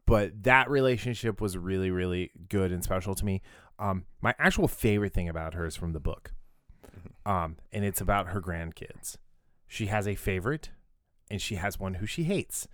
but 0.06 0.42
that 0.44 0.70
relationship 0.70 1.40
was 1.40 1.56
really, 1.58 1.90
really 1.90 2.30
good 2.48 2.72
and 2.72 2.82
special 2.82 3.14
to 3.14 3.24
me. 3.24 3.42
Um, 3.78 4.04
my 4.20 4.34
actual 4.38 4.66
favorite 4.68 5.12
thing 5.12 5.28
about 5.28 5.54
her 5.54 5.66
is 5.66 5.76
from 5.76 5.92
the 5.92 6.00
book, 6.00 6.32
Mhm. 6.86 7.30
um, 7.30 7.56
and 7.72 7.84
it's 7.84 8.00
about 8.00 8.28
her 8.28 8.40
grandkids. 8.40 9.16
She 9.66 9.86
has 9.86 10.08
a 10.08 10.14
favorite, 10.14 10.70
and 11.30 11.40
she 11.42 11.56
has 11.56 11.78
one 11.78 11.94
who 11.94 12.06
she 12.06 12.24
hates, 12.24 12.66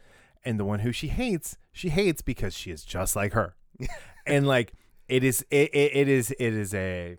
and 0.44 0.58
the 0.58 0.64
one 0.64 0.80
who 0.80 0.92
she 0.92 1.08
hates, 1.08 1.58
she 1.72 1.88
hates 1.90 2.22
because 2.22 2.54
she 2.54 2.70
is 2.70 2.84
just 2.84 3.16
like 3.16 3.32
her, 3.32 3.56
and 4.26 4.46
like 4.46 4.72
it 5.08 5.24
is, 5.24 5.44
it, 5.50 5.74
it, 5.74 5.96
it 5.96 6.08
is, 6.08 6.30
it 6.30 6.54
is 6.54 6.72
a, 6.72 7.18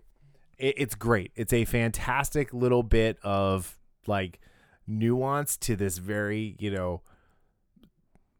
it, 0.58 0.74
it's 0.78 0.94
great. 0.94 1.30
It's 1.36 1.52
a 1.52 1.64
fantastic 1.66 2.52
little 2.54 2.82
bit 2.82 3.18
of 3.22 3.78
like 4.06 4.40
nuance 4.86 5.56
to 5.58 5.76
this 5.76 5.98
very, 5.98 6.56
you 6.58 6.70
know, 6.70 7.02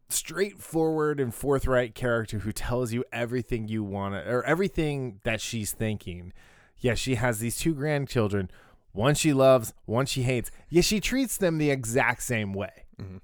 straightforward 0.09 1.20
and 1.20 1.34
forthright 1.34 1.94
character 1.94 2.40
who 2.40 2.52
tells 2.52 2.92
you 2.92 3.04
everything 3.12 3.68
you 3.68 3.82
want 3.82 4.14
to 4.14 4.30
or 4.30 4.42
everything 4.44 5.20
that 5.24 5.40
she's 5.40 5.72
thinking. 5.72 6.32
Yeah, 6.78 6.94
she 6.94 7.14
has 7.16 7.38
these 7.38 7.57
two 7.59 7.74
grandchildren, 7.74 8.50
one 8.92 9.14
she 9.14 9.32
loves, 9.32 9.72
one 9.84 10.07
she 10.07 10.22
hates. 10.22 10.50
Yeah, 10.68 10.82
she 10.82 11.00
treats 11.00 11.36
them 11.36 11.59
the 11.59 11.70
exact 11.70 12.22
same 12.22 12.52
way. 12.52 12.84
Mhm. 13.00 13.20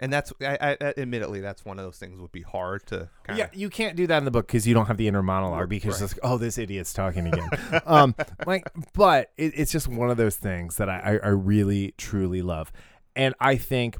And 0.00 0.12
that's, 0.12 0.32
I, 0.40 0.76
I, 0.80 0.92
admittedly, 0.96 1.40
that's 1.40 1.64
one 1.64 1.76
of 1.80 1.84
those 1.84 1.98
things 1.98 2.20
would 2.20 2.30
be 2.30 2.42
hard 2.42 2.86
to 2.86 3.08
kind 3.24 3.36
Yeah, 3.36 3.48
you 3.52 3.68
can't 3.68 3.96
do 3.96 4.06
that 4.06 4.18
in 4.18 4.24
the 4.24 4.30
book 4.30 4.46
because 4.46 4.64
you 4.64 4.72
don't 4.72 4.86
have 4.86 4.96
the 4.96 5.08
inner 5.08 5.24
monologue 5.24 5.60
Right. 5.62 5.68
because 5.68 6.00
it's 6.00 6.12
like, 6.12 6.20
oh, 6.22 6.38
this 6.38 6.56
idiot's 6.56 6.92
talking 6.92 7.26
again. 7.26 7.48
um, 7.86 8.14
like, 8.46 8.70
but 8.92 9.32
it, 9.36 9.54
it's 9.56 9.72
just 9.72 9.88
one 9.88 10.08
of 10.08 10.16
those 10.16 10.36
things 10.36 10.76
that 10.76 10.88
I, 10.88 10.98
I, 11.22 11.26
I 11.26 11.28
really 11.30 11.94
truly 11.98 12.42
love, 12.42 12.70
and 13.16 13.34
I 13.40 13.56
think, 13.56 13.96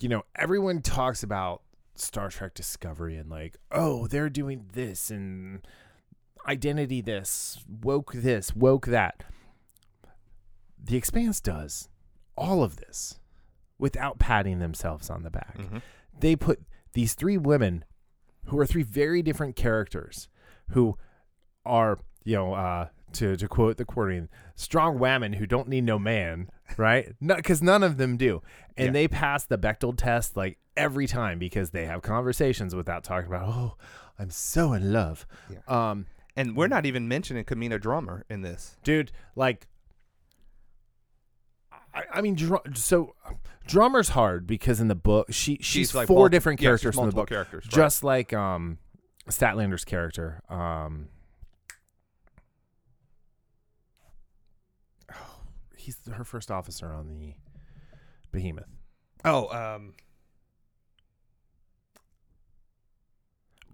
you 0.00 0.08
know, 0.08 0.22
everyone 0.34 0.82
talks 0.82 1.22
about 1.22 1.62
Star 1.94 2.28
Trek 2.28 2.54
Discovery 2.54 3.16
and 3.16 3.30
like, 3.30 3.56
oh, 3.72 4.06
they're 4.06 4.28
doing 4.30 4.66
this 4.72 5.10
and 5.10 5.66
identity 6.46 7.00
this, 7.00 7.64
woke 7.68 8.12
this, 8.12 8.54
woke 8.54 8.86
that. 8.86 9.24
The 10.82 10.96
Expanse 10.96 11.40
does 11.40 11.88
all 12.36 12.62
of 12.62 12.76
this 12.76 13.18
without 13.78 14.18
patting 14.18 14.58
themselves 14.58 15.10
on 15.10 15.22
the 15.22 15.30
back 15.30 15.56
Mhm. 15.58 15.82
they 16.18 16.36
put 16.36 16.62
these 16.92 17.14
three 17.14 17.36
women 17.38 17.84
who 18.46 18.58
are 18.58 18.66
three 18.66 18.82
very 18.82 19.20
different 19.22 19.56
characters 19.56 20.28
who 20.70 20.96
are 21.64 21.98
you 22.24 22.34
know 22.36 22.54
uh 22.54 22.88
to, 23.12 23.36
to 23.36 23.48
quote 23.48 23.76
the 23.76 23.84
quoting 23.84 24.28
strong 24.54 24.98
women 24.98 25.34
who 25.34 25.46
don't 25.46 25.68
need 25.68 25.84
no 25.84 25.98
man 25.98 26.48
right 26.76 27.14
because 27.20 27.62
none 27.62 27.82
of 27.82 27.96
them 27.96 28.16
do 28.16 28.42
and 28.76 28.86
Yeah. 28.86 28.92
they 28.92 29.08
pass 29.08 29.44
the 29.44 29.56
Bechdel 29.58 29.96
test 29.96 30.36
like 30.36 30.58
every 30.76 31.06
time 31.06 31.38
because 31.38 31.70
they 31.70 31.86
have 31.86 32.02
conversations 32.02 32.74
without 32.74 33.04
talking 33.04 33.28
about 33.28 33.48
oh 33.48 33.76
i'm 34.18 34.30
so 34.30 34.72
in 34.72 34.92
love 34.92 35.26
Yeah. 35.50 35.58
um 35.90 36.06
And 36.36 36.56
we're 36.56 36.68
not 36.68 36.84
even 36.84 37.08
mentioning 37.08 37.44
Camina 37.44 37.80
Drummer 37.80 38.24
in 38.28 38.42
this. 38.42 38.76
dude 38.84 39.12
like 39.34 39.68
I, 41.94 42.04
I 42.14 42.20
mean, 42.20 42.34
dr- 42.34 42.76
so 42.76 43.14
drummer's 43.66 44.10
hard 44.10 44.46
because 44.46 44.80
in 44.80 44.88
the 44.88 44.94
book 44.94 45.28
she 45.30 45.58
she's, 45.62 45.94
like 45.94 46.06
four 46.08 46.18
multi- 46.20 46.32
different 46.32 46.60
yeah, 46.60 46.64
she's 46.72 46.82
characters 46.82 46.94
from 46.94 47.06
the 47.08 47.14
book. 47.14 47.28
Characters, 47.28 47.64
right. 47.64 47.72
just 47.72 48.04
like 48.04 48.32
um 48.34 48.78
Statlander's 49.30 49.84
character. 49.84 50.42
Um 50.50 51.08
he's 55.86 55.96
her 56.12 56.24
first 56.24 56.50
officer 56.50 56.92
on 56.92 57.08
the 57.08 57.34
Behemoth. 58.32 58.68
oh, 59.24 59.48
um, 59.48 59.94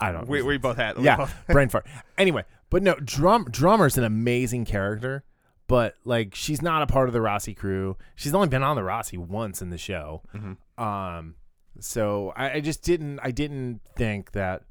I 0.00 0.10
don't 0.12 0.26
we, 0.28 0.42
we 0.42 0.58
both 0.58 0.76
had. 0.76 0.96
we 0.98 1.04
Yeah. 1.04 1.16
both- 1.16 1.34
brain 1.48 1.68
fart. 1.68 1.86
Anyway, 2.18 2.44
but 2.70 2.82
no, 2.82 2.94
drum 2.96 3.46
drummer's 3.50 3.96
an 3.98 4.04
amazing 4.04 4.64
character, 4.64 5.24
but 5.68 5.94
like 6.04 6.34
she's 6.34 6.60
not 6.62 6.82
a 6.82 6.86
part 6.86 7.08
of 7.08 7.12
the 7.12 7.20
Roci 7.20 7.56
crew. 7.56 7.96
She's 8.16 8.34
only 8.34 8.48
been 8.48 8.62
on 8.62 8.76
the 8.76 8.82
Roci 8.82 9.18
once 9.18 9.62
in 9.62 9.70
the 9.70 9.78
show. 9.78 10.22
Mhm. 10.34 10.56
Um, 10.82 11.36
so 11.78 12.32
I, 12.36 12.54
I 12.54 12.60
just 12.60 12.82
didn't 12.82 13.20
I 13.22 13.30
didn't 13.30 13.80
think 13.96 14.32
that 14.32 14.62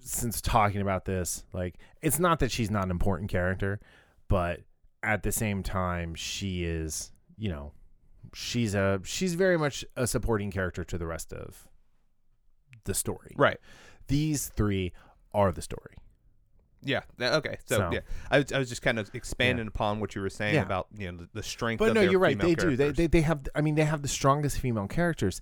since 0.00 0.40
talking 0.40 0.80
about 0.80 1.04
this, 1.04 1.44
like 1.52 1.76
it's 2.02 2.18
not 2.18 2.40
that 2.40 2.50
she's 2.50 2.70
not 2.70 2.84
an 2.84 2.90
important 2.90 3.30
character, 3.30 3.78
but 4.28 4.60
at 5.02 5.22
the 5.22 5.32
same 5.32 5.62
time 5.62 6.14
she 6.14 6.64
is, 6.64 7.12
you 7.36 7.48
know, 7.50 7.72
she's 8.34 8.74
a 8.74 9.00
she's 9.04 9.34
very 9.34 9.56
much 9.58 9.84
a 9.96 10.06
supporting 10.06 10.50
character 10.50 10.84
to 10.84 10.98
the 10.98 11.06
rest 11.06 11.32
of 11.32 11.68
the 12.84 12.94
story. 12.94 13.34
Right. 13.36 13.58
These 14.08 14.48
three 14.48 14.92
are 15.32 15.52
the 15.52 15.62
story. 15.62 15.94
Yeah. 16.82 17.02
Okay. 17.20 17.58
So, 17.66 17.76
So- 17.78 17.90
yeah, 17.92 18.00
I 18.30 18.38
was, 18.38 18.52
I 18.52 18.58
was 18.58 18.68
just 18.68 18.82
kind 18.82 18.98
of 18.98 19.10
expanding 19.14 19.66
upon 19.66 19.98
what 20.00 20.14
you 20.14 20.20
were 20.20 20.30
saying 20.30 20.54
Yeah. 20.54 20.62
about 20.62 20.86
you 20.96 21.10
know 21.10 21.18
the, 21.18 21.28
the 21.34 21.42
strength. 21.42 21.80
But 21.80 21.94
no, 21.94 22.00
you're 22.00 22.20
right. 22.20 22.38
They 22.38 22.54
do. 22.54 22.76
They, 22.76 22.90
they 22.92 23.06
they 23.08 23.20
have. 23.22 23.46
I 23.54 23.60
mean, 23.60 23.74
they 23.74 23.84
have 23.84 24.02
the 24.02 24.08
strongest 24.08 24.58
female 24.60 24.86
characters, 24.86 25.40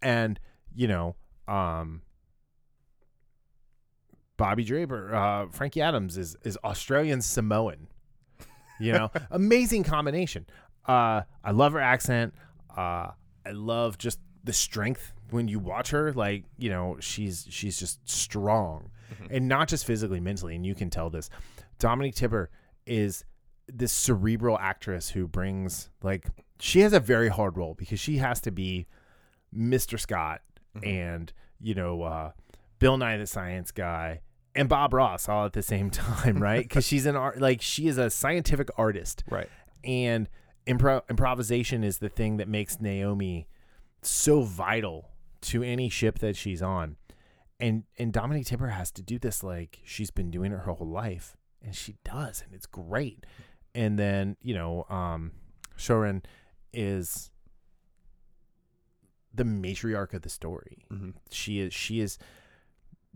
and 0.00 0.40
you 0.74 0.88
know, 0.88 1.16
um, 1.46 2.02
Bobbie 4.36 4.64
Draper, 4.64 5.14
uh, 5.14 5.46
Frankie 5.50 5.82
Adams 5.82 6.16
is 6.16 6.36
is 6.42 6.56
Australian 6.64 7.20
Samoan. 7.22 7.88
You 8.80 8.92
know, 8.92 9.10
amazing 9.30 9.84
combination. 9.84 10.46
Uh, 10.86 11.22
I 11.44 11.50
love 11.50 11.72
her 11.72 11.80
accent. 11.80 12.34
Uh, 12.76 13.08
I 13.46 13.50
love 13.52 13.98
just 13.98 14.20
the 14.44 14.52
strength 14.52 15.12
when 15.30 15.48
you 15.48 15.58
watch 15.58 15.90
her. 15.90 16.12
Like 16.12 16.44
you 16.58 16.70
know, 16.70 16.96
she's 17.00 17.46
she's 17.50 17.78
just 17.78 18.08
strong, 18.08 18.90
Mhm. 19.12 19.36
and 19.36 19.48
not 19.48 19.68
just 19.68 19.84
physically, 19.84 20.20
mentally. 20.20 20.54
And 20.56 20.64
you 20.66 20.74
can 20.74 20.90
tell 20.90 21.10
this. 21.10 21.28
Dominique 21.78 22.14
Tipper 22.14 22.50
is 22.86 23.24
this 23.66 23.92
cerebral 23.92 24.58
actress 24.58 25.10
who 25.10 25.28
brings 25.28 25.90
like 26.02 26.26
she 26.58 26.80
has 26.80 26.92
a 26.92 27.00
very 27.00 27.28
hard 27.28 27.56
role 27.56 27.74
because 27.74 28.00
she 28.00 28.16
has 28.18 28.40
to 28.40 28.50
be 28.50 28.86
Mr. 29.54 29.98
Scott 30.00 30.40
Mhm. 30.76 30.86
and 30.86 31.32
you 31.60 31.74
know 31.74 32.02
uh, 32.02 32.32
Bill 32.78 32.96
Nye 32.96 33.16
the 33.16 33.26
Science 33.26 33.70
Guy 33.70 34.20
and 34.58 34.68
Bob 34.68 34.92
Ross 34.92 35.28
all 35.28 35.46
at 35.46 35.52
the 35.54 35.62
same 35.62 35.90
time, 36.06 36.42
right? 36.42 36.62
Because 36.62 36.86
she's 36.86 37.06
an 37.06 37.16
art 37.16 37.40
like 37.40 37.62
she 37.62 37.86
is 37.88 37.96
a 37.98 38.10
scientific 38.10 38.68
artist 38.76 39.24
Right. 39.30 39.48
and 39.84 40.28
impro- 40.66 41.08
improvisation 41.08 41.84
is 41.84 41.98
the 41.98 42.08
thing 42.08 42.36
that 42.38 42.48
makes 42.48 42.80
Naomi 42.80 43.46
so 44.02 44.42
vital 44.42 45.10
to 45.42 45.62
any 45.62 45.88
ship 45.88 46.18
that 46.18 46.36
she's 46.36 46.60
on. 46.62 46.96
And 47.60 47.84
and 47.98 48.12
Dominique 48.12 48.46
Tipper 48.46 48.68
has 48.68 48.90
to 48.92 49.02
do 49.02 49.18
this 49.18 49.42
like 49.42 49.80
she's 49.84 50.10
been 50.10 50.30
doing 50.30 50.52
it 50.52 50.58
her 50.58 50.72
whole 50.72 50.86
life, 50.88 51.36
and 51.62 51.74
she 51.74 51.96
does, 52.04 52.42
and 52.44 52.54
it's 52.54 52.66
great. 52.66 53.24
And 53.74 53.98
then 53.98 54.36
you 54.42 54.54
know, 54.54 54.84
um, 54.88 55.32
Shorin 55.76 56.24
is 56.72 57.30
the 59.34 59.44
matriarch 59.44 60.14
of 60.14 60.22
the 60.22 60.28
story. 60.28 60.84
Mhm. 60.90 61.14
She 61.30 61.60
is 61.60 61.72
she 61.74 62.00
is 62.00 62.18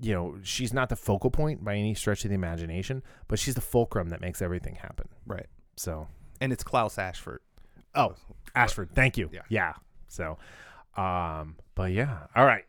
you 0.02 0.12
know, 0.12 0.36
she's 0.42 0.72
not 0.74 0.88
the 0.88 0.96
focal 0.96 1.30
point 1.30 1.64
by 1.64 1.76
any 1.76 1.94
stretch 1.94 2.24
of 2.24 2.28
the 2.30 2.34
imagination, 2.34 3.02
but 3.28 3.38
she's 3.38 3.54
the 3.54 3.60
fulcrum 3.60 4.08
that 4.10 4.20
makes 4.20 4.42
everything 4.42 4.74
happen. 4.74 5.08
Right. 5.26 5.46
So, 5.76 6.08
And 6.40 6.52
it's 6.52 6.64
Klaes 6.64 6.98
Ashford. 6.98 7.40
oh, 7.94 8.14
Ashford, 8.54 8.90
thank 8.94 9.16
you. 9.16 9.30
Yeah. 9.32 9.42
Yeah. 9.48 9.72
So, 10.08 10.36
um, 10.96 11.56
but 11.74 11.92
yeah. 11.92 12.26
All 12.36 12.44
right. 12.44 12.64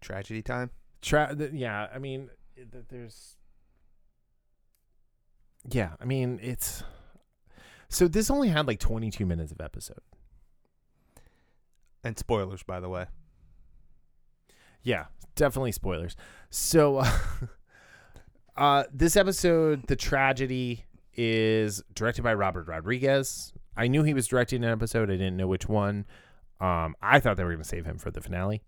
Tragedy 0.00 0.42
time. 0.42 0.70
Tra- 1.02 1.34
th- 1.36 1.52
yeah, 1.52 1.88
I 1.92 1.98
mean, 1.98 2.30
th- 2.54 2.84
there's 2.88 3.36
Yeah, 5.70 5.92
I 6.00 6.04
mean, 6.04 6.38
it's 6.42 6.82
So 7.88 8.06
this 8.08 8.30
only 8.30 8.48
had 8.48 8.66
like 8.66 8.78
22 8.78 9.24
minutes 9.26 9.50
of 9.52 9.60
episode. 9.60 10.00
And 12.04 12.18
spoilers, 12.18 12.62
by 12.62 12.80
the 12.80 12.88
way. 12.88 13.06
Yeah, 14.82 15.06
definitely 15.34 15.72
spoilers. 15.72 16.16
So, 16.50 16.98
uh, 16.98 17.10
uh, 18.56 18.84
this 18.92 19.16
episode, 19.16 19.86
the 19.86 19.96
tragedy 19.96 20.84
is 21.14 21.82
directed 21.94 22.22
by 22.22 22.34
Robert 22.34 22.66
Rodriguez. 22.68 23.52
I 23.76 23.88
knew 23.88 24.02
he 24.02 24.14
was 24.14 24.26
directing 24.26 24.64
an 24.64 24.70
episode. 24.70 25.10
I 25.10 25.14
didn't 25.14 25.36
know 25.36 25.46
which 25.46 25.68
one. 25.68 26.06
Um, 26.60 26.94
I 27.00 27.20
thought 27.20 27.36
they 27.36 27.44
were 27.44 27.50
going 27.50 27.62
to 27.62 27.68
save 27.68 27.86
him 27.86 27.98
for 27.98 28.10
the 28.10 28.20
finale, 28.20 28.62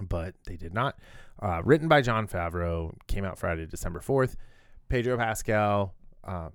but 0.00 0.34
they 0.46 0.56
did 0.56 0.72
not. 0.72 0.98
Uh, 1.42 1.60
written 1.64 1.88
by 1.88 2.00
Jon 2.00 2.26
Favreau, 2.28 2.94
came 3.08 3.24
out 3.24 3.38
Friday, 3.38 3.66
December 3.66 4.00
fourth. 4.00 4.36
Pedro 4.88 5.16
Pascal, 5.16 5.94
uh, 6.24 6.50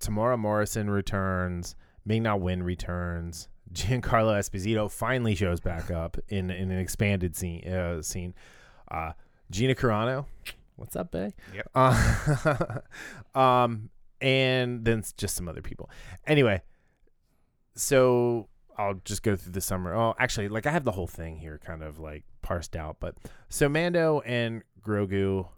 Temuera 0.00 0.38
Morrison 0.38 0.88
returns. 0.88 1.74
Ming 2.04 2.22
Na 2.22 2.36
Wen 2.36 2.62
returns. 2.62 3.48
Giancarlo 3.72 4.38
Esposito 4.38 4.90
finally 4.90 5.34
shows 5.34 5.60
back 5.60 5.90
up 5.90 6.16
in, 6.28 6.50
in 6.50 6.70
an 6.70 6.78
expanded 6.78 7.36
scene. 7.36 7.66
Uh, 7.66 8.02
scene. 8.02 8.34
Uh, 8.90 9.12
Gina 9.50 9.74
Carano, 9.74 10.26
what's 10.76 10.96
up, 10.96 11.10
Bay? 11.10 11.34
Yep. 11.54 11.70
Uh, 11.74 12.78
um, 13.38 13.90
and 14.20 14.84
then 14.84 15.02
just 15.16 15.36
some 15.36 15.48
other 15.48 15.62
people. 15.62 15.90
Anyway, 16.26 16.62
so 17.74 18.48
I'll 18.76 19.00
just 19.04 19.22
go 19.22 19.36
through 19.36 19.52
the 19.52 19.60
summer. 19.60 19.94
Oh, 19.94 20.14
actually, 20.18 20.48
like 20.48 20.66
I 20.66 20.70
have 20.70 20.84
the 20.84 20.92
whole 20.92 21.06
thing 21.06 21.38
here, 21.38 21.60
kind 21.64 21.82
of 21.82 21.98
like 21.98 22.24
parsed 22.42 22.76
out. 22.76 22.96
But 23.00 23.16
so 23.48 23.68
Mando 23.68 24.20
and 24.20 24.62
Grogu 24.82 25.48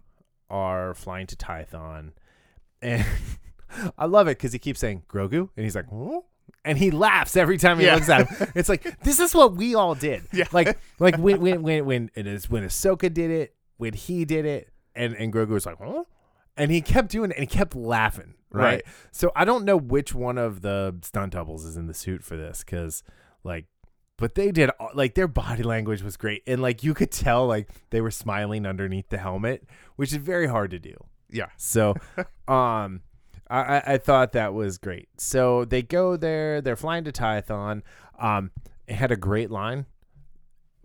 are 0.49 0.93
flying 0.93 1.27
to 1.27 1.35
Tython, 1.35 2.11
and 2.81 3.05
I 3.97 4.05
love 4.05 4.27
it 4.27 4.37
because 4.37 4.53
he 4.53 4.59
keeps 4.59 4.79
saying 4.79 5.03
Grogu, 5.07 5.49
and 5.55 5.63
he's 5.63 5.75
like? 5.75 5.91
And 6.69 6.77
he 6.77 6.91
laughs 6.91 7.35
every 7.35 7.57
time 7.57 7.79
he 7.79 7.85
Yeah. 7.85 7.95
looks 7.95 8.09
at 8.09 8.27
him. 8.29 8.47
It's 8.55 8.69
like 8.69 8.99
this 9.01 9.19
is 9.19 9.33
what 9.35 9.55
we 9.55 9.75
all 9.75 9.95
did. 9.95 10.23
Yeah. 10.33 10.45
Like 10.51 10.77
like 10.99 11.17
when 11.17 11.41
when 11.41 11.61
when 11.63 11.85
when 11.85 12.11
it 12.15 12.25
is 12.27 12.49
when 12.49 12.63
Ahsoka 12.63 13.13
did 13.13 13.31
it, 13.31 13.55
when 13.77 13.93
he 13.93 14.23
did 14.25 14.45
it, 14.45 14.69
and 14.95 15.13
and 15.15 15.33
Grogu 15.33 15.49
was 15.49 15.65
like, 15.65 15.77
huh? 15.79 16.03
And 16.55 16.71
he 16.71 16.81
kept 16.81 17.09
doing 17.09 17.31
it, 17.31 17.37
and 17.37 17.49
he 17.49 17.57
kept 17.57 17.75
laughing. 17.75 18.35
Right? 18.51 18.63
Right. 18.63 18.83
So 19.11 19.31
I 19.35 19.45
don't 19.45 19.63
know 19.65 19.77
which 19.77 20.13
one 20.15 20.37
of 20.37 20.61
the 20.61 20.95
stunt 21.03 21.33
doubles 21.33 21.65
is 21.65 21.77
in 21.77 21.87
the 21.87 21.93
suit 21.93 22.23
for 22.23 22.35
this, 22.35 22.63
because 22.63 23.03
like, 23.43 23.65
but 24.17 24.35
they 24.35 24.51
did 24.51 24.71
all- 24.79 24.89
like 24.93 25.13
their 25.13 25.27
body 25.27 25.63
language 25.63 26.01
was 26.01 26.17
great, 26.17 26.41
and 26.47 26.61
like 26.61 26.83
you 26.83 26.93
could 26.93 27.11
tell 27.11 27.45
like 27.47 27.69
they 27.91 28.01
were 28.01 28.11
smiling 28.11 28.65
underneath 28.65 29.09
the 29.09 29.17
helmet, 29.19 29.63
which 29.97 30.11
is 30.11 30.17
very 30.17 30.47
hard 30.47 30.71
to 30.71 30.79
do. 30.79 30.95
Yeah. 31.29 31.49
So, 31.57 31.93
um, 32.47 33.01
I, 33.49 33.59
I- 33.77 33.83
I 33.93 33.97
thought 33.97 34.33
that 34.33 34.53
was 34.53 34.77
great. 34.77 35.09
So 35.17 35.65
they 35.65 35.81
go 35.81 36.15
there. 36.17 36.61
They're 36.61 36.75
flying 36.75 37.03
to 37.05 37.11
Tython. 37.11 37.81
Um, 38.19 38.51
it 38.87 38.95
had 38.95 39.11
a 39.11 39.15
great 39.17 39.49
line. 39.49 39.85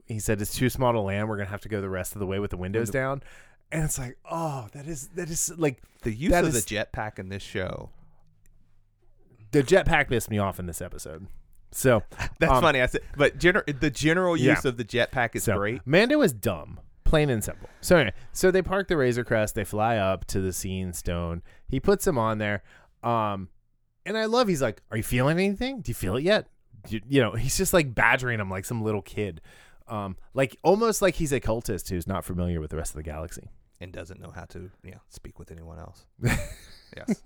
He 0.06 0.18
said, 0.18 0.40
"It's 0.40 0.54
too 0.54 0.68
small 0.70 0.92
to 0.92 1.00
land. 1.00 1.28
We're 1.28 1.36
gonna 1.36 1.48
have 1.50 1.62
to 1.62 1.68
go 1.68 1.80
the 1.80 1.88
rest 1.88 2.14
of 2.14 2.18
the 2.20 2.26
way 2.26 2.38
with 2.38 2.50
the 2.50 2.56
windows 2.56 2.90
down." 2.90 3.22
And 3.72 3.82
it's 3.84 3.98
like, 3.98 4.18
oh, 4.30 4.68
that 4.72 4.86
is 4.86 5.08
that 5.16 5.30
is 5.30 5.52
like 5.56 5.82
The 6.02 6.12
use 6.14 6.32
of 6.34 6.46
is- 6.46 6.64
the 6.64 6.74
jetpack 6.76 7.18
in 7.18 7.28
this 7.30 7.42
show. 7.42 7.90
the 9.52 9.62
jetpack 9.62 10.08
pissed 10.08 10.30
me 10.30 10.38
off 10.38 10.58
in 10.58 10.66
this 10.66 10.82
episode. 10.82 11.26
So 11.70 12.02
That's 12.38 12.52
Um, 12.52 12.60
funny. 12.62 12.80
I 12.80 12.86
said, 12.86 13.02
but 13.16 13.38
gener- 13.38 13.80
the 13.80 13.90
general 13.90 14.36
Yeah. 14.36 14.52
use 14.54 14.64
of 14.64 14.76
the 14.76 14.84
jetpack 14.84 15.34
is 15.34 15.44
so 15.44 15.56
great. 15.56 15.80
Mando 15.86 16.20
is 16.22 16.32
dumb, 16.32 16.80
plain 17.04 17.30
and 17.30 17.42
simple. 17.42 17.68
So 17.80 17.96
anyway, 17.96 18.14
so 18.32 18.50
they 18.50 18.62
park 18.62 18.88
the 18.88 18.96
Razor 18.96 19.24
Crest. 19.24 19.54
They 19.54 19.64
fly 19.64 19.96
up 19.96 20.24
to 20.26 20.40
the 20.40 20.52
Seeing 20.52 20.92
Stone. 20.92 21.42
He 21.74 21.80
puts 21.80 22.06
him 22.06 22.16
on 22.16 22.38
there. 22.38 22.62
Um, 23.02 23.48
and 24.06 24.16
I 24.16 24.26
love. 24.26 24.48
He's 24.48 24.62
like, 24.62 24.80
"Are 24.90 24.96
you 24.96 25.02
feeling 25.02 25.38
anything? 25.38 25.80
Do 25.80 25.90
you 25.90 25.94
feel 25.94 26.16
it 26.16 26.22
yet?" 26.22 26.46
You, 26.88 27.00
you 27.08 27.20
know, 27.20 27.32
he's 27.32 27.56
just 27.56 27.72
like 27.72 27.94
badgering 27.94 28.38
him 28.40 28.48
like 28.50 28.64
some 28.64 28.82
little 28.82 29.02
kid. 29.02 29.40
Um, 29.88 30.16
like 30.34 30.56
almost 30.62 31.02
like 31.02 31.14
he's 31.16 31.32
a 31.32 31.40
cultist 31.40 31.88
who's 31.90 32.06
not 32.06 32.24
familiar 32.24 32.60
with 32.60 32.70
the 32.70 32.76
rest 32.76 32.92
of 32.92 32.96
the 32.96 33.02
galaxy. 33.02 33.48
and 33.80 33.92
doesn't 33.92 34.20
know 34.20 34.30
how 34.30 34.44
to 34.44 34.70
you 34.82 34.92
know, 34.92 35.00
speak 35.08 35.38
with 35.38 35.50
anyone 35.50 35.78
else. 35.78 36.06
yes. 36.96 37.22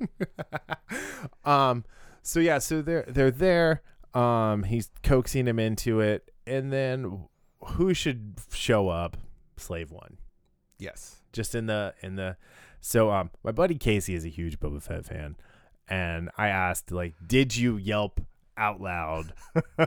um 1.45 1.85
so 2.23 2.41
yeah 2.41 2.59
so 2.59 2.83
they're 2.83 3.05
they're 3.09 3.31
there 3.31 3.83
um 4.15 4.63
he's 4.65 4.91
coaxing 5.03 5.47
him 5.47 5.59
into 5.59 6.01
it 6.01 6.31
and 6.47 6.73
then 6.73 7.27
who 7.61 7.93
should 7.95 8.35
show 8.53 8.89
up 8.89 9.17
slave 9.57 9.91
one 9.91 10.17
Yes. 10.79 11.17
just 11.33 11.55
in 11.55 11.67
the 11.67 11.95
in 12.03 12.15
the 12.17 12.37
so 12.81 13.11
um 13.11 13.31
my 13.43 13.53
buddy 13.53 13.75
casey 13.77 14.15
is 14.15 14.25
a 14.25 14.29
huge 14.29 14.59
boba 14.61 14.83
fett 14.83 15.05
fan 15.05 15.37
and 15.89 16.31
i 16.37 16.49
asked 16.49 16.91
like 16.93 17.15
did 17.27 17.57
you 17.57 17.77
yelp 17.77 18.21
out 18.57 18.81
loud 18.81 19.33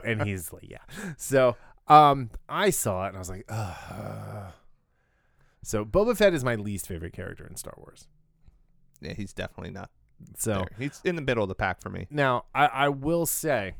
and 0.04 0.22
he's 0.26 0.52
like 0.52 0.68
yeah 0.68 0.78
so 1.16 1.56
um 1.88 2.30
i 2.48 2.70
saw 2.70 3.04
it 3.04 3.08
and 3.08 3.16
i 3.16 3.18
was 3.18 3.28
like 3.30 3.44
Ugh. 3.48 4.52
so 5.62 5.84
boba 5.84 6.16
fett 6.16 6.34
is 6.34 6.44
my 6.44 6.54
least 6.54 6.86
favorite 6.86 7.12
character 7.12 7.46
in 7.46 7.56
star 7.56 7.74
wars 7.76 8.06
Yeah, 9.00 9.14
he's 9.14 9.32
definitely 9.32 9.72
not 9.72 9.90
so 10.36 10.52
there. 10.54 10.68
He's 10.78 11.00
in 11.04 11.16
the 11.16 11.22
middle 11.22 11.42
of 11.42 11.48
the 11.48 11.56
pack 11.56 11.80
for 11.82 11.90
me. 11.90 12.06
Now, 12.08 12.44
I, 12.54 12.66
I 12.66 12.88
will 12.90 13.26
say, 13.26 13.74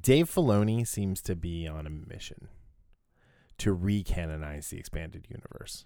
Dave 0.00 0.30
Filoni 0.30 0.86
seems 0.86 1.20
to 1.22 1.36
be 1.36 1.68
on 1.68 1.86
a 1.86 1.90
mission 1.90 2.48
to 3.58 3.76
recanonize 3.76 4.70
the 4.70 4.78
expanded 4.78 5.26
universe 5.28 5.84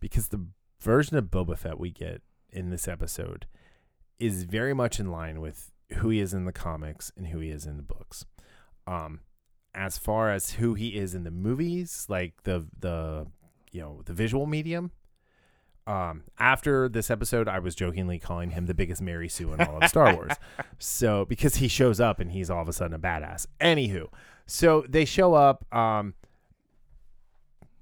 because 0.00 0.28
the 0.28 0.46
version 0.82 1.16
of 1.16 1.26
Boba 1.26 1.56
Fett 1.56 1.78
we 1.78 1.90
get 1.90 2.22
in 2.50 2.70
this 2.70 2.86
episode 2.86 3.46
is 4.18 4.44
very 4.44 4.74
much 4.74 5.00
in 5.00 5.10
line 5.10 5.40
with 5.40 5.72
who 5.94 6.10
he 6.10 6.20
is 6.20 6.34
in 6.34 6.44
the 6.44 6.52
comics 6.52 7.12
and 7.16 7.28
who 7.28 7.38
he 7.38 7.50
is 7.50 7.66
in 7.66 7.76
the 7.76 7.82
books. 7.82 8.24
Um, 8.86 9.20
as 9.74 9.96
far 9.98 10.30
as 10.30 10.52
who 10.52 10.74
he 10.74 10.96
is 10.96 11.14
in 11.14 11.24
the 11.24 11.30
movies, 11.30 12.06
like 12.08 12.42
the 12.42 12.66
the 12.78 13.26
you 13.70 13.80
know 13.80 14.02
the 14.04 14.12
visual 14.12 14.46
medium, 14.46 14.90
um, 15.86 16.24
after 16.38 16.88
this 16.88 17.10
episode, 17.10 17.48
I 17.48 17.58
was 17.58 17.74
jokingly 17.74 18.18
calling 18.18 18.50
him 18.50 18.66
the 18.66 18.74
biggest 18.74 19.02
Mary 19.02 19.28
Sue 19.28 19.52
in 19.52 19.60
all 19.60 19.82
of 19.82 19.88
Star 19.88 20.14
Wars. 20.14 20.32
So 20.78 21.24
because 21.26 21.56
he 21.56 21.68
shows 21.68 22.00
up 22.00 22.18
and 22.18 22.32
he's 22.32 22.50
all 22.50 22.60
of 22.60 22.68
a 22.68 22.72
sudden 22.72 22.94
a 22.94 22.98
badass. 22.98 23.46
Anywho, 23.60 24.08
so 24.46 24.84
they 24.88 25.04
show 25.04 25.34
up. 25.34 25.64
Um, 25.72 26.14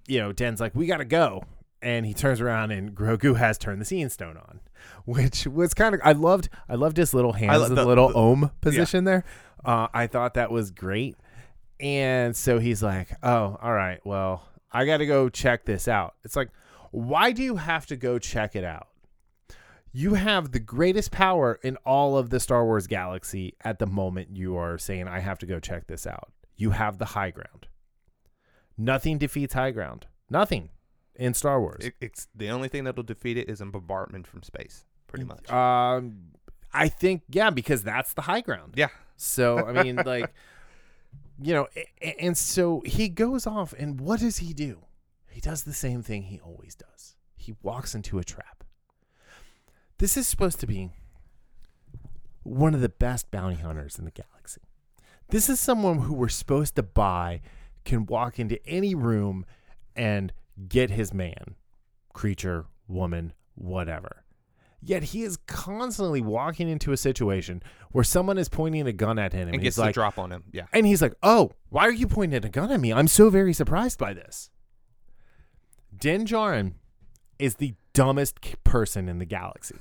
you 0.06 0.18
know, 0.18 0.32
Din's 0.32 0.60
like, 0.60 0.74
"We 0.74 0.86
gotta 0.86 1.06
go," 1.06 1.44
and 1.82 2.04
he 2.06 2.14
turns 2.14 2.40
around 2.40 2.70
and 2.70 2.94
Grogu 2.94 3.36
has 3.36 3.58
turned 3.58 3.80
the 3.80 3.84
Seeing 3.84 4.08
Stone 4.08 4.36
on, 4.36 4.60
which 5.04 5.46
was 5.46 5.74
kind 5.74 5.94
of 5.94 6.00
I 6.04 6.12
loved. 6.12 6.48
I 6.68 6.74
loved 6.74 6.96
his 6.96 7.14
little 7.14 7.32
hands, 7.32 7.62
and 7.62 7.76
the- 7.76 7.84
little 7.86 8.08
the- 8.08 8.14
ohm 8.14 8.50
position 8.60 9.04
there. 9.04 9.24
Uh, 9.64 9.88
I 9.92 10.06
thought 10.06 10.34
that 10.34 10.50
was 10.50 10.70
great. 10.70 11.16
And 11.78 12.36
so 12.36 12.58
he's 12.58 12.82
like, 12.82 13.08
"Oh, 13.22 13.58
all 13.62 13.72
right. 13.72 14.00
Well, 14.04 14.46
I 14.70 14.84
got 14.84 14.98
to 14.98 15.06
go 15.06 15.28
check 15.28 15.64
this 15.64 15.88
out." 15.88 16.14
It's 16.24 16.36
like, 16.36 16.50
why 16.90 17.32
do 17.32 17.42
you 17.42 17.56
have 17.56 17.86
to 17.86 17.96
go 17.96 18.18
check 18.18 18.54
it 18.56 18.64
out? 18.64 18.88
You 19.92 20.14
have 20.14 20.52
the 20.52 20.60
greatest 20.60 21.10
power 21.10 21.58
in 21.62 21.76
all 21.86 22.16
of 22.18 22.30
the 22.30 22.38
Star 22.40 22.64
Wars 22.64 22.86
galaxy 22.86 23.54
at 23.64 23.78
the 23.78 23.86
moment 23.86 24.36
you 24.36 24.56
are 24.56 24.76
saying, 24.78 25.08
I 25.08 25.20
have 25.20 25.38
to 25.40 25.46
go 25.46 25.58
check 25.58 25.86
this 25.86 26.06
out. 26.06 26.32
You 26.56 26.70
have 26.70 26.98
the 26.98 27.06
high 27.06 27.30
ground. 27.30 27.66
Nothing 28.76 29.18
defeats 29.18 29.54
high 29.54 29.70
ground. 29.72 30.06
Nothing 30.28 30.70
in 31.16 31.34
Star 31.34 31.60
Wars. 31.60 31.84
It, 31.86 31.94
it's 32.00 32.28
the 32.34 32.50
only 32.50 32.68
thing 32.68 32.84
that'll 32.84 33.02
defeat 33.02 33.36
it 33.36 33.48
is 33.48 33.60
a 33.60 33.66
bombardment 33.66 34.26
from 34.26 34.42
space, 34.42 34.84
pretty 35.06 35.24
much. 35.24 35.50
Um, 35.50 36.18
I 36.72 36.88
think, 36.88 37.22
yeah, 37.30 37.50
because 37.50 37.82
that's 37.82 38.12
the 38.14 38.22
high 38.22 38.40
ground. 38.40 38.74
yeah. 38.76 38.88
So, 39.16 39.58
I 39.66 39.82
mean, 39.82 39.96
like, 40.06 40.32
you 41.42 41.52
know, 41.52 41.68
a- 41.76 41.88
a- 42.00 42.20
and 42.20 42.36
so 42.38 42.82
he 42.86 43.08
goes 43.08 43.46
off, 43.46 43.74
and 43.78 44.00
what 44.00 44.20
does 44.20 44.38
he 44.38 44.52
do? 44.54 44.80
He 45.30 45.40
does 45.40 45.64
the 45.64 45.72
same 45.74 46.02
thing 46.02 46.22
he 46.24 46.40
always 46.40 46.74
does. 46.74 47.16
He 47.36 47.54
walks 47.62 47.94
into 47.94 48.18
a 48.18 48.24
trap. 48.24 48.64
This 49.98 50.16
is 50.16 50.26
supposed 50.26 50.60
to 50.60 50.66
be 50.66 50.90
one 52.42 52.74
of 52.74 52.80
the 52.80 52.88
best 52.88 53.30
bounty 53.30 53.56
hunters 53.56 53.98
in 53.98 54.04
the 54.04 54.10
galaxy. 54.10 54.62
This 55.28 55.48
is 55.48 55.60
someone 55.60 56.00
who 56.00 56.14
we're 56.14 56.28
supposed 56.28 56.74
to 56.76 56.82
buy 56.82 57.40
can 57.84 58.06
walk 58.06 58.38
into 58.38 58.58
any 58.66 58.94
room 58.94 59.44
and 59.94 60.32
get 60.68 60.90
his 60.90 61.12
man, 61.12 61.56
creature, 62.12 62.66
woman, 62.88 63.32
whatever. 63.54 64.24
Yet 64.82 65.02
he 65.02 65.22
is 65.22 65.36
constantly 65.46 66.22
walking 66.22 66.68
into 66.68 66.92
a 66.92 66.96
situation 66.96 67.62
where 67.90 68.04
someone 68.04 68.38
is 68.38 68.48
pointing 68.48 68.86
a 68.86 68.92
gun 68.92 69.18
at 69.18 69.32
him, 69.34 69.42
and, 69.42 69.54
and 69.56 69.62
he's 69.62 69.76
gets 69.76 69.78
like, 69.78 69.94
drop 69.94 70.18
on 70.18 70.32
him. 70.32 70.44
Yeah. 70.52 70.66
and 70.72 70.86
he's 70.86 71.02
like, 71.02 71.12
"Oh, 71.22 71.52
why 71.68 71.86
are 71.86 71.92
you 71.92 72.06
pointing 72.06 72.44
a 72.44 72.48
gun 72.48 72.72
at 72.72 72.80
me? 72.80 72.90
I'm 72.92 73.08
so 73.08 73.28
very 73.28 73.52
surprised 73.52 73.98
by 73.98 74.14
this." 74.14 74.50
Din 75.94 76.24
Djarin 76.24 76.74
is 77.38 77.56
the 77.56 77.74
dumbest 77.92 78.38
person 78.64 79.08
in 79.08 79.18
the 79.18 79.26
galaxy. 79.26 79.76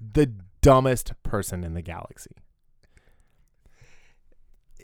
The 0.00 0.32
dumbest 0.62 1.12
person 1.22 1.62
in 1.64 1.74
the 1.74 1.82
galaxy. 1.82 2.30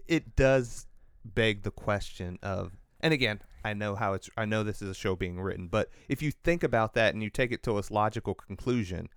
it 0.07 0.37
does 0.37 0.87
beg 1.25 1.63
the 1.63 1.71
question 1.71 2.39
of 2.43 2.77
and 3.01 3.13
again 3.13 3.41
i 3.67 3.75
know 3.75 3.95
how 3.95 4.13
it's 4.13 4.29
i 4.37 4.45
know 4.45 4.63
this 4.63 4.81
is 4.83 4.89
a 4.89 4.95
show 4.95 5.15
being 5.17 5.41
written 5.41 5.67
but 5.69 5.89
if 6.09 6.23
you 6.23 6.31
think 6.31 6.63
about 6.63 6.95
that 6.95 7.13
and 7.15 7.23
you 7.23 7.31
take 7.31 7.53
it 7.53 7.63
to 7.63 7.77
its 7.79 7.91
logical 7.91 8.35
conclusion 8.35 9.09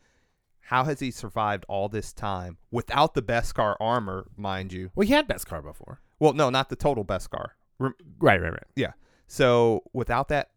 how 0.61 0.83
has 0.83 0.99
he 0.99 1.09
survived 1.11 1.65
all 1.67 1.89
this 1.89 2.13
time 2.13 2.57
without 2.71 3.13
the 3.13 3.21
beskar 3.21 3.75
armor 3.79 4.27
mind 4.37 4.71
you 4.73 4.91
Well, 4.95 5.07
he 5.07 5.13
had 5.13 5.27
Beskar 5.27 5.63
before. 5.63 6.01
well 6.19 6.33
no 6.33 6.49
not 6.49 6.69
the 6.69 6.75
total 6.75 7.03
beskar 7.05 7.49
Rem- 7.79 7.95
Right, 8.19 8.41
right, 8.41 8.51
right. 8.51 8.63
yeah 8.75 8.93
so 9.27 9.83
without 9.93 10.27
that 10.29 10.49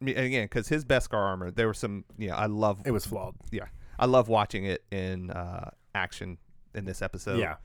I 0.00 0.04
mean, 0.04 0.16
and 0.16 0.26
again 0.26 0.44
because 0.44 0.68
his 0.68 0.84
beskar 0.84 1.14
armor 1.18 1.50
there 1.50 1.66
were 1.66 1.74
some 1.74 2.04
yeah 2.18 2.36
i 2.36 2.46
love 2.46 2.80
It 2.84 2.90
was 2.92 3.06
flawed. 3.06 3.34
yeah 3.50 3.66
i 3.98 4.06
love 4.06 4.28
watching 4.28 4.64
it 4.66 4.84
in 4.90 5.30
uh 5.30 5.70
action 5.94 6.38
in 6.74 6.84
this 6.84 7.00
episode 7.00 7.38
yeah. 7.38 7.56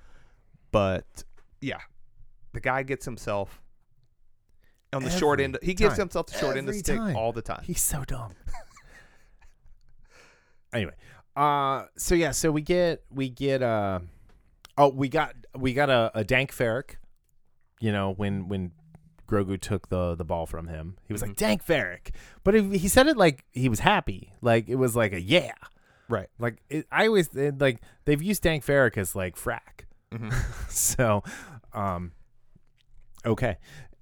but 0.71 1.23
yeah, 1.59 1.81
the 2.53 2.59
guy 2.61 2.81
gets 2.83 3.05
himself 3.05 3.61
on 4.93 5.03
the 5.03 5.09
short 5.09 5.39
end. 5.39 5.57
He 5.61 5.73
gives 5.73 5.95
time. 5.95 6.01
himself 6.01 6.27
the 6.27 6.37
short 6.37 6.57
end 6.57 6.67
of 6.69 6.73
the 6.73 6.79
Every 6.79 6.79
stick 6.79 6.97
time. 6.97 7.15
all 7.15 7.33
the 7.33 7.41
time. 7.41 7.63
He's 7.63 7.81
so 7.81 8.03
dumb. 8.05 8.33
anyway, 10.73 10.93
uh, 11.35 11.85
so 11.97 12.15
yeah, 12.15 12.31
so 12.31 12.51
we 12.51 12.61
get 12.61 13.03
we 13.09 13.29
get 13.29 13.61
uh, 13.61 13.99
oh, 14.77 14.89
we 14.89 15.09
got 15.09 15.35
we 15.57 15.73
got 15.73 15.89
a, 15.89 16.11
a 16.15 16.23
Dank 16.23 16.53
Farrik. 16.55 16.95
You 17.79 17.91
know 17.91 18.13
when 18.13 18.47
when 18.47 18.71
Grogu 19.27 19.59
took 19.59 19.89
the 19.89 20.15
the 20.15 20.25
ball 20.25 20.45
from 20.45 20.67
him, 20.67 20.97
he 21.07 21.13
was 21.13 21.21
like 21.21 21.35
Dank 21.35 21.65
Farrik, 21.65 22.11
but 22.43 22.55
it, 22.55 22.71
he 22.73 22.87
said 22.87 23.07
it 23.07 23.17
like 23.17 23.45
he 23.51 23.69
was 23.69 23.79
happy, 23.79 24.33
like 24.41 24.69
it 24.69 24.75
was 24.75 24.95
like 24.95 25.13
a 25.13 25.21
yeah, 25.21 25.53
Right. 26.09 26.27
like 26.37 26.61
it, 26.69 26.85
I 26.91 27.07
always 27.07 27.29
it, 27.35 27.59
like 27.59 27.81
they've 28.05 28.21
used 28.21 28.43
Dank 28.43 28.65
Farrik 28.65 28.97
as 28.97 29.15
like 29.15 29.35
frack. 29.35 29.85
Mhm. 30.11 30.33
so, 30.69 31.23
um, 31.73 32.11
okay, 33.25 33.57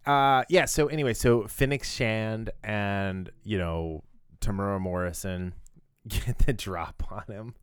uh, 0.09 0.43
yeah. 0.49 0.65
So 0.65 0.87
anyway, 0.87 1.13
so 1.13 1.47
Fennec 1.47 1.83
Shand 1.83 2.49
and 2.63 3.29
you 3.43 3.57
know 3.57 4.03
Temuera 4.41 4.79
Morrison 4.79 5.53
get 6.07 6.39
the 6.39 6.53
drop 6.53 7.03
on 7.11 7.23
him, 7.27 7.55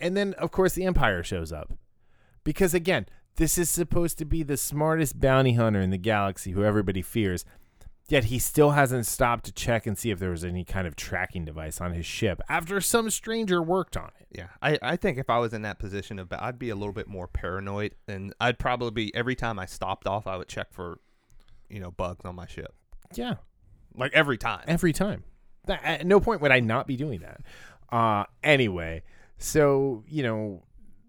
and 0.00 0.16
then 0.16 0.34
of 0.34 0.50
course 0.50 0.72
the 0.72 0.84
Empire 0.84 1.22
shows 1.22 1.52
up 1.52 1.72
because 2.42 2.74
again, 2.74 3.06
this 3.36 3.58
is 3.58 3.70
supposed 3.70 4.18
to 4.18 4.24
be 4.24 4.42
the 4.42 4.56
smartest 4.56 5.20
bounty 5.20 5.52
hunter 5.52 5.80
in 5.80 5.90
the 5.90 5.98
galaxy, 5.98 6.50
who 6.50 6.64
everybody 6.64 7.02
fears. 7.02 7.44
Yet 8.08 8.24
he 8.24 8.38
still 8.38 8.70
hasn't 8.70 9.04
stopped 9.04 9.44
to 9.44 9.52
check 9.52 9.86
and 9.86 9.98
see 9.98 10.10
if 10.10 10.18
there 10.18 10.30
was 10.30 10.42
any 10.42 10.64
kind 10.64 10.86
of 10.86 10.96
tracking 10.96 11.44
device 11.44 11.78
on 11.78 11.92
his 11.92 12.06
ship 12.06 12.40
after 12.48 12.80
some 12.80 13.10
stranger 13.10 13.62
worked 13.62 13.98
on 13.98 14.10
it. 14.18 14.26
Yeah, 14.30 14.46
I, 14.62 14.78
I 14.80 14.96
think 14.96 15.18
if 15.18 15.28
I 15.28 15.38
was 15.38 15.52
in 15.52 15.60
that 15.62 15.78
position 15.78 16.18
of, 16.18 16.32
I'd 16.32 16.58
be 16.58 16.70
a 16.70 16.74
little 16.74 16.94
bit 16.94 17.06
more 17.06 17.28
paranoid, 17.28 17.94
and 18.06 18.32
I'd 18.40 18.58
probably 18.58 18.90
be 18.92 19.14
every 19.14 19.34
time 19.36 19.58
I 19.58 19.66
stopped 19.66 20.06
off, 20.06 20.26
I 20.26 20.38
would 20.38 20.48
check 20.48 20.72
for, 20.72 21.00
you 21.68 21.80
know, 21.80 21.90
bugs 21.90 22.24
on 22.24 22.34
my 22.34 22.46
ship. 22.46 22.74
Yeah, 23.14 23.34
Like 23.94 24.12
every 24.14 24.38
time. 24.38 24.64
every 24.66 24.94
time. 24.94 25.24
That, 25.66 25.80
at 25.84 26.06
no 26.06 26.18
point 26.18 26.40
would 26.40 26.50
I 26.52 26.60
not 26.60 26.86
be 26.86 26.96
doing 26.96 27.20
that. 27.20 27.42
Uh, 27.92 28.24
anyway, 28.42 29.02
so 29.36 30.02
you 30.08 30.22
know, 30.22 30.62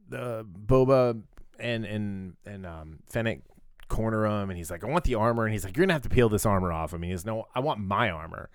the 0.09 0.45
Boba 0.45 1.21
and 1.59 1.85
and 1.85 2.33
and 2.45 2.65
um, 2.65 2.99
Fennec 3.09 3.41
corner 3.89 4.25
him, 4.25 4.49
and 4.49 4.57
he's 4.57 4.71
like, 4.71 4.83
"I 4.83 4.87
want 4.87 5.03
the 5.03 5.15
armor," 5.15 5.45
and 5.45 5.53
he's 5.53 5.65
like, 5.65 5.75
"You're 5.75 5.85
gonna 5.85 5.93
have 5.93 6.03
to 6.03 6.09
peel 6.09 6.29
this 6.29 6.45
armor 6.45 6.71
off 6.71 6.93
of 6.93 7.01
me." 7.01 7.09
He's 7.09 7.25
no, 7.25 7.45
I 7.53 7.59
want 7.59 7.79
my 7.79 8.09
armor, 8.09 8.49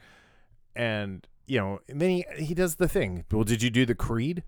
and 0.75 1.27
you 1.47 1.59
know, 1.59 1.81
and 1.89 2.01
then 2.01 2.11
he 2.11 2.25
he 2.39 2.55
does 2.55 2.77
the 2.77 2.89
thing. 2.89 3.25
Well, 3.31 3.45
did 3.45 3.63
you 3.63 3.71
do 3.71 3.85
the 3.85 3.95
creed, 3.95 4.43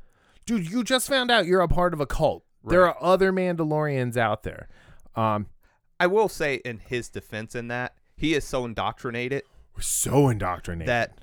dude? 0.46 0.70
You 0.70 0.82
just 0.82 1.08
found 1.08 1.30
out 1.30 1.46
you're 1.46 1.60
a 1.60 1.68
part 1.68 1.92
of 1.92 2.00
a 2.00 2.06
cult. 2.06 2.44
There 2.64 2.86
are 2.86 2.96
other 3.00 3.32
Mandalorians 3.32 4.16
out 4.16 4.42
there. 4.42 4.68
Um, 5.14 5.46
I 6.00 6.08
will 6.08 6.28
say, 6.28 6.56
in 6.56 6.78
his 6.78 7.08
defense, 7.08 7.54
in 7.54 7.68
that 7.68 7.94
he 8.16 8.34
is 8.34 8.44
so 8.44 8.64
indoctrinated 8.64 9.44
we're 9.76 9.82
so 9.82 10.28
indoctrinated 10.28 10.88
that, 10.88 11.18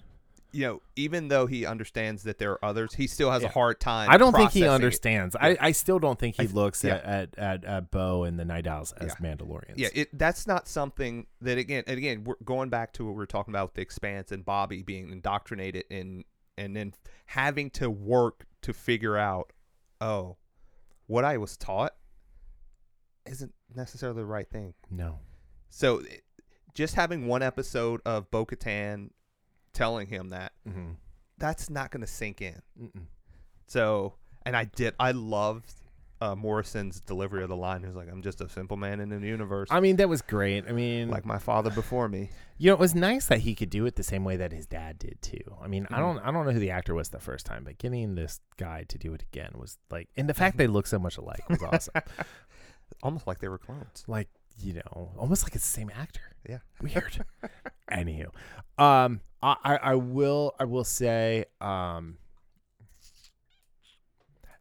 you 0.54 0.66
know, 0.68 0.82
even 0.96 1.28
though 1.30 1.48
he 1.48 1.66
understands 1.66 2.24
that 2.24 2.38
there 2.38 2.52
are 2.52 2.64
others, 2.64 2.94
he 2.94 3.08
still 3.08 3.32
has 3.32 3.42
Yeah. 3.42 3.50
a 3.50 3.52
hard 3.52 3.80
time. 3.80 4.10
I 4.10 4.18
don't 4.18 4.36
think 4.36 4.52
he 4.52 4.68
understands. 4.68 5.36
I, 5.36 5.58
I 5.60 5.72
still 5.72 5.98
don't 6.00 6.20
think 6.20 6.36
he 6.36 6.44
I- 6.44 6.52
looks 6.52 6.84
yeah. 6.84 7.02
at, 7.04 7.38
at, 7.38 7.66
at, 7.66 7.90
Bo 7.92 8.24
and 8.24 8.40
the 8.40 8.46
Nite 8.46 8.68
Owls 8.68 8.94
as. 8.94 9.16
Mandalorians. 9.16 9.74
Yeah, 9.78 9.90
it, 9.94 10.18
that's 10.18 10.46
not 10.48 10.68
something 10.68 11.26
that 11.42 11.58
again 11.58 11.84
and 11.88 11.98
again 11.98 12.24
we're 12.24 12.36
going 12.46 12.70
back 12.70 12.94
to 12.94 13.06
what 13.06 13.12
we 13.14 13.18
were 13.18 13.26
talking 13.26 13.52
about 13.52 13.70
with 13.70 13.74
the 13.76 13.82
expanse 13.82 14.32
and 14.32 14.46
Bobbie 14.46 14.84
being 14.84 15.10
indoctrinated 15.10 15.86
in 15.90 16.24
and 16.58 16.76
then 16.76 16.94
having 17.26 17.70
to 17.72 17.90
work 17.90 18.46
to 18.62 18.74
figure 18.74 19.18
out, 19.18 19.52
oh, 20.02 20.38
what 21.08 21.26
I 21.26 21.38
was 21.38 21.58
taught 21.58 21.96
isn't 23.26 23.54
necessarily 23.76 24.18
the 24.22 24.26
right 24.26 24.50
thing. 24.50 24.74
No. 24.92 25.20
So 25.70 26.00
it- 26.00 26.24
just 26.76 26.96
having 26.96 27.28
one 27.28 27.44
episode 27.44 28.02
of 28.06 28.30
Bo 28.32 28.46
Katan 28.48 29.12
telling 29.74 30.08
him 30.08 30.30
that, 30.30 30.54
Mm-hmm. 30.68 30.92
that's 31.38 31.70
not 31.70 31.92
going 31.92 32.02
to 32.02 32.08
sink 32.08 32.42
in. 32.42 32.62
Mm-mm. 32.82 33.06
So, 33.68 34.14
and 34.46 34.56
I 34.56 34.66
did, 34.66 34.94
I 35.00 35.12
loved 35.12 35.74
uh, 36.22 36.36
Morrison's 36.36 37.02
delivery 37.02 37.44
of 37.44 37.50
the 37.50 37.56
line. 37.56 37.82
Was 37.86 37.96
like, 37.96 38.10
I'm 38.10 38.22
just 38.22 38.40
a 38.40 38.48
simple 38.48 38.78
man 38.78 39.00
in 39.02 39.10
the 39.10 39.20
universe, 39.28 39.68
I 39.72 39.80
mean, 39.82 39.98
that 39.98 40.08
was 40.08 40.22
great. 40.22 40.66
I 40.70 40.72
mean, 40.72 41.10
like 41.10 41.26
my 41.26 41.38
father 41.40 41.70
before 41.70 42.08
me. 42.08 42.30
you 42.58 42.70
know, 42.70 42.76
it 42.76 42.80
was 42.80 42.96
nice 42.96 43.26
that 43.28 43.40
he 43.40 43.56
could 43.56 43.70
do 43.70 43.86
it 43.86 43.96
the 43.96 44.04
same 44.04 44.24
way 44.24 44.38
that 44.38 44.54
his 44.54 44.66
dad 44.66 45.00
did 45.00 45.22
too. 45.22 45.42
I 45.62 45.68
mean, 45.68 45.86
I 45.90 45.96
Mhm. 45.96 46.00
don't, 46.00 46.20
I 46.20 46.32
don't 46.32 46.46
know 46.46 46.52
who 46.54 46.60
the 46.60 46.72
actor 46.72 46.94
was 46.94 47.10
the 47.10 47.20
first 47.20 47.46
time, 47.46 47.64
but 47.66 47.78
getting 47.78 48.16
this 48.16 48.40
guy 48.58 48.86
to 48.88 48.98
do 48.98 49.14
it 49.14 49.24
again 49.24 49.52
was 49.56 49.78
like, 49.92 50.08
and 50.16 50.30
the 50.30 50.34
fact 50.34 50.58
they 50.58 50.68
look 50.68 50.88
so 50.88 51.00
much 51.00 51.18
alike 51.18 51.48
was 51.50 51.62
awesome. 51.64 51.94
Almost 53.04 53.28
like 53.28 53.40
they 53.40 53.50
were 53.50 53.58
clones. 53.58 54.04
like, 54.08 54.30
you 54.60 54.74
know, 54.76 55.12
almost 55.18 55.44
like 55.44 55.56
it's 55.56 55.66
the 55.66 55.74
same 55.82 55.92
actor. 55.94 56.22
Yeah. 56.48 56.60
Weird. 56.80 57.26
Anywho, 57.94 58.28
um, 58.78 59.22
I, 59.42 59.78
I, 59.82 59.96
will, 59.96 60.56
I 60.60 60.66
will 60.66 60.84
say, 60.84 61.46
um, 61.62 62.18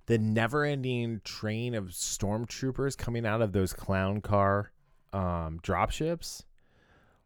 the 0.06 0.18
never-ending 0.18 1.20
train 1.24 1.74
of 1.74 1.86
stormtroopers 1.90 2.96
coming 2.98 3.24
out 3.24 3.40
of 3.40 3.52
those 3.52 3.72
clown 3.72 4.20
car, 4.20 4.72
um, 5.12 5.60
dropships 5.62 6.42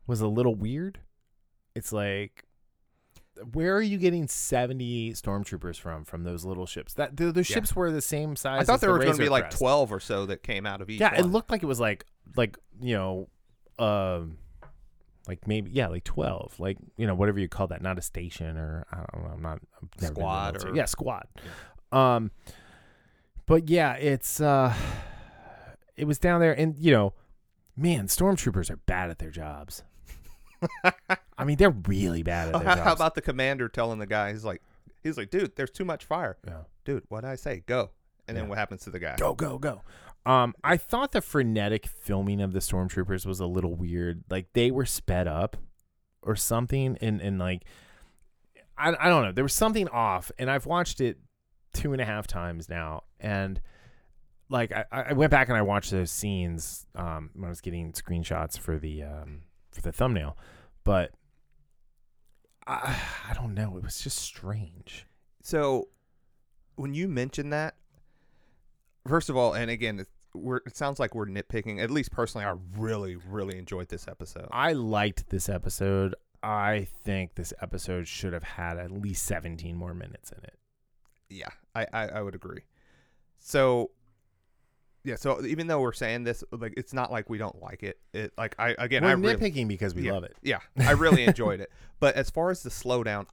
was 0.07 0.21
a 0.21 0.29
little 0.29 0.55
weird. 0.55 1.01
It's 1.75 1.93
like, 1.93 2.45
where 3.53 3.75
are 3.77 3.83
you 3.83 3.99
getting 3.99 4.29
seventy 4.29 5.13
stormtroopers 5.13 5.79
from? 5.79 6.05
From 6.05 6.23
those 6.25 6.45
little 6.45 6.65
ships? 6.67 6.95
That 6.95 7.17
the, 7.17 7.33
the 7.33 7.41
Yeah. 7.41 7.45
ships 7.45 7.75
were 7.77 7.91
the 7.91 8.01
same 8.01 8.35
size. 8.37 8.63
I 8.63 8.65
thought 8.65 8.81
there 8.81 8.89
the 8.89 8.99
were 8.99 9.05
going 9.05 9.17
to 9.17 9.23
be 9.23 9.29
like 9.29 9.45
Crest. 9.45 9.59
12 9.59 9.93
or 9.93 10.01
so 10.01 10.27
that 10.27 10.43
came 10.43 10.65
out 10.67 10.81
of 10.81 10.89
each 10.89 11.01
Yeah, 11.01 11.15
it 11.19 11.25
looked 11.27 11.51
like 11.51 11.63
it 11.63 11.67
was 11.67 11.81
like 11.81 12.07
like 12.37 12.57
you 12.81 12.95
know, 12.95 13.29
um, 13.85 14.39
like 15.29 15.47
maybe 15.47 15.71
yeah, 15.71 15.89
like 15.89 16.05
twelve, 16.05 16.59
like 16.59 16.79
you 16.97 17.07
know 17.07 17.15
whatever 17.15 17.39
you 17.39 17.49
call 17.49 17.67
that, 17.69 17.83
not 17.83 17.99
a 17.99 18.03
station 18.03 18.57
or 18.57 18.87
I 18.93 18.97
don't 18.97 19.25
know, 19.25 19.31
I'm 19.35 19.43
not 19.43 19.61
I've 19.83 19.83
never 19.83 19.89
been 19.93 19.99
to 19.99 19.99
the 20.01 20.07
Squad 20.61 20.65
or- 20.65 20.75
yeah, 20.77 20.85
squad. 20.85 21.27
Um, 21.93 22.31
but 23.47 23.69
yeah, 23.69 23.95
it's 23.95 24.41
uh, 24.41 24.75
it 25.97 26.07
was 26.07 26.19
down 26.19 26.41
there, 26.41 26.53
and 26.53 26.77
you 26.79 26.93
know, 26.93 27.13
man, 27.77 28.07
stormtroopers 28.09 28.71
are 28.71 28.77
bad 28.77 29.11
at 29.11 29.19
their 29.19 29.31
jobs. 29.31 29.83
I 31.39 31.45
mean, 31.45 31.57
they're 31.57 31.71
really 31.71 32.23
bad 32.23 32.49
at 32.49 32.55
Oh, 32.55 32.59
their 32.59 32.69
how, 32.69 32.75
jobs. 32.77 32.85
how 32.87 32.93
about 32.95 33.15
the 33.15 33.23
commander 33.23 33.69
telling 33.69 33.99
the 33.99 34.07
guy, 34.07 34.33
he's 34.33 34.45
like, 34.45 34.63
he's 35.03 35.17
like, 35.19 35.31
dude, 35.31 35.55
there's 35.57 35.71
too 35.71 35.85
much 35.85 36.05
fire. 36.05 36.39
yeah. 36.47 36.61
Dude, 36.85 37.05
what 37.09 37.23
did 37.23 37.31
I 37.31 37.37
say? 37.37 37.63
Go. 37.67 37.91
And 38.29 38.37
then 38.37 38.49
what 38.49 38.59
happens 38.59 38.83
to 38.83 38.91
the 38.91 38.99
guy? 38.99 39.15
go 39.17 39.35
go 39.35 39.57
go 39.59 39.83
um 40.27 40.55
i 40.63 40.77
thought 40.77 41.13
the 41.13 41.21
frenetic 41.21 41.87
filming 41.87 42.41
of 42.41 42.53
the 42.53 42.59
stormtroopers 42.59 43.25
was 43.25 43.41
a 43.41 43.47
little 43.47 43.75
weird. 43.75 44.25
Like 44.29 44.49
they 44.53 44.71
were 44.71 44.85
sped 44.85 45.27
up 45.27 45.57
or 46.23 46.37
something 46.37 46.99
and 47.01 47.21
and 47.21 47.39
like 47.39 47.65
i, 48.77 48.95
I 48.99 49.09
don't 49.09 49.25
know. 49.25 49.33
There 49.33 49.45
was 49.45 49.55
something 49.55 49.89
off 49.89 50.31
and 50.39 50.51
i've 50.51 50.67
watched 50.67 51.01
it 51.01 51.19
two 51.73 51.93
and 51.93 52.03
a 52.03 52.05
half 52.05 52.27
times 52.27 52.69
now 52.69 53.05
and 53.21 53.61
like 54.51 54.73
i, 54.73 54.85
I 54.91 55.13
went 55.13 55.31
back 55.31 55.49
and 55.49 55.57
i 55.57 55.63
watched 55.63 55.91
those 55.91 56.11
scenes 56.11 56.87
um 56.95 57.31
when 57.35 57.47
i 57.47 57.49
was 57.49 57.61
getting 57.61 57.93
screenshots 57.93 58.59
for 58.59 58.79
the 58.79 59.03
um 59.03 59.43
for 59.73 59.83
the 59.83 59.93
thumbnail 59.93 60.37
but 60.85 61.13
i 62.67 62.97
i 63.29 63.35
don't 63.35 63.55
know. 63.55 63.77
It 63.77 63.83
was 63.83 64.01
just 64.01 64.19
strange. 64.19 65.07
So 65.43 65.89
when 66.77 66.95
you 66.95 67.09
mention 67.09 67.51
that, 67.51 67.75
first 69.07 69.31
of 69.31 69.37
all, 69.37 69.55
and 69.55 69.71
again, 69.71 70.05
we're, 70.37 70.59
it 70.59 70.77
sounds 70.77 70.99
like 70.99 71.15
we're 71.15 71.27
nitpicking. 71.27 71.83
At 71.83 71.91
least 71.91 72.13
personally, 72.13 72.47
I 72.47 72.55
really, 72.77 73.17
really 73.17 73.59
enjoyed 73.59 73.89
this 73.89 74.07
episode. 74.09 74.49
I 74.51 74.73
liked 74.73 75.31
this 75.31 75.49
episode. 75.49 76.15
I 76.43 76.87
think 77.05 77.35
this 77.35 77.53
episode 77.61 78.07
should 78.07 78.33
have 78.33 78.43
had 78.43 78.79
at 78.79 78.91
least 78.91 79.25
17 79.27 79.77
more 79.77 79.95
minutes 79.95 80.31
in 80.33 80.45
it. 80.45 80.59
Yeah, 81.29 81.49
I, 81.75 81.87
I, 81.93 82.09
I 82.09 82.23
would 82.23 82.35
agree. 82.35 82.63
So 83.39 83.91
yeah, 85.07 85.15
so 85.15 85.45
even 85.47 85.69
though 85.69 85.81
we're 85.81 85.93
saying 85.93 86.25
this, 86.25 86.43
like 86.51 86.75
it's 86.77 86.93
not 86.93 87.13
like 87.13 87.31
we 87.31 87.39
don't 87.39 87.63
like 87.63 87.85
it. 87.85 87.99
It 88.13 88.33
like 88.37 88.57
I 88.59 88.75
again 88.77 89.05
We're 89.05 89.11
I 89.11 89.13
really, 89.13 89.37
nitpicking 89.37 89.69
because 89.69 89.95
we 89.95 90.03
yeah, 90.03 90.13
love 90.13 90.25
it. 90.25 90.37
Yeah, 90.43 90.59
I 90.81 90.93
really 90.93 91.25
enjoyed 91.25 91.61
it. 91.61 91.71
But 91.99 92.15
as 92.15 92.29
far 92.29 92.51
as 92.51 92.63
the 92.63 92.69
slowdown, 92.69 93.25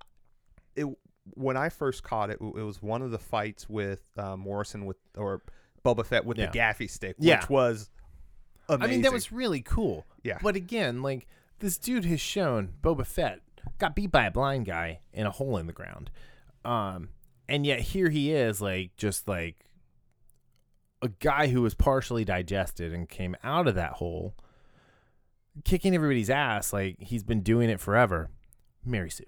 it 0.76 0.86
when 1.34 1.58
I 1.58 1.68
first 1.68 2.04
caught 2.04 2.30
it, 2.30 2.38
it 2.40 2.64
was 2.64 2.82
one 2.82 3.02
of 3.02 3.12
the 3.12 3.20
fights 3.20 3.68
with 3.68 4.02
uh, 4.18 4.38
Morrison 4.38 4.86
with 4.86 4.98
or 5.18 5.42
Boba 5.84 6.06
Fett 6.06 6.26
with 6.26 6.38
Yeah. 6.38 6.48
the 6.52 6.58
gaffi 6.58 6.90
stick, 6.90 7.18
which 7.18 7.28
Yeah. 7.28 7.46
was 7.50 7.90
amazing. 8.70 8.84
I 8.84 8.88
mean, 8.94 9.02
that 9.04 9.12
was 9.14 9.32
really 9.32 9.62
cool. 9.62 10.06
Yeah. 10.24 10.38
But 10.42 10.56
again, 10.56 11.02
like 11.02 11.28
this 11.60 11.78
dude 11.78 12.06
has 12.06 12.22
shown 12.22 12.74
Boba 12.82 13.06
Fett 13.06 13.40
got 13.78 13.96
beat 13.96 14.12
by 14.12 14.26
a 14.26 14.32
blind 14.32 14.66
guy 14.66 15.00
in 15.14 15.26
a 15.26 15.32
hole 15.32 15.58
in 15.58 15.68
the 15.68 15.74
ground. 15.74 16.10
Um, 16.66 17.10
and 17.50 17.66
yet 17.66 17.80
here 17.82 18.10
he 18.10 18.32
is, 18.32 18.62
like 18.62 18.96
just 18.98 19.28
like 19.28 19.66
a 21.02 21.10
guy 21.10 21.48
who 21.48 21.62
was 21.62 21.74
partially 21.74 22.24
digested 22.24 22.94
and 22.94 23.10
came 23.10 23.36
out 23.44 23.68
of 23.68 23.76
that 23.76 23.94
hole, 23.94 24.36
kicking 25.66 25.94
everybody's 25.94 26.30
ass 26.30 26.72
like 26.72 26.96
he's 27.00 27.24
been 27.24 27.42
doing 27.42 27.70
it 27.70 27.80
forever. 27.82 28.30
Mary 28.86 29.10
Sue. 29.10 29.24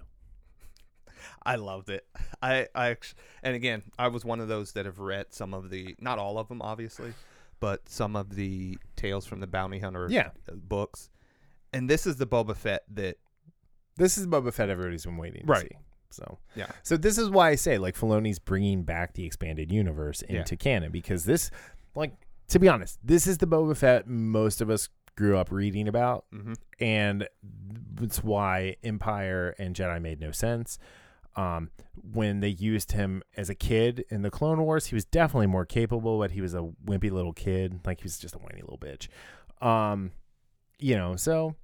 I 1.45 1.55
loved 1.55 1.89
it. 1.89 2.05
I, 2.41 2.67
I, 2.75 2.97
and 3.43 3.55
again, 3.55 3.83
I 3.99 4.07
was 4.09 4.23
one 4.25 4.39
of 4.39 4.47
those 4.47 4.71
that 4.73 4.85
have 4.85 4.99
read 4.99 5.27
some 5.33 5.53
of 5.53 5.69
the, 5.69 5.95
not 5.99 6.19
all 6.19 6.37
of 6.37 6.47
them, 6.47 6.61
obviously, 6.61 7.13
but 7.59 7.87
some 7.89 8.15
of 8.15 8.35
the 8.35 8.77
Tales 8.95 9.25
from 9.25 9.39
the 9.39 9.47
Bounty 9.47 9.79
Hunter 9.79 10.07
Yeah. 10.09 10.29
uh, 10.49 10.55
books. 10.55 11.09
And 11.73 11.89
this 11.89 12.05
is 12.07 12.17
the 12.17 12.27
Boba 12.27 12.55
Fett 12.55 12.83
that, 12.93 13.17
This 13.97 14.17
is 14.17 14.27
Boba 14.27 14.53
Fett 14.53 14.69
everybody's 14.69 15.05
been 15.05 15.17
waiting 15.17 15.43
Right. 15.45 15.61
see. 15.71 15.77
So 16.11 16.37
yeah, 16.55 16.67
So 16.83 16.95
this 16.97 17.17
is 17.17 17.29
why 17.29 17.49
I 17.49 17.55
say 17.55 17.77
like 17.77 17.95
Filoni's 17.97 18.39
bringing 18.39 18.83
back 18.83 19.13
the 19.13 19.25
expanded 19.25 19.71
universe 19.71 20.23
Yeah. 20.29 20.39
into 20.39 20.55
canon 20.55 20.91
because 20.91 21.25
this, 21.25 21.51
like, 21.95 22.13
to 22.49 22.59
be 22.59 22.67
honest, 22.69 22.99
this 23.03 23.25
is 23.27 23.37
the 23.39 23.47
Boba 23.47 23.75
Fett 23.75 24.07
most 24.07 24.61
of 24.61 24.69
us 24.69 24.87
grew 25.17 25.37
up 25.37 25.49
reading 25.51 25.87
about, 25.87 26.25
hmm 26.31 26.53
and 26.79 27.27
it's 28.01 28.21
why 28.23 28.75
Empire 28.83 29.55
and 29.57 29.73
Jedi 29.75 30.01
made 30.01 30.19
no 30.19 30.31
sense. 30.31 30.77
Um, 31.35 31.69
when 32.13 32.39
they 32.39 32.49
used 32.49 32.93
him 32.93 33.23
as 33.35 33.49
a 33.49 33.55
kid 33.55 34.05
in 34.09 34.21
the 34.21 34.31
Clone 34.31 34.61
Wars, 34.61 34.87
he 34.87 34.95
was 34.95 35.05
definitely 35.05 35.47
more 35.47 35.65
capable, 35.65 36.17
but 36.19 36.31
he 36.31 36.41
was 36.41 36.53
a 36.53 36.69
wimpy 36.85 37.11
little 37.11 37.33
kid, 37.33 37.81
like 37.85 37.99
he 37.99 38.03
was 38.03 38.17
just 38.17 38.35
a 38.35 38.37
whiny 38.37 38.61
little 38.61 38.77
bitch. 38.77 39.07
Um, 39.65 40.11
you 40.79 40.95
know, 40.95 41.15
so 41.15 41.55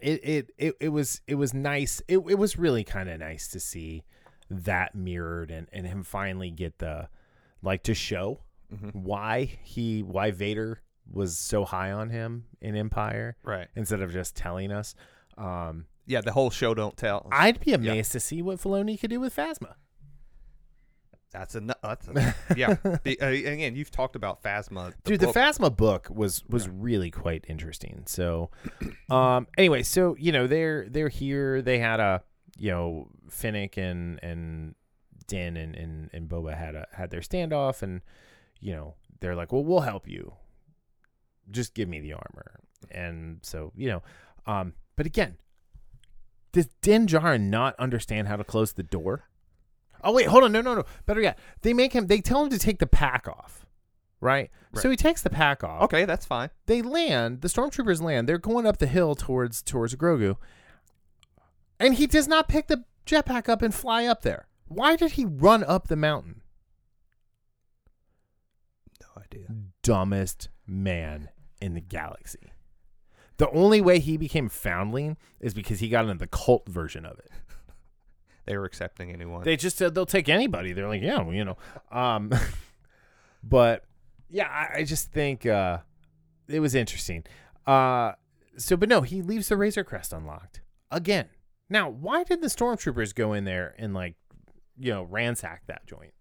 it 0.00 0.20
it 0.24 0.50
it, 0.58 0.74
it 0.80 0.88
was 0.90 1.20
it 1.26 1.34
was 1.34 1.52
nice. 1.52 2.00
It 2.08 2.18
it 2.18 2.38
was 2.38 2.58
really 2.58 2.84
kind 2.84 3.08
of 3.08 3.20
nice 3.20 3.48
to 3.48 3.60
see 3.60 4.04
that 4.50 4.94
mirrored 4.94 5.50
and 5.50 5.68
and 5.72 5.86
him 5.86 6.02
finally 6.02 6.50
get 6.50 6.78
the 6.78 7.08
like 7.62 7.82
to 7.82 7.94
show 7.94 8.40
hmm 8.70 8.90
why 8.90 9.58
he 9.62 10.02
why 10.02 10.30
Vader 10.30 10.82
was 11.10 11.36
so 11.36 11.64
high 11.64 11.92
on 11.92 12.10
him 12.10 12.44
in 12.60 12.76
Empire 12.76 13.36
right. 13.42 13.68
instead 13.76 14.00
of 14.00 14.12
just 14.12 14.34
telling 14.34 14.72
us. 14.72 14.94
Um, 15.36 15.86
Yeah, 16.06 16.20
the 16.20 16.32
whole 16.32 16.50
show 16.50 16.74
don't 16.74 16.96
tell. 16.96 17.28
I'd 17.32 17.60
be 17.60 17.72
amazed 17.72 18.12
to 18.12 18.20
see 18.20 18.42
what 18.42 18.58
Filoni 18.58 19.00
could 19.00 19.10
do 19.10 19.20
with 19.20 19.34
Phasma. 19.34 19.74
That's 21.32 21.56
a, 21.56 21.60
nu- 21.60 21.72
that's 21.82 22.06
a 22.06 22.34
yeah. 22.56 22.76
The, 23.02 23.20
uh, 23.20 23.26
again, 23.26 23.74
you've 23.74 23.90
talked 23.90 24.14
about 24.14 24.42
Phasma, 24.42 24.92
Dude, 25.02 25.20
book. 25.20 25.32
the 25.34 25.40
Phasma 25.40 25.76
book 25.76 26.08
was 26.08 26.44
was 26.48 26.68
really 26.68 27.10
quite 27.10 27.44
interesting. 27.48 28.04
So, 28.06 28.50
um, 29.10 29.48
anyway, 29.58 29.82
so 29.82 30.14
you 30.16 30.30
know 30.30 30.46
they're 30.46 30.88
they're 30.88 31.08
here. 31.08 31.60
They 31.60 31.80
had 31.80 31.98
a 31.98 32.22
you 32.56 32.70
know 32.70 33.08
Fennec 33.28 33.76
and 33.76 34.20
and 34.22 34.76
Din 35.26 35.56
and 35.56 35.74
and, 35.74 36.10
and 36.12 36.28
Boba 36.28 36.56
had 36.56 36.76
a 36.76 36.86
had 36.92 37.10
their 37.10 37.20
standoff, 37.20 37.82
and 37.82 38.02
you 38.60 38.72
know 38.72 38.94
they're 39.20 39.34
like, 39.34 39.50
well, 39.52 39.64
we'll 39.64 39.80
help 39.80 40.06
you. 40.06 40.34
Just 41.50 41.74
give 41.74 41.88
me 41.88 41.98
the 41.98 42.12
armor, 42.12 42.60
and 42.92 43.40
so 43.42 43.72
you 43.74 43.88
know, 43.88 44.02
um, 44.46 44.74
but 44.94 45.04
again, 45.04 45.36
does 46.54 46.68
Din 46.80 47.06
Djarin 47.06 47.50
not 47.50 47.74
understand 47.80 48.28
how 48.28 48.36
to 48.36 48.44
close 48.44 48.72
the 48.72 48.84
door? 48.84 49.24
Oh 50.04 50.12
wait, 50.12 50.28
hold 50.28 50.44
on, 50.44 50.52
no, 50.52 50.60
no, 50.60 50.76
no. 50.76 50.84
Better 51.04 51.20
yet, 51.20 51.38
they 51.62 51.74
make 51.74 51.92
him. 51.92 52.06
They 52.06 52.20
tell 52.20 52.44
him 52.44 52.50
to 52.50 52.58
take 52.58 52.78
the 52.78 52.86
pack 52.86 53.26
off, 53.26 53.66
right? 54.20 54.50
So 54.74 54.88
he 54.88 54.96
takes 54.96 55.20
the 55.20 55.30
pack 55.30 55.64
off. 55.64 55.82
Okay, 55.82 56.04
that's 56.04 56.24
fine. 56.24 56.50
They 56.66 56.80
land. 56.80 57.40
The 57.40 57.48
stormtroopers 57.48 58.00
land. 58.00 58.28
They're 58.28 58.38
going 58.38 58.66
up 58.66 58.78
the 58.78 58.86
hill 58.86 59.14
towards 59.14 59.62
towards 59.62 59.96
Grogu, 59.96 60.36
and 61.80 61.94
he 61.94 62.06
does 62.06 62.28
not 62.28 62.48
pick 62.48 62.68
the 62.68 62.84
jetpack 63.04 63.48
up 63.48 63.60
and 63.60 63.74
fly 63.74 64.06
up 64.06 64.22
there. 64.22 64.46
Why 64.66 64.94
did 64.94 65.12
he 65.12 65.24
run 65.24 65.64
up 65.64 65.88
the 65.88 65.96
mountain? 65.96 66.42
No 69.02 69.22
idea. 69.22 69.48
Dumbest 69.82 70.48
man 70.66 71.30
in 71.60 71.74
the 71.74 71.80
galaxy. 71.80 72.52
The 73.36 73.50
only 73.50 73.80
way 73.80 73.98
he 73.98 74.16
became 74.16 74.48
foundling 74.48 75.16
is 75.40 75.54
because 75.54 75.80
he 75.80 75.88
got 75.88 76.04
into 76.04 76.18
the 76.18 76.26
cult 76.26 76.68
version 76.68 77.04
of 77.06 77.18
it. 77.18 77.30
They 78.46 78.58
were 78.58 78.66
accepting 78.66 79.10
anyone. 79.10 79.42
They 79.42 79.56
just 79.56 79.78
said 79.78 79.94
they'll 79.94 80.04
take 80.04 80.28
anybody. 80.28 80.74
They're 80.74 80.86
like, 80.86 81.00
yeah, 81.00 81.22
well, 81.22 81.32
you 81.32 81.46
know. 81.46 81.56
Um, 81.90 82.30
but 83.42 83.84
yeah, 84.28 84.48
I, 84.48 84.80
I 84.80 84.84
just 84.84 85.12
think 85.12 85.46
uh, 85.46 85.78
it 86.46 86.60
was 86.60 86.74
interesting. 86.74 87.24
Uh, 87.66 88.12
so, 88.58 88.76
but 88.76 88.90
no, 88.90 89.00
he 89.00 89.22
leaves 89.22 89.48
the 89.48 89.56
Razor 89.56 89.82
Crest 89.84 90.12
unlocked 90.12 90.60
again. 90.90 91.28
Now, 91.70 91.88
why 91.88 92.24
did 92.24 92.42
the 92.42 92.48
stormtroopers 92.48 93.14
go 93.14 93.32
in 93.32 93.44
there 93.44 93.74
and 93.78 93.94
like, 93.94 94.16
you 94.78 94.92
know, 94.92 95.04
ransack 95.04 95.62
that 95.66 95.86
joint? 95.86 96.12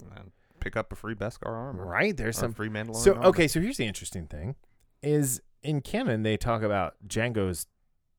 And 0.00 0.32
pick 0.60 0.76
up 0.76 0.90
a 0.92 0.96
free 0.96 1.14
Beskar 1.14 1.48
armor. 1.48 1.84
Right? 1.84 2.16
There's 2.16 2.38
some. 2.38 2.54
free 2.54 2.70
Mandalorian. 2.70 2.96
So 2.96 3.14
armor. 3.14 3.26
okay, 3.26 3.46
so 3.46 3.60
here's 3.60 3.76
the 3.76 3.86
interesting 3.86 4.26
thing: 4.26 4.56
is 5.02 5.42
in 5.62 5.80
canon 5.80 6.22
they 6.22 6.36
talk 6.36 6.62
about 6.62 6.94
Jango's 7.06 7.66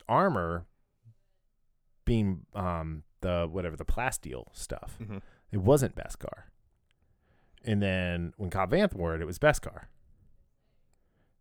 armor 0.08 0.66
being 2.06 2.46
um 2.54 3.04
the 3.22 3.48
whatever 3.50 3.76
the 3.78 3.86
plasteel 3.86 4.46
stuff. 4.54 4.98
Mhm. 5.02 5.22
It 5.52 5.58
wasn't 5.58 5.96
Beskar. 5.96 6.44
And 7.64 7.82
then 7.82 8.34
when 8.38 8.50
Cobb 8.50 8.72
Vanth 8.72 8.94
wore 8.94 9.16
it, 9.16 9.22
it 9.22 9.26
was 9.26 9.40
Beskar. 9.40 9.86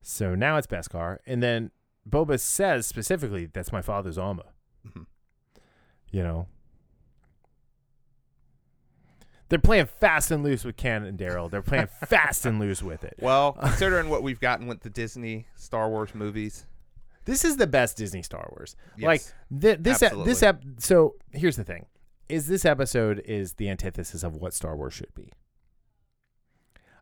So 0.02 0.34
now 0.34 0.56
it's 0.56 0.66
Beskar. 0.66 1.18
And 1.26 1.42
then 1.42 1.70
Boba 2.08 2.38
says 2.38 2.86
specifically, 2.86 3.46
that's 3.46 3.72
my 3.72 3.82
father's 3.82 4.18
armor. 4.18 4.52
Mhm. 4.86 5.06
You 6.10 6.22
know? 6.22 6.46
They're 9.52 9.58
playing 9.58 9.84
fast 10.00 10.30
and 10.30 10.42
loose 10.42 10.64
with 10.64 10.78
Ken 10.78 11.04
and 11.04 11.18
Darryl. 11.18 11.50
They're 11.50 11.60
playing 11.60 11.88
fast 12.06 12.46
and 12.46 12.58
loose 12.58 12.82
with 12.82 13.04
it. 13.04 13.16
Well, 13.20 13.52
considering 13.60 14.08
what 14.08 14.22
we've 14.22 14.40
gotten 14.40 14.66
with 14.66 14.80
the 14.80 14.88
Disney 14.88 15.44
Star 15.56 15.90
Wars 15.90 16.14
movies, 16.14 16.64
This 17.26 17.44
is 17.44 17.58
the 17.58 17.66
best 17.66 17.98
Disney 17.98 18.22
Star 18.22 18.48
Wars. 18.56 18.76
Yes. 18.96 19.06
Like 19.06 19.60
th- 19.60 19.78
this, 19.82 20.02
ep- 20.02 20.12
this 20.24 20.42
Absolutely. 20.42 20.70
ep- 20.72 20.80
So 20.80 21.16
here's 21.32 21.56
the 21.56 21.64
thing: 21.64 21.84
is 22.30 22.46
this 22.46 22.64
episode 22.64 23.20
is 23.26 23.52
the 23.52 23.68
antithesis 23.68 24.22
of 24.22 24.36
what 24.36 24.54
Star 24.54 24.74
Wars 24.74 24.94
should 24.94 25.14
be. 25.14 25.30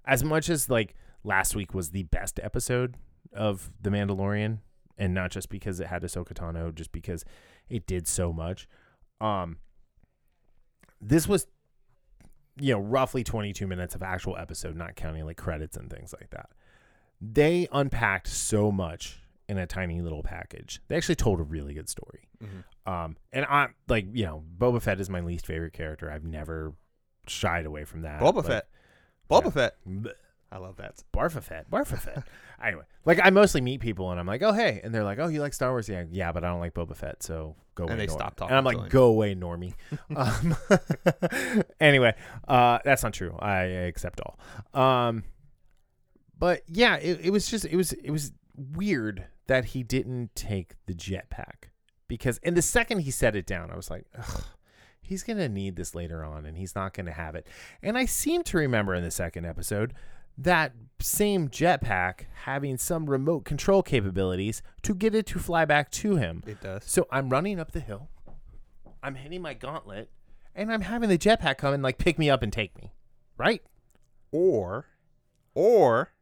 As 0.04 0.24
much 0.24 0.48
as 0.50 0.68
like 0.68 0.96
last 1.22 1.54
week 1.54 1.72
was 1.72 1.90
the 1.90 2.02
best 2.02 2.40
episode 2.42 2.96
of 3.32 3.70
The 3.80 3.90
Mandalorian, 3.90 4.58
and 4.98 5.14
not 5.14 5.30
just 5.30 5.50
because 5.50 5.78
it 5.78 5.86
had 5.86 6.02
Ahsoka 6.02 6.32
Tano, 6.32 6.74
just 6.74 6.90
because 6.90 7.24
it 7.68 7.86
did 7.86 8.08
so 8.08 8.32
much. 8.32 8.66
Um, 9.20 9.58
this 11.00 11.28
was, 11.28 11.46
you 12.60 12.72
know, 12.74 12.80
roughly 12.80 13.24
22 13.24 13.66
minutes 13.66 13.94
of 13.94 14.02
actual 14.02 14.36
episode, 14.36 14.76
not 14.76 14.96
counting 14.96 15.24
like 15.24 15.36
credits 15.36 15.76
and 15.76 15.90
things 15.90 16.12
like 16.18 16.30
that. 16.30 16.50
They 17.20 17.68
unpacked 17.72 18.28
so 18.28 18.70
much 18.72 19.20
in 19.48 19.58
a 19.58 19.66
tiny 19.66 20.00
little 20.00 20.22
package. 20.22 20.80
They 20.88 20.96
actually 20.96 21.16
told 21.16 21.40
a 21.40 21.42
really 21.42 21.74
good 21.74 21.88
story. 21.88 22.28
Mhm. 22.42 22.64
Um, 22.90 23.16
and 23.32 23.44
I'm 23.46 23.74
like, 23.88 24.06
you 24.12 24.24
know, 24.24 24.44
Boba 24.58 24.80
Fett 24.80 25.00
is 25.00 25.10
my 25.10 25.20
least 25.20 25.44
favorite 25.46 25.72
character. 25.72 26.10
I've 26.10 26.24
never 26.24 26.72
shied 27.26 27.66
away 27.66 27.84
from 27.84 28.02
that. 28.02 28.20
Boba 28.20 28.36
Like, 28.36 28.46
Fett, 28.46 28.68
Boba 29.30 29.44
yeah. 29.44 29.50
Fett. 29.50 29.76
I 30.52 30.58
love 30.58 30.76
that. 30.76 31.02
Barfa 31.14 31.42
Fett, 31.42 31.70
Barfa 31.70 31.98
Fett. 31.98 32.24
anyway, 32.64 32.82
like 33.04 33.20
I 33.22 33.30
mostly 33.30 33.60
meet 33.60 33.80
people 33.80 34.10
and 34.10 34.18
I'm 34.18 34.26
like, 34.26 34.42
oh 34.42 34.52
hey, 34.52 34.80
and 34.82 34.92
they're 34.92 35.04
like, 35.04 35.18
oh 35.18 35.28
you 35.28 35.40
like 35.40 35.54
Star 35.54 35.70
Wars? 35.70 35.88
Yeah, 35.88 36.04
yeah, 36.10 36.32
but 36.32 36.42
I 36.44 36.48
don't 36.48 36.60
like 36.60 36.74
Boba 36.74 36.96
Fett, 36.96 37.22
so 37.22 37.54
go 37.76 37.84
away. 37.84 37.92
And 37.92 38.00
they 38.00 38.06
Norm. 38.06 38.18
stop 38.18 38.40
And 38.42 38.56
I'm 38.56 38.64
like, 38.64 38.88
go 38.90 39.04
away, 39.04 39.34
Normie. 39.34 39.74
um, 40.16 40.56
anyway, 41.80 42.14
uh, 42.48 42.78
that's 42.84 43.02
not 43.02 43.12
true. 43.12 43.36
I 43.38 43.62
accept 43.62 44.20
all. 44.20 44.38
Um, 44.74 45.24
but 46.36 46.62
yeah, 46.66 46.96
it, 46.96 47.20
it 47.26 47.30
was 47.30 47.48
just 47.48 47.64
it 47.64 47.76
was 47.76 47.92
it 47.92 48.10
was 48.10 48.32
weird 48.56 49.26
that 49.46 49.66
he 49.66 49.82
didn't 49.82 50.34
take 50.34 50.74
the 50.86 50.94
jetpack 50.94 51.68
because 52.08 52.38
in 52.38 52.54
the 52.54 52.62
second 52.62 53.00
he 53.00 53.10
set 53.10 53.36
it 53.36 53.46
down, 53.46 53.70
I 53.70 53.76
was 53.76 53.90
like, 53.90 54.06
Ugh, 54.18 54.44
he's 55.00 55.22
gonna 55.22 55.48
need 55.48 55.76
this 55.76 55.94
later 55.94 56.24
on, 56.24 56.46
and 56.46 56.56
he's 56.56 56.74
not 56.74 56.94
gonna 56.94 57.12
have 57.12 57.34
it. 57.34 57.46
And 57.82 57.96
I 57.96 58.06
seem 58.06 58.42
to 58.44 58.56
remember 58.56 58.94
in 58.94 59.04
the 59.04 59.10
second 59.10 59.44
episode 59.44 59.94
that 60.40 60.72
same 61.00 61.48
jetpack 61.48 62.26
having 62.44 62.76
some 62.76 63.08
remote 63.08 63.44
control 63.44 63.82
capabilities 63.82 64.62
to 64.82 64.94
get 64.94 65.14
it 65.14 65.26
to 65.26 65.38
fly 65.38 65.64
back 65.64 65.90
to 65.90 66.16
him. 66.16 66.42
It 66.46 66.60
does. 66.60 66.84
So 66.84 67.06
I'm 67.10 67.30
running 67.30 67.58
up 67.58 67.72
the 67.72 67.80
hill. 67.80 68.08
I'm 69.02 69.14
hitting 69.14 69.40
my 69.40 69.54
gauntlet, 69.54 70.10
and 70.54 70.70
I'm 70.72 70.82
having 70.82 71.08
the 71.08 71.18
jetpack 71.18 71.58
come 71.58 71.72
and 71.72 71.82
like 71.82 71.98
pick 71.98 72.18
me 72.18 72.28
up 72.28 72.42
and 72.42 72.52
take 72.52 72.76
me, 72.76 72.92
right? 73.38 73.62
Or, 74.30 74.86
or 75.54 76.12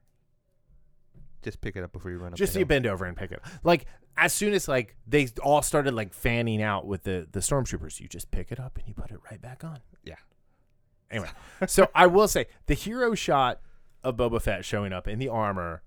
just 1.43 1.61
pick 1.61 1.77
it 1.77 1.83
up 1.83 1.93
before 1.93 2.11
you 2.11 2.19
run 2.19 2.33
up. 2.33 2.39
Just 2.39 2.53
so 2.53 2.59
you 2.59 2.67
bend 2.67 2.87
over 2.87 3.05
and 3.05 3.17
pick 3.17 3.33
it. 3.33 3.41
up. 3.45 3.51
Like 3.65 3.87
as 4.17 4.33
soon 4.33 4.53
as 4.53 4.69
like 4.69 4.97
they 5.07 5.29
all 5.43 5.63
started 5.63 5.95
like 5.95 6.13
fanning 6.15 6.63
out 6.63 6.87
with 6.87 7.03
the 7.03 7.27
the 7.31 7.41
stormtroopers, 7.41 8.01
you 8.01 8.09
just 8.09 8.31
pick 8.31 8.53
it 8.53 8.61
up 8.61 8.79
and 8.79 8.87
you 8.87 8.95
put 8.95 9.11
it 9.11 9.19
right 9.31 9.41
back 9.41 9.65
on. 9.65 9.81
Yeah. 10.05 10.15
Anyway, 11.11 11.31
so 11.67 11.89
I 11.95 12.07
will 12.07 12.29
say 12.29 12.47
the 12.67 12.75
hero 12.75 13.15
shot 13.15 13.61
of 14.05 14.17
Boba 14.17 14.41
Fett 14.41 14.65
showing 14.65 14.93
up 14.93 15.07
in 15.09 15.19
the 15.19 15.29
armor, 15.29 15.83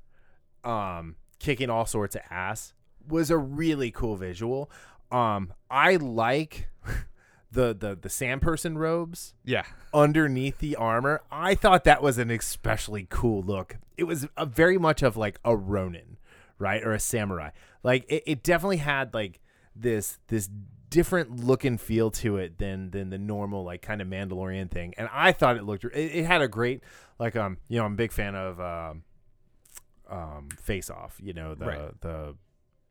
um, 0.63 1.15
kicking 1.39 1.69
all 1.69 1.85
sorts 1.85 2.15
of 2.15 2.21
ass 2.29 2.73
was 3.07 3.29
a 3.31 3.37
really 3.37 3.91
cool 3.91 4.15
visual. 4.15 4.69
Um, 5.11 5.53
I 5.69 5.95
like 5.95 6.69
the 7.51 7.73
the 7.75 7.97
the 7.99 8.09
sand 8.09 8.41
person 8.41 8.77
robes 8.77 9.33
Yeah. 9.43 9.63
underneath 9.93 10.59
the 10.59 10.75
armor. 10.75 11.21
I 11.31 11.55
thought 11.55 11.83
that 11.85 12.01
was 12.03 12.17
an 12.17 12.29
especially 12.31 13.07
cool 13.09 13.41
look. 13.43 13.77
It 13.97 14.03
was 14.05 14.27
a 14.37 14.45
very 14.45 14.77
much 14.77 15.01
of 15.03 15.17
like 15.17 15.39
a 15.43 15.55
Ronin, 15.55 16.17
right, 16.59 16.83
or 16.83 16.93
a 16.93 16.99
samurai. 16.99 17.49
Like 17.83 18.05
it, 18.09 18.23
it 18.25 18.43
definitely 18.43 18.77
had 18.77 19.13
like 19.13 19.39
this 19.75 20.19
this 20.27 20.49
different 20.91 21.43
look 21.43 21.63
and 21.63 21.81
feel 21.81 22.11
to 22.11 22.37
it 22.37 22.59
than 22.59 22.91
than 22.91 23.09
the 23.09 23.17
normal 23.17 23.63
like 23.63 23.81
kind 23.81 24.01
of 24.01 24.07
Mandalorian 24.07 24.69
thing. 24.69 24.93
And 24.97 25.09
I 25.11 25.31
thought 25.31 25.57
it 25.57 25.63
looked. 25.63 25.85
It, 25.85 25.95
it 25.95 26.25
had 26.25 26.41
a 26.41 26.47
great 26.47 26.83
like 27.17 27.35
um 27.35 27.57
you 27.67 27.79
know 27.79 27.85
I'm 27.85 27.93
a 27.93 27.95
big 27.95 28.11
fan 28.11 28.35
of 28.35 28.59
um 28.59 29.03
um 30.07 30.49
Face 30.61 30.91
Off. 30.91 31.17
You 31.19 31.33
know 31.33 31.55
the 31.55 31.65
Right. 31.65 32.01
the 32.01 32.35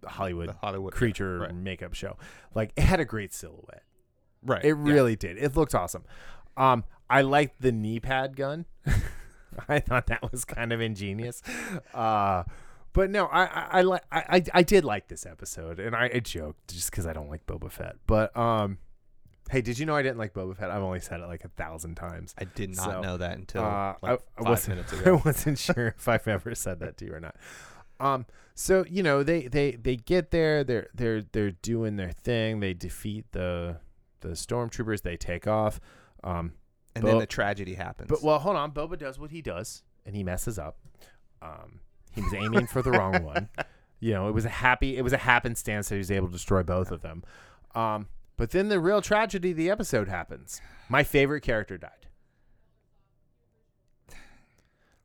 Hollywood 0.05 0.48
The 0.48 0.55
Hollywood 0.55 0.94
creature 0.94 1.40
right. 1.40 1.55
makeup 1.55 1.94
show. 1.94 2.16
Like 2.55 2.72
it 2.74 2.82
had 2.82 2.98
a 2.98 3.05
great 3.05 3.32
silhouette. 3.32 3.85
Right. 4.43 4.64
It 4.64 4.68
yeah. 4.68 4.93
really 4.93 5.14
did. 5.14 5.36
It 5.39 5.55
looked 5.55 5.74
awesome. 5.74 6.05
Um, 6.56 6.85
I 7.09 7.20
liked 7.20 7.60
the 7.60 7.70
knee 7.70 8.01
pad 8.01 8.35
gun. 8.35 8.64
I 9.68 9.78
thought 9.81 10.06
that 10.06 10.31
was 10.32 10.44
kind 10.44 10.72
of 10.72 10.81
ingenious. 10.81 11.43
Uh, 11.93 12.44
but 12.92 13.10
no, 13.10 13.26
I 13.26 13.44
I, 13.44 13.68
I 13.78 13.82
like 13.82 14.02
I, 14.10 14.18
I 14.36 14.42
I 14.54 14.62
did 14.62 14.84
like 14.84 15.08
this 15.08 15.26
episode, 15.26 15.78
and 15.80 15.94
I, 15.94 16.10
I 16.14 16.20
joked 16.20 16.68
just 16.68 16.90
because 16.90 17.06
I 17.06 17.12
don't 17.12 17.28
like 17.30 17.46
Boba 17.46 17.70
Fett. 17.70 17.96
But 18.06 18.36
um, 18.36 18.78
hey, 19.50 19.60
did 19.60 19.78
you 19.78 19.86
know 19.86 19.94
I 19.96 20.02
didn't 20.02 20.18
like 20.18 20.32
Boba 20.34 20.56
Fett? 20.56 20.70
I've 20.70 20.82
only 20.82 21.00
said 21.00 21.20
it 21.20 21.26
like 21.26 21.44
a 21.44 21.48
thousand 21.48 21.94
times. 21.96 22.34
I 22.38 22.44
did 22.44 22.74
not 22.76 22.84
So, 22.84 23.00
know 23.00 23.16
that 23.16 23.36
until 23.36 23.62
Uh, 23.64 23.94
like 24.02 24.10
I, 24.10 24.14
I 24.14 24.16
five 24.42 24.46
wasn't, 24.48 25.06
I 25.06 25.10
wasn't 25.12 25.58
sure 25.58 25.88
if 25.96 26.08
I've 26.08 26.26
ever 26.28 26.54
said 26.54 26.80
that 26.80 26.96
to 26.98 27.04
you 27.06 27.14
or 27.14 27.20
not. 27.20 27.36
Um, 27.98 28.26
so 28.54 28.84
you 28.88 29.02
know 29.02 29.22
they 29.22 29.46
they 29.46 29.72
they 29.72 29.96
get 29.96 30.30
there. 30.30 30.64
They're 30.64 30.88
they're 30.94 31.22
they're 31.22 31.50
doing 31.52 31.96
their 31.96 32.12
thing. 32.12 32.60
They 32.60 32.74
defeat 32.74 33.26
the 33.32 33.78
the 34.20 34.30
stormtroopers. 34.30 35.02
They 35.02 35.16
take 35.16 35.46
off. 35.46 35.80
Um, 36.24 36.52
and 36.94 37.06
then 37.06 37.18
the 37.18 37.26
tragedy 37.26 37.74
happens. 37.74 38.08
but 38.08 38.22
well, 38.22 38.38
hold 38.38 38.56
on. 38.56 38.72
Boba 38.72 38.98
does 38.98 39.18
what 39.18 39.30
he 39.30 39.40
does, 39.42 39.82
and 40.04 40.14
he 40.16 40.24
messes 40.24 40.58
up. 40.58 40.78
Um, 41.40 41.80
he 42.12 42.23
was 42.23 42.35
aiming 42.35 42.66
for 42.66 42.82
the 42.82 42.91
wrong 42.91 43.23
one. 43.23 43.49
You 44.03 44.15
know, 44.15 44.28
it 44.28 44.32
was 44.32 44.47
a 44.47 44.49
happy. 44.49 44.97
It 44.97 45.03
was 45.03 45.12
a 45.12 45.19
happenstance 45.19 45.91
that 45.91 45.97
he 45.97 45.99
was 45.99 46.11
able 46.11 46.28
to 46.28 46.32
destroy 46.32 46.62
both 46.62 46.91
of 46.91 47.03
them. 47.03 47.23
Um, 47.74 48.09
but 48.39 48.51
then 48.51 48.70
the 48.70 48.81
real 48.81 49.03
tragedy 49.03 49.51
of 49.51 49.59
the 49.59 49.69
episode 49.69 50.09
happens. 50.09 50.62
My 50.89 51.05
favorite 51.05 51.43
character 51.43 51.77
died. 51.77 52.07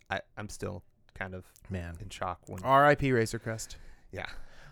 I, 0.09 0.21
I'm 0.37 0.47
still 0.47 0.81
kind 1.13 1.33
of 1.33 1.43
Man, 1.69 1.97
in 2.01 2.09
shock 2.09 2.39
when. 2.47 2.63
R.I.P. 2.63 3.11
Razor 3.11 3.39
Crest. 3.39 3.75
yeah. 4.11 4.27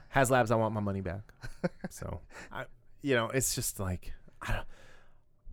Has 0.10 0.32
Labs. 0.32 0.52
I 0.52 0.56
want 0.56 0.74
my 0.74 0.80
money 0.80 1.02
back. 1.02 1.34
so, 1.90 2.22
I, 2.52 2.66
you 3.02 3.16
know, 3.16 3.30
it's 3.30 3.56
just 3.56 3.80
like 3.80 4.14
I 4.42 4.54
don't. 4.54 4.66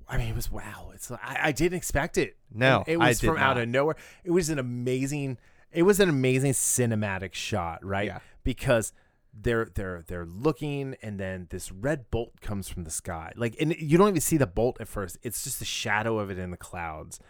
I 0.08 0.18
mean, 0.18 0.28
it 0.28 0.36
was 0.36 0.50
wow. 0.50 0.90
It's 0.94 1.10
I, 1.10 1.38
I 1.44 1.52
didn't 1.52 1.76
expect 1.78 2.18
it. 2.18 2.36
No, 2.52 2.84
it 2.86 2.98
I 2.98 3.08
was 3.08 3.20
from 3.20 3.38
out 3.38 3.58
of 3.58 3.68
nowhere. 3.68 3.96
It 4.22 4.30
was 4.32 4.50
an 4.50 4.58
amazing. 4.58 5.38
It 5.72 5.82
was 5.84 6.00
an 6.00 6.08
amazing 6.08 6.52
cinematic 6.52 7.34
shot, 7.34 7.84
right? 7.84 8.06
Yeah. 8.06 8.18
Because 8.44 8.92
they're 9.32 9.68
they're 9.74 10.02
they're 10.06 10.26
looking, 10.26 10.96
and 11.02 11.18
then 11.18 11.46
this 11.50 11.70
red 11.70 12.10
bolt 12.10 12.40
comes 12.40 12.68
from 12.68 12.84
the 12.84 12.90
sky. 12.90 13.32
Like, 13.36 13.54
and 13.60 13.74
you 13.78 13.96
don't 13.96 14.08
even 14.08 14.20
see 14.20 14.36
the 14.36 14.46
bolt 14.46 14.78
at 14.80 14.88
first. 14.88 15.18
It's 15.22 15.44
just 15.44 15.58
the 15.60 15.64
shadow 15.64 16.18
of 16.18 16.30
it 16.30 16.38
in 16.38 16.50
the 16.50 16.56
clouds, 16.56 17.20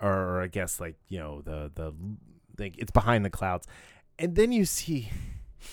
or, 0.00 0.40
I 0.40 0.46
guess 0.46 0.80
like 0.80 0.96
you 1.08 1.18
know 1.18 1.42
the 1.42 1.70
the 1.74 1.92
like 2.58 2.78
it's 2.78 2.90
behind 2.90 3.24
the 3.24 3.30
clouds, 3.30 3.66
and 4.18 4.34
then 4.36 4.52
you 4.52 4.64
see 4.64 5.10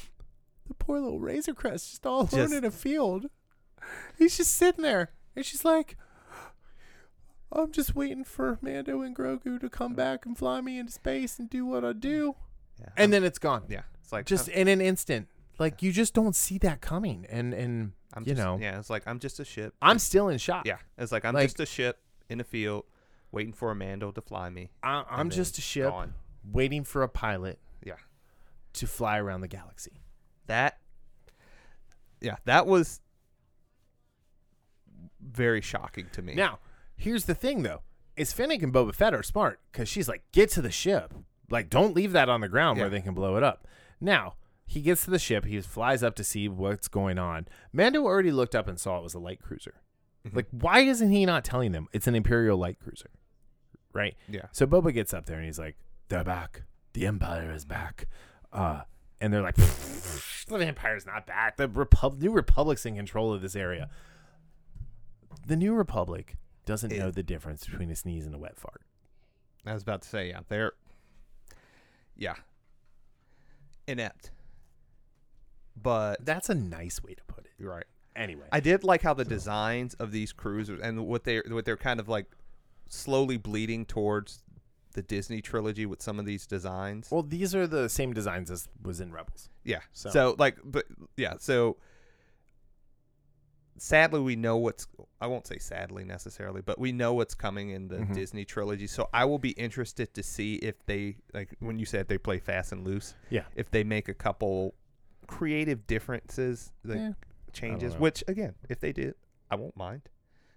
the 0.67 0.73
poor 0.73 0.99
little 0.99 1.19
Razor 1.19 1.53
Crest 1.53 1.89
just 1.91 2.05
all 2.05 2.19
alone 2.21 2.29
Just- 2.29 2.53
in 2.53 2.65
a 2.65 2.71
field. 2.71 3.27
He's 4.17 4.35
just 4.35 4.53
sitting 4.55 4.83
there, 4.83 5.11
and 5.35 5.45
she's 5.45 5.63
like. 5.63 5.95
I'm 7.51 7.71
just 7.71 7.95
waiting 7.95 8.23
for 8.23 8.57
Mando 8.61 9.01
and 9.01 9.15
Grogu 9.15 9.59
to 9.59 9.69
come 9.69 9.93
mm. 9.93 9.97
back 9.97 10.25
and 10.25 10.37
fly 10.37 10.61
me 10.61 10.77
into 10.79 10.91
space 10.91 11.39
and 11.39 11.49
do 11.49 11.65
what 11.65 11.83
I 11.85 11.93
mm. 11.93 11.99
do. 11.99 12.35
Yeah. 12.79 12.89
And 12.97 13.11
then 13.11 13.23
it's 13.23 13.39
gone. 13.39 13.63
yeah, 13.69 13.81
it's 14.01 14.11
like 14.11 14.25
Just 14.25 14.49
I'm, 14.49 14.55
in 14.55 14.67
an 14.67 14.81
instant. 14.81 15.27
Like 15.57 15.81
you 15.81 15.91
just 15.91 16.13
don't 16.13 16.35
see 16.35 16.57
that 16.59 16.81
coming. 16.81 17.25
And 17.29 17.53
and 17.53 17.93
I'm 18.13 18.23
you 18.23 18.35
just- 18.35 18.41
know, 18.41 18.57
Yeah, 18.61 18.77
it's 18.79 18.89
like 18.89 19.03
I'm 19.07 19.19
just 19.19 19.39
a 19.39 19.45
ship. 19.45 19.73
I'm 19.81 19.99
still 19.99 20.29
in 20.29 20.37
shock. 20.37 20.65
Yeah, 20.65 20.77
it's 20.97 21.11
like 21.11 21.25
I'm 21.25 21.33
Like- 21.33 21.45
just 21.45 21.59
a 21.59 21.65
ship 21.65 21.99
in 22.29 22.39
a 22.39 22.43
field, 22.43 22.83
waiting 23.31 23.53
for 23.53 23.71
a 23.71 23.75
Mando 23.75 24.11
to 24.11 24.21
fly 24.21 24.49
me. 24.49 24.69
I, 24.83 25.03
I'm 25.09 25.29
just 25.29 25.57
a 25.57 25.61
ship 25.61 25.89
gone. 25.89 26.13
waiting 26.43 26.83
for 26.83 27.01
a 27.01 27.09
pilot 27.09 27.59
Yeah. 27.83 27.95
to 28.73 28.87
fly 28.87 29.17
around 29.17 29.41
the 29.41 29.47
galaxy. 29.47 30.01
That. 30.47 30.79
Yeah, 32.21 32.35
that 32.45 32.67
was 32.67 32.99
very 35.21 35.61
shocking 35.61 36.07
to 36.13 36.21
me. 36.21 36.33
Now, 36.33 36.59
here's 36.97 37.25
the 37.25 37.35
thing 37.35 37.63
though. 37.63 37.81
Is 38.15 38.33
Fennec 38.33 38.63
and 38.63 38.73
Boba 38.73 38.93
Fett 38.95 39.13
are 39.13 39.21
smart 39.23 39.59
because 39.71 39.87
she's 39.87 40.07
like, 40.09 40.23
get 40.31 40.49
to 40.51 40.61
the 40.61 40.71
ship. 40.71 41.13
Like, 41.51 41.69
don't 41.69 41.95
leave 41.95 42.11
that 42.13 42.27
on 42.29 42.41
the 42.41 42.49
ground 42.49 42.79
where 42.79 42.89
they 42.89 42.99
can 43.01 43.13
blow 43.13 43.37
it 43.37 43.43
up. 43.43 43.67
Now, 44.01 44.33
he 44.65 44.81
gets 44.81 45.05
to 45.05 45.11
the 45.11 45.19
ship. 45.19 45.45
He 45.45 45.61
flies 45.61 46.01
up 46.03 46.15
to 46.15 46.23
see 46.23 46.49
what's 46.49 46.87
going 46.87 47.19
on. 47.19 47.47
Mando 47.71 48.03
already 48.03 48.31
looked 48.31 48.55
up 48.55 48.67
and 48.67 48.79
saw 48.79 48.97
it 48.97 49.03
was 49.03 49.13
a 49.13 49.19
light 49.19 49.39
cruiser. 49.41 49.75
Mhm. 50.25 50.35
Like, 50.35 50.47
why 50.51 50.79
isn't 50.79 51.11
he 51.11 51.25
not 51.25 51.45
telling 51.45 51.71
them 51.71 51.87
it's 51.93 52.07
an 52.07 52.15
Imperial 52.15 52.57
light 52.57 52.79
cruiser? 52.79 53.11
Right? 53.93 54.15
yeah, 54.27 54.47
So 54.51 54.65
Boba 54.67 54.93
gets 54.93 55.13
up 55.13 55.25
there 55.27 55.37
and 55.37 55.45
he's 55.45 55.59
like, 55.59 55.77
they're 56.09 56.23
back. 56.23 56.63
The 56.93 57.05
Empire 57.05 57.51
is 57.51 57.63
back. 57.65 58.07
Uh, 58.51 58.81
and 59.21 59.31
they're 59.31 59.41
like, 59.43 59.55
the 59.55 60.65
Empire's 60.65 61.05
not 61.05 61.25
back. 61.27 61.57
The 61.57 61.67
Repub- 61.69 62.19
New 62.21 62.31
Republic's 62.31 62.85
in 62.85 62.95
control 62.95 63.31
of 63.31 63.41
this 63.41 63.55
area. 63.55 63.89
The 65.45 65.55
New 65.55 65.73
Republic 65.75 66.35
doesn't 66.67 66.91
It- 66.91 66.99
know 66.99 67.09
the 67.09 67.23
difference 67.23 67.65
between 67.65 67.89
a 67.89 67.95
sneeze 67.95 68.25
and 68.27 68.35
a 68.35 68.37
wet 68.37 68.59
fart. 68.59 68.81
I 69.65 69.73
was 69.73 69.81
about 69.81 70.03
to 70.03 70.07
say 70.07 70.29
yeah, 70.29 70.41
they're 70.47 70.73
yeah 72.15 72.35
inept, 73.87 74.31
but 75.81 76.23
That's 76.25 76.49
a 76.49 76.55
nice 76.55 77.01
way 77.01 77.13
to 77.13 77.23
put 77.25 77.45
it. 77.45 77.63
right. 77.63 77.85
Anyway, 78.15 78.47
I 78.51 78.59
did 78.59 78.83
like 78.83 79.03
how 79.03 79.13
the 79.13 79.23
designs 79.25 79.93
of 79.95 80.11
these 80.11 80.33
cruisers 80.33 80.79
and 80.81 81.05
what 81.05 81.23
they 81.23 81.39
what 81.47 81.65
they're 81.65 81.77
kind 81.77 81.99
of 81.99 82.09
like 82.09 82.25
slowly 82.89 83.37
bleeding 83.37 83.85
towards 83.85 84.41
the 84.93 85.03
Disney 85.03 85.39
trilogy 85.41 85.85
with 85.85 86.01
some 86.01 86.17
of 86.17 86.25
these 86.25 86.47
designs. 86.47 87.09
well, 87.11 87.21
these 87.21 87.53
are 87.53 87.67
the 87.67 87.87
same 87.87 88.13
designs 88.13 88.49
as 88.49 88.67
was 88.81 88.99
in 88.99 89.11
Rebels. 89.11 89.49
Yeah. 89.63 89.81
So- 89.93 90.09
So. 90.09 90.35
like 90.39 90.57
but 90.65 90.85
yeah, 91.15 91.35
so 91.39 91.77
sadly 93.77 94.19
we 94.19 94.35
know 94.35 94.57
what's 94.57 94.87
I 95.21 95.27
won't 95.27 95.47
say 95.47 95.57
sadly 95.57 96.03
necessarily, 96.03 96.61
but 96.61 96.79
we 96.79 96.91
know 96.91 97.13
what's 97.13 97.33
coming 97.35 97.69
in 97.71 97.87
the 97.87 97.97
Mhm. 97.97 98.13
Disney 98.13 98.45
trilogy. 98.45 98.87
So 98.87 99.09
I 99.13 99.25
will 99.25 99.39
be 99.39 99.51
interested 99.51 100.13
to 100.13 100.23
see 100.23 100.55
if 100.55 100.85
they 100.85 101.17
like 101.33 101.55
when 101.59 101.79
you 101.79 101.85
said 101.85 102.07
they 102.07 102.17
play 102.17 102.39
fast 102.39 102.71
and 102.71 102.83
loose, 102.85 103.15
Yeah. 103.29 103.45
if 103.55 103.69
they 103.71 103.83
make 103.83 104.09
a 104.09 104.13
couple 104.13 104.73
creative 105.27 105.85
differences, 105.87 106.71
like 106.83 106.97
Yeah. 106.97 107.13
changes, 107.53 107.95
which 107.97 108.23
again, 108.27 108.55
if 108.69 108.79
they 108.79 108.93
did, 108.93 109.15
I 109.51 109.55
won't 109.55 109.75
mind. 109.75 110.09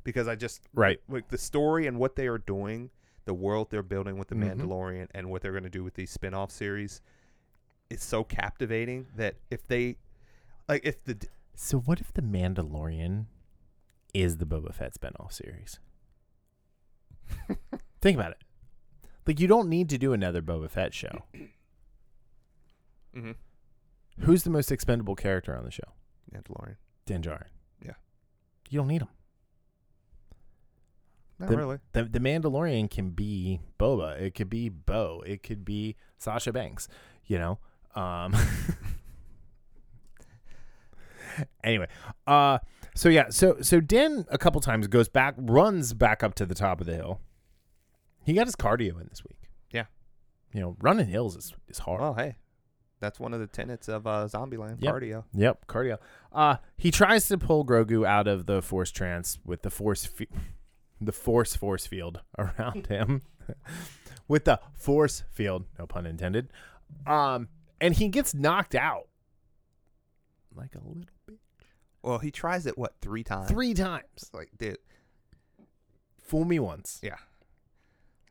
Because 0.04 0.28
I 0.28 0.34
just 0.34 0.62
Right. 0.74 1.00
like 1.08 1.28
the 1.28 1.38
story 1.38 1.86
and 1.86 1.98
what 1.98 2.16
they 2.16 2.26
are 2.26 2.38
doing, 2.38 2.90
the 3.26 3.34
world 3.34 3.70
they're 3.70 3.82
building 3.82 4.18
with 4.18 4.28
the 4.28 4.34
Mhm. 4.34 4.56
Mandalorian 4.60 5.08
and 5.12 5.30
what 5.30 5.42
they're 5.42 5.52
going 5.52 5.64
to 5.64 5.70
do 5.70 5.84
with 5.84 5.94
these 5.94 6.10
spin-off 6.10 6.50
series 6.50 7.00
is 7.90 8.02
so 8.02 8.24
captivating 8.24 9.06
that 9.16 9.36
if 9.50 9.66
they 9.66 9.96
like 10.68 10.84
if 10.84 11.02
the 11.04 11.18
So 11.62 11.78
what 11.78 12.00
if 12.00 12.10
the 12.14 12.22
Mandalorian 12.22 13.26
is 14.14 14.38
the 14.38 14.46
Boba 14.46 14.72
Fett 14.74 14.94
spinoff 14.98 15.30
series? 15.30 15.78
Think 18.00 18.16
about 18.18 18.30
it. 18.30 18.38
Like 19.26 19.38
you 19.38 19.46
don't 19.46 19.68
need 19.68 19.90
to 19.90 19.98
do 19.98 20.14
another 20.14 20.40
Boba 20.40 20.70
Fett 20.70 20.94
show. 20.94 21.22
Mhm. 23.14 23.34
Who's 24.20 24.42
the 24.44 24.48
most 24.50 24.72
expendable 24.72 25.14
character 25.14 25.54
on 25.54 25.64
the 25.64 25.70
show? 25.70 25.92
Mandalorian. 26.34 26.76
Din 27.04 27.20
Djarin. 27.20 27.48
Yeah. 27.84 27.92
You 28.70 28.78
don't 28.78 28.88
need 28.88 29.02
him. 29.02 29.08
Not 31.38 31.50
The- 31.50 31.56
really. 31.58 31.78
The 31.92 32.04
the 32.04 32.20
Mandalorian 32.20 32.90
can 32.90 33.10
be 33.10 33.60
Boba. 33.78 34.18
It 34.18 34.34
could 34.34 34.48
be 34.48 34.70
Bo. 34.70 35.22
It 35.26 35.42
could 35.42 35.66
be 35.66 35.96
Sasha 36.16 36.52
Banks. 36.54 36.88
You 37.26 37.38
know. 37.38 37.58
Um. 37.94 38.34
anyway, 41.64 41.88
uh, 42.26 42.58
So 42.94 43.08
yeah, 43.08 43.28
so 43.30 43.56
so 43.60 43.80
Din 43.80 44.26
a 44.30 44.38
couple 44.38 44.60
times 44.60 44.86
goes 44.88 45.08
back, 45.08 45.34
runs 45.38 45.92
back 45.94 46.22
up 46.22 46.34
to 46.36 46.46
the 46.46 46.54
top 46.54 46.80
of 46.80 46.86
the 46.86 46.94
hill. 46.94 47.20
He 48.24 48.32
got 48.34 48.46
his 48.46 48.56
cardio 48.56 49.00
in 49.00 49.06
this 49.08 49.22
week. 49.24 49.48
Yeah. 49.72 49.84
You 50.52 50.60
know, 50.60 50.76
running 50.80 51.08
hills 51.08 51.36
is 51.36 51.54
is 51.68 51.78
hard. 51.80 52.00
Well, 52.00 52.14
hey, 52.14 52.36
that's 53.00 53.18
one 53.18 53.32
of 53.32 53.40
the 53.40 53.46
tenets 53.46 53.88
of 53.88 54.06
uh, 54.06 54.28
Zombieland 54.30 54.76
Yep. 54.82 54.94
cardio. 54.94 55.24
Yep, 55.34 55.66
cardio. 55.66 55.98
Uh 56.32 56.56
he 56.76 56.90
tries 56.90 57.28
to 57.28 57.38
pull 57.38 57.64
Grogu 57.64 58.06
out 58.06 58.26
of 58.28 58.46
the 58.46 58.60
force 58.60 58.90
trance 58.90 59.38
with 59.44 59.62
the 59.62 59.70
force 59.70 60.08
the 61.00 61.12
force 61.12 61.56
force 61.56 61.86
field 61.86 62.20
around 62.38 62.86
him. 62.88 63.22
with 64.28 64.44
the 64.44 64.60
force 64.74 65.22
field, 65.30 65.64
no 65.78 65.86
pun 65.86 66.06
intended. 66.06 66.52
Um 67.06 67.48
and 67.80 67.94
he 67.94 68.08
gets 68.08 68.34
knocked 68.34 68.74
out. 68.74 69.06
Like 70.54 70.74
a 70.74 70.78
little. 70.78 71.04
Well, 72.02 72.18
he 72.18 72.30
tries 72.30 72.66
it 72.66 72.78
what 72.78 72.94
three 73.00 73.22
times? 73.24 73.50
3 73.50 73.74
times. 73.74 74.30
Like, 74.32 74.50
dude, 74.58 74.78
Fool 76.22 76.44
me 76.44 76.58
once. 76.58 77.00
Yeah. 77.02 77.16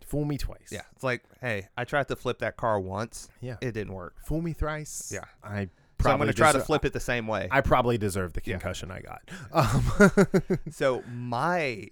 Fool 0.05 0.25
me 0.25 0.37
twice. 0.37 0.69
yeah. 0.71 0.81
It's 0.95 1.03
like, 1.03 1.23
hey, 1.41 1.67
I 1.77 1.83
tried 1.83 2.07
to 2.07 2.15
flip 2.15 2.39
that 2.39 2.57
car 2.57 2.79
once. 2.79 3.29
Yeah. 3.41 3.57
It 3.61 3.73
didn't 3.73 3.93
work. 3.93 4.15
Fool 4.25 4.41
me 4.41 4.53
thrice. 4.53 5.11
Yeah. 5.13 5.25
I 5.43 5.69
So 6.01 6.09
I'm 6.09 6.17
going 6.17 6.27
to 6.29 6.33
try 6.33 6.51
to 6.51 6.59
deser- 6.59 6.65
flip 6.65 6.85
it 6.85 6.93
the 6.93 6.99
same 6.99 7.27
way. 7.27 7.47
I 7.51 7.61
probably 7.61 7.97
deserve 7.97 8.33
the 8.33 8.41
Yeah. 8.43 8.53
concussion 8.53 8.89
I 8.89 9.01
got. 9.01 9.21
Um, 9.51 10.59
so 10.71 11.03
my 11.13 11.89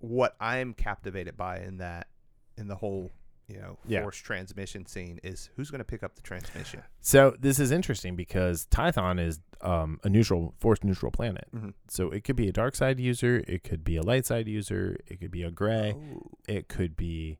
what 0.00 0.36
I'm 0.38 0.74
captivated 0.74 1.36
by 1.36 1.58
in 1.60 1.78
that 1.78 2.06
in 2.56 2.68
the 2.68 2.76
whole 2.76 3.10
you 3.48 3.58
know 3.58 3.78
Yeah. 3.86 4.02
force 4.02 4.18
transmission 4.18 4.86
scene 4.86 5.18
is 5.22 5.50
who's 5.56 5.70
going 5.70 5.78
to 5.80 5.84
pick 5.84 6.02
up 6.02 6.14
the 6.16 6.22
transmission. 6.22 6.82
so 7.00 7.34
this 7.40 7.58
is 7.58 7.70
interesting 7.70 8.14
because 8.16 8.66
Tython 8.70 9.18
is 9.20 9.40
um, 9.62 9.98
a 10.04 10.08
neutral 10.08 10.54
force 10.58 10.78
neutral 10.84 11.10
planet. 11.10 11.48
Mhm. 11.54 11.74
So 11.88 12.10
it 12.10 12.22
could 12.22 12.36
be 12.36 12.48
a 12.48 12.52
dark 12.52 12.76
side 12.76 13.00
user, 13.00 13.42
it 13.48 13.64
could 13.64 13.82
be 13.82 13.96
a 13.96 14.02
light 14.02 14.24
side 14.26 14.46
user, 14.46 14.96
it 15.06 15.18
could 15.20 15.30
be 15.32 15.42
a 15.42 15.50
gray, 15.50 15.94
Oh. 15.96 16.30
it 16.46 16.68
could 16.68 16.96
be, 16.96 17.38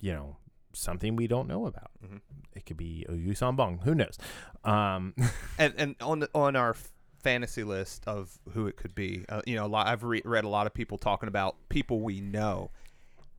you 0.00 0.12
know, 0.12 0.36
something 0.72 1.16
we 1.16 1.26
don't 1.26 1.48
know 1.48 1.66
about. 1.66 1.90
Mhm. 2.04 2.20
It 2.52 2.66
could 2.66 2.76
be 2.76 3.04
a 3.08 3.12
Yusan 3.12 3.56
Bong. 3.56 3.78
Who 3.78 3.94
knows? 3.94 4.16
Um, 4.62 5.14
And 5.58 5.74
and 5.76 5.96
on 6.00 6.20
the, 6.20 6.30
on 6.34 6.54
our 6.54 6.76
fantasy 7.22 7.64
list 7.64 8.06
of 8.06 8.38
who 8.52 8.68
it 8.68 8.76
could 8.76 8.94
be, 8.94 9.24
uh, 9.28 9.40
you 9.46 9.56
know, 9.56 9.66
a 9.66 9.68
lot, 9.68 9.88
I've 9.88 10.04
re- 10.04 10.22
read 10.24 10.44
a 10.44 10.48
lot 10.48 10.66
of 10.68 10.74
people 10.74 10.98
talking 10.98 11.28
about 11.28 11.56
people 11.68 12.00
we 12.00 12.20
know, 12.20 12.70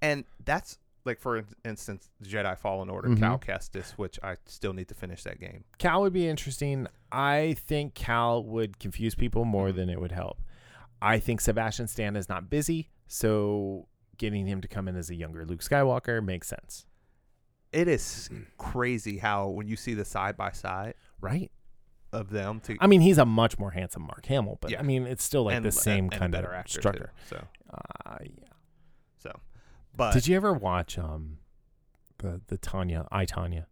and 0.02 0.26
that's 0.44 0.78
like 1.08 1.20
for 1.20 1.44
instance, 1.66 2.10
Jedi 2.24 2.56
Fallen 2.58 2.90
Order, 2.90 3.10
Mhm. 3.10 3.20
Cal 3.20 3.40
Kestis, 3.40 3.92
which 3.92 4.20
I 4.22 4.36
still 4.46 4.74
need 4.74 4.88
to 4.90 4.94
finish 4.94 5.24
that 5.24 5.40
game. 5.40 5.64
Cal 5.80 6.02
would 6.02 6.14
be 6.14 6.28
interesting. 6.28 6.88
I 7.12 7.56
think 7.58 7.96
Cal 7.96 8.44
would 8.44 8.78
confuse 8.78 9.16
people 9.16 9.44
more 9.46 9.72
than 9.72 9.90
it 9.90 10.00
would 10.00 10.12
help. 10.12 10.42
I 11.02 11.18
think 11.20 11.42
Sebastian 11.42 11.88
Stan 11.88 12.16
is 12.16 12.28
not 12.30 12.50
busy, 12.50 12.90
so 13.08 13.88
getting 14.18 14.46
him 14.48 14.62
to 14.62 14.68
come 14.68 14.88
in 14.88 14.96
as 14.96 15.10
a 15.10 15.16
younger 15.16 15.46
Luke 15.46 15.62
Skywalker 15.62 16.24
makes 16.24 16.48
sense, 16.48 16.86
It 17.72 17.88
is 17.88 18.30
crazy 18.58 19.18
how 19.20 19.48
when 19.50 19.68
you 19.68 19.76
see 19.76 19.94
the 19.94 20.06
side 20.06 20.36
by 20.38 20.52
side 20.52 20.96
right? 21.22 21.52
of 22.14 22.30
them 22.32 22.60
to 22.62 22.76
I 22.80 22.88
mean, 22.88 23.02
he's 23.02 23.18
a 23.20 23.26
much 23.26 23.60
more 23.60 23.72
handsome 23.72 24.04
Mark 24.04 24.26
Hamill, 24.26 24.58
but 24.62 24.72
Yeah. 24.72 24.80
I 24.80 24.84
mean, 24.84 25.06
it's 25.06 25.24
still 25.24 25.44
like 25.44 25.56
and, 25.58 25.66
the 25.66 25.72
same 25.72 26.06
and, 26.06 26.14
and 26.14 26.20
kind 26.20 26.34
of 26.36 26.42
better 26.42 26.54
actor 26.54 26.74
too, 26.76 26.80
structure. 26.82 27.12
So 27.30 27.46
Uh, 27.70 28.18
yeah. 28.24 28.46
so, 29.20 29.32
but 29.98 30.14
Did 30.14 30.28
you 30.28 30.36
ever 30.36 30.54
watch 30.54 30.98
um 30.98 31.40
the 32.20 32.42
the 32.48 32.58
Tonya 32.58 33.08
I 33.12 33.26
Tonya? 33.26 33.66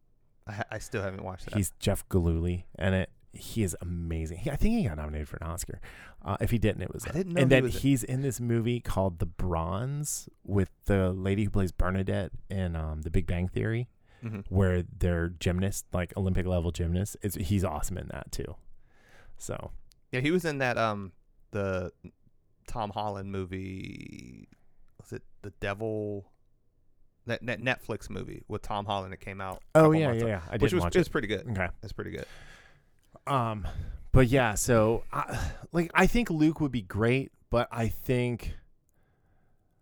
I, 0.47 0.63
I 0.71 0.77
still 0.79 1.01
haven't 1.01 1.23
watched 1.23 1.45
that. 1.45 1.55
He's 1.55 1.71
Jeff 1.79 2.07
Gillooly, 2.09 2.65
and 2.77 2.93
it 2.95 3.09
he 3.33 3.63
is 3.63 3.75
amazing. 3.81 4.37
He, 4.39 4.49
I 4.51 4.55
think 4.55 4.75
he 4.75 4.83
got 4.87 4.97
nominated 4.97 5.27
for 5.27 5.37
an 5.37 5.47
Oscar. 5.47 5.79
Uh, 6.23 6.37
if 6.39 6.51
he 6.51 6.57
didn't, 6.57 6.81
it 6.83 6.93
was. 6.93 7.05
I 7.05 7.11
didn't 7.11 7.33
know 7.33 7.41
and 7.41 7.51
he 7.51 7.59
then 7.61 7.69
he's 7.69 8.03
in 8.03 8.21
this 8.21 8.39
movie 8.39 8.79
called 8.79 9.19
The 9.19 9.25
Bronze 9.25 10.29
with 10.45 10.69
the 10.85 11.11
lady 11.11 11.43
who 11.43 11.49
plays 11.49 11.71
Bernadette 11.71 12.31
in 12.49 12.75
um, 12.75 13.01
The 13.01 13.09
Big 13.11 13.27
Bang 13.27 13.47
Theory, 13.49 13.89
Mhm. 14.23 14.45
where 14.49 14.83
they're 14.83 15.27
gymnasts, 15.29 15.83
like 15.93 16.13
Olympic 16.15 16.45
level 16.45 16.71
gymnasts. 16.71 17.17
It's 17.21 17.35
he's 17.35 17.63
awesome 17.65 17.97
in 17.97 18.07
that 18.07 18.31
too. 18.31 18.55
So 19.37 19.71
Yeah, 20.11 20.21
he 20.21 20.31
was 20.31 20.45
in 20.45 20.59
that 20.59 20.77
um 20.77 21.11
the 21.51 21.91
Tom 22.67 22.91
Holland 22.91 23.31
movie. 23.31 24.47
It 25.45 25.53
The 25.59 25.65
Devil? 25.67 26.25
That, 27.27 27.43
Netflix 27.43 28.07
movie 28.09 28.43
with 28.47 28.61
Tom 28.61 28.85
Holland 28.85 29.11
that 29.11 29.17
came 29.17 29.41
out. 29.41 29.63
oh 29.73 29.91
yeah, 29.93 30.11
yeah, 30.11 30.25
yeah. 30.25 30.41
I 30.47 30.57
which 30.57 30.69
did 30.69 30.75
was 30.75 30.83
watch 30.83 30.95
it's 30.95 31.09
pretty 31.09 31.27
good. 31.27 31.47
Okay. 31.49 31.67
It's 31.81 31.91
pretty 31.93 32.11
good. 32.11 32.25
Um, 33.25 33.67
but 34.11 34.27
yeah, 34.27 34.53
so 34.53 35.03
I, 35.11 35.39
like 35.71 35.89
I 35.95 36.05
think 36.05 36.29
Luke 36.29 36.61
would 36.61 36.71
be 36.71 36.83
great, 36.83 37.31
but 37.49 37.67
I 37.71 37.87
think 37.87 38.53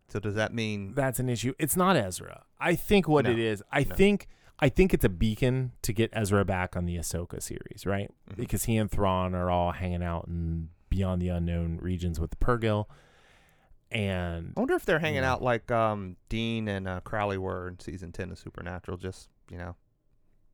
So 0.07 0.19
does 0.19 0.35
that 0.35 0.53
mean 0.53 0.93
that's 0.95 1.19
an 1.19 1.27
issue. 1.27 1.53
It's 1.59 1.75
not 1.75 1.97
Ezra. 1.97 2.43
I 2.61 2.75
think 2.75 3.09
what 3.09 3.25
No, 3.25 3.31
it 3.31 3.39
is, 3.39 3.61
I 3.71 3.83
no. 3.83 3.93
think 3.93 4.27
I 4.59 4.69
think 4.69 4.93
it's 4.93 5.03
a 5.03 5.09
beacon 5.09 5.73
to 5.81 5.91
get 5.91 6.11
Ezra 6.13 6.45
back 6.45 6.77
on 6.77 6.85
the 6.85 6.95
Ahsoka 6.95 7.41
series, 7.41 7.85
right? 7.85 8.09
Mhm. 8.31 8.37
Because 8.37 8.63
he 8.65 8.77
and 8.77 8.89
Thrawn 8.89 9.35
are 9.35 9.49
all 9.51 9.73
hanging 9.73 10.01
out 10.03 10.27
in 10.27 10.69
beyond 10.89 11.21
the 11.21 11.27
unknown 11.27 11.77
regions 11.81 12.21
with 12.21 12.29
the 12.29 12.37
purrgil. 12.37 12.85
And 13.93 14.53
I 14.57 14.59
wonder 14.59 14.73
if 14.75 14.85
they're 14.85 14.99
hanging 14.99 15.21
Yeah. 15.23 15.33
out 15.33 15.41
like 15.41 15.69
um 15.71 16.15
Dean 16.29 16.67
and 16.67 16.87
uh, 16.87 16.99
Crowley 17.01 17.37
were 17.37 17.67
in 17.69 17.79
season 17.79 18.11
ten 18.11 18.31
of 18.31 18.39
Supernatural, 18.39 18.97
just 18.97 19.29
you 19.51 19.57
know, 19.57 19.75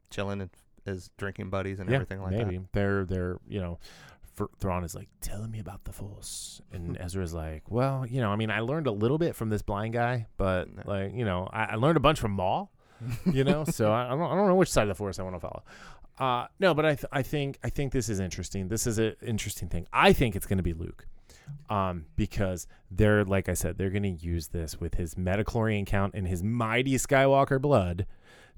chilling 0.09 0.41
and 0.41 0.49
as 0.85 1.09
drinking 1.17 1.49
buddies 1.49 1.79
and 1.79 1.89
yeah, 1.89 1.95
everything 1.95 2.21
like 2.21 2.31
that. 2.31 2.45
maybe 2.47 2.59
they're 2.73 3.05
they're 3.05 3.37
you 3.47 3.59
know, 3.61 3.79
Fr- 4.35 4.45
Thrawn 4.59 4.83
is 4.83 4.95
like 4.95 5.09
telling 5.21 5.51
me 5.51 5.59
about 5.59 5.83
the 5.85 5.91
Force, 5.93 6.61
and 6.71 6.97
Ezra's 7.01 7.33
like, 7.33 7.63
well, 7.69 8.05
you 8.05 8.21
know, 8.21 8.31
I 8.31 8.35
mean, 8.35 8.49
I 8.51 8.61
learned 8.61 8.87
a 8.87 8.91
little 8.91 9.17
bit 9.17 9.35
from 9.35 9.49
this 9.49 9.61
blind 9.61 9.93
guy, 9.93 10.27
but 10.37 10.73
No. 10.73 10.83
like, 10.85 11.13
you 11.13 11.25
know, 11.25 11.47
I, 11.51 11.63
I 11.65 11.75
learned 11.75 11.97
a 11.97 12.01
bunch 12.01 12.19
from 12.19 12.31
Maul. 12.31 12.71
you 13.25 13.45
know 13.45 13.63
so 13.69 13.91
I, 13.93 14.07
I 14.07 14.09
don't 14.09 14.21
I 14.21 14.35
don't 14.35 14.47
know 14.47 14.55
which 14.55 14.69
side 14.69 14.81
of 14.83 14.89
the 14.89 14.95
force 14.95 15.19
I 15.19 15.23
want 15.23 15.35
to 15.35 15.39
follow. 15.39 15.63
Uh, 16.19 16.47
no, 16.59 16.73
but 16.73 16.85
I 16.85 16.95
th- 16.95 17.05
I 17.11 17.21
think 17.21 17.57
I 17.63 17.69
think 17.69 17.93
this 17.93 18.09
is 18.09 18.19
interesting. 18.19 18.67
This 18.67 18.85
is 18.85 18.99
an 18.99 19.15
interesting 19.25 19.69
thing. 19.69 19.87
I 19.93 20.11
think 20.13 20.35
it's 20.35 20.45
going 20.45 20.57
to 20.57 20.63
be 20.63 20.73
Luke, 20.73 21.07
um, 21.69 22.05
because 22.17 22.67
they're 22.91 23.23
like 23.23 23.47
I 23.47 23.53
said, 23.53 23.77
they're 23.77 23.89
going 23.89 24.03
to 24.03 24.09
use 24.09 24.49
this 24.49 24.79
with 24.79 24.95
his 24.95 25.15
midichlorian 25.15 25.85
count 25.85 26.13
and 26.15 26.27
his 26.27 26.43
mighty 26.43 26.95
Skywalker 26.95 27.61
blood 27.61 28.05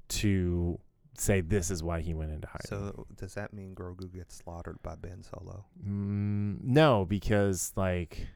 to 0.08 0.80
say 1.16 1.40
this 1.40 1.70
is 1.70 1.82
why 1.82 2.00
he 2.00 2.14
went 2.14 2.32
into 2.32 2.48
hiding. 2.48 2.66
So 2.68 3.06
does 3.16 3.34
that 3.34 3.52
mean 3.52 3.74
Grogu 3.74 4.12
gets 4.12 4.36
slaughtered 4.36 4.82
by 4.82 4.96
Ben 4.96 5.22
Solo? 5.22 5.66
Mm, 5.86 6.62
no, 6.64 7.04
because 7.04 7.72
like 7.76 8.26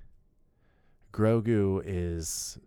Grogu 1.12 1.82
is, 1.84 2.58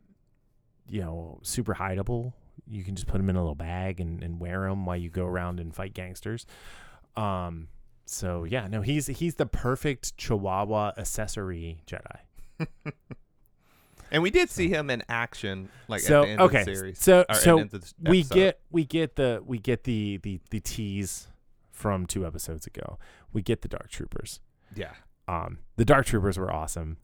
you 0.90 1.02
know, 1.02 1.40
super 1.44 1.76
hideable. 1.76 2.34
You 2.68 2.84
can 2.84 2.96
just 2.96 3.08
put 3.08 3.18
them 3.18 3.30
in 3.30 3.36
a 3.36 3.42
little 3.42 3.56
bag 3.56 4.00
and, 4.00 4.24
and 4.24 4.40
wear 4.40 4.68
them 4.70 4.86
while 4.86 4.98
you 4.98 5.10
go 5.10 5.26
around 5.26 5.60
and 5.60 5.74
fight 5.74 5.94
gangsters. 5.94 6.46
Um. 7.16 7.68
So 8.06 8.44
yeah, 8.44 8.68
no, 8.68 8.82
he's 8.82 9.08
he's 9.08 9.36
the 9.36 9.46
perfect 9.46 10.18
Chihuahua 10.18 10.94
accessory 10.98 11.84
Jedi. 11.86 12.20
And 14.12 14.24
we 14.24 14.32
did 14.32 14.50
see 14.50 14.70
him 14.70 14.90
in 14.90 15.04
action, 15.08 15.70
like 15.88 16.02
so 16.02 16.22
at 16.22 16.26
the 16.26 16.32
end 16.32 16.42
okay, 16.42 16.60
of 16.62 16.66
the 16.66 16.76
series. 16.76 17.00
so 17.00 17.26
so 17.34 17.68
we 18.02 18.24
get 18.24 18.60
we 18.72 18.86
get 18.86 19.16
the 19.16 19.42
we 19.46 19.60
get 19.60 19.84
the 19.84 20.18
the 20.24 20.40
the 20.50 20.60
tease 20.60 21.28
from 21.72 22.06
two 22.06 22.26
episodes 22.26 22.66
ago. 22.66 22.98
We 23.34 23.42
get 23.42 23.62
the 23.62 23.68
Dark 23.68 23.90
Troopers. 23.90 24.40
yeah. 24.76 24.94
Um, 25.28 25.60
the 25.76 25.86
Dark 25.86 26.08
Troopers 26.08 26.40
were 26.40 26.52
awesome, 26.52 26.98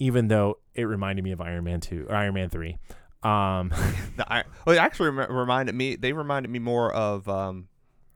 even 0.00 0.26
though 0.26 0.58
it 0.74 0.82
reminded 0.82 1.22
me 1.22 1.30
of 1.30 1.40
Iron 1.40 1.62
Man 1.62 1.80
two 1.80 2.06
or 2.08 2.16
Iron 2.16 2.34
Man 2.34 2.50
three. 2.50 2.78
Um, 3.22 3.70
The 4.16 4.24
Iron, 4.32 4.46
well, 4.66 4.76
it 4.76 4.78
actually 4.78 5.10
rem- 5.10 5.32
reminded 5.32 5.74
me. 5.74 5.96
They 5.96 6.12
reminded 6.12 6.50
me 6.50 6.58
more 6.58 6.92
of 6.92 7.28
um, 7.28 7.68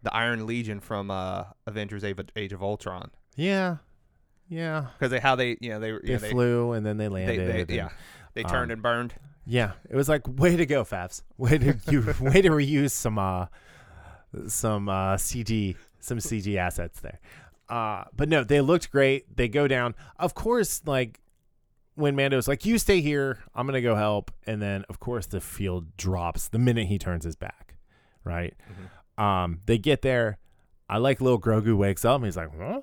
the 0.02 0.14
Iron 0.14 0.46
Legion 0.46 0.80
from 0.80 1.10
uh, 1.10 1.44
Avengers: 1.66 2.04
Age 2.04 2.52
of, 2.52 2.62
Ultron 2.62 3.10
yeah, 3.36 3.76
yeah. 4.48 4.86
because 4.98 5.10
they 5.10 5.18
how 5.20 5.34
they 5.36 5.56
you 5.60 5.70
know 5.70 5.80
they 5.80 5.92
They, 5.92 6.12
know, 6.12 6.18
they, 6.18 6.30
flew 6.30 6.72
and 6.72 6.84
then 6.84 6.96
they 6.98 7.04
they, 7.04 7.08
landed. 7.08 7.48
they 7.48 7.60
and- 7.62 7.70
yeah 7.70 7.88
they 8.34 8.42
turned 8.42 8.70
um, 8.70 8.76
and 8.76 8.82
burned. 8.82 9.14
yeah. 9.46 9.72
It 9.90 9.94
was 9.96 10.08
like 10.08 10.22
way 10.26 10.56
to 10.56 10.64
go, 10.66 10.84
Fabs. 10.84 11.22
Way 11.36 11.58
to 11.58 11.76
you. 11.90 12.00
way 12.20 12.40
to 12.42 12.48
reuse 12.50 12.90
some 12.92 13.18
uh 13.18 13.46
some 14.48 14.88
uh 14.88 15.16
CG 15.16 15.76
some 16.00 16.18
CG 16.18 16.56
assets 16.56 17.00
there. 17.00 17.20
Uh, 17.68 18.04
but 18.14 18.28
no, 18.28 18.44
they 18.44 18.60
looked 18.60 18.90
great. 18.90 19.34
They 19.36 19.48
go 19.48 19.66
down. 19.68 19.94
Of 20.18 20.34
course, 20.34 20.82
like 20.86 21.20
when 21.94 22.16
Mando's 22.16 22.48
like, 22.48 22.64
"You 22.64 22.78
stay 22.78 23.00
here. 23.00 23.38
I'm 23.54 23.66
gonna 23.66 23.80
go 23.82 23.94
help," 23.96 24.30
and 24.46 24.60
then 24.62 24.84
of 24.88 24.98
course 25.00 25.26
the 25.26 25.40
field 25.40 25.96
drops 25.96 26.48
the 26.48 26.58
minute 26.58 26.86
he 26.86 26.98
turns 26.98 27.24
his 27.24 27.36
back. 27.36 27.74
Right. 28.24 28.54
Mm-hmm. 28.70 29.22
Um, 29.22 29.60
they 29.66 29.78
get 29.78 30.02
there. 30.02 30.38
I 30.88 30.98
like 30.98 31.20
little 31.20 31.40
Grogu 31.40 31.76
wakes 31.76 32.04
up 32.04 32.16
and 32.16 32.24
he's 32.24 32.36
like, 32.36 32.50
"Huh? 32.58 32.82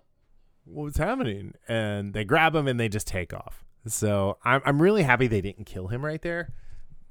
What's 0.65 0.97
happening?" 0.97 1.53
And 1.67 2.13
they 2.13 2.23
grab 2.23 2.55
him 2.55 2.67
and 2.67 2.79
they 2.79 2.89
just 2.89 3.07
take 3.07 3.33
off. 3.33 3.63
So 3.87 4.37
I'm 4.43 4.61
I'm 4.65 4.81
really 4.81 5.03
happy 5.03 5.27
they 5.27 5.41
didn't 5.41 5.65
kill 5.65 5.87
him 5.87 6.03
right 6.05 6.21
there. 6.21 6.51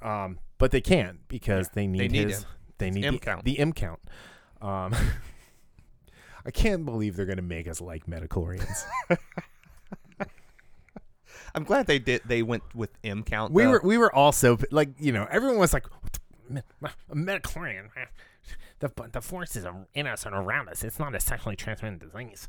Um, 0.02 0.38
but 0.58 0.70
they 0.70 0.80
can't 0.80 1.26
because 1.28 1.66
Yeah, 1.68 1.72
they 1.74 1.86
need, 1.88 2.00
they 2.00 2.08
need 2.08 2.28
his 2.28 2.42
him. 2.42 2.48
they 2.78 2.90
need 2.90 3.04
M 3.04 3.14
the, 3.14 3.20
count. 3.20 3.44
the 3.44 3.58
M 3.58 3.72
count. 3.72 4.00
Um, 4.60 4.94
I 6.46 6.50
can't 6.50 6.84
believe 6.84 7.16
they're 7.16 7.26
gonna 7.26 7.42
make 7.42 7.66
us 7.68 7.80
like 7.80 8.06
midichlorians. 8.06 8.84
I'm 11.54 11.64
glad 11.64 11.86
they 11.86 11.98
did. 11.98 12.22
They 12.24 12.42
went 12.42 12.62
with 12.74 12.90
M 13.04 13.22
count. 13.22 13.52
We 13.52 13.64
though. 13.64 13.70
were 13.70 13.80
we 13.84 13.98
were 13.98 14.14
also 14.14 14.58
like 14.70 14.90
you 14.98 15.12
know 15.12 15.26
everyone 15.30 15.58
was 15.58 15.72
like 15.72 15.86
midichlorian. 17.12 17.88
The 18.80 18.90
the 19.12 19.20
forces 19.20 19.64
are 19.64 19.86
in 19.94 20.06
us 20.06 20.24
and 20.24 20.34
around 20.34 20.68
us. 20.68 20.84
It's 20.84 20.98
not 20.98 21.14
a 21.14 21.20
sexually 21.20 21.56
transmitted 21.56 21.98
disease. 22.00 22.48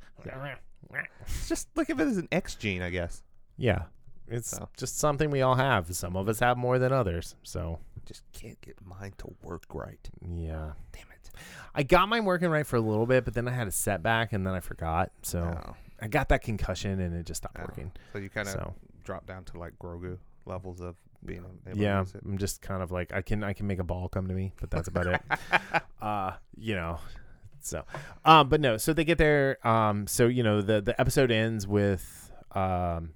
just 1.47 1.67
look 1.75 1.89
at 1.89 1.99
it 1.99 2.07
as 2.07 2.17
an 2.17 2.27
X 2.31 2.55
gene, 2.55 2.81
I 2.81 2.89
guess. 2.89 3.23
Yeah, 3.57 3.83
it's 4.27 4.49
So. 4.51 4.69
just 4.77 4.97
something 4.99 5.29
we 5.31 5.41
all 5.41 5.55
have. 5.55 5.93
Some 5.95 6.15
of 6.15 6.29
us 6.29 6.39
have 6.39 6.57
more 6.57 6.79
than 6.79 6.93
others. 6.93 7.35
So 7.43 7.79
Just 8.05 8.23
can't 8.31 8.59
get 8.61 8.75
mine 8.85 9.13
to 9.19 9.33
work 9.43 9.63
right. 9.73 10.09
yeah, 10.21 10.71
Damn 10.93 11.07
it. 11.11 11.29
I 11.75 11.83
got 11.83 12.07
mine 12.09 12.25
working 12.25 12.49
right 12.49 12.65
for 12.65 12.75
a 12.77 12.81
little 12.81 13.05
bit, 13.05 13.25
but 13.25 13.33
then 13.33 13.47
I 13.47 13.51
had 13.51 13.67
a 13.67 13.71
setback 13.71 14.31
and 14.33 14.45
then 14.45 14.53
I 14.53 14.59
forgot. 14.61 15.11
So 15.23 15.39
Oh, 15.41 15.75
I 16.01 16.07
got 16.07 16.29
that 16.29 16.41
concussion 16.41 16.99
and 17.01 17.15
it 17.15 17.25
just 17.25 17.41
stopped 17.41 17.57
oh. 17.59 17.63
working. 17.67 17.91
So 18.13 18.19
you 18.19 18.29
kind 18.29 18.47
of 18.47 18.53
So 18.53 18.73
drop 19.09 19.25
down 19.25 19.43
to 19.43 19.57
like 19.57 19.73
Grogu 19.79 20.19
levels 20.45 20.81
of 20.81 20.95
being 21.25 21.39
able 21.39 21.75
to 21.75 21.81
yeah, 21.81 21.99
use 21.99 22.13
it. 22.13 22.21
I'm 22.23 22.37
just 22.37 22.61
kind 22.61 22.83
of 22.83 22.91
like 22.91 23.11
I 23.11 23.23
can 23.23 23.43
I 23.43 23.53
can 23.53 23.65
make 23.65 23.79
a 23.79 23.83
ball 23.83 24.07
come 24.07 24.27
to 24.27 24.33
me, 24.35 24.53
but 24.61 24.69
that's 24.69 24.87
about 24.87 25.07
it. 25.07 25.21
uh, 26.01 26.33
you 26.55 26.75
know. 26.75 26.99
So, 27.61 27.83
um, 28.23 28.49
but 28.49 28.61
no. 28.61 28.77
So 28.77 28.93
they 28.93 29.03
get 29.03 29.17
there. 29.17 29.65
Um, 29.67 30.05
so 30.05 30.27
you 30.27 30.43
know 30.43 30.61
the 30.61 30.79
the 30.79 30.99
episode 31.01 31.31
ends 31.31 31.67
with 31.67 32.31
um, 32.53 33.13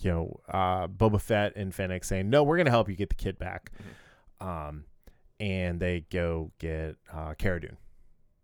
you 0.00 0.10
know, 0.10 0.40
uh, 0.48 0.88
Boba 0.88 1.20
Fett 1.20 1.54
and 1.54 1.74
Fennec 1.74 2.02
saying, 2.02 2.30
"No, 2.30 2.42
we're 2.42 2.56
gonna 2.56 2.70
help 2.70 2.88
you 2.88 2.96
get 2.96 3.10
the 3.10 3.14
kid 3.14 3.38
back." 3.38 3.72
Mm-hmm. 4.40 4.48
Um, 4.48 4.84
and 5.38 5.78
they 5.78 6.06
go 6.10 6.50
get 6.58 6.96
uh, 7.12 7.34
Cara 7.34 7.60
Dune. 7.60 7.76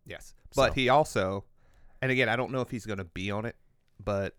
Yes, 0.04 0.34
but 0.54 0.68
So- 0.68 0.74
he 0.74 0.90
also, 0.90 1.44
and 2.02 2.12
again, 2.12 2.28
I 2.28 2.36
don't 2.36 2.52
know 2.52 2.60
if 2.60 2.70
he's 2.70 2.84
going 2.84 2.98
to 2.98 3.04
be 3.04 3.30
on 3.30 3.46
it, 3.46 3.56
but 4.02 4.34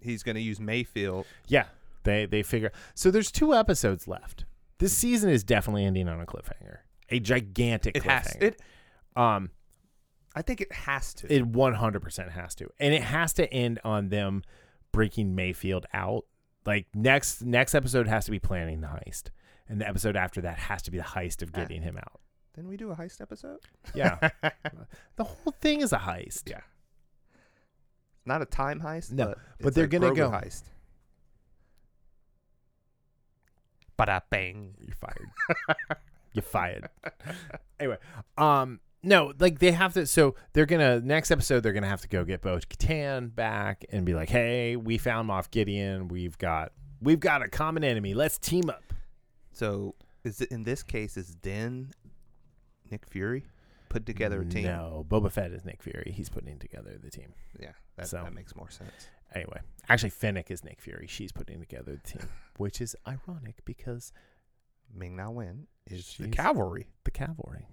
he's 0.00 0.22
going 0.22 0.34
to 0.36 0.40
use 0.42 0.60
Mayfield. 0.60 1.26
Yeah, 1.46 1.66
they 2.04 2.26
they 2.26 2.42
figure. 2.42 2.72
So 2.94 3.10
there's 3.10 3.30
two 3.30 3.54
episodes 3.54 4.06
left. 4.08 4.44
This 4.78 4.96
season 4.96 5.30
is 5.30 5.42
definitely 5.44 5.84
ending 5.84 6.08
on 6.08 6.20
a 6.20 6.26
cliffhanger, 6.26 6.78
a 7.10 7.18
gigantic 7.20 7.96
It 7.96 8.02
cliffhanger. 8.04 8.08
has 8.08 8.36
it. 8.36 8.60
um, 9.16 9.50
I 10.36 10.42
think 10.42 10.60
it 10.60 10.72
has 10.72 11.14
to. 11.14 11.32
it 11.34 11.50
100% 11.50 12.30
has 12.30 12.54
to, 12.56 12.68
and 12.78 12.94
it 12.94 13.02
has 13.02 13.32
to 13.34 13.52
end 13.52 13.80
on 13.84 14.08
them 14.10 14.42
breaking 14.92 15.34
Mayfield 15.34 15.86
out. 15.92 16.26
Like 16.64 16.86
next 16.94 17.42
next 17.42 17.74
episode 17.74 18.06
has 18.08 18.26
to 18.26 18.30
be 18.30 18.38
planning 18.38 18.80
the 18.82 18.88
heist, 18.88 19.30
and 19.68 19.80
the 19.80 19.88
episode 19.88 20.16
after 20.16 20.40
that 20.42 20.58
has 20.58 20.82
to 20.82 20.90
be 20.90 20.98
the 20.98 21.04
heist 21.04 21.42
of 21.42 21.50
Ah. 21.54 21.58
getting 21.60 21.82
him 21.82 21.96
out. 21.96 22.20
Didn't 22.54 22.68
we 22.70 22.76
do 22.76 22.90
a 22.90 22.94
heist 22.96 23.20
episode? 23.20 23.58
Yeah, 23.94 24.30
the 25.16 25.24
whole 25.24 25.54
thing 25.60 25.80
is 25.80 25.92
a 25.92 25.98
heist. 25.98 26.48
Yeah. 26.50 26.60
Not 28.28 28.42
a 28.42 28.46
time 28.46 28.80
heist. 28.80 29.10
No, 29.12 29.26
but, 29.26 29.38
but 29.60 29.74
they're 29.74 29.86
gonna 29.86 30.10
Grogu 30.10 30.16
go- 30.16 30.30
heist. 30.30 30.64
Bada 33.98 34.20
bang. 34.30 34.74
You're 34.80 34.94
fired. 34.94 35.30
You're 36.34 36.42
fired. 36.42 36.88
anyway, 37.80 37.96
um, 38.36 38.80
no, 39.02 39.32
like 39.38 39.58
they 39.58 39.72
have 39.72 39.94
to. 39.94 40.06
So 40.06 40.34
they're 40.52 40.66
gonna 40.66 41.00
next 41.00 41.30
episode. 41.30 41.62
They're 41.62 41.72
gonna 41.72 41.88
have 41.88 42.02
to 42.02 42.08
go 42.08 42.24
get 42.24 42.42
Bo 42.42 42.58
Katan 42.58 43.34
back 43.34 43.84
and 43.90 44.04
be 44.04 44.14
like, 44.14 44.28
"Hey, 44.28 44.76
we 44.76 44.98
found 44.98 45.28
Moff 45.28 45.50
Gideon. 45.50 46.08
We've 46.08 46.36
got 46.36 46.72
we've 47.00 47.18
got 47.20 47.42
a 47.42 47.48
common 47.48 47.82
enemy. 47.82 48.12
Let's 48.14 48.38
team 48.38 48.68
up." 48.68 48.84
So 49.52 49.94
is 50.22 50.42
it 50.42 50.50
in 50.52 50.64
this 50.64 50.82
case 50.82 51.16
is 51.16 51.34
Din 51.34 51.92
Nick 52.90 53.06
Fury 53.06 53.44
put 53.88 54.06
together 54.06 54.40
a 54.42 54.44
team? 54.44 54.64
No, 54.64 55.04
Boba 55.08 55.30
Fett 55.30 55.50
is 55.52 55.64
Nick 55.64 55.82
Fury. 55.82 56.12
He's 56.14 56.28
putting 56.28 56.58
together 56.58 56.98
the 57.02 57.10
team. 57.10 57.32
Yeah, 57.58 57.72
that, 57.96 58.08
So- 58.08 58.22
that 58.22 58.34
makes 58.34 58.54
more 58.56 58.70
sense. 58.70 59.08
Anyway, 59.34 59.60
actually, 59.90 60.08
Fennec 60.10 60.50
is 60.50 60.64
Nick 60.64 60.80
Fury. 60.80 61.06
She's 61.06 61.32
putting 61.32 61.60
together 61.60 61.92
the 62.02 62.10
team, 62.18 62.28
which 62.56 62.80
is 62.80 62.96
ironic 63.06 63.62
because 63.66 64.10
Ming 64.94 65.16
Na 65.16 65.28
Wen 65.30 65.66
is 65.86 66.16
the 66.18 66.28
cavalry. 66.28 66.86
the 67.04 67.10
cavalry. 67.10 67.66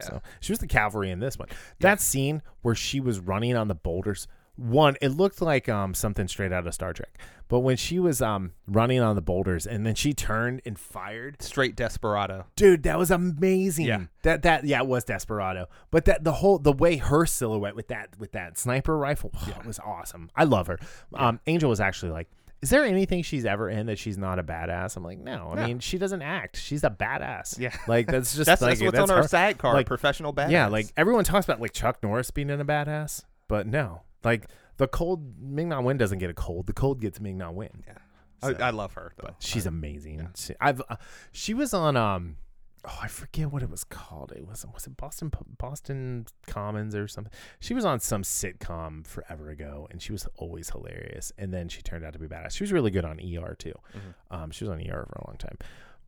Yeah. 0.00 0.06
So 0.06 0.22
she 0.40 0.52
was 0.52 0.60
the 0.60 0.68
cavalry 0.68 1.10
in 1.10 1.18
this 1.18 1.36
one. 1.38 1.48
That 1.80 2.00
scene 2.00 2.40
where 2.62 2.76
she 2.76 3.00
was 3.00 3.18
running 3.18 3.56
on 3.56 3.66
the 3.68 3.74
boulders, 3.74 4.28
one, 4.56 4.96
it 5.00 5.08
looked 5.08 5.40
like 5.40 5.68
um 5.68 5.94
something 5.94 6.28
straight 6.28 6.52
out 6.52 6.66
of 6.66 6.74
Star 6.74 6.92
Trek. 6.92 7.18
But 7.48 7.60
when 7.60 7.76
she 7.76 7.98
was 7.98 8.20
um 8.22 8.52
running 8.66 9.00
on 9.00 9.14
the 9.16 9.22
boulders 9.22 9.66
and 9.66 9.86
then 9.86 9.94
she 9.94 10.12
turned 10.12 10.62
and 10.64 10.78
fired, 10.78 11.40
Straight 11.42 11.74
desperado. 11.76 12.46
dude, 12.56 12.82
that 12.84 12.98
was 12.98 13.10
amazing. 13.10 13.86
Yeah. 13.86 14.04
That 14.22 14.42
that 14.42 14.64
yeah, 14.64 14.80
it 14.80 14.86
was 14.86 15.04
Desperado. 15.04 15.66
But 15.90 16.04
that 16.06 16.24
the 16.24 16.32
whole 16.32 16.58
the 16.58 16.72
way 16.72 16.96
her 16.96 17.26
silhouette 17.26 17.76
with 17.76 17.88
that 17.88 18.10
with 18.18 18.32
that 18.32 18.58
sniper 18.58 18.96
rifle 18.96 19.32
it 19.46 19.66
was 19.66 19.78
awesome. 19.78 20.30
I 20.36 20.44
love 20.44 20.66
her. 20.68 20.78
Um 21.14 21.40
Angel 21.46 21.68
was 21.70 21.80
actually 21.80 22.12
like 22.12 22.28
is 22.62 22.70
there 22.70 22.84
anything 22.84 23.24
she's 23.24 23.44
ever 23.44 23.68
in 23.68 23.86
that 23.86 23.98
she's 23.98 24.16
not 24.16 24.38
a 24.38 24.42
badass? 24.44 24.96
I'm 24.96 25.02
like, 25.02 25.18
no. 25.18 25.48
I 25.52 25.56
No. 25.56 25.66
mean, 25.66 25.78
she 25.80 25.98
doesn't 25.98 26.22
act. 26.22 26.56
She's 26.56 26.84
a 26.84 26.90
badass. 26.90 27.58
Yeah. 27.58 27.74
Like 27.88 28.06
that's 28.06 28.36
just 28.36 28.46
That's, 28.46 28.62
like 28.62 28.78
that's 28.78 28.82
what's 28.82 28.96
that's 28.98 29.10
on 29.10 29.16
our 29.16 29.22
her. 29.24 29.28
SAG 29.28 29.58
card. 29.58 29.74
like- 29.74 29.86
professional 29.86 30.32
badass. 30.32 30.50
Yeah, 30.52 30.68
like 30.68 30.92
everyone 30.96 31.24
talks 31.24 31.44
about 31.44 31.60
like 31.60 31.72
Chuck 31.72 31.98
Norris 32.04 32.30
being 32.30 32.50
in 32.50 32.60
a 32.60 32.64
badass, 32.64 33.24
but 33.48 33.66
no, 33.66 34.02
like 34.24 34.46
the 34.76 34.88
cold 34.88 35.40
Ming 35.40 35.68
Na 35.68 35.80
Wen 35.80 35.96
doesn't 35.96 36.18
get 36.18 36.30
a 36.30 36.34
cold. 36.34 36.66
The 36.66 36.72
cold 36.72 37.00
gets 37.00 37.20
Ming 37.20 37.38
Na 37.38 37.50
Wen. 37.50 37.84
Yeah. 37.86 37.94
So- 38.42 38.56
I, 38.58 38.68
I 38.68 38.70
love 38.70 38.94
her. 38.94 39.12
Though. 39.18 39.34
She's 39.38 39.66
amazing. 39.66 40.28
She, 40.36 40.54
I've 40.60 40.80
uh, 40.88 40.96
she 41.30 41.54
was 41.54 41.72
on 41.74 41.96
um 41.96 42.36
oh 42.84 42.98
I 43.00 43.06
forget 43.06 43.52
what 43.52 43.62
it 43.62 43.70
was 43.70 43.84
called. 43.84 44.32
It 44.34 44.46
was 44.48 44.66
was 44.74 44.86
it 44.86 44.96
Boston 44.96 45.30
Boston 45.58 46.26
Commons 46.46 46.94
or 46.96 47.06
something. 47.06 47.32
She 47.60 47.72
was 47.74 47.84
on 47.84 48.00
some 48.00 48.22
sitcom 48.22 49.06
forever 49.06 49.50
ago, 49.50 49.86
and 49.92 50.02
she 50.02 50.10
was 50.12 50.26
always 50.36 50.70
hilarious. 50.70 51.30
And 51.38 51.52
then 51.54 51.68
she 51.68 51.82
turned 51.82 52.04
out 52.04 52.14
to 52.14 52.18
be 52.18 52.26
badass. 52.26 52.52
She 52.52 52.64
was 52.64 52.72
really 52.72 52.90
good 52.90 53.04
on 53.04 53.20
ER 53.20 53.54
too. 53.56 53.74
Mhm. 53.94 54.36
Um, 54.36 54.50
she 54.50 54.64
was 54.64 54.70
on 54.72 54.80
ER 54.80 55.06
for 55.08 55.18
a 55.20 55.26
long 55.28 55.36
time. 55.38 55.58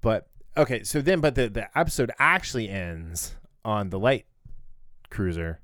But 0.01 0.27
okay, 0.57 0.83
so 0.83 1.01
then 1.01 1.21
but 1.21 1.37
the 1.37 1.49
the 1.49 1.79
episode 1.79 2.11
actually 2.19 2.69
ends 2.69 3.37
on 3.65 3.91
the 3.91 3.99
light 4.01 4.27
cruiser, 5.11 5.61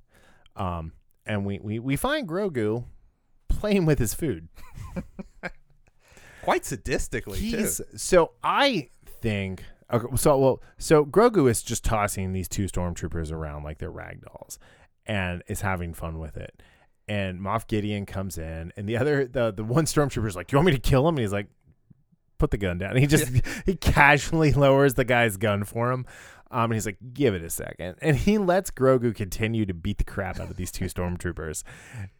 um, 0.56 0.92
and 1.30 1.46
we 1.46 1.60
we 1.62 1.78
we 1.78 1.94
find 1.94 2.28
Grogu 2.28 2.84
playing 3.48 3.86
with 3.86 4.00
his 4.00 4.14
food. 4.14 4.48
quite 6.42 6.62
sadistically 6.64 7.36
He's 7.36 7.76
too. 7.76 7.84
so 7.96 8.32
I 8.42 8.88
think 9.20 9.62
okay, 9.92 10.16
so 10.16 10.38
well 10.38 10.62
so 10.78 11.04
Grogu 11.04 11.48
is 11.48 11.62
just 11.62 11.84
tossing 11.84 12.32
these 12.32 12.48
two 12.48 12.64
stormtroopers 12.64 13.30
around 13.30 13.62
like 13.62 13.78
they're 13.78 13.90
rag 13.90 14.22
dolls 14.22 14.58
and 15.06 15.42
is 15.46 15.60
having 15.60 15.94
fun 15.94 16.18
with 16.18 16.36
it. 16.36 16.62
And 17.06 17.40
Moff 17.40 17.66
Gideon 17.68 18.06
comes 18.06 18.36
in 18.36 18.72
and 18.76 18.88
the 18.88 18.96
other 18.96 19.26
the 19.26 19.52
the 19.52 19.64
one 19.64 19.84
stormtrooper's 19.84 20.34
like, 20.34 20.48
Do 20.48 20.54
"You 20.54 20.58
want 20.58 20.66
me 20.66 20.72
to 20.72 20.78
kill 20.78 21.06
him?" 21.08 21.14
And 21.14 21.20
he's 21.20 21.32
like, 21.32 21.48
"Put 22.38 22.50
the 22.50 22.58
gun 22.58 22.78
down." 22.78 22.90
And 22.90 22.98
he 23.04 23.06
just 23.06 23.30
he 23.66 23.76
casually 23.76 24.52
lowers 24.52 24.94
the 24.94 25.04
guy's 25.04 25.36
gun 25.36 25.62
for 25.64 25.92
him. 25.92 26.06
Um, 26.52 26.64
and 26.64 26.74
he's 26.74 26.86
like, 26.86 26.98
"Give 27.12 27.34
it 27.34 27.42
a 27.42 27.50
second. 27.50 27.96
And 28.02 28.16
he 28.16 28.38
lets 28.38 28.70
Grogu 28.70 29.14
continue 29.14 29.64
to 29.66 29.74
beat 29.74 29.98
the 29.98 30.04
crap 30.04 30.40
out 30.40 30.50
of 30.50 30.56
these 30.56 30.72
two 30.72 30.84
stormtroopers 30.86 31.62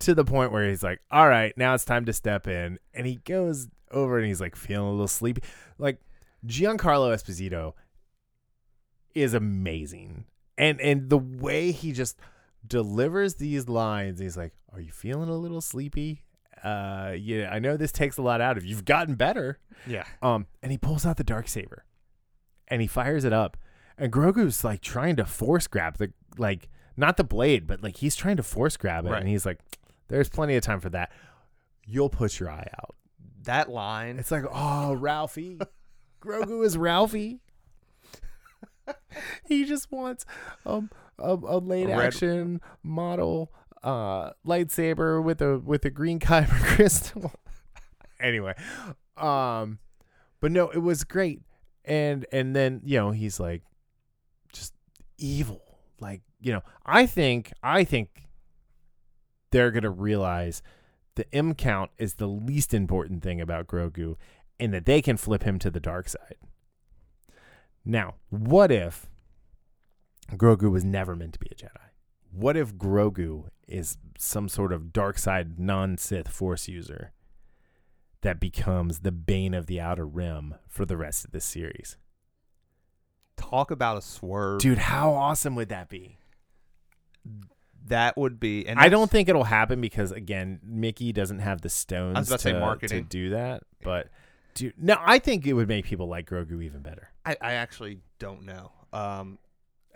to 0.01 0.15
the 0.15 0.25
point 0.25 0.53
where 0.53 0.69
he's 0.69 0.83
like, 0.83 1.01
"All 1.11 1.29
right, 1.29 1.57
now 1.57 1.75
it's 1.75 1.85
time 1.85 2.05
to 2.05 2.13
step 2.13 2.47
in." 2.47 2.79
And 2.95 3.07
he 3.07 3.17
goes 3.17 3.69
over 3.91 4.19
and 4.19 4.27
he's 4.27 4.41
like 4.41 4.55
feeling 4.55 4.89
a 4.89 4.93
little 4.93 5.09
sleepy. 5.09 5.43
Like 5.79 6.01
Giancarlo 6.47 7.13
Esposito 7.13 7.75
is 9.15 9.35
amazing, 9.35 10.27
and 10.57 10.81
and 10.81 11.11
the 11.11 11.19
way 11.19 11.73
he 11.73 11.93
just 11.93 12.17
delivers 12.67 13.37
these 13.37 13.69
lines, 13.69 14.21
he's 14.21 14.37
like, 14.37 14.53
"Are 14.73 14.81
you 14.81 14.93
feeling 14.93 15.29
a 15.29 15.37
little 15.37 15.61
sleepy?" 15.61 16.23
Uh, 16.63 17.15
yeah, 17.19 17.51
I 17.51 17.59
know 17.59 17.77
this 17.77 17.93
takes 17.93 18.19
a 18.19 18.23
lot 18.23 18.41
out 18.41 18.57
of 18.57 18.65
you. 18.65 18.71
You've 18.71 18.85
gotten 18.85 19.15
better. 19.15 19.59
Yeah. 19.87 20.05
Um, 20.21 20.47
and 20.63 20.71
he 20.71 20.79
pulls 20.79 21.07
out 21.07 21.17
the 21.17 21.25
dark 21.25 21.49
saber, 21.49 21.85
and 22.69 22.81
he 22.83 22.87
fires 22.87 23.25
it 23.25 23.33
up, 23.33 23.57
and 24.01 24.13
Grogu's 24.13 24.65
like 24.65 24.81
trying 24.81 25.15
to 25.17 25.25
force 25.25 25.67
grab 25.69 25.99
the 25.99 26.13
like 26.39 26.69
not 26.97 27.17
the 27.17 27.25
blade, 27.25 27.67
but 27.67 27.83
like 27.83 27.99
he's 27.99 28.17
trying 28.17 28.37
to 28.39 28.43
force 28.43 28.77
grab 28.77 29.07
it, 29.07 29.11
Right. 29.11 29.21
and 29.21 29.29
he's 29.29 29.47
like, 29.47 29.61
"There's 30.09 30.29
plenty 30.29 30.57
of 30.57 30.63
time 30.63 30.81
for 30.81 30.91
that. 30.91 31.13
You'll 31.87 32.11
put 32.11 32.41
your 32.41 32.51
eye 32.51 32.69
out." 32.79 32.95
That 33.45 33.71
line. 33.71 34.19
It's 34.19 34.31
like, 34.31 34.45
oh, 34.53 34.93
Ralphie, 34.95 35.59
Grogu 36.23 36.65
is 36.65 36.77
Ralphie. 36.77 37.41
he 39.47 39.65
just 39.65 39.91
wants 39.93 40.27
um 40.67 40.91
a, 41.19 41.33
a 41.35 41.59
late 41.59 41.89
A 41.89 41.93
action 41.93 42.61
model 42.83 43.53
uh 43.83 44.31
lightsaber 44.47 45.23
with 45.23 45.41
a 45.41 45.59
with 45.59 45.85
a 45.85 45.91
green 45.91 46.19
kyber 46.21 46.61
crystal. 46.75 47.33
anyway, 48.19 48.55
um, 49.17 49.79
but 50.41 50.51
no, 50.53 50.69
it 50.71 50.79
was 50.81 51.05
great, 51.05 51.41
and 51.85 52.27
and 52.33 52.55
then 52.57 52.81
you 52.85 52.99
know 52.99 53.11
he's 53.11 53.39
like, 53.41 53.63
evil. 55.21 55.79
Like 56.01 56.23
you 56.41 56.53
know, 56.53 56.63
I 56.85 57.07
think 57.07 57.53
I 57.63 57.85
think 57.85 58.29
they're 59.51 59.71
gonna 59.71 59.91
realize 59.91 60.63
the 61.15 61.33
M 61.35 61.55
count 61.55 61.91
is 61.99 62.15
the 62.15 62.29
least 62.29 62.73
important 62.73 63.23
thing 63.23 63.41
about 63.41 63.67
Grogu, 63.67 64.17
and 64.59 64.73
that 64.73 64.87
they 64.87 65.03
can 65.03 65.17
flip 65.17 65.43
him 65.43 65.59
to 65.59 65.71
the 65.71 65.81
dark 65.81 66.09
side. 66.09 66.37
Now, 67.85 68.15
what 68.29 68.71
if 68.71 69.07
Grogu 70.33 70.71
was 70.71 70.85
never 70.85 71.17
meant 71.17 71.35
to 71.35 71.39
be 71.39 71.49
a 71.51 71.55
Jedi? 71.55 71.91
What 72.33 72.57
if 72.57 72.75
Grogu 72.75 73.49
is 73.67 73.99
some 74.19 74.49
sort 74.49 74.73
of 74.73 74.93
dark 74.93 75.19
side 75.19 75.59
non 75.59 75.97
Sith 75.97 76.29
Force 76.29 76.69
user 76.69 77.13
that 78.23 78.41
becomes 78.41 79.01
the 79.01 79.13
bane 79.13 79.55
of 79.55 79.67
the 79.67 79.81
outer 79.81 80.07
rim 80.07 80.55
for 80.69 80.85
the 80.85 80.97
rest 80.97 81.25
of 81.25 81.31
this 81.31 81.45
series. 81.45 81.97
Talk 83.41 83.71
about 83.71 83.97
a 83.97 84.03
swerve. 84.03 84.61
Dude, 84.61 84.79
how 84.79 85.13
awesome 85.13 85.55
would 85.57 85.71
that 85.71 85.89
be? 85.89 86.19
That 87.87 88.17
would 88.17 88.39
be. 88.39 88.67
And 88.67 88.79
I 88.79 88.89
don't 88.89 89.11
think 89.11 89.29
it'll 89.29 89.45
happen 89.45 89.81
because 89.81 90.13
again, 90.13 90.61
Mickey 90.63 91.13
doesn't 91.13 91.41
have 91.41 91.63
the 91.63 91.69
stones 91.69 92.29
about 92.29 92.41
to 92.41 92.79
to, 92.81 92.89
say 92.89 92.97
to 92.97 93.03
do 93.03 93.31
that. 93.31 93.63
But 93.83 94.09
dude, 94.55 94.75
no, 94.77 94.97
I 95.01 95.19
think 95.19 95.47
it 95.47 95.55
would 95.55 95.69
make 95.69 95.87
people 95.87 96.07
like 96.07 96.29
Grogu 96.29 96.63
even 96.63 96.83
better. 96.83 97.09
I, 97.25 97.37
I 97.41 97.53
actually 97.55 97.99
don't 98.19 98.45
know. 98.45 98.73
Um, 98.93 99.39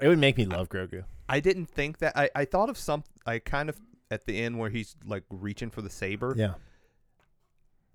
It 0.01 0.09
would 0.09 0.19
make 0.19 0.39
me 0.39 0.47
love 0.47 0.69
Grogu. 0.69 1.05
I 1.29 1.41
didn't 1.41 1.67
think 1.67 1.99
that. 1.99 2.17
I, 2.17 2.31
I 2.35 2.45
thought 2.47 2.69
of 2.69 2.79
some. 2.79 3.05
I 3.27 3.39
kind 3.39 3.69
of 3.69 3.79
at 4.11 4.25
the 4.25 4.41
end 4.43 4.59
where 4.59 4.71
he's 4.71 4.97
like 5.07 5.25
reaching 5.31 5.71
for 5.71 5.83
the 5.83 5.91
saber. 5.91 6.35
Yeah. 6.37 6.55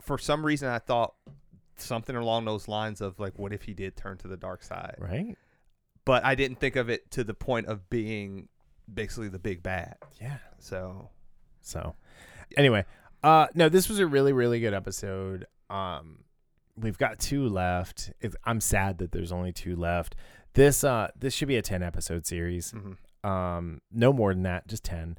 For 0.01 0.17
some 0.17 0.45
reason, 0.45 0.69
I 0.69 0.79
thought 0.79 1.15
something 1.81 2.15
along 2.15 2.45
those 2.45 2.67
lines 2.67 3.01
of 3.01 3.19
like, 3.19 3.37
what 3.37 3.53
if 3.53 3.63
he 3.63 3.73
did 3.73 3.95
turn 3.95 4.17
to 4.19 4.27
the 4.27 4.37
dark 4.37 4.63
side? 4.63 4.95
Right? 4.99 5.37
But 6.05 6.25
I 6.25 6.35
didn't 6.35 6.59
think 6.59 6.75
of 6.75 6.89
it 6.89 7.11
to 7.11 7.23
the 7.23 7.33
point 7.33 7.67
of 7.67 7.89
being 7.89 8.47
basically 8.91 9.29
the 9.29 9.39
big 9.39 9.61
bad. 9.61 9.97
Yeah. 10.19 10.37
So 10.59 11.09
So, 11.61 11.95
anyway, 12.57 12.85
uh, 13.23 13.47
no, 13.53 13.69
this 13.69 13.89
was 13.89 13.99
a 13.99 14.07
really, 14.07 14.33
really 14.33 14.59
good 14.59 14.73
episode. 14.73 15.45
Um, 15.69 16.23
we've 16.75 16.97
got 16.97 17.19
two 17.19 17.47
left. 17.47 18.11
It's, 18.21 18.35
I'm 18.43 18.61
sad 18.61 18.97
that 18.99 19.11
there's 19.11 19.31
only 19.31 19.51
two 19.51 19.75
left. 19.75 20.15
This, 20.53 20.83
uh, 20.83 21.09
this 21.17 21.33
should 21.33 21.47
be 21.47 21.57
a 21.57 21.61
ten 21.61 21.83
episode 21.83 22.25
series. 22.25 22.73
mhm. 22.73 22.97
Um, 23.27 23.81
no 23.91 24.13
more 24.13 24.33
than 24.33 24.43
that, 24.43 24.67
just 24.67 24.83
ten. 24.83 25.17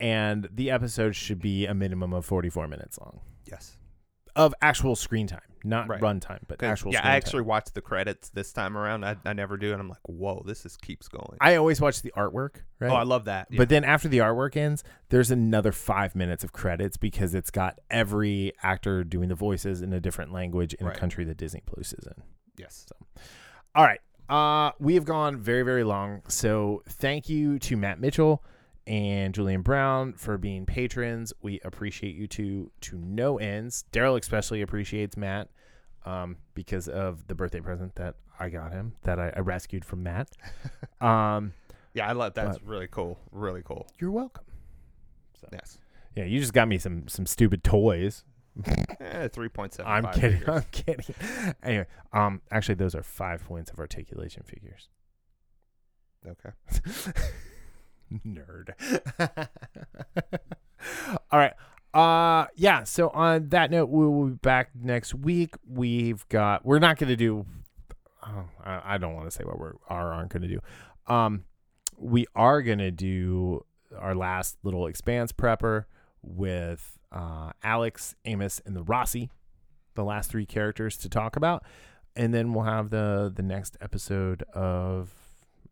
And 0.00 0.48
the 0.52 0.70
episode 0.70 1.14
should 1.14 1.40
be 1.40 1.64
a 1.64 1.72
minimum 1.72 2.12
of 2.12 2.26
44 2.26 2.68
minutes 2.68 2.98
long 2.98 3.20
yes. 3.46 3.76
Of 4.36 4.54
actual 4.62 4.94
screen 4.94 5.26
time, 5.26 5.40
not 5.64 5.88
Right. 5.88 6.00
run 6.00 6.20
time, 6.20 6.40
but 6.46 6.62
actual. 6.62 6.92
yeah, 6.92 7.00
I 7.02 7.16
actually 7.16 7.40
Time. 7.42 7.48
watched 7.48 7.74
the 7.74 7.80
credits 7.80 8.28
this 8.28 8.52
time 8.52 8.76
around. 8.76 9.04
I, 9.04 9.16
I 9.24 9.32
never 9.32 9.56
do, 9.56 9.72
and 9.72 9.80
I'm 9.80 9.88
like, 9.88 10.06
whoa, 10.06 10.44
this 10.46 10.64
is 10.64 10.76
keeps 10.76 11.08
going. 11.08 11.38
I 11.40 11.56
always 11.56 11.80
watch 11.80 12.02
the 12.02 12.12
artwork, 12.16 12.56
right? 12.78 12.90
Oh, 12.90 12.94
I 12.94 13.02
love 13.02 13.24
that. 13.24 13.48
Yeah. 13.50 13.58
But 13.58 13.68
then 13.70 13.82
after 13.82 14.06
the 14.08 14.18
artwork 14.18 14.56
ends, 14.56 14.84
there's 15.08 15.30
another 15.32 15.72
five 15.72 16.14
minutes 16.14 16.44
of 16.44 16.52
credits 16.52 16.96
because 16.96 17.34
it's 17.34 17.50
got 17.50 17.80
every 17.90 18.52
actor 18.62 19.02
doing 19.02 19.28
the 19.28 19.34
voices 19.34 19.82
in 19.82 19.92
a 19.92 20.00
different 20.00 20.32
language 20.32 20.74
in 20.74 20.86
Right. 20.86 20.96
a 20.96 21.00
country 21.00 21.24
that 21.24 21.36
Disney 21.38 21.62
Plus 21.66 21.92
is 21.92 22.06
in. 22.06 22.22
yes. 22.58 22.86
All 23.74 23.84
right. 23.84 24.00
Uh, 24.28 24.72
we 24.80 24.94
have 24.94 25.04
gone 25.04 25.36
very, 25.38 25.62
very 25.62 25.84
long. 25.84 26.20
So 26.28 26.82
thank 26.88 27.28
you 27.28 27.58
to 27.60 27.76
Matt 27.76 28.00
Mitchell 28.00 28.42
and 28.86 29.34
Julian 29.34 29.62
Brown 29.62 30.12
for 30.12 30.38
being 30.38 30.64
patrons. 30.66 31.32
We 31.42 31.60
appreciate 31.64 32.14
you 32.14 32.26
two 32.26 32.70
to 32.82 32.96
no 32.96 33.38
ends. 33.38 33.84
Darryl 33.92 34.18
especially 34.18 34.62
appreciates 34.62 35.16
Matt 35.16 35.48
um, 36.04 36.36
because 36.54 36.88
of 36.88 37.26
the 37.26 37.34
birthday 37.34 37.60
present 37.60 37.94
that 37.96 38.14
I 38.38 38.48
got 38.48 38.72
him 38.72 38.94
that 39.02 39.18
I, 39.18 39.32
I 39.34 39.40
rescued 39.40 39.84
from 39.84 40.02
Matt. 40.02 40.30
um, 41.00 41.52
Yeah, 41.94 42.08
I 42.08 42.12
love 42.12 42.34
that's 42.34 42.62
really 42.62 42.88
cool. 42.88 43.18
Really 43.32 43.62
cool. 43.64 43.86
you're 43.98 44.10
welcome. 44.10 44.44
Yes. 45.52 45.78
Yeah, 46.16 46.24
you 46.24 46.40
just 46.40 46.52
got 46.52 46.66
me 46.66 46.78
some 46.78 47.06
some 47.08 47.26
stupid 47.26 47.62
toys. 47.62 48.24
Eh, 49.00 49.28
three 49.28 49.48
point 49.50 49.74
seven. 49.74 49.92
I'm 49.92 50.12
kidding. 50.12 50.42
I'm 50.48 50.64
kidding. 50.72 51.14
Anyway, 51.62 51.86
um, 52.12 52.40
actually, 52.50 52.76
those 52.76 52.94
are 52.94 53.02
five 53.02 53.44
points 53.44 53.70
of 53.70 53.78
articulation 53.78 54.42
figures. 54.44 54.88
Okay. 56.26 56.50
Nerd. 58.12 58.70
All 61.30 61.38
right. 61.38 61.54
Uh, 61.94 62.46
yeah. 62.56 62.84
So 62.84 63.08
on 63.10 63.48
that 63.48 63.70
note, 63.70 63.88
we 63.88 64.06
will 64.06 64.26
be 64.26 64.34
back 64.34 64.70
next 64.74 65.14
week. 65.14 65.54
We've 65.66 66.28
got. 66.28 66.64
We're 66.64 66.78
not 66.78 66.98
to 67.08 67.16
do. 67.16 67.46
Oh, 68.22 68.44
I, 68.62 68.94
I 68.94 68.98
don't 68.98 69.14
want 69.14 69.26
to 69.26 69.30
say 69.30 69.44
what 69.44 69.58
we're 69.58 69.74
are 69.88 70.12
aren't 70.12 70.30
to 70.42 70.48
do. 70.48 70.60
Um, 71.06 71.44
we 71.96 72.26
are 72.34 72.62
to 72.78 72.90
do 72.90 73.64
our 73.96 74.14
last 74.14 74.56
little 74.62 74.86
expanse 74.86 75.32
prepper 75.32 75.84
with 76.22 76.98
uh 77.12 77.52
Alex, 77.62 78.14
Amos, 78.24 78.60
and 78.66 78.76
the 78.76 78.82
Roci, 78.82 79.30
the 79.94 80.04
last 80.04 80.30
three 80.30 80.46
characters 80.46 80.96
to 80.98 81.08
talk 81.08 81.36
about, 81.36 81.64
and 82.14 82.34
then 82.34 82.52
we'll 82.52 82.64
have 82.64 82.90
the 82.90 83.32
the 83.34 83.42
next 83.42 83.76
episode 83.80 84.42
of. 84.52 85.12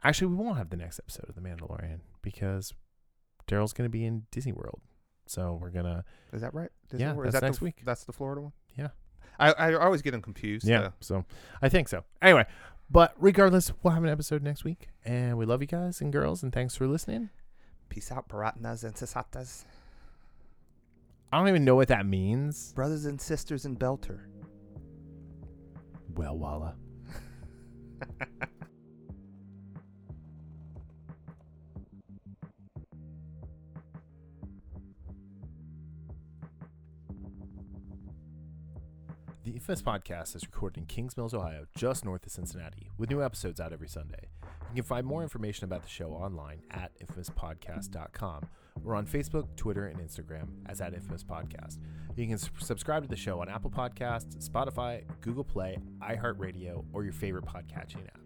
Actually, 0.04 0.28
we 0.28 0.36
won't 0.36 0.58
have 0.58 0.70
the 0.70 0.76
next 0.76 0.98
episode 1.00 1.28
of 1.28 1.34
The 1.34 1.40
Mandalorian 1.40 2.00
because 2.22 2.74
Darryl's 3.48 3.72
going 3.72 3.86
to 3.86 3.90
be 3.90 4.04
in 4.04 4.26
Disney 4.30 4.52
World. 4.52 4.80
So 5.26 5.58
we're 5.60 5.70
gonna 5.70 6.04
Is 6.34 6.42
that 6.42 6.52
right? 6.52 6.68
Yeah, 6.94 7.14
World? 7.14 7.28
Is 7.28 7.32
that's 7.32 7.40
that 7.40 7.46
next 7.46 7.58
the, 7.60 7.64
week. 7.64 7.80
That's 7.84 8.04
the 8.04 8.12
Florida 8.12 8.42
one. 8.42 8.52
Yeah. 8.76 8.88
I 9.38 9.52
I 9.52 9.74
always 9.74 10.02
get 10.02 10.10
them 10.10 10.20
confused. 10.20 10.66
yeah. 10.68 10.90
so- 11.00 11.20
So 11.20 11.24
I 11.62 11.70
think 11.70 11.88
so. 11.88 12.04
Anyway, 12.20 12.44
but 12.90 13.14
regardless, 13.18 13.72
we'll 13.82 13.94
have 13.94 14.04
an 14.04 14.10
episode 14.10 14.42
next 14.42 14.64
week, 14.64 14.88
and 15.04 15.38
we 15.38 15.46
love 15.46 15.62
you 15.62 15.66
guys 15.66 16.02
and 16.02 16.12
girls, 16.12 16.42
and 16.42 16.52
thanks 16.52 16.76
for 16.76 16.86
listening. 16.86 17.30
Peace 17.88 18.12
out, 18.12 18.28
Paratinas 18.28 18.84
and 18.84 18.94
Sisatas. 18.94 19.64
I 21.32 21.38
don't 21.38 21.48
even 21.48 21.64
know 21.64 21.74
what 21.74 21.88
that 21.88 22.04
means. 22.06 22.72
Brothers 22.74 23.06
and 23.06 23.18
sisters 23.20 23.64
in 23.64 23.76
Belter. 23.76 24.20
Well, 26.14 26.36
Walla. 26.36 26.76
Infamous 39.66 39.80
Podcast 39.80 40.36
is 40.36 40.42
recorded 40.44 40.78
in 40.78 40.84
Kings 40.84 41.16
Mills, 41.16 41.32
Ohio, 41.32 41.64
just 41.74 42.04
north 42.04 42.26
of 42.26 42.32
Cincinnati, 42.32 42.90
with 42.98 43.08
new 43.08 43.22
episodes 43.22 43.60
out 43.60 43.72
every 43.72 43.88
Sunday. 43.88 44.28
You 44.42 44.74
can 44.74 44.84
find 44.84 45.06
more 45.06 45.22
information 45.22 45.64
about 45.64 45.82
the 45.82 45.88
show 45.88 46.10
online 46.10 46.60
at 46.70 46.92
infamouspodcast.com 47.00 48.42
or 48.84 48.94
on 48.94 49.06
Facebook, 49.06 49.56
Twitter, 49.56 49.86
and 49.86 49.98
Instagram 50.00 50.48
as 50.66 50.82
at 50.82 50.92
Infamous 50.92 51.24
Podcast. 51.24 51.78
You 52.14 52.26
can 52.26 52.36
subscribe 52.36 53.04
to 53.04 53.08
the 53.08 53.16
show 53.16 53.40
on 53.40 53.48
Apple 53.48 53.70
Podcasts, 53.70 54.46
Spotify, 54.46 55.04
Google 55.22 55.44
Play, 55.44 55.78
iHeartRadio, 56.02 56.84
or 56.92 57.04
your 57.04 57.14
favorite 57.14 57.46
podcatching 57.46 58.06
app. 58.06 58.23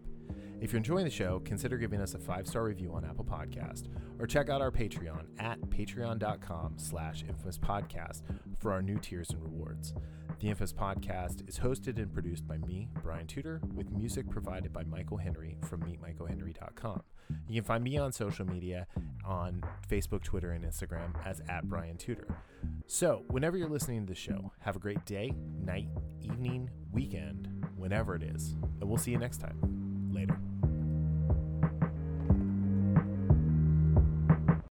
If 0.61 0.73
you're 0.73 0.77
enjoying 0.77 1.05
the 1.05 1.11
show, 1.11 1.39
consider 1.45 1.77
giving 1.77 2.01
us 2.01 2.15
a 2.15 2.19
five-star 2.19 2.63
review 2.63 2.93
on 2.93 3.05
Apple 3.05 3.23
Podcast 3.23 3.87
or 4.19 4.27
check 4.27 4.49
out 4.49 4.61
our 4.61 4.71
Patreon 4.71 5.25
at 5.39 5.59
patreon.com 5.61 6.73
slash 6.77 7.23
infamouspodcast 7.23 8.23
for 8.59 8.73
our 8.73 8.81
new 8.81 8.97
tiers 8.99 9.29
and 9.29 9.41
rewards. 9.41 9.93
The 10.39 10.49
Infamous 10.49 10.73
Podcast 10.73 11.47
is 11.47 11.59
hosted 11.59 11.97
and 11.97 12.13
produced 12.13 12.45
by 12.47 12.57
me, 12.59 12.89
Brian 13.01 13.27
Tudor, 13.27 13.61
with 13.73 13.91
music 13.91 14.29
provided 14.29 14.73
by 14.73 14.83
Michael 14.83 15.17
Henry 15.17 15.57
from 15.65 15.81
meetmichaelhenry.com. 15.81 17.03
You 17.47 17.61
can 17.61 17.63
find 17.63 17.83
me 17.83 17.97
on 17.97 18.11
social 18.11 18.45
media 18.45 18.87
on 19.25 19.61
Facebook, 19.89 20.23
Twitter, 20.23 20.51
and 20.51 20.65
Instagram 20.65 21.13
as 21.25 21.41
at 21.47 21.69
Brian 21.69 21.97
Tudor. 21.97 22.27
So, 22.87 23.23
whenever 23.29 23.57
you're 23.57 23.69
listening 23.69 24.05
to 24.05 24.13
the 24.13 24.19
show, 24.19 24.51
have 24.59 24.75
a 24.75 24.79
great 24.79 25.05
day, 25.05 25.33
night, 25.61 25.89
evening, 26.21 26.69
weekend, 26.91 27.65
whenever 27.75 28.15
it 28.15 28.23
is, 28.23 28.55
and 28.79 28.89
we'll 28.89 28.97
see 28.97 29.11
you 29.11 29.17
next 29.19 29.37
time. 29.37 30.09
Later. 30.11 30.39